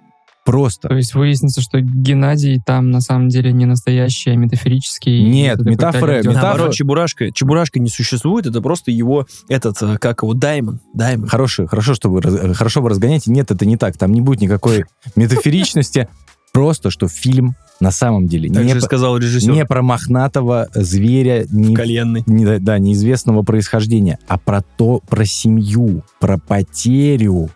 просто. 0.46 0.88
То 0.88 0.94
есть 0.96 1.14
выяснится, 1.14 1.60
что 1.60 1.80
Геннадий 1.80 2.62
там 2.64 2.90
на 2.90 3.02
самом 3.02 3.28
деле 3.28 3.52
не 3.52 3.66
настоящий, 3.66 4.30
а 4.30 4.36
метафорический. 4.36 5.22
Нет, 5.28 5.58
метафора- 5.58 6.22
метафора- 6.22 6.32
Наоборот, 6.32 6.72
Чебурашка. 6.74 7.30
Чебурашка 7.32 7.80
не 7.80 7.90
существует, 7.90 8.46
это 8.46 8.62
просто 8.62 8.90
его, 8.90 9.26
этот, 9.48 9.82
э, 9.82 9.98
как 9.98 10.22
его, 10.22 10.32
Даймон. 10.32 10.80
Даймон. 10.94 11.28
Хорошо, 11.28 11.66
хорошо, 11.66 11.94
что 11.94 12.08
вы, 12.08 12.20
э, 12.24 12.54
хорошо 12.54 12.80
вы 12.80 12.88
разгоняете. 12.88 13.30
Нет, 13.30 13.50
это 13.50 13.66
не 13.66 13.76
так. 13.76 13.98
Там 13.98 14.12
не 14.12 14.20
будет 14.22 14.40
никакой 14.40 14.84
метафоричности. 15.16 16.08
Просто, 16.52 16.90
что 16.90 17.06
фильм 17.08 17.54
на 17.80 17.90
самом 17.90 18.28
деле 18.28 18.48
Так 18.50 18.64
не, 18.64 18.72
по- 18.74 18.80
сказал 18.80 19.18
режиссер. 19.18 19.52
не 19.52 19.66
про 19.66 19.82
мохнатого 19.82 20.68
зверя, 20.74 21.44
не, 21.50 21.74
Коленный. 21.74 22.22
не- 22.26 22.58
да, 22.58 22.78
неизвестного 22.78 23.42
происхождения, 23.42 24.18
а 24.26 24.38
про 24.38 24.62
то, 24.62 25.00
про 25.06 25.26
семью, 25.26 26.02
про 26.18 26.38
потерю, 26.38 27.50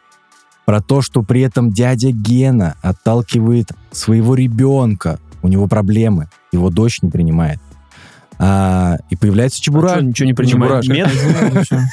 про 0.71 0.81
то, 0.81 1.03
что 1.03 1.25
при 1.25 1.41
этом 1.41 1.73
дядя 1.73 2.13
Гена 2.13 2.77
отталкивает 2.81 3.73
своего 3.91 4.37
ребенка, 4.37 5.19
у 5.43 5.49
него 5.49 5.67
проблемы, 5.67 6.29
его 6.53 6.71
дочь 6.71 7.03
не 7.03 7.11
принимает. 7.11 7.59
А, 8.39 8.99
и 9.09 9.17
появляется 9.17 9.59
А 9.61 9.65
Чебурашка. 9.65 9.99
чё, 9.99 10.05
ничего 10.05 10.27
не 10.29 10.33
принимает? 10.35 10.85
Чебурашка. 10.85 11.89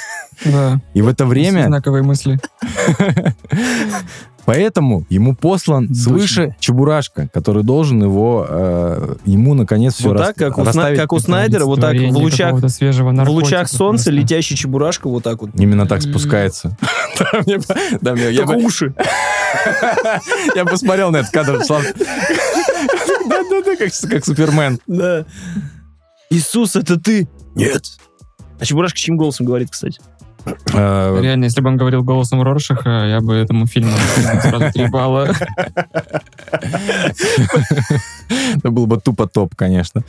Нет? 0.45 0.81
И 0.93 1.01
в 1.01 1.07
это 1.07 1.25
время 1.25 1.65
Знаковые 1.65 2.03
мысли. 2.03 2.39
Поэтому 4.47 5.05
ему 5.09 5.35
послан 5.35 5.87
Дочь 5.87 5.97
свыше 5.97 6.55
Чебурашка, 6.61 7.27
который 7.33 7.63
должен 7.63 8.01
его, 8.01 8.45
э, 8.47 9.15
ему 9.25 9.53
наконец 9.53 9.95
все 9.95 10.07
Вот 10.07 10.19
так, 10.19 10.37
как 10.37 10.57
у, 10.57 10.63
Сна- 10.63 10.95
как 10.95 11.11
у 11.11 11.19
Снайдера, 11.19 11.65
вот 11.65 11.81
так 11.81 11.97
в 11.97 12.17
лучах, 12.17 12.53
в 12.53 13.29
лучах 13.29 13.67
солнца 13.67 14.05
просто. 14.05 14.11
летящий 14.11 14.55
Чебурашка 14.55 15.09
вот 15.09 15.23
так 15.23 15.41
вот. 15.41 15.49
Именно 15.55 15.85
так 15.85 16.01
спускается. 16.01 16.77
Только 17.17 18.51
уши. 18.51 18.93
я 20.55 20.63
посмотрел 20.63 21.11
на 21.11 21.17
этот 21.17 21.31
кадр. 21.33 21.61
Слав. 21.65 21.83
Да-да-да, 23.27 23.75
как 23.75 23.91
как 24.09 24.23
Супермен. 24.23 24.79
Да. 24.87 25.25
Иисус, 26.29 26.77
это 26.77 26.97
ты? 26.97 27.27
Нет. 27.53 27.83
А 28.61 28.65
Чебурашка 28.65 28.97
чьим 28.97 29.17
голосом 29.17 29.45
говорит, 29.45 29.71
кстати? 29.71 29.99
Э, 30.73 31.19
Реально, 31.21 31.45
если 31.45 31.61
бы 31.61 31.69
он 31.69 31.77
говорил 31.77 32.03
голосом 32.03 32.41
Роршаха, 32.41 33.05
я 33.07 33.19
бы 33.21 33.33
этому 33.35 33.65
фильму 33.67 33.91
сразу 34.41 34.71
три 34.73 34.87
балла. 34.87 35.29
Это 38.55 38.71
был 38.71 38.87
бы 38.87 38.99
тупо 38.99 39.27
топ, 39.27 39.55
конечно. 39.55 40.03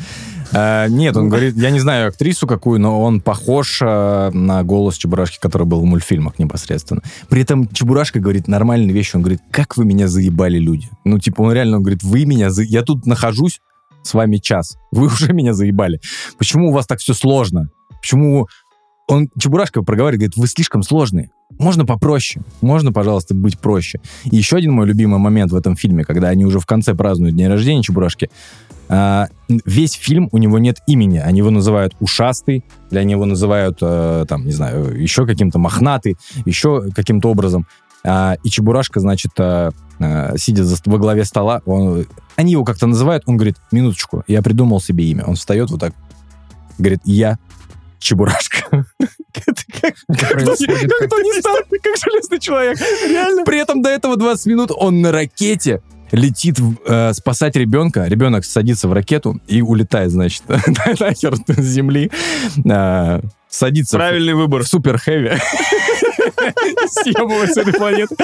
Э, 0.53 0.87
Нет, 0.89 1.17
он 1.17 1.29
говорит, 1.29 1.57
я 1.57 1.71
не 1.71 1.81
знаю 1.81 2.09
актрису 2.09 2.47
какую, 2.47 2.81
но 2.81 3.01
он 3.03 3.21
похож 3.21 3.81
э, 3.83 4.31
на 4.33 4.63
голос 4.65 4.97
Чебурашки, 4.97 5.39
который 5.41 5.67
был 5.67 5.81
в 5.81 5.85
мультфильмах 5.85 6.39
непосредственно. 6.39 7.03
При 7.29 7.43
этом 7.43 7.69
Чебурашка 7.69 8.21
говорит 8.21 8.49
нормальные 8.49 8.93
вещи. 8.93 9.17
Он 9.17 9.23
говорит, 9.23 9.41
как 9.51 9.77
вы 9.77 9.85
меня 9.85 10.09
заебали, 10.09 10.59
люди. 10.59 10.89
Ну, 11.05 11.19
типа, 11.19 11.43
он 11.43 11.53
реально 11.53 11.77
он 11.79 11.83
говорит, 11.83 12.03
вы 12.03 12.25
меня... 12.25 12.51
за- 12.51 12.63
Я 12.63 12.83
тут 12.83 13.07
нахожусь 13.07 13.61
с 14.03 14.15
вами 14.15 14.37
час. 14.39 14.77
Вы 14.91 15.07
уже 15.13 15.33
меня 15.33 15.53
заебали. 15.55 16.01
Почему 16.39 16.69
у 16.69 16.73
вас 16.73 16.87
так 16.87 16.99
все 17.01 17.15
сложно? 17.15 17.69
Почему... 18.01 18.49
Он, 19.09 19.31
Чебурашка 19.39 19.83
проговаривает, 19.83 20.21
говорит, 20.21 20.37
вы 20.37 20.47
слишком 20.47 20.83
сложные. 20.83 21.31
Можно 21.59 21.87
попроще. 21.87 22.45
Можно, 22.61 22.93
пожалуйста, 22.93 23.35
быть 23.35 23.59
проще. 23.59 24.01
И 24.25 24.37
еще 24.37 24.57
один 24.57 24.73
мой 24.73 24.87
любимый 24.87 25.19
момент 25.19 25.51
в 25.51 25.57
этом 25.57 25.77
фильме, 25.77 26.05
когда 26.05 26.29
они 26.29 26.45
уже 26.45 26.61
в 26.61 26.67
конце 26.67 26.95
празднуют 26.95 27.35
день 27.35 27.49
рождения 27.49 27.83
Чебурашки. 27.83 28.31
А, 28.91 29.29
весь 29.49 29.93
фильм 29.93 30.29
у 30.31 30.37
него 30.37 30.59
нет 30.59 30.79
имени. 30.87 31.19
Они 31.19 31.39
его 31.39 31.51
называют 31.51 31.95
ушастый, 32.01 32.65
или 32.91 32.99
они 32.99 33.13
его 33.13 33.25
называют, 33.25 33.79
э, 33.81 34.27
там, 34.29 34.45
не 34.45 34.53
знаю, 34.53 34.95
еще 35.01 35.27
каким-то 35.27 35.59
мохнатый, 35.59 36.17
еще 36.45 36.91
каким-то 36.95 37.31
образом. 37.31 37.67
А, 38.05 38.37
и 38.45 38.51
Чебурашка, 38.51 39.01
значит, 39.01 39.33
э, 39.39 39.71
э, 40.01 40.37
сидя 40.37 40.65
за, 40.65 40.77
во 40.85 40.99
главе 40.99 41.25
стола, 41.25 41.63
он- 41.65 42.07
они 42.37 42.53
его 42.53 42.65
как-то 42.65 42.87
называют, 42.87 43.25
он 43.27 43.37
говорит, 43.37 43.57
минуточку, 43.73 44.23
я 44.27 44.43
придумал 44.43 44.81
себе 44.81 45.05
имя. 45.05 45.25
Он 45.25 45.35
встает 45.35 45.71
вот 45.71 45.81
так, 45.81 45.95
говорит, 46.79 47.01
я 47.05 47.39
Чебурашка. 47.99 48.67
Как- 49.33 49.95
как 50.09 50.45
Тони 51.11 51.41
Старк, 51.41 51.67
как 51.83 51.97
железный 51.97 52.41
человек. 52.41 52.79
Реально. 53.07 53.45
При 53.45 53.59
этом 53.59 53.83
до 53.83 53.91
этого 53.91 54.17
20 54.17 54.47
минут 54.47 54.71
он 54.75 55.01
на 55.01 55.13
ракете 55.13 55.81
летит 56.11 56.57
э, 56.87 57.13
спасать 57.13 57.55
ребенка. 57.57 58.05
Ребенок 58.07 58.45
садится 58.45 58.89
в 58.89 58.93
ракету 58.93 59.41
и 59.47 59.61
улетает, 59.63 60.11
значит, 60.11 60.43
нахер 60.49 61.35
с 61.47 61.61
земли. 61.63 62.11
Э, 62.69 63.21
Садится 63.49 63.97
в- 63.97 63.99
Правильный 63.99 64.35
выбор. 64.35 64.63
в 64.65 64.69
супер 64.69 64.99
хэви. 64.99 65.33
Съебывать 66.91 67.53
с 67.55 67.57
этой 67.57 67.73
планеты. 67.75 68.15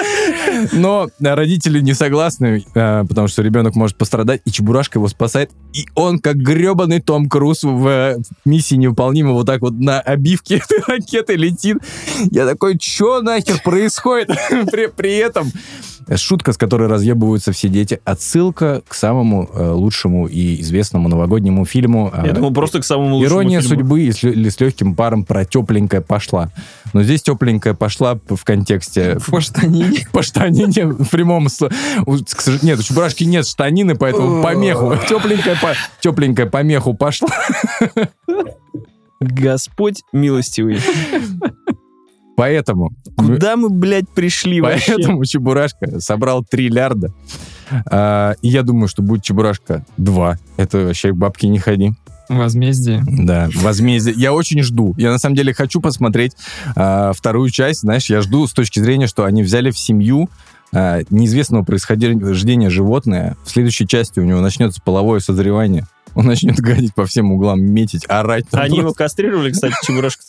Но 0.72 1.09
родители 1.20 1.81
не 1.81 1.95
согласны, 1.95 2.64
э, 2.75 3.05
потому 3.09 3.29
что 3.29 3.43
ребенок 3.43 3.75
может 3.75 3.97
пострадать, 3.97 4.41
и 4.45 4.51
Чебурашка 4.51 4.99
его 4.99 5.09
спасает. 5.09 5.51
И 5.72 5.87
он, 5.95 6.18
как 6.18 6.37
гребаный 6.37 7.01
Том 7.01 7.29
Круз 7.29 7.62
в 7.62 7.87
э, 7.87 8.16
миссии 8.45 8.77
невыполнима, 8.77 9.33
вот 9.33 9.47
так 9.47 9.61
вот 9.61 9.75
на 9.75 10.01
обивке 10.01 10.57
этой 10.64 10.81
ракеты 10.87 11.35
летит. 11.37 11.79
Я 12.31 12.47
такой, 12.47 12.79
что 12.81 13.20
нахер 13.22 13.61
происходит? 13.62 14.29
При, 14.70 14.87
при 14.87 15.16
этом 15.16 15.51
шутка, 16.16 16.53
с 16.53 16.59
которой 16.59 16.89
разъебываются 16.89 17.53
все 17.53 17.68
дети, 17.68 17.99
отсылка 18.05 18.83
к 18.87 18.95
самому 18.95 19.49
э, 19.55 19.70
лучшему 19.70 20.27
и 20.27 20.61
известному 20.61 21.09
новогоднему 21.09 21.64
фильму. 21.64 22.12
э, 22.14 22.27
Я 22.27 22.33
думал, 22.33 22.53
просто 22.53 22.81
к 22.81 22.85
самому 22.85 23.16
лучшему 23.16 23.41
Ирония 23.41 23.61
фильму. 23.61 23.77
судьбы 23.77 24.03
и 24.03 24.12
с, 24.12 24.22
лё- 24.22 24.33
или 24.33 24.49
с 24.49 24.61
легким 24.61 24.95
паром 24.95 25.25
про 25.25 25.45
тепленькая 25.45 26.01
пошла. 26.03 26.51
Но 26.93 27.03
здесь 27.03 27.22
тепленькая 27.22 27.75
пошла 27.75 28.13
в 28.28 28.44
контексте 28.44 29.18
По 29.30 29.40
штанине. 29.40 30.06
по 30.12 30.22
штанине 30.22 30.86
в 30.86 31.08
прямом 31.10 31.48
с- 31.48 31.62
у- 32.06 32.16
к 32.16 32.40
сож- 32.40 32.62
Нет, 32.62 32.78
у 32.78 32.82
Чебурашки 32.82 33.24
нет 33.24 33.46
штанины, 33.46 33.94
поэтому 33.96 34.42
помеху. 34.42 34.94
Тепленькая, 35.08 35.56
по, 35.60 35.74
тепленькая 36.00 36.46
помеху 36.46 36.94
пошла. 36.94 37.28
Господь 39.20 40.02
милостивый. 40.12 40.80
Поэтому, 42.36 42.90
Куда 43.16 43.56
мы, 43.56 43.68
блядь, 43.70 44.08
пришли 44.08 44.60
вообще? 44.60 44.94
поэтому 44.96 45.24
Чебурашка 45.24 46.00
собрал 46.00 46.44
3 46.44 46.68
лярда. 46.68 47.12
А, 47.86 48.34
и 48.42 48.48
я 48.48 48.62
думаю, 48.62 48.88
что 48.88 49.02
будет 49.02 49.22
Чебурашка 49.22 49.86
2. 49.98 50.38
Это 50.56 50.78
вообще 50.78 51.12
к 51.12 51.16
бабке 51.16 51.46
не 51.48 51.60
ходи. 51.60 51.92
Возмездие. 52.29 53.03
Да, 53.07 53.49
возмездие. 53.57 54.14
Я 54.16 54.33
очень 54.33 54.62
жду. 54.62 54.95
Я 54.97 55.11
на 55.11 55.18
самом 55.18 55.37
деле 55.37 55.53
хочу 55.53 55.81
посмотреть 55.81 56.33
а, 56.75 57.12
вторую 57.12 57.51
часть. 57.51 57.81
Знаешь, 57.81 58.09
я 58.11 58.20
жду 58.22 58.47
с 58.47 58.53
точки 58.53 58.81
зрения, 58.81 59.07
что 59.07 59.25
они 59.25 59.43
взяли 59.43 59.70
в 59.70 59.79
семью 59.79 60.29
а, 60.72 61.01
неизвестного 61.11 61.64
происхождения 61.64 62.70
животное. 62.70 63.37
В 63.45 63.51
следующей 63.51 63.87
части 63.87 64.20
у 64.20 64.25
него 64.25 64.41
начнется 64.41 64.81
половое 64.83 65.20
созревание. 65.20 65.87
Он 66.14 66.27
начнет 66.27 66.57
гадить 66.61 66.95
по 66.95 67.07
всем 67.07 67.33
углам, 67.33 67.61
метить, 67.61 68.05
орать. 68.09 68.49
там 68.49 68.61
Они 68.61 68.77
его 68.77 68.89
просто. 68.89 69.05
кастрировали, 69.05 69.51
кстати, 69.53 69.75
Чебурашка. 69.85 70.22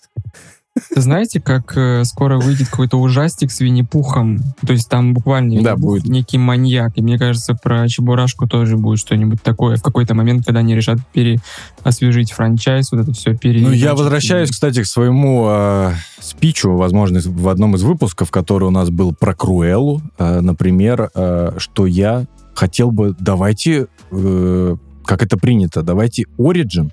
Знаете, 0.95 1.39
как 1.39 1.77
э, 1.77 2.03
скоро 2.03 2.37
выйдет 2.37 2.67
какой-то 2.67 2.97
ужастик 2.97 3.51
с 3.51 3.61
Винни-Пухом? 3.61 4.39
То 4.65 4.73
есть 4.73 4.89
там 4.89 5.13
буквально 5.13 5.61
Да, 5.61 5.77
будет. 5.77 6.05
некий 6.05 6.37
маньяк. 6.37 6.97
И 6.97 7.01
мне 7.01 7.17
кажется, 7.17 7.53
про 7.53 7.87
Чебурашку 7.87 8.47
тоже 8.47 8.75
будет 8.75 8.99
что-нибудь 8.99 9.41
такое. 9.41 9.77
В 9.77 9.81
какой-то 9.81 10.15
момент, 10.15 10.45
когда 10.45 10.59
они 10.59 10.75
решат 10.75 10.99
переосвежить 11.13 12.33
франчайз, 12.33 12.91
вот 12.91 13.01
это 13.01 13.13
все 13.13 13.35
пере... 13.35 13.61
Ну, 13.61 13.71
я 13.71 13.95
возвращаюсь, 13.95 14.49
кстати, 14.49 14.83
к 14.83 14.85
своему 14.85 15.47
э, 15.49 15.93
спичу, 16.19 16.73
возможно, 16.73 17.21
в 17.23 17.47
одном 17.47 17.75
из 17.75 17.83
выпусков, 17.83 18.29
который 18.31 18.65
у 18.65 18.71
нас 18.71 18.89
был 18.89 19.13
про 19.13 19.33
Круэллу, 19.33 20.01
э, 20.17 20.41
например, 20.41 21.09
э, 21.15 21.51
что 21.57 21.85
я 21.85 22.25
хотел 22.53 22.91
бы, 22.91 23.15
давайте 23.19 23.87
э, 24.11 24.75
как 25.05 25.23
это 25.23 25.37
принято, 25.37 25.83
давайте 25.83 26.23
Origin, 26.37 26.89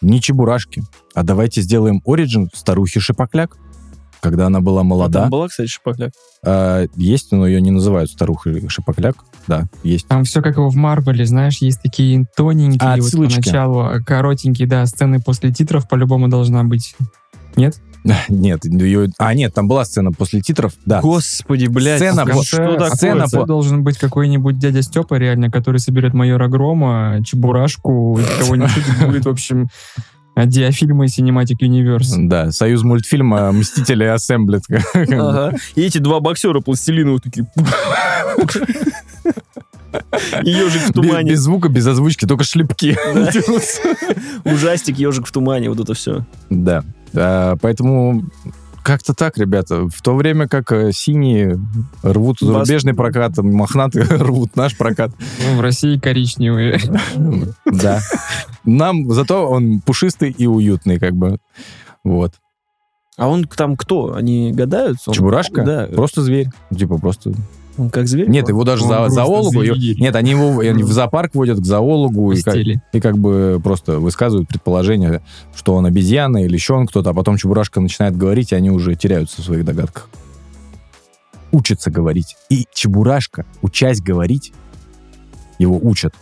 не 0.00 0.20
Чебурашки, 0.20 0.82
а 1.14 1.22
давайте 1.22 1.62
сделаем 1.62 2.02
Origin 2.06 2.48
старухи 2.54 3.00
Шипокляк, 3.00 3.56
когда 4.20 4.46
она 4.46 4.60
была 4.60 4.82
молода. 4.82 5.22
Там 5.22 5.30
была, 5.30 5.48
кстати, 5.48 5.68
шипокляк. 5.68 6.12
А, 6.44 6.86
есть, 6.96 7.32
но 7.32 7.46
ее 7.46 7.60
не 7.60 7.70
называют 7.70 8.10
старухой 8.10 8.68
Шипокляк. 8.68 9.16
Да, 9.46 9.64
есть. 9.82 10.06
Там 10.06 10.24
все 10.24 10.42
как 10.42 10.56
его 10.56 10.68
в 10.68 10.76
Марвеле, 10.76 11.24
знаешь, 11.24 11.58
есть 11.58 11.80
такие 11.82 12.26
тоненькие, 12.36 12.88
А, 12.88 12.96
вот 12.96 13.10
поначалу 13.12 14.04
коротенькие, 14.04 14.68
да, 14.68 14.84
сцены 14.86 15.20
после 15.20 15.52
титров 15.52 15.88
по-любому 15.88 16.28
должна 16.28 16.62
быть. 16.64 16.94
Нет? 17.56 17.80
Нет, 18.28 18.64
ее... 18.64 19.10
А, 19.18 19.34
нет, 19.34 19.52
там 19.54 19.68
была 19.68 19.84
сцена 19.84 20.12
после 20.12 20.40
титров, 20.40 20.72
да. 20.86 21.00
Господи, 21.00 21.66
блядь. 21.66 21.98
Сцена 21.98 22.24
в 22.24 22.30
по- 22.30 22.42
что 22.42 22.72
такое? 22.74 22.90
сцена 22.90 23.26
по- 23.30 23.46
должен 23.46 23.82
быть 23.82 23.98
какой-нибудь 23.98 24.58
дядя 24.58 24.82
Степа 24.82 25.14
реально, 25.14 25.50
который 25.50 25.78
соберет 25.78 26.14
майора 26.14 26.48
Грома, 26.48 27.20
Чебурашку, 27.24 28.18
и 28.18 28.40
кого-нибудь 28.40 28.70
и 29.02 29.04
будет, 29.06 29.24
в 29.26 29.28
общем, 29.28 29.68
диафильмы 30.36 31.06
Cinematic 31.06 31.58
Universe. 31.60 32.14
Да, 32.28 32.50
союз 32.52 32.82
мультфильма 32.82 33.52
«Мстители 33.52 34.04
Ассемблит». 34.04 34.62
Ага. 34.94 35.52
И 35.74 35.82
эти 35.82 35.98
два 35.98 36.20
боксера 36.20 36.60
пластилиновые 36.60 37.20
такие... 37.20 37.46
Ежик 40.42 40.82
в 40.82 40.92
тумане. 40.92 41.30
без 41.30 41.40
звука, 41.40 41.68
без 41.68 41.86
озвучки, 41.86 42.26
только 42.26 42.44
шлепки. 42.44 42.96
Ужастик, 44.44 44.98
ежик 44.98 45.26
в 45.26 45.32
тумане, 45.32 45.68
вот 45.70 45.80
это 45.80 45.94
все. 45.94 46.24
Да. 46.48 46.84
А, 47.14 47.56
поэтому 47.60 48.24
как-то 48.82 49.14
так, 49.14 49.36
ребята. 49.36 49.88
В 49.88 50.00
то 50.02 50.14
время 50.14 50.48
как 50.48 50.72
э, 50.72 50.90
синие 50.92 51.58
рвут 52.02 52.38
зарубежный 52.40 52.94
прокат, 52.94 53.36
мохнатые 53.38 54.04
рвут 54.08 54.56
наш 54.56 54.76
прокат. 54.76 55.10
Ну, 55.46 55.58
в 55.58 55.60
России 55.60 55.98
коричневые. 55.98 56.80
Да. 57.66 58.00
Нам 58.64 59.10
зато 59.12 59.46
он 59.48 59.80
пушистый 59.80 60.30
и 60.30 60.46
уютный, 60.46 60.98
как 60.98 61.14
бы. 61.14 61.38
Вот. 62.04 62.34
А 63.16 63.28
он 63.28 63.44
там 63.44 63.76
кто? 63.76 64.14
Они 64.14 64.52
гадают? 64.52 64.98
Он- 65.06 65.12
Чебурашка? 65.12 65.62
Да. 65.62 65.86
Просто 65.94 66.22
зверь. 66.22 66.46
Типа 66.74 66.96
просто... 66.98 67.32
Он 67.80 67.88
как 67.88 68.06
зверь? 68.08 68.28
Нет, 68.28 68.48
его 68.48 68.62
даже 68.64 68.84
за, 68.84 69.08
зоологу... 69.08 69.62
его-. 69.62 69.76
Нет, 69.76 70.14
они 70.14 70.32
его 70.32 70.60
они 70.60 70.82
в 70.82 70.92
зоопарк 70.92 71.34
водят 71.34 71.58
к 71.58 71.64
зоологу 71.64 72.32
и 72.32 72.42
как, 72.42 72.56
и 72.56 73.00
как 73.00 73.16
бы 73.16 73.58
просто 73.62 73.98
высказывают 73.98 74.48
предположение, 74.48 75.22
что 75.54 75.74
он 75.74 75.86
обезьяна 75.86 76.44
или 76.44 76.52
еще 76.52 76.74
он 76.74 76.86
кто-то, 76.86 77.10
а 77.10 77.14
потом 77.14 77.38
Чебурашка 77.38 77.80
начинает 77.80 78.16
говорить, 78.16 78.52
и 78.52 78.54
они 78.54 78.70
уже 78.70 78.94
теряются 78.96 79.40
в 79.40 79.44
своих 79.46 79.64
догадках. 79.64 80.10
Учится 81.52 81.90
говорить. 81.90 82.36
И 82.50 82.66
Чебурашка, 82.74 83.46
учась 83.62 84.02
говорить, 84.02 84.52
его 85.58 85.78
учат, 85.82 86.14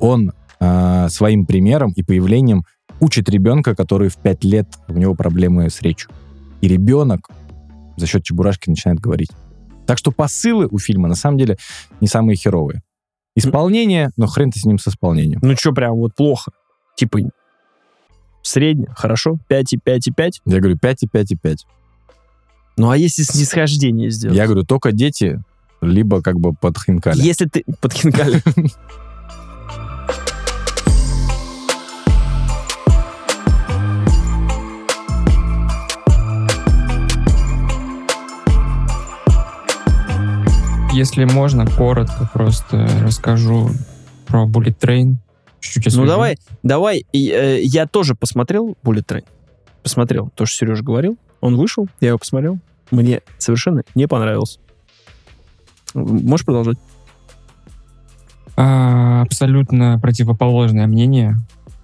он 0.00 0.32
а, 0.60 1.10
своим 1.10 1.44
примером 1.44 1.92
и 1.92 2.02
появлением 2.02 2.64
учит 3.00 3.28
ребенка, 3.28 3.74
который 3.74 4.08
в 4.08 4.16
5 4.16 4.44
лет, 4.44 4.66
у 4.88 4.94
него 4.94 5.14
проблемы 5.14 5.68
с 5.68 5.82
речью. 5.82 6.10
И 6.62 6.68
ребенок 6.68 7.28
за 7.98 8.06
счет 8.06 8.24
Чебурашки 8.24 8.70
начинает 8.70 8.98
говорить. 8.98 9.30
Так 9.86 9.98
что 9.98 10.12
посылы 10.12 10.66
у 10.70 10.78
фильма 10.78 11.08
на 11.08 11.14
самом 11.14 11.38
деле 11.38 11.56
не 12.00 12.08
самые 12.08 12.36
херовые. 12.36 12.82
Исполнение, 13.34 14.10
но 14.16 14.26
хрен 14.26 14.50
ты 14.50 14.58
с 14.58 14.64
ним 14.64 14.78
с 14.78 14.88
исполнением. 14.88 15.40
Ну 15.42 15.54
что, 15.56 15.72
прям 15.72 15.96
вот 15.96 16.14
плохо? 16.14 16.52
Типа 16.96 17.20
среднее, 18.42 18.88
хорошо? 18.96 19.38
5 19.48 19.72
и 19.74 19.78
5 19.78 20.08
и 20.08 20.12
5? 20.12 20.40
Я 20.46 20.58
говорю 20.58 20.78
5 20.78 21.02
и 21.02 21.06
5 21.06 21.32
и 21.32 21.36
5. 21.36 21.66
Ну 22.78 22.90
а 22.90 22.96
если 22.96 23.22
снисхождение 23.22 24.10
сделать? 24.10 24.36
Я 24.36 24.46
говорю, 24.46 24.64
только 24.64 24.92
дети, 24.92 25.42
либо 25.80 26.22
как 26.22 26.38
бы 26.38 26.54
под 26.54 26.78
хинкали. 26.78 27.20
Если 27.20 27.46
ты... 27.46 27.64
Под 27.80 27.92
хинкали. 27.92 28.42
Если 40.96 41.24
можно, 41.26 41.66
коротко 41.66 42.26
просто 42.32 42.88
расскажу 43.02 43.68
про 44.26 44.46
Bullet 44.46 44.78
Train. 44.78 45.16
Чуть-чуть 45.60 45.94
Ну 45.94 46.06
давай, 46.06 46.38
давай. 46.62 47.04
Э, 47.12 47.60
я 47.60 47.86
тоже 47.86 48.14
посмотрел 48.14 48.78
Bullet 48.82 49.04
Train. 49.04 49.24
Посмотрел. 49.82 50.30
То, 50.34 50.46
что 50.46 50.56
Сережа 50.56 50.82
говорил. 50.82 51.18
Он 51.42 51.58
вышел, 51.58 51.86
я 52.00 52.08
его 52.08 52.18
посмотрел. 52.18 52.60
Мне 52.90 53.20
совершенно 53.36 53.82
не 53.94 54.08
понравился. 54.08 54.58
Можешь 55.92 56.46
продолжать? 56.46 56.78
А, 58.56 59.20
абсолютно 59.20 59.98
противоположное 60.00 60.86
мнение. 60.86 61.36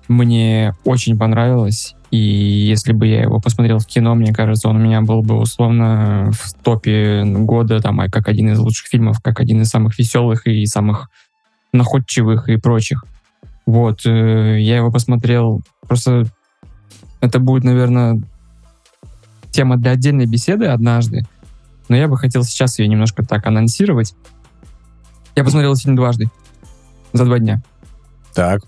Мне 0.09 0.75
очень 0.87 1.19
понравилось. 1.19 1.95
И 2.13 2.19
если 2.19 2.93
бы 2.93 3.07
я 3.07 3.23
его 3.23 3.41
посмотрел 3.41 3.79
в 3.79 3.87
кино, 3.87 4.15
мне 4.15 4.35
кажется, 4.35 4.69
он 4.69 4.77
у 4.77 4.81
меня 4.81 5.01
был 5.01 5.23
бы 5.23 5.39
условно 5.39 6.31
в 6.33 6.53
топе 6.63 7.25
года, 7.25 7.81
там, 7.81 8.01
а 8.01 8.11
как 8.11 8.29
один 8.29 8.53
из 8.53 8.59
лучших 8.59 8.89
фильмов, 8.89 9.23
как 9.23 9.41
один 9.41 9.63
из 9.63 9.71
самых 9.71 9.99
веселых 9.99 10.47
и 10.47 10.67
самых 10.67 11.09
находчивых 11.73 12.51
и 12.51 12.59
прочих. 12.59 13.07
Вот, 13.65 14.05
э, 14.05 14.61
я 14.61 14.77
его 14.77 14.93
посмотрел. 14.93 15.63
Просто 15.89 16.27
это 17.23 17.39
будет, 17.39 17.65
наверное, 17.65 18.21
тема 19.51 19.79
для 19.79 19.93
отдельной 19.93 20.27
беседы 20.27 20.67
однажды. 20.67 21.23
Но 21.89 21.97
я 21.97 22.09
бы 22.09 22.19
хотел 22.19 22.45
сейчас 22.45 22.79
ее 22.79 22.89
немножко 22.89 23.25
так 23.25 23.47
анонсировать. 23.47 24.15
Я 25.35 25.45
посмотрел 25.45 25.75
фильм 25.77 25.97
дважды 25.97 26.29
за 27.15 27.25
два 27.25 27.39
дня. 27.39 27.63
Так. 28.35 28.61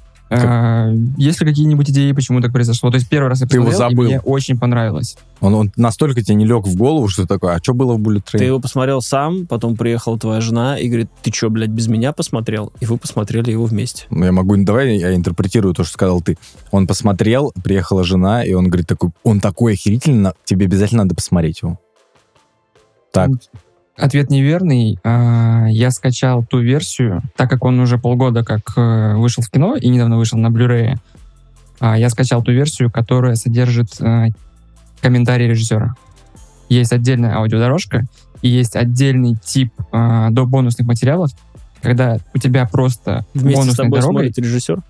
А, 0.43 0.93
Есть 1.17 1.41
ли 1.41 1.47
какие-нибудь 1.47 1.91
идеи, 1.91 2.13
почему 2.13 2.41
так 2.41 2.53
произошло? 2.53 2.91
То 2.91 2.97
есть 2.97 3.09
первый 3.09 3.29
раз 3.29 3.41
я 3.41 3.47
Ты 3.47 3.57
его 3.57 3.67
посмотрел, 3.67 3.89
и 3.91 3.95
забыл. 3.95 4.05
мне 4.07 4.21
очень 4.21 4.59
понравилось. 4.59 5.17
Он, 5.41 5.55
он 5.55 5.73
настолько 5.77 6.23
тебе 6.23 6.35
не 6.37 6.45
лег 6.47 6.67
в 6.67 6.77
голову, 6.77 7.09
что 7.09 7.27
такое, 7.27 7.55
а 7.55 7.59
что 7.59 7.75
было 7.75 7.95
в 7.95 8.01
Bullet 8.01 8.23
Train? 8.25 8.39
Ты 8.39 8.45
его 8.45 8.61
посмотрел 8.61 9.03
сам, 9.03 9.47
потом 9.47 9.77
приехала 9.77 10.19
твоя 10.19 10.41
жена 10.41 10.79
и 10.79 10.89
говорит, 10.89 11.11
ты 11.23 11.33
что, 11.33 11.51
блядь, 11.51 11.71
без 11.71 11.89
меня 11.89 12.13
посмотрел? 12.13 12.73
И 12.81 12.87
вы 12.87 12.97
посмотрели 12.99 13.51
его 13.51 13.65
вместе. 13.67 14.05
Ну, 14.11 14.25
Я 14.25 14.33
могу, 14.33 14.57
давай 14.57 14.97
я 14.97 15.15
интерпретирую 15.15 15.75
то, 15.75 15.85
что 15.85 15.93
сказал 15.93 16.21
ты. 16.23 16.39
Он 16.71 16.87
посмотрел, 16.87 17.53
приехала 17.63 18.05
жена, 18.05 18.45
и 18.45 18.53
он 18.53 18.69
говорит 18.69 18.87
такой, 18.87 19.11
он 19.23 19.41
такой 19.41 19.75
охерительный, 19.75 20.33
тебе 20.45 20.67
обязательно 20.67 21.05
надо 21.05 21.15
посмотреть 21.15 21.63
его. 21.63 21.79
Так. 23.13 23.31
Ответ 23.97 24.29
неверный. 24.31 24.99
А, 25.05 25.67
Я 25.69 25.91
скачал 25.91 26.45
ту 26.45 26.59
версию, 26.61 27.23
так 27.37 27.49
как 27.49 27.65
он 27.65 27.79
уже 27.79 27.97
полгода 27.99 28.43
как 28.45 28.73
э, 28.77 29.15
вышел 29.17 29.43
в 29.43 29.51
кино 29.51 29.77
и 29.77 29.89
недавно 29.89 30.17
вышел 30.17 30.37
на 30.37 30.49
Blu-ray. 30.49 30.97
а, 31.79 31.97
Я 31.97 32.11
скачал 32.11 32.43
ту 32.43 32.51
версию, 32.53 32.91
которая 32.91 33.37
содержит 33.37 34.01
э, 34.01 34.29
комментарий 35.01 35.47
режиссера. 35.47 35.95
Есть 36.69 36.93
отдельная 36.93 37.37
аудиодорожка 37.37 38.05
и 38.43 38.49
есть 38.49 38.75
отдельный 38.75 39.37
тип 39.45 39.73
э, 39.93 40.27
до 40.31 40.45
бонусных 40.45 40.89
материалов, 40.89 41.31
когда 41.81 42.19
у 42.35 42.39
тебя 42.39 42.67
просто 42.67 43.25
Вместе 43.33 43.51
с 43.51 43.61
бонусной 43.61 43.85
тобой 43.85 44.01
дорогой 44.01 44.15
смотрит 44.25 44.39
режиссер. 44.39 44.83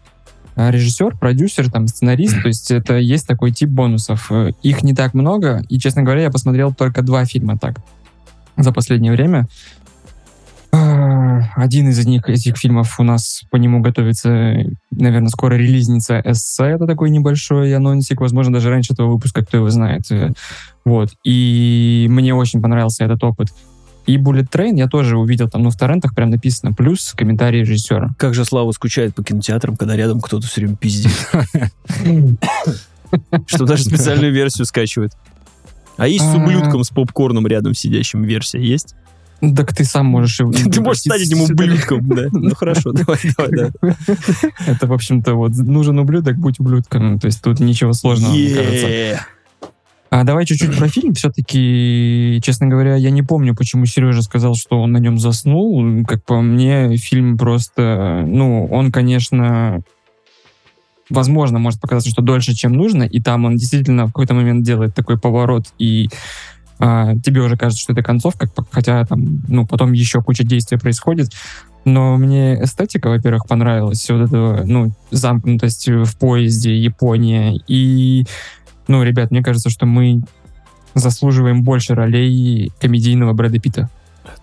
а, 0.56 0.70
режиссер, 0.70 1.18
продюсер, 1.18 1.70
там, 1.70 1.89
сценарист, 1.89 2.40
то 2.40 2.48
есть 2.48 2.70
это 2.70 2.94
есть 2.94 3.26
такой 3.26 3.51
тип 3.51 3.68
бонусов. 3.68 4.32
Их 4.62 4.82
не 4.82 4.94
так 4.94 5.12
много, 5.12 5.62
и, 5.68 5.78
честно 5.78 6.02
говоря, 6.05 6.22
я 6.22 6.31
посмотрел 6.31 6.72
только 6.72 7.02
два 7.02 7.26
фильма 7.26 7.59
так 7.59 7.81
за 8.56 8.72
последнее 8.72 9.12
время. 9.12 9.47
А, 10.72 11.40
Один 11.55 11.89
из 11.89 12.05
них, 12.05 12.28
этих 12.28 12.56
фильмов 12.56 12.98
у 12.98 13.05
нас 13.05 13.43
по 13.51 13.56
нему 13.56 13.81
готовится, 13.81 14.55
наверное, 14.90 15.28
скоро 15.28 15.55
релизница 15.55 16.20
эссе. 16.24 16.64
Это 16.64 16.86
такой 16.86 17.10
небольшой 17.10 17.74
анонсик, 17.74 18.20
возможно, 18.20 18.55
даже 18.55 18.70
раньше 18.70 18.93
этого 18.93 19.12
выпуска, 19.12 19.44
кто 19.44 19.59
его 19.59 19.70
знает. 19.70 20.02
Вот. 20.85 21.10
И 21.22 22.06
мне 22.10 22.35
очень 22.35 22.60
понравился 22.60 23.05
этот 23.05 23.22
опыт. 23.22 23.48
И 24.06 24.18
Bullet 24.18 24.48
Train 24.51 24.76
я 24.76 24.86
тоже 24.86 25.16
увидел 25.16 25.48
там, 25.48 25.62
ну, 25.62 25.70
в 25.70 25.76
торрентах 25.76 26.14
прям 26.14 26.31
написано, 26.31 26.72
плюс 26.72 27.14
комментарий 27.16 27.60
режиссера. 27.60 28.10
Как 28.18 28.35
же 28.35 28.44
Слава 28.44 28.70
скучает 28.72 29.14
по 29.14 29.24
кинотеатрам, 29.24 29.76
когда 29.76 29.97
рядом 29.97 30.20
кто-то 30.20 30.47
все 30.47 30.60
время 30.60 30.76
пиздит. 30.76 31.12
Что 33.47 33.64
даже 33.64 33.85
специальную 33.85 34.32
версию 34.32 34.66
скачивает. 34.66 35.12
А 35.96 36.08
есть 36.08 36.24
с 36.24 36.34
ублюдком 36.34 36.82
с 36.84 36.90
попкорном 36.90 37.46
рядом 37.46 37.74
сидящим 37.74 38.22
версия? 38.22 38.60
Есть? 38.60 38.94
Так 39.56 39.74
ты 39.74 39.84
сам 39.84 40.06
можешь... 40.06 40.40
и- 40.40 40.70
Ты 40.70 40.80
можешь 40.80 41.02
стать 41.02 41.22
этим 41.22 41.42
ублюдком, 41.42 42.08
да. 42.08 42.26
Ну 42.32 42.54
хорошо, 42.54 42.92
давай, 42.92 43.18
давай, 43.36 43.50
да. 43.52 43.96
Это, 44.66 44.86
в 44.86 44.92
общем-то, 44.92 45.34
вот 45.34 45.52
нужен 45.52 45.98
ублюдок, 45.98 46.36
будь 46.36 46.58
ублюдком. 46.60 47.18
То 47.18 47.26
есть 47.26 47.42
тут 47.42 47.60
ничего 47.60 47.92
сложного, 47.92 48.32
мне 48.32 48.54
кажется. 48.54 49.26
А 50.10 50.22
давай 50.22 50.46
чуть-чуть 50.46 50.76
про 50.76 50.86
фильм. 50.88 51.12
Все-таки, 51.14 52.40
честно 52.42 52.68
говоря, 52.68 52.94
я 52.94 53.10
не 53.10 53.22
помню, 53.22 53.54
почему 53.54 53.84
Сережа 53.84 54.22
сказал, 54.22 54.54
что 54.54 54.80
он 54.80 54.92
на 54.92 54.98
нем 54.98 55.18
заснул. 55.18 56.04
Как 56.06 56.24
по 56.24 56.40
мне, 56.40 56.96
фильм 56.96 57.36
просто... 57.36 58.22
Ну, 58.24 58.66
он, 58.66 58.92
конечно... 58.92 59.82
Возможно, 61.10 61.59
может 61.59 61.81
показаться, 61.81 62.10
что 62.10 62.22
дольше, 62.22 62.55
чем 62.55 62.72
нужно, 62.72 63.02
и 63.02 63.20
там 63.20 63.44
он 63.44 63.56
действительно 63.56 64.05
в 64.05 64.09
какой-то 64.09 64.35
момент 64.35 64.64
делает 64.64 64.94
такой 64.94 65.18
поворот, 65.18 65.66
и 65.78 66.09
а, 66.78 67.14
тебе 67.16 67.40
уже 67.43 67.56
кажется, 67.56 67.82
что 67.82 67.93
это 67.93 68.02
концовка, 68.02 68.48
хотя 68.70 69.05
там, 69.05 69.43
ну, 69.48 69.66
потом 69.66 69.93
еще 69.93 70.22
куча 70.22 70.44
действий 70.44 70.78
происходит. 70.78 71.31
Но 71.85 72.16
мне 72.16 72.62
эстетика, 72.62 73.09
во-первых, 73.09 73.47
понравилась. 73.47 74.09
Вот 74.09 74.26
этого, 74.28 74.62
ну, 74.64 74.93
замкнутость 75.10 75.89
в 75.89 76.16
поезде, 76.16 76.74
Япония. 76.74 77.60
И, 77.68 78.24
ну, 78.89 79.02
ребят, 79.02 79.31
мне 79.31 79.43
кажется, 79.43 79.68
что 79.68 79.85
мы 79.85 80.22
заслуживаем 80.94 81.62
больше 81.62 81.94
ролей 81.94 82.72
комедийного 82.81 83.35
Брэда 83.35 83.59
Питта. 83.59 83.90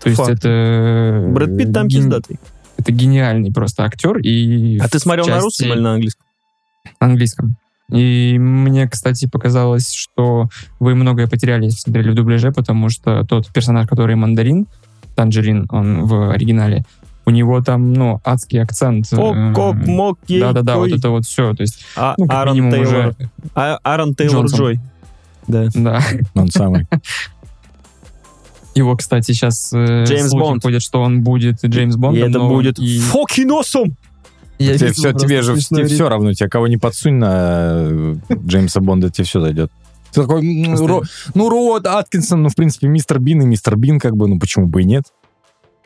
То 0.00 0.08
есть 0.08 0.18
Факт. 0.20 0.32
это... 0.32 1.26
Брэд 1.30 1.58
Питт 1.58 1.72
там 1.72 1.88
ген- 1.88 2.02
пиздатый. 2.02 2.38
Это 2.76 2.92
гениальный 2.92 3.52
просто 3.52 3.84
актер. 3.84 4.18
И 4.18 4.78
А 4.78 4.88
ты 4.88 4.98
смотрел 5.00 5.26
на 5.26 5.32
части- 5.32 5.44
русском 5.44 5.68
или 5.72 5.80
на 5.80 5.94
английском? 5.94 6.24
Английском. 6.98 7.56
И 7.90 8.38
мне, 8.38 8.88
кстати, 8.88 9.26
показалось, 9.28 9.92
что 9.92 10.48
вы 10.80 10.94
многое 10.94 11.26
потеряли, 11.28 11.64
если 11.64 11.78
смотрели 11.80 12.10
в 12.10 12.14
дубляже, 12.14 12.50
потому 12.52 12.88
что 12.88 13.24
тот 13.24 13.52
персонаж, 13.52 13.86
который 13.86 14.14
мандарин, 14.16 14.66
Танжерин, 15.14 15.66
он 15.70 16.06
в 16.06 16.30
оригинале, 16.30 16.84
у 17.26 17.30
него 17.30 17.60
там, 17.62 17.92
ну, 17.92 18.20
адский 18.24 18.62
акцент. 18.62 19.06
Э, 19.12 19.52
Да-да-да, 20.28 20.76
вот 20.78 20.90
это 20.90 21.10
вот 21.10 21.24
все. 21.26 21.54
То 21.54 21.60
есть, 21.62 21.84
А- 21.96 22.14
ну, 22.16 22.26
как 22.26 22.36
Аарон 22.38 22.54
минимум 22.54 22.72
Тейлор. 22.72 22.88
уже... 23.08 23.16
А- 23.54 23.78
Аарон 23.82 24.14
Тейлор 24.14 24.36
Джонсон. 24.46 24.58
Джой. 24.58 24.80
Да. 25.46 25.68
Да. 25.74 26.00
Он 26.34 26.48
самый. 26.48 26.86
Его, 28.74 28.96
кстати, 28.96 29.32
сейчас 29.32 29.70
э, 29.74 30.04
Джеймс 30.04 30.32
Бонд. 30.32 30.62
ходят, 30.62 30.82
что 30.82 31.02
он 31.02 31.22
будет 31.22 31.62
Джеймс 31.62 31.94
И 31.94 31.98
Бондом. 31.98 32.30
это 32.30 32.38
но 32.38 32.48
будет 32.48 32.78
и- 32.78 32.98
fucking 33.00 33.50
awesome! 33.50 33.92
Я 34.62 34.78
Тебе, 34.78 34.92
все, 34.92 35.12
тебе 35.12 35.42
же 35.42 35.56
тебе 35.56 35.86
все 35.86 36.08
равно, 36.08 36.32
тебе 36.32 36.48
кого 36.48 36.68
не 36.68 36.76
подсунь 36.76 37.14
на 37.14 37.88
э, 37.90 38.14
Джеймса 38.46 38.80
Бонда, 38.80 39.10
тебе 39.10 39.24
все 39.24 39.40
зайдет. 39.40 39.70
Ты 40.12 40.22
такой, 40.22 40.42
ну, 40.42 40.86
Ро- 40.86 41.02
ну, 41.34 41.48
Рот 41.48 41.86
Аткинсон, 41.86 42.42
ну, 42.42 42.48
в 42.50 42.54
принципе, 42.54 42.86
мистер 42.86 43.18
Бин 43.18 43.42
и 43.42 43.46
мистер 43.46 43.76
Бин, 43.76 43.98
как 43.98 44.14
бы, 44.16 44.28
ну, 44.28 44.38
почему 44.38 44.66
бы 44.66 44.82
и 44.82 44.84
нет? 44.84 45.04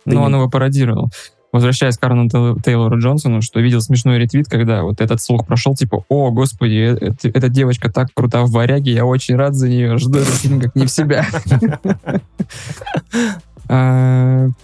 Но 0.05 0.23
он 0.25 0.35
его 0.35 0.49
пародировал. 0.49 1.11
Возвращаясь 1.53 1.97
к 1.97 2.05
Арну 2.05 2.29
Тейл- 2.29 2.61
Тейлору 2.61 2.99
Джонсону, 2.99 3.41
что 3.41 3.61
видел 3.61 3.81
смешной 3.81 4.19
ретвит, 4.19 4.49
когда 4.49 4.83
вот 4.83 5.01
этот 5.01 5.23
слух 5.23 5.47
прошел, 5.47 5.75
типа, 5.75 6.05
о, 6.09 6.31
господи, 6.31 6.97
э- 7.01 7.13
э- 7.23 7.31
эта 7.33 7.49
девочка 7.49 7.91
так 7.91 8.09
крута 8.13 8.43
в 8.43 8.51
варяге, 8.51 8.93
я 8.93 9.07
очень 9.07 9.37
рад 9.37 9.55
за 9.55 9.69
нее, 9.69 9.97
жду 9.97 10.19
фильм 10.21 10.61
как 10.61 10.75
не 10.77 10.87
в 10.87 10.91
себя. 10.91 11.27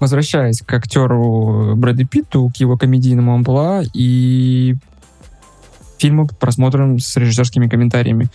А, 0.00 0.04
Возвращаясь 0.04 0.62
к 0.62 0.72
актеру 0.72 1.74
Брэду 1.76 2.06
Питту, 2.06 2.50
к 2.54 2.56
его 2.56 2.76
комедийному 2.76 3.34
амплуа 3.34 3.82
и 3.92 4.74
фильму 5.98 6.26
просмотром 6.26 6.98
с 6.98 7.16
режиссерскими 7.16 7.68
комментариями. 7.68 8.28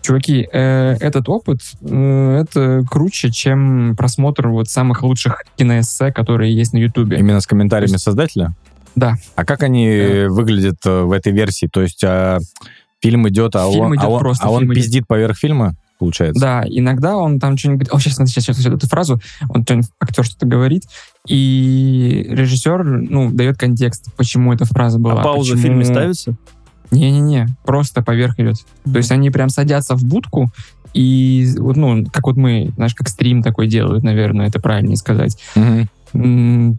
Чуваки, 0.00 0.48
э, 0.52 0.96
этот 1.00 1.28
опыт 1.28 1.60
э, 1.82 2.42
это 2.42 2.82
круче, 2.90 3.30
чем 3.30 3.94
просмотр 3.96 4.48
вот 4.48 4.68
самых 4.68 5.02
лучших 5.02 5.44
киноэссе, 5.56 6.12
которые 6.12 6.54
есть 6.54 6.72
на 6.74 6.78
Ютубе. 6.78 7.18
Именно 7.18 7.40
с 7.40 7.46
комментариями 7.46 7.92
есть- 7.92 8.04
создателя? 8.04 8.52
Да. 8.96 9.14
А 9.34 9.44
как 9.44 9.62
они 9.62 9.86
Да. 9.88 10.28
выглядят 10.30 10.76
э, 10.86 11.02
в 11.02 11.12
этой 11.12 11.32
версии? 11.32 11.66
То 11.66 11.82
есть 11.82 12.02
а, 12.04 12.38
фильм 13.02 13.28
идет, 13.28 13.56
а 13.56 13.68
Фильм 13.70 13.86
он, 13.86 13.94
идет 13.94 14.04
а 14.04 14.08
он, 14.08 14.20
просто, 14.20 14.46
а 14.46 14.50
он 14.50 14.64
идет. 14.64 14.74
пиздит 14.76 15.06
поверх 15.06 15.36
фильма, 15.36 15.74
получается? 15.98 16.40
Да, 16.40 16.64
иногда 16.66 17.16
он 17.16 17.38
там 17.40 17.56
что-нибудь 17.56 17.88
говорит. 17.88 17.94
О, 17.94 18.00
сейчас, 18.10 18.28
сейчас, 18.30 18.44
сейчас, 18.56 18.66
эту 18.66 18.86
фразу. 18.88 19.20
Он 19.48 19.62
что-нибудь, 19.62 19.88
актер 20.00 20.24
что-то 20.24 20.46
говорит, 20.46 20.84
и 21.28 22.26
режиссер, 22.30 22.84
ну, 22.84 23.30
дает 23.30 23.56
контекст, 23.58 24.12
почему 24.16 24.52
эта 24.52 24.64
фраза 24.64 24.98
была. 24.98 25.20
А 25.20 25.24
пауза 25.24 25.52
в 25.52 25.56
почему- 25.56 25.62
фильме 25.62 25.84
ставится? 25.84 26.34
Не-не-не, 26.90 27.48
просто 27.64 28.02
поверх 28.02 28.38
идет. 28.38 28.56
То 28.84 28.98
есть 28.98 29.10
они 29.10 29.30
прям 29.30 29.48
садятся 29.48 29.96
в 29.96 30.04
будку, 30.04 30.50
и, 30.92 31.48
вот, 31.58 31.76
ну, 31.76 32.04
как 32.12 32.26
вот 32.26 32.36
мы, 32.36 32.72
знаешь, 32.76 32.94
как 32.94 33.08
стрим 33.08 33.42
такой 33.42 33.66
делают, 33.66 34.04
наверное, 34.04 34.46
это 34.46 34.60
правильнее 34.60 34.96
сказать. 34.96 35.36
М, 36.12 36.78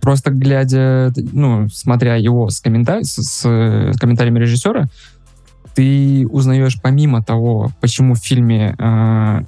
Просто 0.00 0.30
глядя, 0.30 1.12
ну, 1.32 1.66
смотря 1.70 2.16
его 2.16 2.50
с, 2.50 2.60
коммента- 2.60 3.02
с, 3.02 3.14
с- 3.14 3.92
с 3.92 3.98
комментариями 3.98 4.38
режиссера, 4.38 4.88
ты 5.74 6.26
узнаешь 6.28 6.80
помимо 6.80 7.22
того, 7.22 7.70
почему 7.80 8.14
в 8.14 8.18
фильме 8.18 8.74
э, 8.78 9.42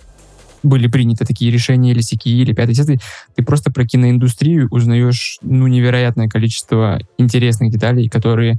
были 0.62 0.88
приняты 0.88 1.24
такие 1.24 1.50
решения 1.50 1.92
или 1.92 2.00
сякие, 2.00 2.42
или 2.42 2.52
пятый, 2.52 2.72
десятый, 2.72 3.00
ты 3.34 3.44
просто 3.44 3.70
про 3.70 3.84
киноиндустрию 3.84 4.68
узнаешь, 4.70 5.38
ну, 5.42 5.66
невероятное 5.66 6.28
количество 6.28 6.98
интересных 7.18 7.70
деталей, 7.70 8.08
которые 8.08 8.58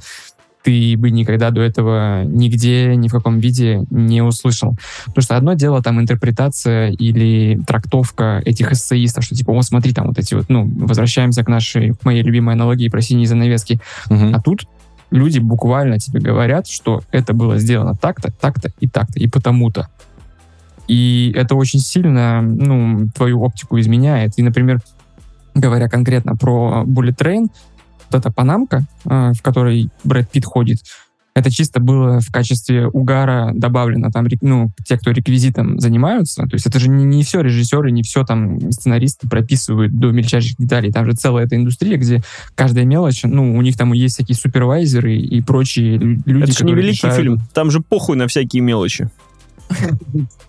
ты 0.64 0.98
бы 0.98 1.12
никогда 1.12 1.50
до 1.50 1.62
этого 1.62 2.26
нигде, 2.26 2.94
ни 2.98 3.08
в 3.08 3.12
каком 3.12 3.40
виде 3.40 3.86
не 3.90 4.22
услышал. 4.22 4.76
Потому 5.06 5.24
что 5.24 5.38
одно 5.38 5.54
дело 5.54 5.82
там 5.82 6.02
интерпретация 6.02 6.90
или 6.90 7.62
трактовка 7.66 8.42
этих 8.44 8.74
эссеистов, 8.74 9.24
что 9.24 9.34
типа, 9.34 9.52
о, 9.52 9.62
смотри, 9.62 9.94
там 9.94 10.08
вот 10.08 10.18
эти 10.18 10.34
вот, 10.34 10.50
ну, 10.50 10.70
возвращаемся 10.86 11.46
к 11.46 11.48
нашей, 11.48 11.94
к 11.94 12.04
моей 12.04 12.22
любимой 12.22 12.56
аналогии 12.56 12.90
про 12.90 13.02
синие 13.02 13.28
занавески. 13.28 13.80
Мгм. 14.10 14.36
А 14.36 14.42
тут 14.42 14.68
люди 15.12 15.40
буквально 15.40 16.00
тебе 16.00 16.20
говорят, 16.20 16.68
что 16.68 17.02
это 17.12 17.34
было 17.34 17.58
сделано 17.58 17.96
так-то, 17.96 18.32
так-то 18.32 18.72
и 18.80 18.88
так-то, 18.88 19.20
и 19.20 19.28
потому-то. 19.28 19.88
И 20.88 21.34
это 21.36 21.56
очень 21.56 21.80
сильно, 21.80 22.42
ну, 22.42 23.10
твою 23.14 23.42
оптику 23.42 23.80
изменяет. 23.80 24.34
И, 24.38 24.44
например, 24.44 24.80
говоря 25.54 25.90
конкретно 25.90 26.36
про 26.36 26.84
Bullet 26.86 27.16
Train, 27.16 27.48
вот 28.10 28.20
эта 28.20 28.32
панамка, 28.32 28.84
э, 29.06 29.34
в 29.34 29.42
которой 29.42 29.90
Брэд 30.04 30.30
Питт 30.30 30.46
ходит, 30.46 30.80
это 31.38 31.52
чисто 31.52 31.80
было 31.80 32.20
в 32.20 32.32
качестве 32.32 32.88
угара 32.88 33.52
добавлено 33.54 34.10
там, 34.12 34.28
ну, 34.42 34.72
те, 34.86 34.98
кто 34.98 35.12
реквизитом 35.12 35.80
занимаются. 35.80 36.44
То 36.44 36.54
есть 36.56 36.66
это 36.66 36.80
же 36.80 36.90
не, 36.90 37.06
не 37.06 37.24
все 37.24 37.42
режиссеры, 37.42 37.92
не 37.92 38.02
все 38.02 38.24
там 38.24 38.72
сценаристы 38.72 39.28
прописывают 39.30 39.96
до 39.96 40.12
мельчайших 40.12 40.58
деталей. 40.58 40.92
Там 40.92 41.06
же 41.06 41.14
целая 41.14 41.46
эта 41.46 41.56
индустрия, 41.56 41.98
где 41.98 42.24
каждая 42.56 42.86
мелочь, 42.86 43.22
ну, 43.24 43.56
у 43.56 43.62
них 43.62 43.78
там 43.78 43.94
есть 43.94 44.16
всякие 44.16 44.36
супервайзеры 44.36 45.16
и 45.16 45.42
прочие 45.42 45.98
лю- 45.98 46.22
люди, 46.26 46.44
Это 46.44 46.52
же 46.52 46.52
не 46.52 46.54
которые 46.56 46.76
великий 46.84 46.98
решают- 47.08 47.18
фильм. 47.18 47.40
Там 47.54 47.70
же 47.72 47.82
похуй 47.82 48.18
на 48.18 48.28
всякие 48.28 48.62
мелочи. 48.64 49.10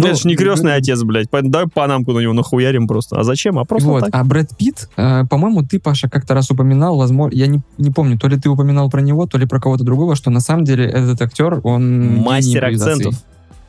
Ну, 0.00 0.06
это 0.06 0.20
же 0.20 0.28
не 0.28 0.36
крестный 0.36 0.74
отец, 0.74 1.02
блядь. 1.02 1.28
Давай 1.30 1.68
панамку 1.68 2.12
на 2.12 2.20
него 2.20 2.32
нахуярим 2.32 2.86
просто. 2.86 3.18
А 3.18 3.24
зачем? 3.24 3.58
А 3.58 3.64
просто 3.64 3.88
вот, 3.88 4.00
так. 4.04 4.10
а 4.12 4.24
Брэд 4.24 4.56
Питт, 4.56 4.88
э, 4.96 5.24
по-моему, 5.28 5.62
ты, 5.62 5.78
Паша, 5.78 6.08
как-то 6.08 6.34
раз 6.34 6.50
упоминал, 6.50 6.96
возможно, 6.96 7.36
я 7.36 7.46
не, 7.46 7.60
не 7.78 7.90
помню, 7.90 8.18
то 8.18 8.28
ли 8.28 8.38
ты 8.38 8.48
упоминал 8.48 8.90
про 8.90 9.00
него, 9.00 9.26
то 9.26 9.38
ли 9.38 9.46
про 9.46 9.60
кого-то 9.60 9.84
другого, 9.84 10.16
что 10.16 10.30
на 10.30 10.40
самом 10.40 10.64
деле 10.64 10.86
этот 10.86 11.20
актер, 11.22 11.60
он 11.62 12.16
Мастер 12.16 12.64
акцентов. 12.64 13.14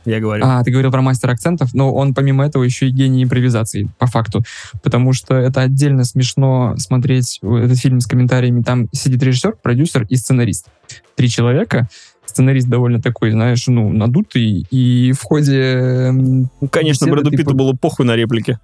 Я 0.04 0.20
говорю. 0.20 0.44
А, 0.44 0.62
ты 0.64 0.70
говорил 0.70 0.90
про 0.90 1.00
мастер 1.00 1.30
акцентов, 1.30 1.74
но 1.74 1.94
он 1.94 2.14
помимо 2.14 2.44
этого 2.44 2.64
еще 2.64 2.88
и 2.88 2.90
гений 2.90 3.22
импровизации, 3.22 3.88
по 3.98 4.06
факту. 4.06 4.42
Потому 4.82 5.12
что 5.12 5.34
это 5.34 5.60
отдельно 5.60 6.04
смешно 6.04 6.74
смотреть 6.76 7.38
этот 7.42 7.78
фильм 7.78 8.00
с 8.00 8.06
комментариями. 8.06 8.62
Там 8.62 8.88
сидит 8.92 9.22
режиссер, 9.22 9.56
продюсер 9.62 10.04
и 10.08 10.16
сценарист. 10.16 10.66
Три 11.14 11.28
человека. 11.28 11.88
Сценарист 12.24 12.68
довольно 12.68 13.00
такой, 13.00 13.32
знаешь, 13.32 13.66
ну, 13.66 13.90
надутый. 13.90 14.66
И 14.70 15.12
в 15.12 15.22
ходе... 15.22 16.10
Ну, 16.12 16.48
Конечно, 16.70 17.06
Брэду 17.06 17.30
ты 17.30 17.36
Питту 17.36 17.50
по- 17.50 17.56
было 17.56 17.72
похуй 17.74 18.06
на 18.06 18.16
реплики. 18.16 18.58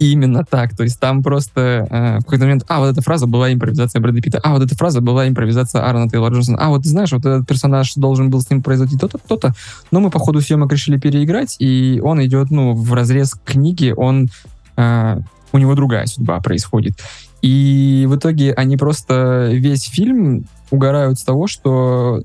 Именно 0.00 0.44
так. 0.44 0.76
То 0.76 0.82
есть 0.82 0.98
там 0.98 1.22
просто 1.22 1.86
э, 1.88 2.18
в 2.18 2.24
какой-то 2.24 2.44
момент, 2.44 2.64
а, 2.68 2.80
вот 2.80 2.88
эта 2.88 3.00
фраза 3.00 3.26
была 3.26 3.52
импровизация 3.52 4.00
Брэда 4.00 4.20
Питта, 4.20 4.40
а, 4.42 4.52
вот 4.52 4.62
эта 4.62 4.74
фраза 4.76 5.00
была 5.00 5.28
импровизация 5.28 5.82
Аарона 5.82 6.10
Тейлора 6.10 6.34
Джонсона, 6.34 6.58
а, 6.58 6.68
вот 6.68 6.82
ты 6.82 6.88
знаешь, 6.88 7.12
вот 7.12 7.24
этот 7.24 7.46
персонаж 7.46 7.94
должен 7.94 8.28
был 8.28 8.40
с 8.40 8.50
ним 8.50 8.62
произойти 8.62 8.98
то-то, 8.98 9.18
то-то, 9.18 9.54
но 9.92 10.00
мы 10.00 10.10
по 10.10 10.18
ходу 10.18 10.40
съемок 10.40 10.72
решили 10.72 10.98
переиграть, 10.98 11.56
и 11.60 12.00
он 12.02 12.22
идет, 12.24 12.50
ну, 12.50 12.74
в 12.74 12.92
разрез 12.92 13.34
книги, 13.44 13.94
он, 13.96 14.28
э, 14.76 15.20
у 15.52 15.58
него 15.58 15.74
другая 15.74 16.06
судьба 16.06 16.40
происходит. 16.40 16.94
И 17.40 18.06
в 18.08 18.16
итоге 18.16 18.52
они 18.52 18.76
просто 18.76 19.50
весь 19.52 19.84
фильм 19.84 20.46
угорают 20.70 21.18
с 21.18 21.22
того, 21.22 21.46
что 21.46 22.22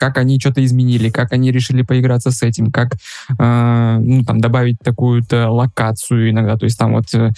как 0.00 0.16
они 0.16 0.40
что-то 0.40 0.64
изменили, 0.64 1.10
как 1.10 1.32
они 1.32 1.52
решили 1.52 1.82
поиграться 1.82 2.30
с 2.30 2.42
этим, 2.42 2.72
как 2.72 2.94
э, 3.38 3.98
ну, 4.00 4.24
там, 4.24 4.40
добавить 4.40 4.78
такую-то 4.82 5.50
локацию 5.50 6.30
иногда. 6.30 6.56
То 6.56 6.64
есть 6.64 6.78
там 6.78 6.94
вот 6.94 7.04
э, 7.12 7.32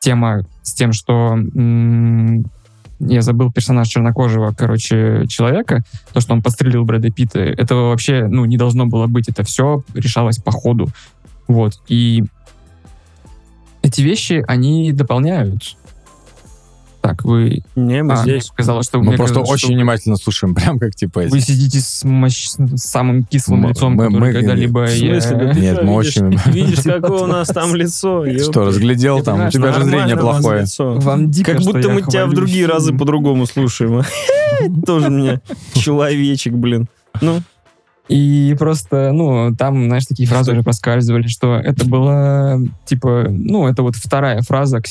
тема 0.00 0.46
с 0.62 0.74
тем, 0.74 0.92
что 0.92 1.32
м, 1.32 2.44
я 3.00 3.22
забыл 3.22 3.50
персонаж 3.50 3.88
чернокожего, 3.88 4.54
короче, 4.56 5.26
человека, 5.28 5.82
то, 6.12 6.20
что 6.20 6.34
он 6.34 6.42
подстрелил 6.42 6.84
Брэда 6.84 7.10
Питта, 7.10 7.40
этого 7.40 7.88
вообще, 7.88 8.26
ну, 8.26 8.44
не 8.44 8.58
должно 8.58 8.84
было 8.84 9.06
быть. 9.06 9.30
Это 9.30 9.42
все 9.42 9.82
решалось 9.94 10.36
по 10.36 10.52
ходу. 10.52 10.90
Вот. 11.48 11.80
И 11.88 12.24
эти 13.80 14.02
вещи, 14.02 14.44
они 14.46 14.92
дополняют. 14.92 15.76
Так, 17.06 17.22
вы... 17.22 17.62
Не, 17.76 18.02
мы 18.02 18.14
А, 18.14 18.16
здесь. 18.16 18.44
сказала, 18.44 18.82
что 18.82 18.98
Мы 18.98 19.14
просто 19.16 19.34
кажется, 19.34 19.52
очень 19.52 19.66
что 19.68 19.74
внимательно 19.74 20.16
слушаем, 20.16 20.54
прям 20.54 20.78
как 20.78 20.94
типа 20.94 21.20
эти. 21.20 21.30
Вы 21.32 21.40
сидите 21.40 21.80
с, 21.80 22.02
мощ- 22.02 22.56
с 22.78 22.82
самым 22.82 23.24
кислым 23.24 23.60
Мы- 23.60 23.68
лицом, 23.68 23.92
мы- 23.92 24.08
мы- 24.08 24.32
когда-либо 24.32 24.86
В 24.86 24.94
я- 24.96 25.20
смысле, 25.20 25.36
да 25.46 25.52
ты 25.52 25.60
Нет, 25.60 25.82
мы 25.82 25.98
видишь- 26.02 26.16
очень- 26.16 26.38
Видишь, 26.52 26.82
какое 26.82 27.24
у 27.24 27.26
нас 27.26 27.48
там 27.48 27.74
лицо? 27.74 28.24
Что, 28.38 28.64
разглядел 28.64 29.22
там? 29.22 29.48
У 29.48 29.50
тебя 29.50 29.72
же 29.74 29.84
зрение 29.84 30.16
плохое. 30.16 30.64
Вам 30.78 31.30
дико, 31.30 31.52
Как 31.52 31.60
будто 31.60 31.78
я 31.80 31.88
мы 31.90 32.00
тебя 32.00 32.26
в 32.26 32.32
другие 32.32 32.64
разы 32.64 32.94
по-другому 32.96 33.44
слушаем. 33.44 34.02
Тоже 34.86 35.10
мне 35.10 35.40
человечек, 35.74 36.54
блин. 36.54 36.86
Ну, 37.20 37.42
И 38.08 38.54
просто, 38.58 39.12
ну, 39.12 39.54
там, 39.56 39.86
знаешь, 39.86 40.04
такие 40.06 40.28
фразы 40.28 40.52
уже 40.52 40.62
проскальзывали, 40.62 41.26
что 41.28 41.56
это 41.56 41.86
была, 41.86 42.58
типа, 42.86 43.26
ну, 43.30 43.66
это 43.66 43.82
вот 43.82 43.96
вторая 43.96 44.42
фраза 44.42 44.82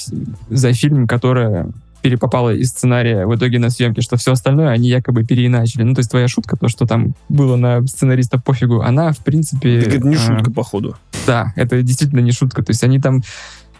за 0.50 0.74
фильм, 0.74 1.08
которая 1.08 1.70
перепопала 2.04 2.54
из 2.54 2.70
сценария 2.70 3.26
в 3.26 3.34
итоге 3.34 3.60
на 3.60 3.70
съемке, 3.70 4.02
что 4.02 4.18
все 4.18 4.34
остальное 4.34 4.70
они 4.70 4.90
якобы 4.90 5.24
переиначили. 5.24 5.84
Ну, 5.84 5.96
то 5.96 6.00
есть 6.00 6.12
твоя 6.12 6.28
шутка, 6.28 6.58
то, 6.58 6.68
что 6.68 6.86
там 6.86 7.16
было 7.30 7.56
на 7.56 7.82
сценариста 7.88 8.38
пофигу, 8.38 8.82
она, 8.82 9.14
в 9.14 9.20
принципе... 9.20 9.82
Так 9.82 9.94
это 9.94 10.08
не 10.08 10.16
а, 10.16 10.20
шутка, 10.20 10.52
походу. 10.52 10.98
Да, 11.26 11.54
это 11.56 11.82
действительно 11.82 12.20
не 12.20 12.34
шутка. 12.34 12.62
То 12.62 12.72
есть 12.72 12.84
они 12.84 13.00
там, 13.00 13.24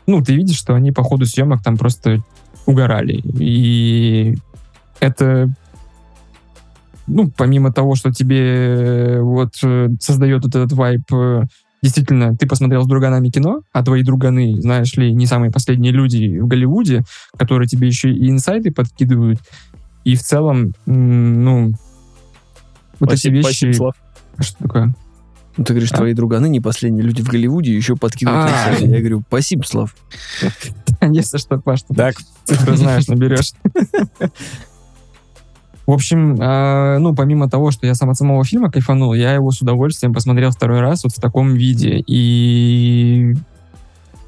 ну, 0.08 0.24
ты 0.24 0.34
видишь, 0.36 0.58
что 0.58 0.74
они 0.74 0.94
по 0.94 1.04
ходу 1.04 1.26
съемок 1.26 1.62
там 1.62 1.78
просто 1.78 2.24
угорали. 2.66 3.22
И 3.38 4.38
это, 5.02 5.54
ну, 7.06 7.30
помимо 7.30 7.74
того, 7.74 7.96
что 7.96 8.14
тебе 8.14 9.20
вот 9.20 9.56
э, 9.64 9.90
создает 10.00 10.46
вот 10.46 10.56
этот 10.56 10.72
вайп, 10.72 11.14
э, 11.14 11.44
действительно, 11.84 12.36
ты 12.36 12.48
посмотрел 12.48 12.84
с 12.84 12.88
друганами 12.88 13.30
кино, 13.30 13.62
а 13.74 13.84
твои 13.84 14.04
друганы, 14.04 14.60
знаешь 14.60 14.96
ли, 14.96 15.14
не 15.14 15.28
самые 15.28 15.52
последние 15.52 15.92
люди 15.92 16.40
в 16.40 16.48
Голливуде, 16.48 17.04
которые 17.38 17.68
тебе 17.68 17.88
еще 17.88 18.12
и 18.12 18.30
инсайты 18.30 18.72
подкидывают. 18.72 19.40
И 20.06 20.16
в 20.16 20.22
целом, 20.22 20.74
ну, 20.86 21.74
вот 23.00 23.10
спасибо, 23.10 23.36
эти 23.36 23.44
спасибо, 23.44 23.68
вещи... 23.68 23.78
Слав. 23.78 23.96
Что 24.40 24.58
такое? 24.64 24.96
Ну, 25.58 25.64
ты 25.66 25.74
говоришь, 25.74 25.92
А? 25.92 25.98
твои 25.98 26.14
друганы 26.14 26.48
не 26.50 26.62
последние 26.62 27.04
люди 27.04 27.22
в 27.22 27.28
Голливуде 27.28 27.76
еще 27.76 27.96
подкидывают. 27.96 28.50
А. 28.52 28.72
инсайды. 28.72 28.92
Я 28.92 29.00
говорю, 29.00 29.24
спасибо, 29.28 29.64
Слав. 29.64 29.96
Если 31.02 31.38
что, 31.38 31.60
Паш, 31.60 31.84
ты 31.84 31.94
Так, 31.94 32.16
цифры 32.46 32.78
знаешь, 32.78 33.08
наберешь. 33.08 33.52
В 35.86 35.92
общем, 35.92 36.42
э, 36.42 36.98
ну, 37.00 37.14
помимо 37.14 37.50
того, 37.50 37.72
что 37.72 37.86
я 37.86 37.94
сам 37.94 38.10
от 38.10 38.18
самого 38.18 38.44
фильма 38.46 38.72
кайфанул, 38.72 39.14
я 39.14 39.34
его 39.34 39.52
с 39.52 39.62
удовольствием 39.62 40.14
посмотрел 40.14 40.52
второй 40.52 40.80
раз 40.80 41.04
вот 41.04 41.14
в 41.14 41.20
таком 41.20 41.54
виде. 41.54 42.02
И 42.08 43.36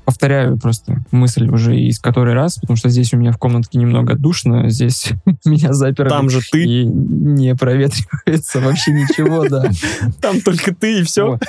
повторяю 0.05 0.57
просто 0.57 1.03
мысль 1.11 1.49
уже 1.49 1.77
из 1.77 1.99
который 1.99 2.33
раз, 2.33 2.57
потому 2.59 2.77
что 2.77 2.89
здесь 2.89 3.13
у 3.13 3.17
меня 3.17 3.31
в 3.31 3.37
комнатке 3.37 3.79
немного 3.79 4.15
душно, 4.15 4.69
здесь 4.69 5.11
меня 5.45 5.73
заперли. 5.73 6.09
Там 6.09 6.29
же 6.29 6.41
ты, 6.51 6.63
И 6.63 6.85
не 6.85 7.55
проветривается 7.55 8.59
вообще 8.59 8.91
ничего, 8.91 9.47
да. 9.47 9.69
там 10.21 10.41
только 10.41 10.73
ты 10.73 10.99
и 10.99 11.03
все. 11.03 11.39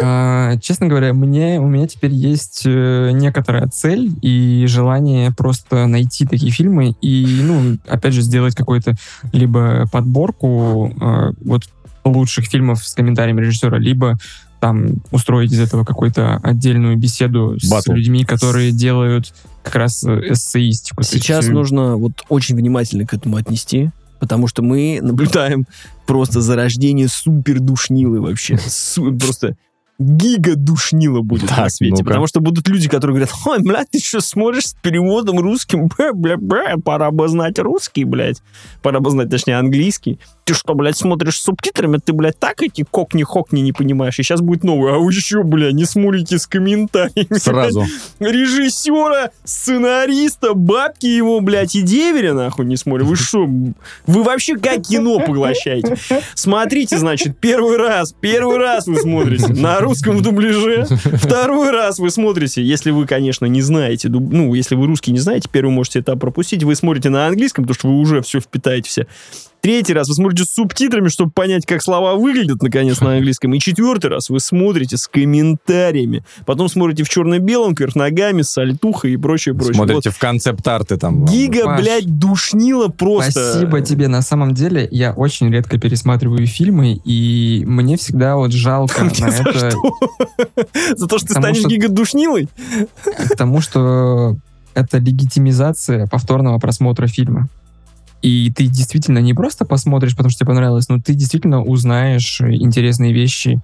А, 0.00 0.56
Честно 0.58 0.86
говоря, 0.86 1.12
мне, 1.12 1.60
у 1.60 1.66
меня 1.66 1.86
теперь 1.86 2.12
есть 2.12 2.62
э, 2.64 3.10
некоторая 3.12 3.68
цель 3.68 4.10
и 4.22 4.64
желание 4.66 5.30
просто 5.30 5.86
найти 5.86 6.26
такие 6.26 6.50
фильмы 6.50 6.96
и, 7.00 7.40
ну, 7.42 7.78
опять 7.86 8.12
же, 8.14 8.22
сделать 8.22 8.54
какую-то 8.54 8.96
либо 9.32 9.86
подборку 9.92 10.92
э, 11.00 11.32
вот 11.44 11.62
лучших 12.04 12.46
фильмов 12.46 12.84
с 12.86 12.94
комментариями 12.94 13.40
режиссера, 13.40 13.78
либо 13.78 14.18
там 14.60 15.02
устроить 15.10 15.52
из 15.52 15.60
этого 15.60 15.84
какую-то 15.84 16.36
отдельную 16.42 16.96
беседу 16.96 17.56
с 17.60 17.68
Батл. 17.68 17.92
людьми, 17.92 18.24
которые 18.24 18.72
делают 18.72 19.34
как 19.62 19.76
раз 19.76 20.02
э, 20.04 20.32
эссеистику. 20.32 21.02
Есть, 21.02 21.12
Сейчас 21.12 21.48
э, 21.48 21.52
нужно 21.52 21.96
вот 21.96 22.24
очень 22.28 22.56
внимательно 22.56 23.06
к 23.06 23.14
этому 23.14 23.36
отнести, 23.36 23.90
потому 24.20 24.48
что 24.48 24.62
мы 24.62 24.98
наблюдаем 25.02 25.66
просто 26.06 26.40
зарождение 26.40 27.08
супер 27.08 27.60
душнилы 27.60 28.20
вообще. 28.20 28.58
Су- 28.58 29.16
просто 29.18 29.56
гига 29.98 30.56
душнила 30.56 31.20
будет 31.20 31.50
на 31.50 31.56
Так, 31.56 31.70
свете. 31.70 31.92
ну-ка. 31.98 32.04
Потому 32.04 32.26
что 32.26 32.40
будут 32.40 32.66
люди, 32.68 32.88
которые 32.88 33.16
говорят, 33.16 33.34
ой, 33.46 33.58
блядь, 33.62 33.90
ты 33.90 34.00
что 34.00 34.20
смотришь 34.20 34.68
с 34.68 34.74
переводом 34.82 35.38
русским? 35.38 35.88
Бля, 35.96 36.12
бля, 36.12 36.36
бля, 36.36 36.76
пора 36.84 37.10
бы 37.12 37.28
знать 37.28 37.58
русский, 37.58 38.04
блядь. 38.04 38.42
Пора 38.82 39.00
бы 39.00 39.10
знать, 39.10 39.30
точнее, 39.30 39.56
английский. 39.58 40.18
Ты 40.44 40.52
что, 40.52 40.74
блядь, 40.74 40.96
смотришь 40.96 41.38
с 41.40 41.44
субтитрами? 41.44 41.98
Ты, 42.04 42.12
блядь, 42.12 42.38
так 42.38 42.60
эти 42.62 42.84
кокни-хокни 42.90 43.60
не 43.60 43.72
понимаешь. 43.72 44.18
И 44.18 44.22
сейчас 44.22 44.40
будет 44.40 44.64
новое. 44.64 44.94
А 44.96 44.98
вы 44.98 45.12
еще, 45.12 45.42
бля, 45.42 45.72
не 45.72 45.84
смотрите 45.84 46.38
с 46.38 46.46
комментариями. 46.46 47.38
сразу. 47.38 47.84
режиссера, 48.18 49.30
сценариста, 49.44 50.54
бабки 50.54 51.06
его, 51.06 51.40
блядь, 51.40 51.74
и 51.76 51.82
деверя, 51.82 52.34
нахуй, 52.34 52.66
не 52.66 52.76
смотрю. 52.76 53.06
Вы 53.06 53.16
что? 53.16 53.46
Вы 54.06 54.22
вообще 54.22 54.56
как 54.56 54.82
кино 54.82 55.20
поглощаете? 55.20 55.96
Смотрите, 56.34 56.98
значит, 56.98 57.38
первый 57.38 57.76
раз, 57.76 58.14
первый 58.20 58.58
раз 58.58 58.86
вы 58.86 58.96
смотрите 58.96 59.48
на 59.54 59.80
русском 59.84 60.22
дубляже, 60.22 60.84
второй 61.14 61.70
раз 61.70 61.98
вы 61.98 62.10
смотрите, 62.10 62.62
если 62.62 62.90
вы, 62.90 63.06
конечно, 63.06 63.46
не 63.46 63.62
знаете, 63.62 64.08
ну, 64.08 64.54
если 64.54 64.74
вы 64.74 64.86
русский 64.86 65.12
не 65.12 65.20
знаете, 65.20 65.48
первый 65.50 65.70
можете 65.70 66.00
этап 66.00 66.20
пропустить, 66.20 66.64
вы 66.64 66.74
смотрите 66.74 67.10
на 67.10 67.26
английском, 67.26 67.64
потому 67.64 67.74
что 67.74 67.88
вы 67.88 67.98
уже 67.98 68.22
все 68.22 68.40
впитаете 68.40 68.88
все. 68.88 69.06
Третий 69.64 69.94
раз 69.94 70.08
вы 70.08 70.14
смотрите 70.14 70.44
с 70.44 70.52
субтитрами, 70.52 71.08
чтобы 71.08 71.30
понять, 71.30 71.64
как 71.64 71.82
слова 71.82 72.16
выглядят, 72.16 72.62
наконец, 72.62 73.00
на 73.00 73.14
английском. 73.16 73.54
И 73.54 73.58
четвертый 73.58 74.10
раз 74.10 74.28
вы 74.28 74.38
смотрите 74.38 74.98
с 74.98 75.08
комментариями. 75.08 76.22
Потом 76.44 76.68
смотрите 76.68 77.02
в 77.02 77.08
черно-белом, 77.08 77.74
кверх 77.74 77.94
ногами, 77.94 78.42
с 78.42 78.58
альтухой 78.58 79.12
и 79.12 79.16
прочее, 79.16 79.54
прочее. 79.54 79.72
Смотрите 79.72 80.10
в 80.10 80.18
концепт-арты 80.18 80.98
там. 80.98 81.20
Вот. 81.20 81.30
Гига, 81.30 81.64
Паш, 81.64 81.80
блядь, 81.80 82.18
душнило 82.18 82.88
просто. 82.88 83.52
Спасибо 83.52 83.80
тебе. 83.80 84.08
На 84.08 84.20
самом 84.20 84.52
деле, 84.52 84.86
я 84.90 85.12
очень 85.14 85.50
редко 85.50 85.78
пересматриваю 85.80 86.46
фильмы, 86.46 87.00
и 87.02 87.64
мне 87.66 87.96
всегда 87.96 88.36
вот 88.36 88.52
жалко 88.52 89.02
на 89.18 89.30
За 89.30 89.44
это, 89.48 89.70
что? 89.70 89.78
За 90.96 91.06
то, 91.06 91.16
что 91.16 91.28
ты 91.28 91.34
Потому 91.34 91.54
станешь 91.54 91.60
что- 91.60 91.68
гига-душнилой? 91.70 92.50
к 93.30 93.34
тому, 93.34 93.62
что 93.62 94.36
это 94.74 94.98
легитимизация 94.98 96.06
повторного 96.06 96.58
просмотра 96.58 97.06
фильма. 97.06 97.48
И 98.24 98.50
ты 98.50 98.68
действительно 98.68 99.18
не 99.18 99.34
просто 99.34 99.66
посмотришь, 99.66 100.16
потому 100.16 100.30
что 100.30 100.38
тебе 100.38 100.46
понравилось, 100.46 100.88
но 100.88 100.98
ты 100.98 101.12
действительно 101.12 101.62
узнаешь 101.62 102.40
интересные 102.40 103.12
вещи 103.12 103.60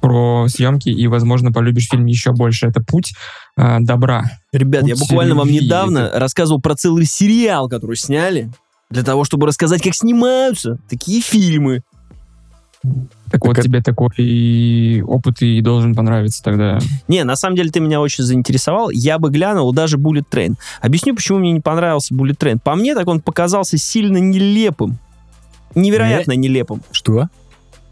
про 0.00 0.48
съемки 0.48 0.88
и, 0.88 1.06
возможно, 1.06 1.52
полюбишь 1.52 1.88
фильм 1.88 2.06
еще 2.06 2.32
больше. 2.32 2.66
Это 2.66 2.82
путь 2.82 3.14
а, 3.56 3.78
добра. 3.78 4.24
Ребят, 4.52 4.82
я 4.88 4.94
Путь 4.94 5.02
буквально 5.02 5.36
вам 5.36 5.52
недавно 5.52 6.10
рассказывал 6.12 6.60
про 6.60 6.74
целый 6.74 7.04
сериал, 7.04 7.68
который 7.68 7.94
сняли, 7.94 8.50
для 8.90 9.04
того, 9.04 9.22
чтобы 9.22 9.46
рассказать, 9.46 9.82
как 9.82 9.94
снимаются 9.94 10.78
такие 10.88 11.22
фильмы. 11.22 11.82
Так, 13.30 13.44
вот 13.46 13.52
это- 13.58 13.62
тебе 13.62 13.80
такой 13.82 15.02
опыт 15.02 15.40
и 15.42 15.60
должен 15.60 15.94
понравиться 15.94 16.42
тогда. 16.42 16.78
Не, 17.08 17.24
на 17.24 17.36
самом 17.36 17.56
деле 17.56 17.70
ты 17.70 17.80
меня 17.80 18.00
очень 18.00 18.24
заинтересовал. 18.24 18.90
Я 18.90 19.18
бы 19.18 19.30
глянул 19.30 19.72
даже 19.72 19.96
Bullet 19.96 20.24
Train. 20.30 20.54
Объясню, 20.80 21.14
почему 21.14 21.38
мне 21.38 21.52
не 21.52 21.60
понравился 21.60 22.14
Bullet 22.14 22.36
Train. 22.36 22.58
По 22.62 22.74
мне, 22.74 22.94
так 22.94 23.06
он 23.08 23.20
показался 23.20 23.78
сильно 23.78 24.16
нелепым. 24.18 24.98
Невероятно 25.74 26.32
нелепым. 26.32 26.82
Что? 26.90 27.28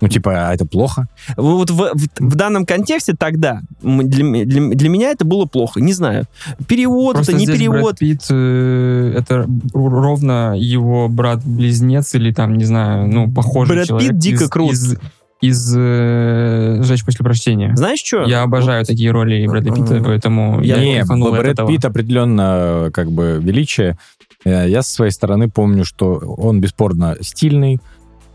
Ну, 0.01 0.07
типа, 0.07 0.49
а 0.49 0.55
это 0.55 0.65
плохо? 0.65 1.09
Вот 1.37 1.71
в, 1.71 1.75
в- 1.77 2.09
в 2.21 2.35
данном 2.37 2.65
контексте 2.67 3.15
тогда 3.19 3.63
для, 3.83 4.45
для, 4.45 4.69
для 4.69 4.89
меня 4.89 5.11
это 5.11 5.25
было 5.25 5.45
плохо. 5.45 5.81
Не 5.81 5.93
знаю. 5.93 6.27
Перевод 6.69 7.17
Просто 7.17 7.33
это, 7.33 7.41
не 7.41 7.47
перевод. 7.49 7.83
Брэд 7.83 7.99
Питт, 7.99 8.27
э, 8.31 9.15
это 9.17 9.47
ровно 9.75 10.55
его 10.57 11.09
брат-близнец 11.09 12.15
или 12.15 12.33
там, 12.33 12.57
не 12.59 12.65
знаю, 12.65 13.09
ну, 13.09 13.29
похожий 13.33 13.75
Брэд 13.75 13.89
человек. 13.89 14.11
Питт 14.11 14.19
дико 14.21 14.45
из, 14.45 14.49
крут. 14.51 14.73
Из, 14.73 14.97
из 15.41 15.75
э, 15.77 16.81
«Сжечь 16.83 17.05
после 17.05 17.23
прочтения». 17.25 17.75
Знаешь 17.77 18.01
что? 18.05 18.25
Я 18.25 18.43
обожаю 18.43 18.85
такие 18.85 19.11
роли 19.11 19.47
Брэда 19.47 19.73
Питта, 19.73 20.03
поэтому 20.05 20.61
я 20.63 20.79
не, 20.79 20.97
кайфанул 20.99 21.31
Брэд 21.31 21.47
этого. 21.53 21.69
Питт 21.69 21.85
определенно 21.85 22.91
как 22.93 23.11
бы 23.11 23.39
величие. 23.41 23.97
Э, 24.45 24.69
Я 24.69 24.83
со 24.83 24.91
своей 24.93 25.13
стороны 25.13 25.49
помню, 25.49 25.85
что 25.85 26.15
он 26.15 26.61
бесспорно 26.61 27.17
стильный, 27.21 27.79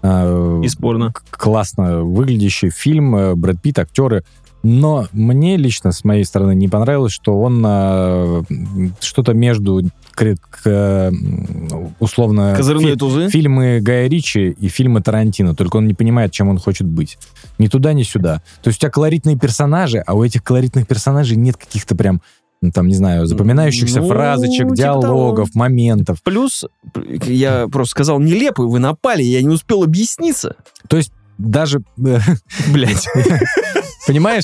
э, 0.01 0.61
И 0.63 0.67
спорно. 0.69 1.11
к- 1.13 1.23
классно 1.37 2.03
выглядящий 2.03 2.69
фильм, 2.69 3.15
э, 3.15 3.35
Брэд 3.35 3.61
Питт, 3.61 3.79
актеры. 3.79 4.23
Но 4.65 5.07
мне 5.11 5.57
лично, 5.57 5.91
с 5.91 6.05
моей 6.05 6.23
стороны, 6.23 6.55
не 6.55 6.69
понравилось, 6.69 7.11
что 7.11 7.37
он 7.41 7.61
э, 7.67 8.43
что-то 9.01 9.33
между 9.33 9.81
к- 10.13 10.35
к, 10.49 10.61
э, 10.65 11.11
условно 11.99 12.53
Козырные 12.55 12.93
фи- 12.93 12.97
тузы. 12.99 13.29
фильмы 13.29 13.79
Гая 13.81 14.07
Ричи 14.07 14.49
и 14.59 14.67
фильмы 14.67 15.01
Тарантино, 15.01 15.55
только 15.55 15.77
он 15.77 15.87
не 15.87 15.93
понимает, 15.93 16.31
чем 16.31 16.49
он 16.49 16.57
хочет 16.57 16.87
быть. 16.87 17.17
Ни 17.59 17.67
туда, 17.67 17.93
ни 17.93 18.03
сюда. 18.03 18.41
То 18.61 18.69
есть 18.69 18.79
у 18.79 18.81
тебя 18.81 18.91
колоритные 18.91 19.37
персонажи, 19.37 19.99
а 20.05 20.13
у 20.15 20.23
этих 20.23 20.43
колоритных 20.43 20.87
персонажей 20.87 21.37
нет 21.37 21.57
каких-то 21.57 21.95
прям, 21.95 22.21
ну, 22.61 22.71
там, 22.71 22.87
не 22.87 22.95
знаю, 22.95 23.25
запоминающихся 23.25 23.99
Ну, 24.01 24.07
фразочек, 24.07 24.63
типа 24.69 24.75
диалогов, 24.75 25.53
моментов. 25.55 26.21
Плюс, 26.23 26.65
я 27.25 27.67
просто 27.67 27.91
сказал 27.91 28.19
нелепый, 28.19 28.67
вы 28.67 28.79
напали, 28.79 29.21
я 29.23 29.41
не 29.41 29.49
успел 29.49 29.83
объясниться. 29.83 30.55
То 30.87 30.97
есть 30.97 31.11
даже, 31.37 31.83
э, 32.05 32.19
Блять. 32.71 33.07
понимаешь, 34.07 34.43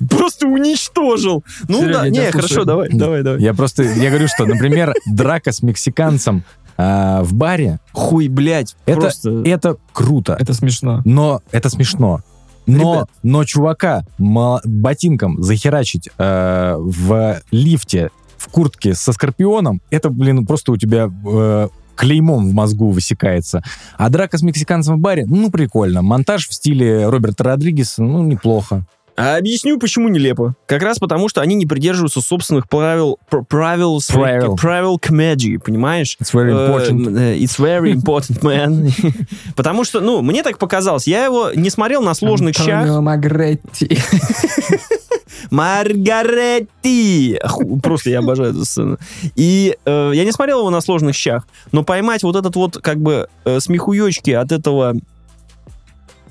Просто 0.10 0.46
уничтожил. 0.46 1.44
Ну 1.68 1.90
да, 1.92 2.08
не, 2.08 2.30
хорошо, 2.30 2.64
давай, 2.64 2.88
давай, 2.90 3.22
давай. 3.22 3.40
я 3.40 3.54
просто, 3.54 3.82
я 3.82 4.10
говорю, 4.10 4.28
что, 4.28 4.44
например, 4.46 4.94
драка 5.06 5.52
с 5.52 5.62
мексиканцем 5.62 6.44
а, 6.78 7.22
в 7.22 7.32
баре, 7.34 7.80
Хуй, 7.92 8.28
блядь, 8.28 8.76
Это- 8.86 9.00
просто... 9.00 9.42
это 9.44 9.76
круто, 9.92 10.36
Это 10.38 10.52
смешно. 10.52 11.02
но 11.04 11.40
это 11.50 11.70
смешно. 11.70 12.20
Но, 12.66 12.94
Ребят. 12.94 13.10
но 13.22 13.44
чувака 13.44 14.04
ма- 14.18 14.60
ботинком 14.64 15.40
захерачить 15.40 16.08
э, 16.18 16.74
в 16.76 17.40
лифте 17.52 18.10
в 18.36 18.48
куртке 18.48 18.94
со 18.94 19.12
скорпионом, 19.12 19.80
это, 19.90 20.10
блин, 20.10 20.44
просто 20.44 20.72
у 20.72 20.76
тебя 20.76 21.08
э, 21.08 21.68
клеймом 21.96 22.48
в 22.48 22.54
мозгу 22.54 22.90
высекается. 22.90 23.62
А 23.98 24.08
драка 24.08 24.38
с 24.38 24.42
мексиканцем 24.42 24.96
в 24.96 25.00
баре, 25.00 25.24
ну, 25.26 25.50
прикольно. 25.50 26.02
Монтаж 26.02 26.48
в 26.48 26.54
стиле 26.54 27.08
Роберта 27.08 27.44
Родригеса, 27.44 28.02
ну, 28.02 28.22
неплохо. 28.24 28.86
А 29.18 29.38
объясню, 29.38 29.78
почему 29.78 30.08
нелепо. 30.08 30.54
Как 30.66 30.82
раз 30.82 30.98
потому, 30.98 31.30
что 31.30 31.40
они 31.40 31.54
не 31.54 31.64
придерживаются 31.64 32.20
собственных 32.20 32.68
правил, 32.68 33.18
пр- 33.30 33.44
правил, 33.44 33.98
Правил. 34.06 34.56
правил 34.56 34.98
комедии, 34.98 35.56
понимаешь? 35.56 36.18
It's 36.20 36.34
very 36.34 36.50
important. 36.52 37.18
Э, 37.18 37.34
It's 37.38 37.58
very 37.58 37.94
important, 37.94 38.42
man. 38.42 38.92
Потому 39.56 39.84
что, 39.84 40.00
ну, 40.02 40.20
мне 40.20 40.42
так 40.42 40.58
показалось. 40.58 41.06
Я 41.06 41.24
его 41.24 41.50
не 41.54 41.70
смотрел 41.70 42.02
на 42.02 42.12
сложных 42.12 42.54
щах. 42.56 42.86
Маргаретти! 45.50 47.38
Просто 47.82 48.10
я 48.10 48.18
обожаю 48.20 48.50
эту 48.50 48.64
сцену. 48.64 48.98
И 49.34 49.76
э, 49.84 50.12
я 50.14 50.24
не 50.24 50.32
смотрел 50.32 50.60
его 50.60 50.70
на 50.70 50.80
сложных 50.80 51.14
щах, 51.14 51.46
но 51.72 51.84
поймать 51.84 52.22
вот 52.22 52.36
этот 52.36 52.56
вот, 52.56 52.78
как 52.78 52.98
бы, 52.98 53.28
э, 53.44 53.60
смехуёчки 53.60 54.30
от 54.30 54.52
этого 54.52 54.94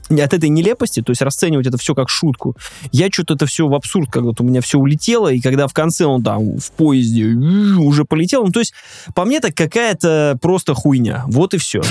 от 0.09 0.33
этой 0.33 0.49
нелепости, 0.49 1.01
то 1.01 1.11
есть 1.11 1.21
расценивать 1.21 1.67
это 1.67 1.77
все 1.77 1.95
как 1.95 2.09
шутку. 2.09 2.55
Я 2.91 3.09
что-то 3.11 3.35
это 3.35 3.45
все 3.45 3.67
в 3.67 3.73
абсурд, 3.73 4.11
когда-то 4.11 4.43
у 4.43 4.45
меня 4.45 4.61
все 4.61 4.77
улетело, 4.77 5.31
и 5.31 5.39
когда 5.39 5.67
в 5.67 5.73
конце 5.73 6.05
он 6.05 6.23
там 6.23 6.57
в 6.57 6.71
поезде 6.71 7.25
уже 7.79 8.05
полетел, 8.05 8.45
ну, 8.45 8.51
то 8.51 8.59
есть 8.59 8.73
по 9.13 9.25
мне 9.25 9.39
так 9.39 9.55
какая-то 9.55 10.37
просто 10.41 10.73
хуйня. 10.73 11.23
Вот 11.27 11.53
и 11.53 11.57
все. 11.57 11.81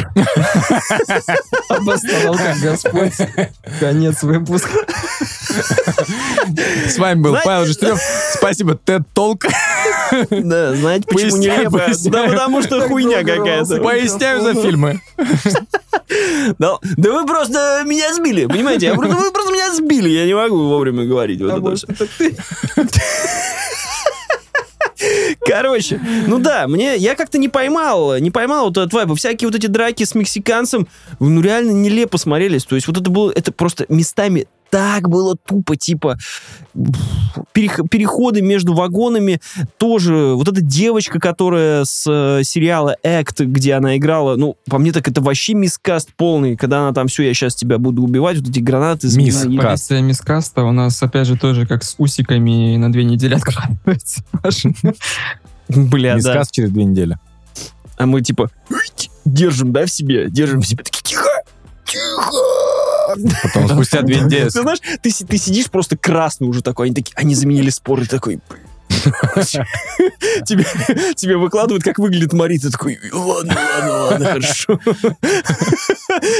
Обосновал 1.68 2.36
как 2.36 2.58
Господь. 2.58 3.14
Конец 3.80 4.22
выпуска. 4.22 4.70
С 6.88 6.98
вами 6.98 7.20
был 7.20 7.36
Павел 7.44 7.66
Жестрев. 7.66 7.98
Спасибо, 8.34 8.76
Тед 8.76 9.02
Толк. 9.12 9.46
Да, 10.30 10.74
знаете, 10.74 11.06
почему 11.08 11.36
нелепо? 11.36 11.82
Да 12.10 12.24
потому 12.28 12.62
что 12.62 12.88
хуйня 12.88 13.24
какая-то. 13.24 13.78
Поясняю 13.78 14.42
за 14.42 14.54
фильмы. 14.54 15.00
Да, 16.58 16.76
да 16.82 17.12
вы 17.12 17.26
просто 17.26 17.82
меня 17.86 18.03
сбили, 18.12 18.46
понимаете? 18.46 18.86
Я 18.86 18.94
просто, 18.94 19.16
вы 19.16 19.30
просто 19.32 19.52
меня 19.52 19.72
сбили, 19.72 20.08
я 20.08 20.26
не 20.26 20.34
могу 20.34 20.56
вовремя 20.68 21.04
говорить. 21.04 21.40
Вот 21.40 21.50
А 21.50 21.52
это 21.54 21.60
может. 21.62 21.88
Короче, 25.46 26.00
ну 26.26 26.38
да, 26.38 26.66
мне, 26.66 26.96
я 26.96 27.14
как-то 27.14 27.38
не 27.38 27.48
поймал, 27.48 28.18
не 28.18 28.30
поймал 28.30 28.66
вот 28.66 28.76
этот 28.76 28.92
вайб. 28.92 29.14
Всякие 29.16 29.48
вот 29.48 29.54
эти 29.54 29.66
драки 29.66 30.04
с 30.04 30.14
мексиканцем, 30.14 30.88
ну 31.20 31.40
реально 31.40 31.72
нелепо 31.72 32.18
смотрелись. 32.18 32.64
То 32.64 32.74
есть 32.74 32.86
вот 32.86 32.98
это 32.98 33.10
было, 33.10 33.30
это 33.30 33.52
просто 33.52 33.86
местами 33.88 34.46
так 34.74 35.08
было 35.08 35.36
тупо, 35.36 35.76
типа 35.76 36.18
перех- 37.54 37.86
переходы 37.88 38.42
между 38.42 38.74
вагонами 38.74 39.40
тоже. 39.78 40.34
Вот 40.34 40.48
эта 40.48 40.62
девочка, 40.62 41.20
которая 41.20 41.84
с 41.84 42.04
э, 42.10 42.42
сериала 42.42 42.96
Act, 43.04 43.44
где 43.44 43.74
она 43.74 43.96
играла, 43.96 44.34
ну, 44.34 44.56
по 44.68 44.78
мне 44.78 44.90
так 44.90 45.06
это 45.06 45.20
вообще 45.20 45.54
мискаст 45.54 46.08
полный, 46.16 46.56
когда 46.56 46.80
она 46.80 46.92
там, 46.92 47.06
все, 47.06 47.22
я 47.22 47.32
сейчас 47.34 47.54
тебя 47.54 47.78
буду 47.78 48.02
убивать, 48.02 48.38
вот 48.40 48.48
эти 48.48 48.58
гранаты. 48.58 49.08
с- 49.08 49.14
Мисс. 49.14 49.44
и- 49.44 49.56
Каст. 49.58 49.88
Полиция 49.90 50.00
мискаста 50.02 50.64
у 50.64 50.72
нас, 50.72 51.00
опять 51.00 51.28
же, 51.28 51.36
тоже 51.36 51.68
как 51.68 51.84
с 51.84 51.94
усиками 51.98 52.76
на 52.76 52.90
две 52.90 53.04
недели 53.04 53.34
откладывается. 53.36 54.24
Бля, 55.68 56.10
да. 56.14 56.16
Мискас 56.16 56.50
через 56.50 56.70
две 56.72 56.82
недели. 56.82 57.16
А 57.96 58.06
мы 58.06 58.22
типа 58.22 58.50
держим, 59.24 59.72
да, 59.72 59.86
в 59.86 59.90
себе, 59.90 60.28
держим 60.30 60.62
в 60.62 60.66
себе, 60.66 60.82
такие, 60.82 61.00
тихо, 61.04 61.28
тихо. 61.86 62.32
Потом 63.42 63.68
спустя 63.68 64.02
две 64.02 64.20
недели... 64.20 64.44
Ты 64.44 64.50
знаешь, 64.62 64.80
ты, 65.00 65.10
си- 65.10 65.24
ты 65.24 65.38
сидишь 65.38 65.70
просто 65.70 65.96
красный 65.96 66.48
уже 66.48 66.62
такой, 66.62 66.86
они 66.86 66.94
такие, 66.94 67.12
они 67.16 67.34
заменили 67.34 67.70
спор, 67.70 68.00
и 68.02 68.06
такой, 68.06 68.40
«Блин». 68.48 68.62
тебе, 70.46 70.64
тебе 71.16 71.36
выкладывают, 71.36 71.82
как 71.84 71.98
выглядит 71.98 72.32
Мари, 72.32 72.58
ты 72.58 72.70
такой, 72.70 72.98
ладно, 73.12 73.56
ладно, 73.76 73.92
ладно, 74.04 74.26
хорошо. 74.26 74.80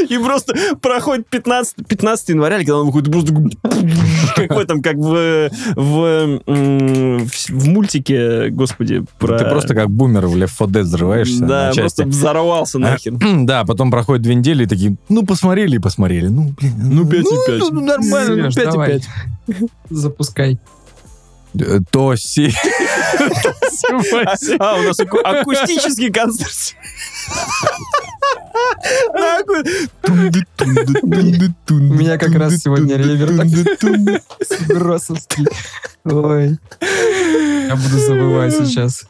И 0.09 0.19
просто 0.19 0.55
проходит 0.81 1.29
15, 1.29 1.87
15 1.87 2.29
января, 2.31 2.57
когда 2.59 2.79
он 2.79 2.87
выходит, 2.87 3.11
просто 3.13 3.35
какой 4.37 4.67
там, 4.67 4.83
как 4.83 4.97
в, 4.97 5.51
в, 5.77 6.41
м, 6.47 7.27
в, 7.27 7.49
в 7.49 7.69
мультике, 7.69 8.49
господи, 8.51 9.05
про... 9.19 9.39
Ты 9.39 9.45
просто 9.47 9.75
как 9.75 9.91
бумер 9.91 10.27
в 10.27 10.37
Left 10.37 10.53
4 10.59 10.71
Dead 10.71 10.83
взрываешься 10.83 11.41
Да, 11.41 11.67
на 11.69 11.73
части. 11.73 11.81
просто 11.81 12.07
взорвался 12.07 12.79
нахер. 12.79 13.15
Да, 13.45 13.65
потом 13.65 13.91
проходит 13.91 14.23
две 14.23 14.35
недели 14.35 14.65
и 14.65 14.67
такие, 14.67 14.97
ну, 15.09 15.25
посмотрели 15.27 15.77
и 15.77 15.79
посмотрели. 15.79 16.29
Ну, 16.29 16.55
блин. 16.59 16.73
Ну, 16.79 17.07
пять 17.07 17.27
и 17.27 17.37
пять. 17.47 17.61
Ну, 17.61 17.81
нормально, 17.81 18.37
ну, 18.37 18.51
Серёж, 18.51 18.55
5 18.55 18.65
и 18.67 18.71
давай. 18.71 19.03
5. 19.47 19.57
Запускай. 19.91 20.59
Э, 21.61 21.79
То 21.91 22.17
си. 22.17 22.53
А, 24.59 24.77
у 24.79 24.83
нас 24.83 24.99
аку- 25.01 25.21
акустический 25.25 26.11
концерт. 26.11 26.75
У 31.71 31.75
меня 31.75 32.19
как 32.19 32.35
раз 32.35 32.57
сегодня 32.59 32.97
ревер. 32.97 33.31
Ой. 36.05 36.59
Я 37.69 37.77
буду 37.77 37.99
забывать 37.99 38.55
сейчас. 38.55 39.07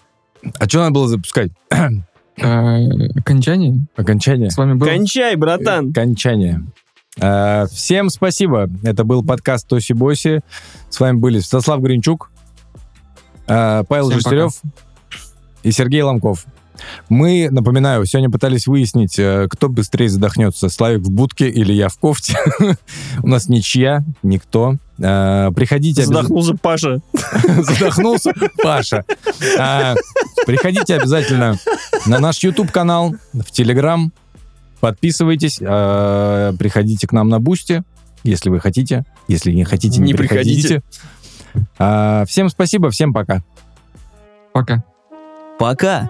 А 0.58 0.68
что 0.68 0.78
надо 0.80 0.90
было 0.92 1.08
запускать? 1.08 1.50
А, 1.70 1.88
Окончание? 3.16 3.86
Окончание? 3.96 4.50
С 4.50 4.56
вами 4.56 4.74
был 4.74 4.86
Кончай, 4.86 5.36
братан. 5.36 5.90
Окончание. 5.90 6.64
Э, 7.20 7.66
Всем 7.70 8.10
спасибо. 8.10 8.68
Это 8.82 9.04
был 9.04 9.22
подкаст 9.24 9.68
Тоси 9.68 9.92
Боси. 9.92 10.40
С 10.90 10.98
вами 11.00 11.16
были 11.18 11.38
Святослав 11.38 11.80
Гринчук, 11.80 12.30
Павел 13.46 14.06
Всем 14.08 14.20
Жестерев 14.20 14.62
и 15.62 15.70
Сергей 15.72 16.02
Ломков. 16.02 16.46
Мы, 17.08 17.48
напоминаю, 17.50 18.04
сегодня 18.04 18.30
пытались 18.30 18.66
выяснить, 18.66 19.18
э, 19.18 19.46
кто 19.48 19.68
быстрее 19.68 20.08
задохнется, 20.08 20.68
Славик 20.68 21.02
в 21.02 21.10
будке 21.10 21.48
или 21.48 21.72
я 21.72 21.88
в 21.88 21.96
кофте. 21.98 22.36
У 23.22 23.28
нас 23.28 23.48
ничья, 23.48 24.04
никто. 24.22 24.76
Э, 24.98 25.50
Приходите. 25.54 26.04
Задохнулся 26.04 26.54
Паша. 26.60 27.00
Задохнулся 27.58 28.32
Паша. 28.62 29.04
Приходите 30.46 30.96
обязательно 30.96 31.58
на 32.06 32.18
наш 32.18 32.40
YouTube-канал, 32.42 33.14
в 33.32 33.50
Telegram. 33.52 34.10
Подписывайтесь. 34.80 35.58
приходите 35.58 37.06
к 37.06 37.12
нам 37.12 37.28
на 37.28 37.40
Boosty, 37.40 37.82
если 38.24 38.50
вы 38.50 38.60
хотите. 38.60 39.04
Если 39.28 39.52
не 39.52 39.64
хотите, 39.64 40.00
не, 40.00 40.08
Не 40.08 40.14
приходите. 40.14 40.80
приходите. 40.80 40.82
А, 41.78 42.24
всем 42.26 42.48
спасибо, 42.48 42.90
всем 42.90 43.12
пока. 43.12 43.42
Пока. 44.52 44.84
Пока. 45.58 46.08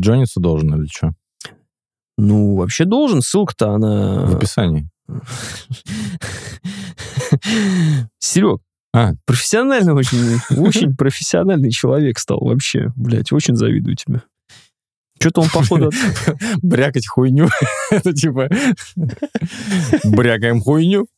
Приджониться 0.00 0.40
должен 0.40 0.74
или 0.74 0.86
что? 0.90 1.12
Ну, 2.16 2.56
вообще 2.56 2.86
должен. 2.86 3.20
Ссылка-то 3.20 3.72
она... 3.72 4.24
В 4.24 4.36
описании. 4.36 4.88
Серег, 8.18 8.60
А. 8.94 9.12
профессиональный 9.26 9.92
очень, 9.92 10.38
очень 10.56 10.96
профессиональный 10.96 11.70
человек 11.70 12.18
стал 12.18 12.40
вообще. 12.40 12.92
Блять, 12.96 13.30
очень 13.30 13.56
завидую 13.56 13.96
тебе. 13.96 14.22
Что-то 15.20 15.42
он, 15.42 15.50
походу, 15.50 15.90
Брякать 16.62 17.06
хуйню. 17.06 17.50
Это 17.90 18.14
типа... 18.14 18.48
Брякаем 20.04 20.62
хуйню. 20.62 21.08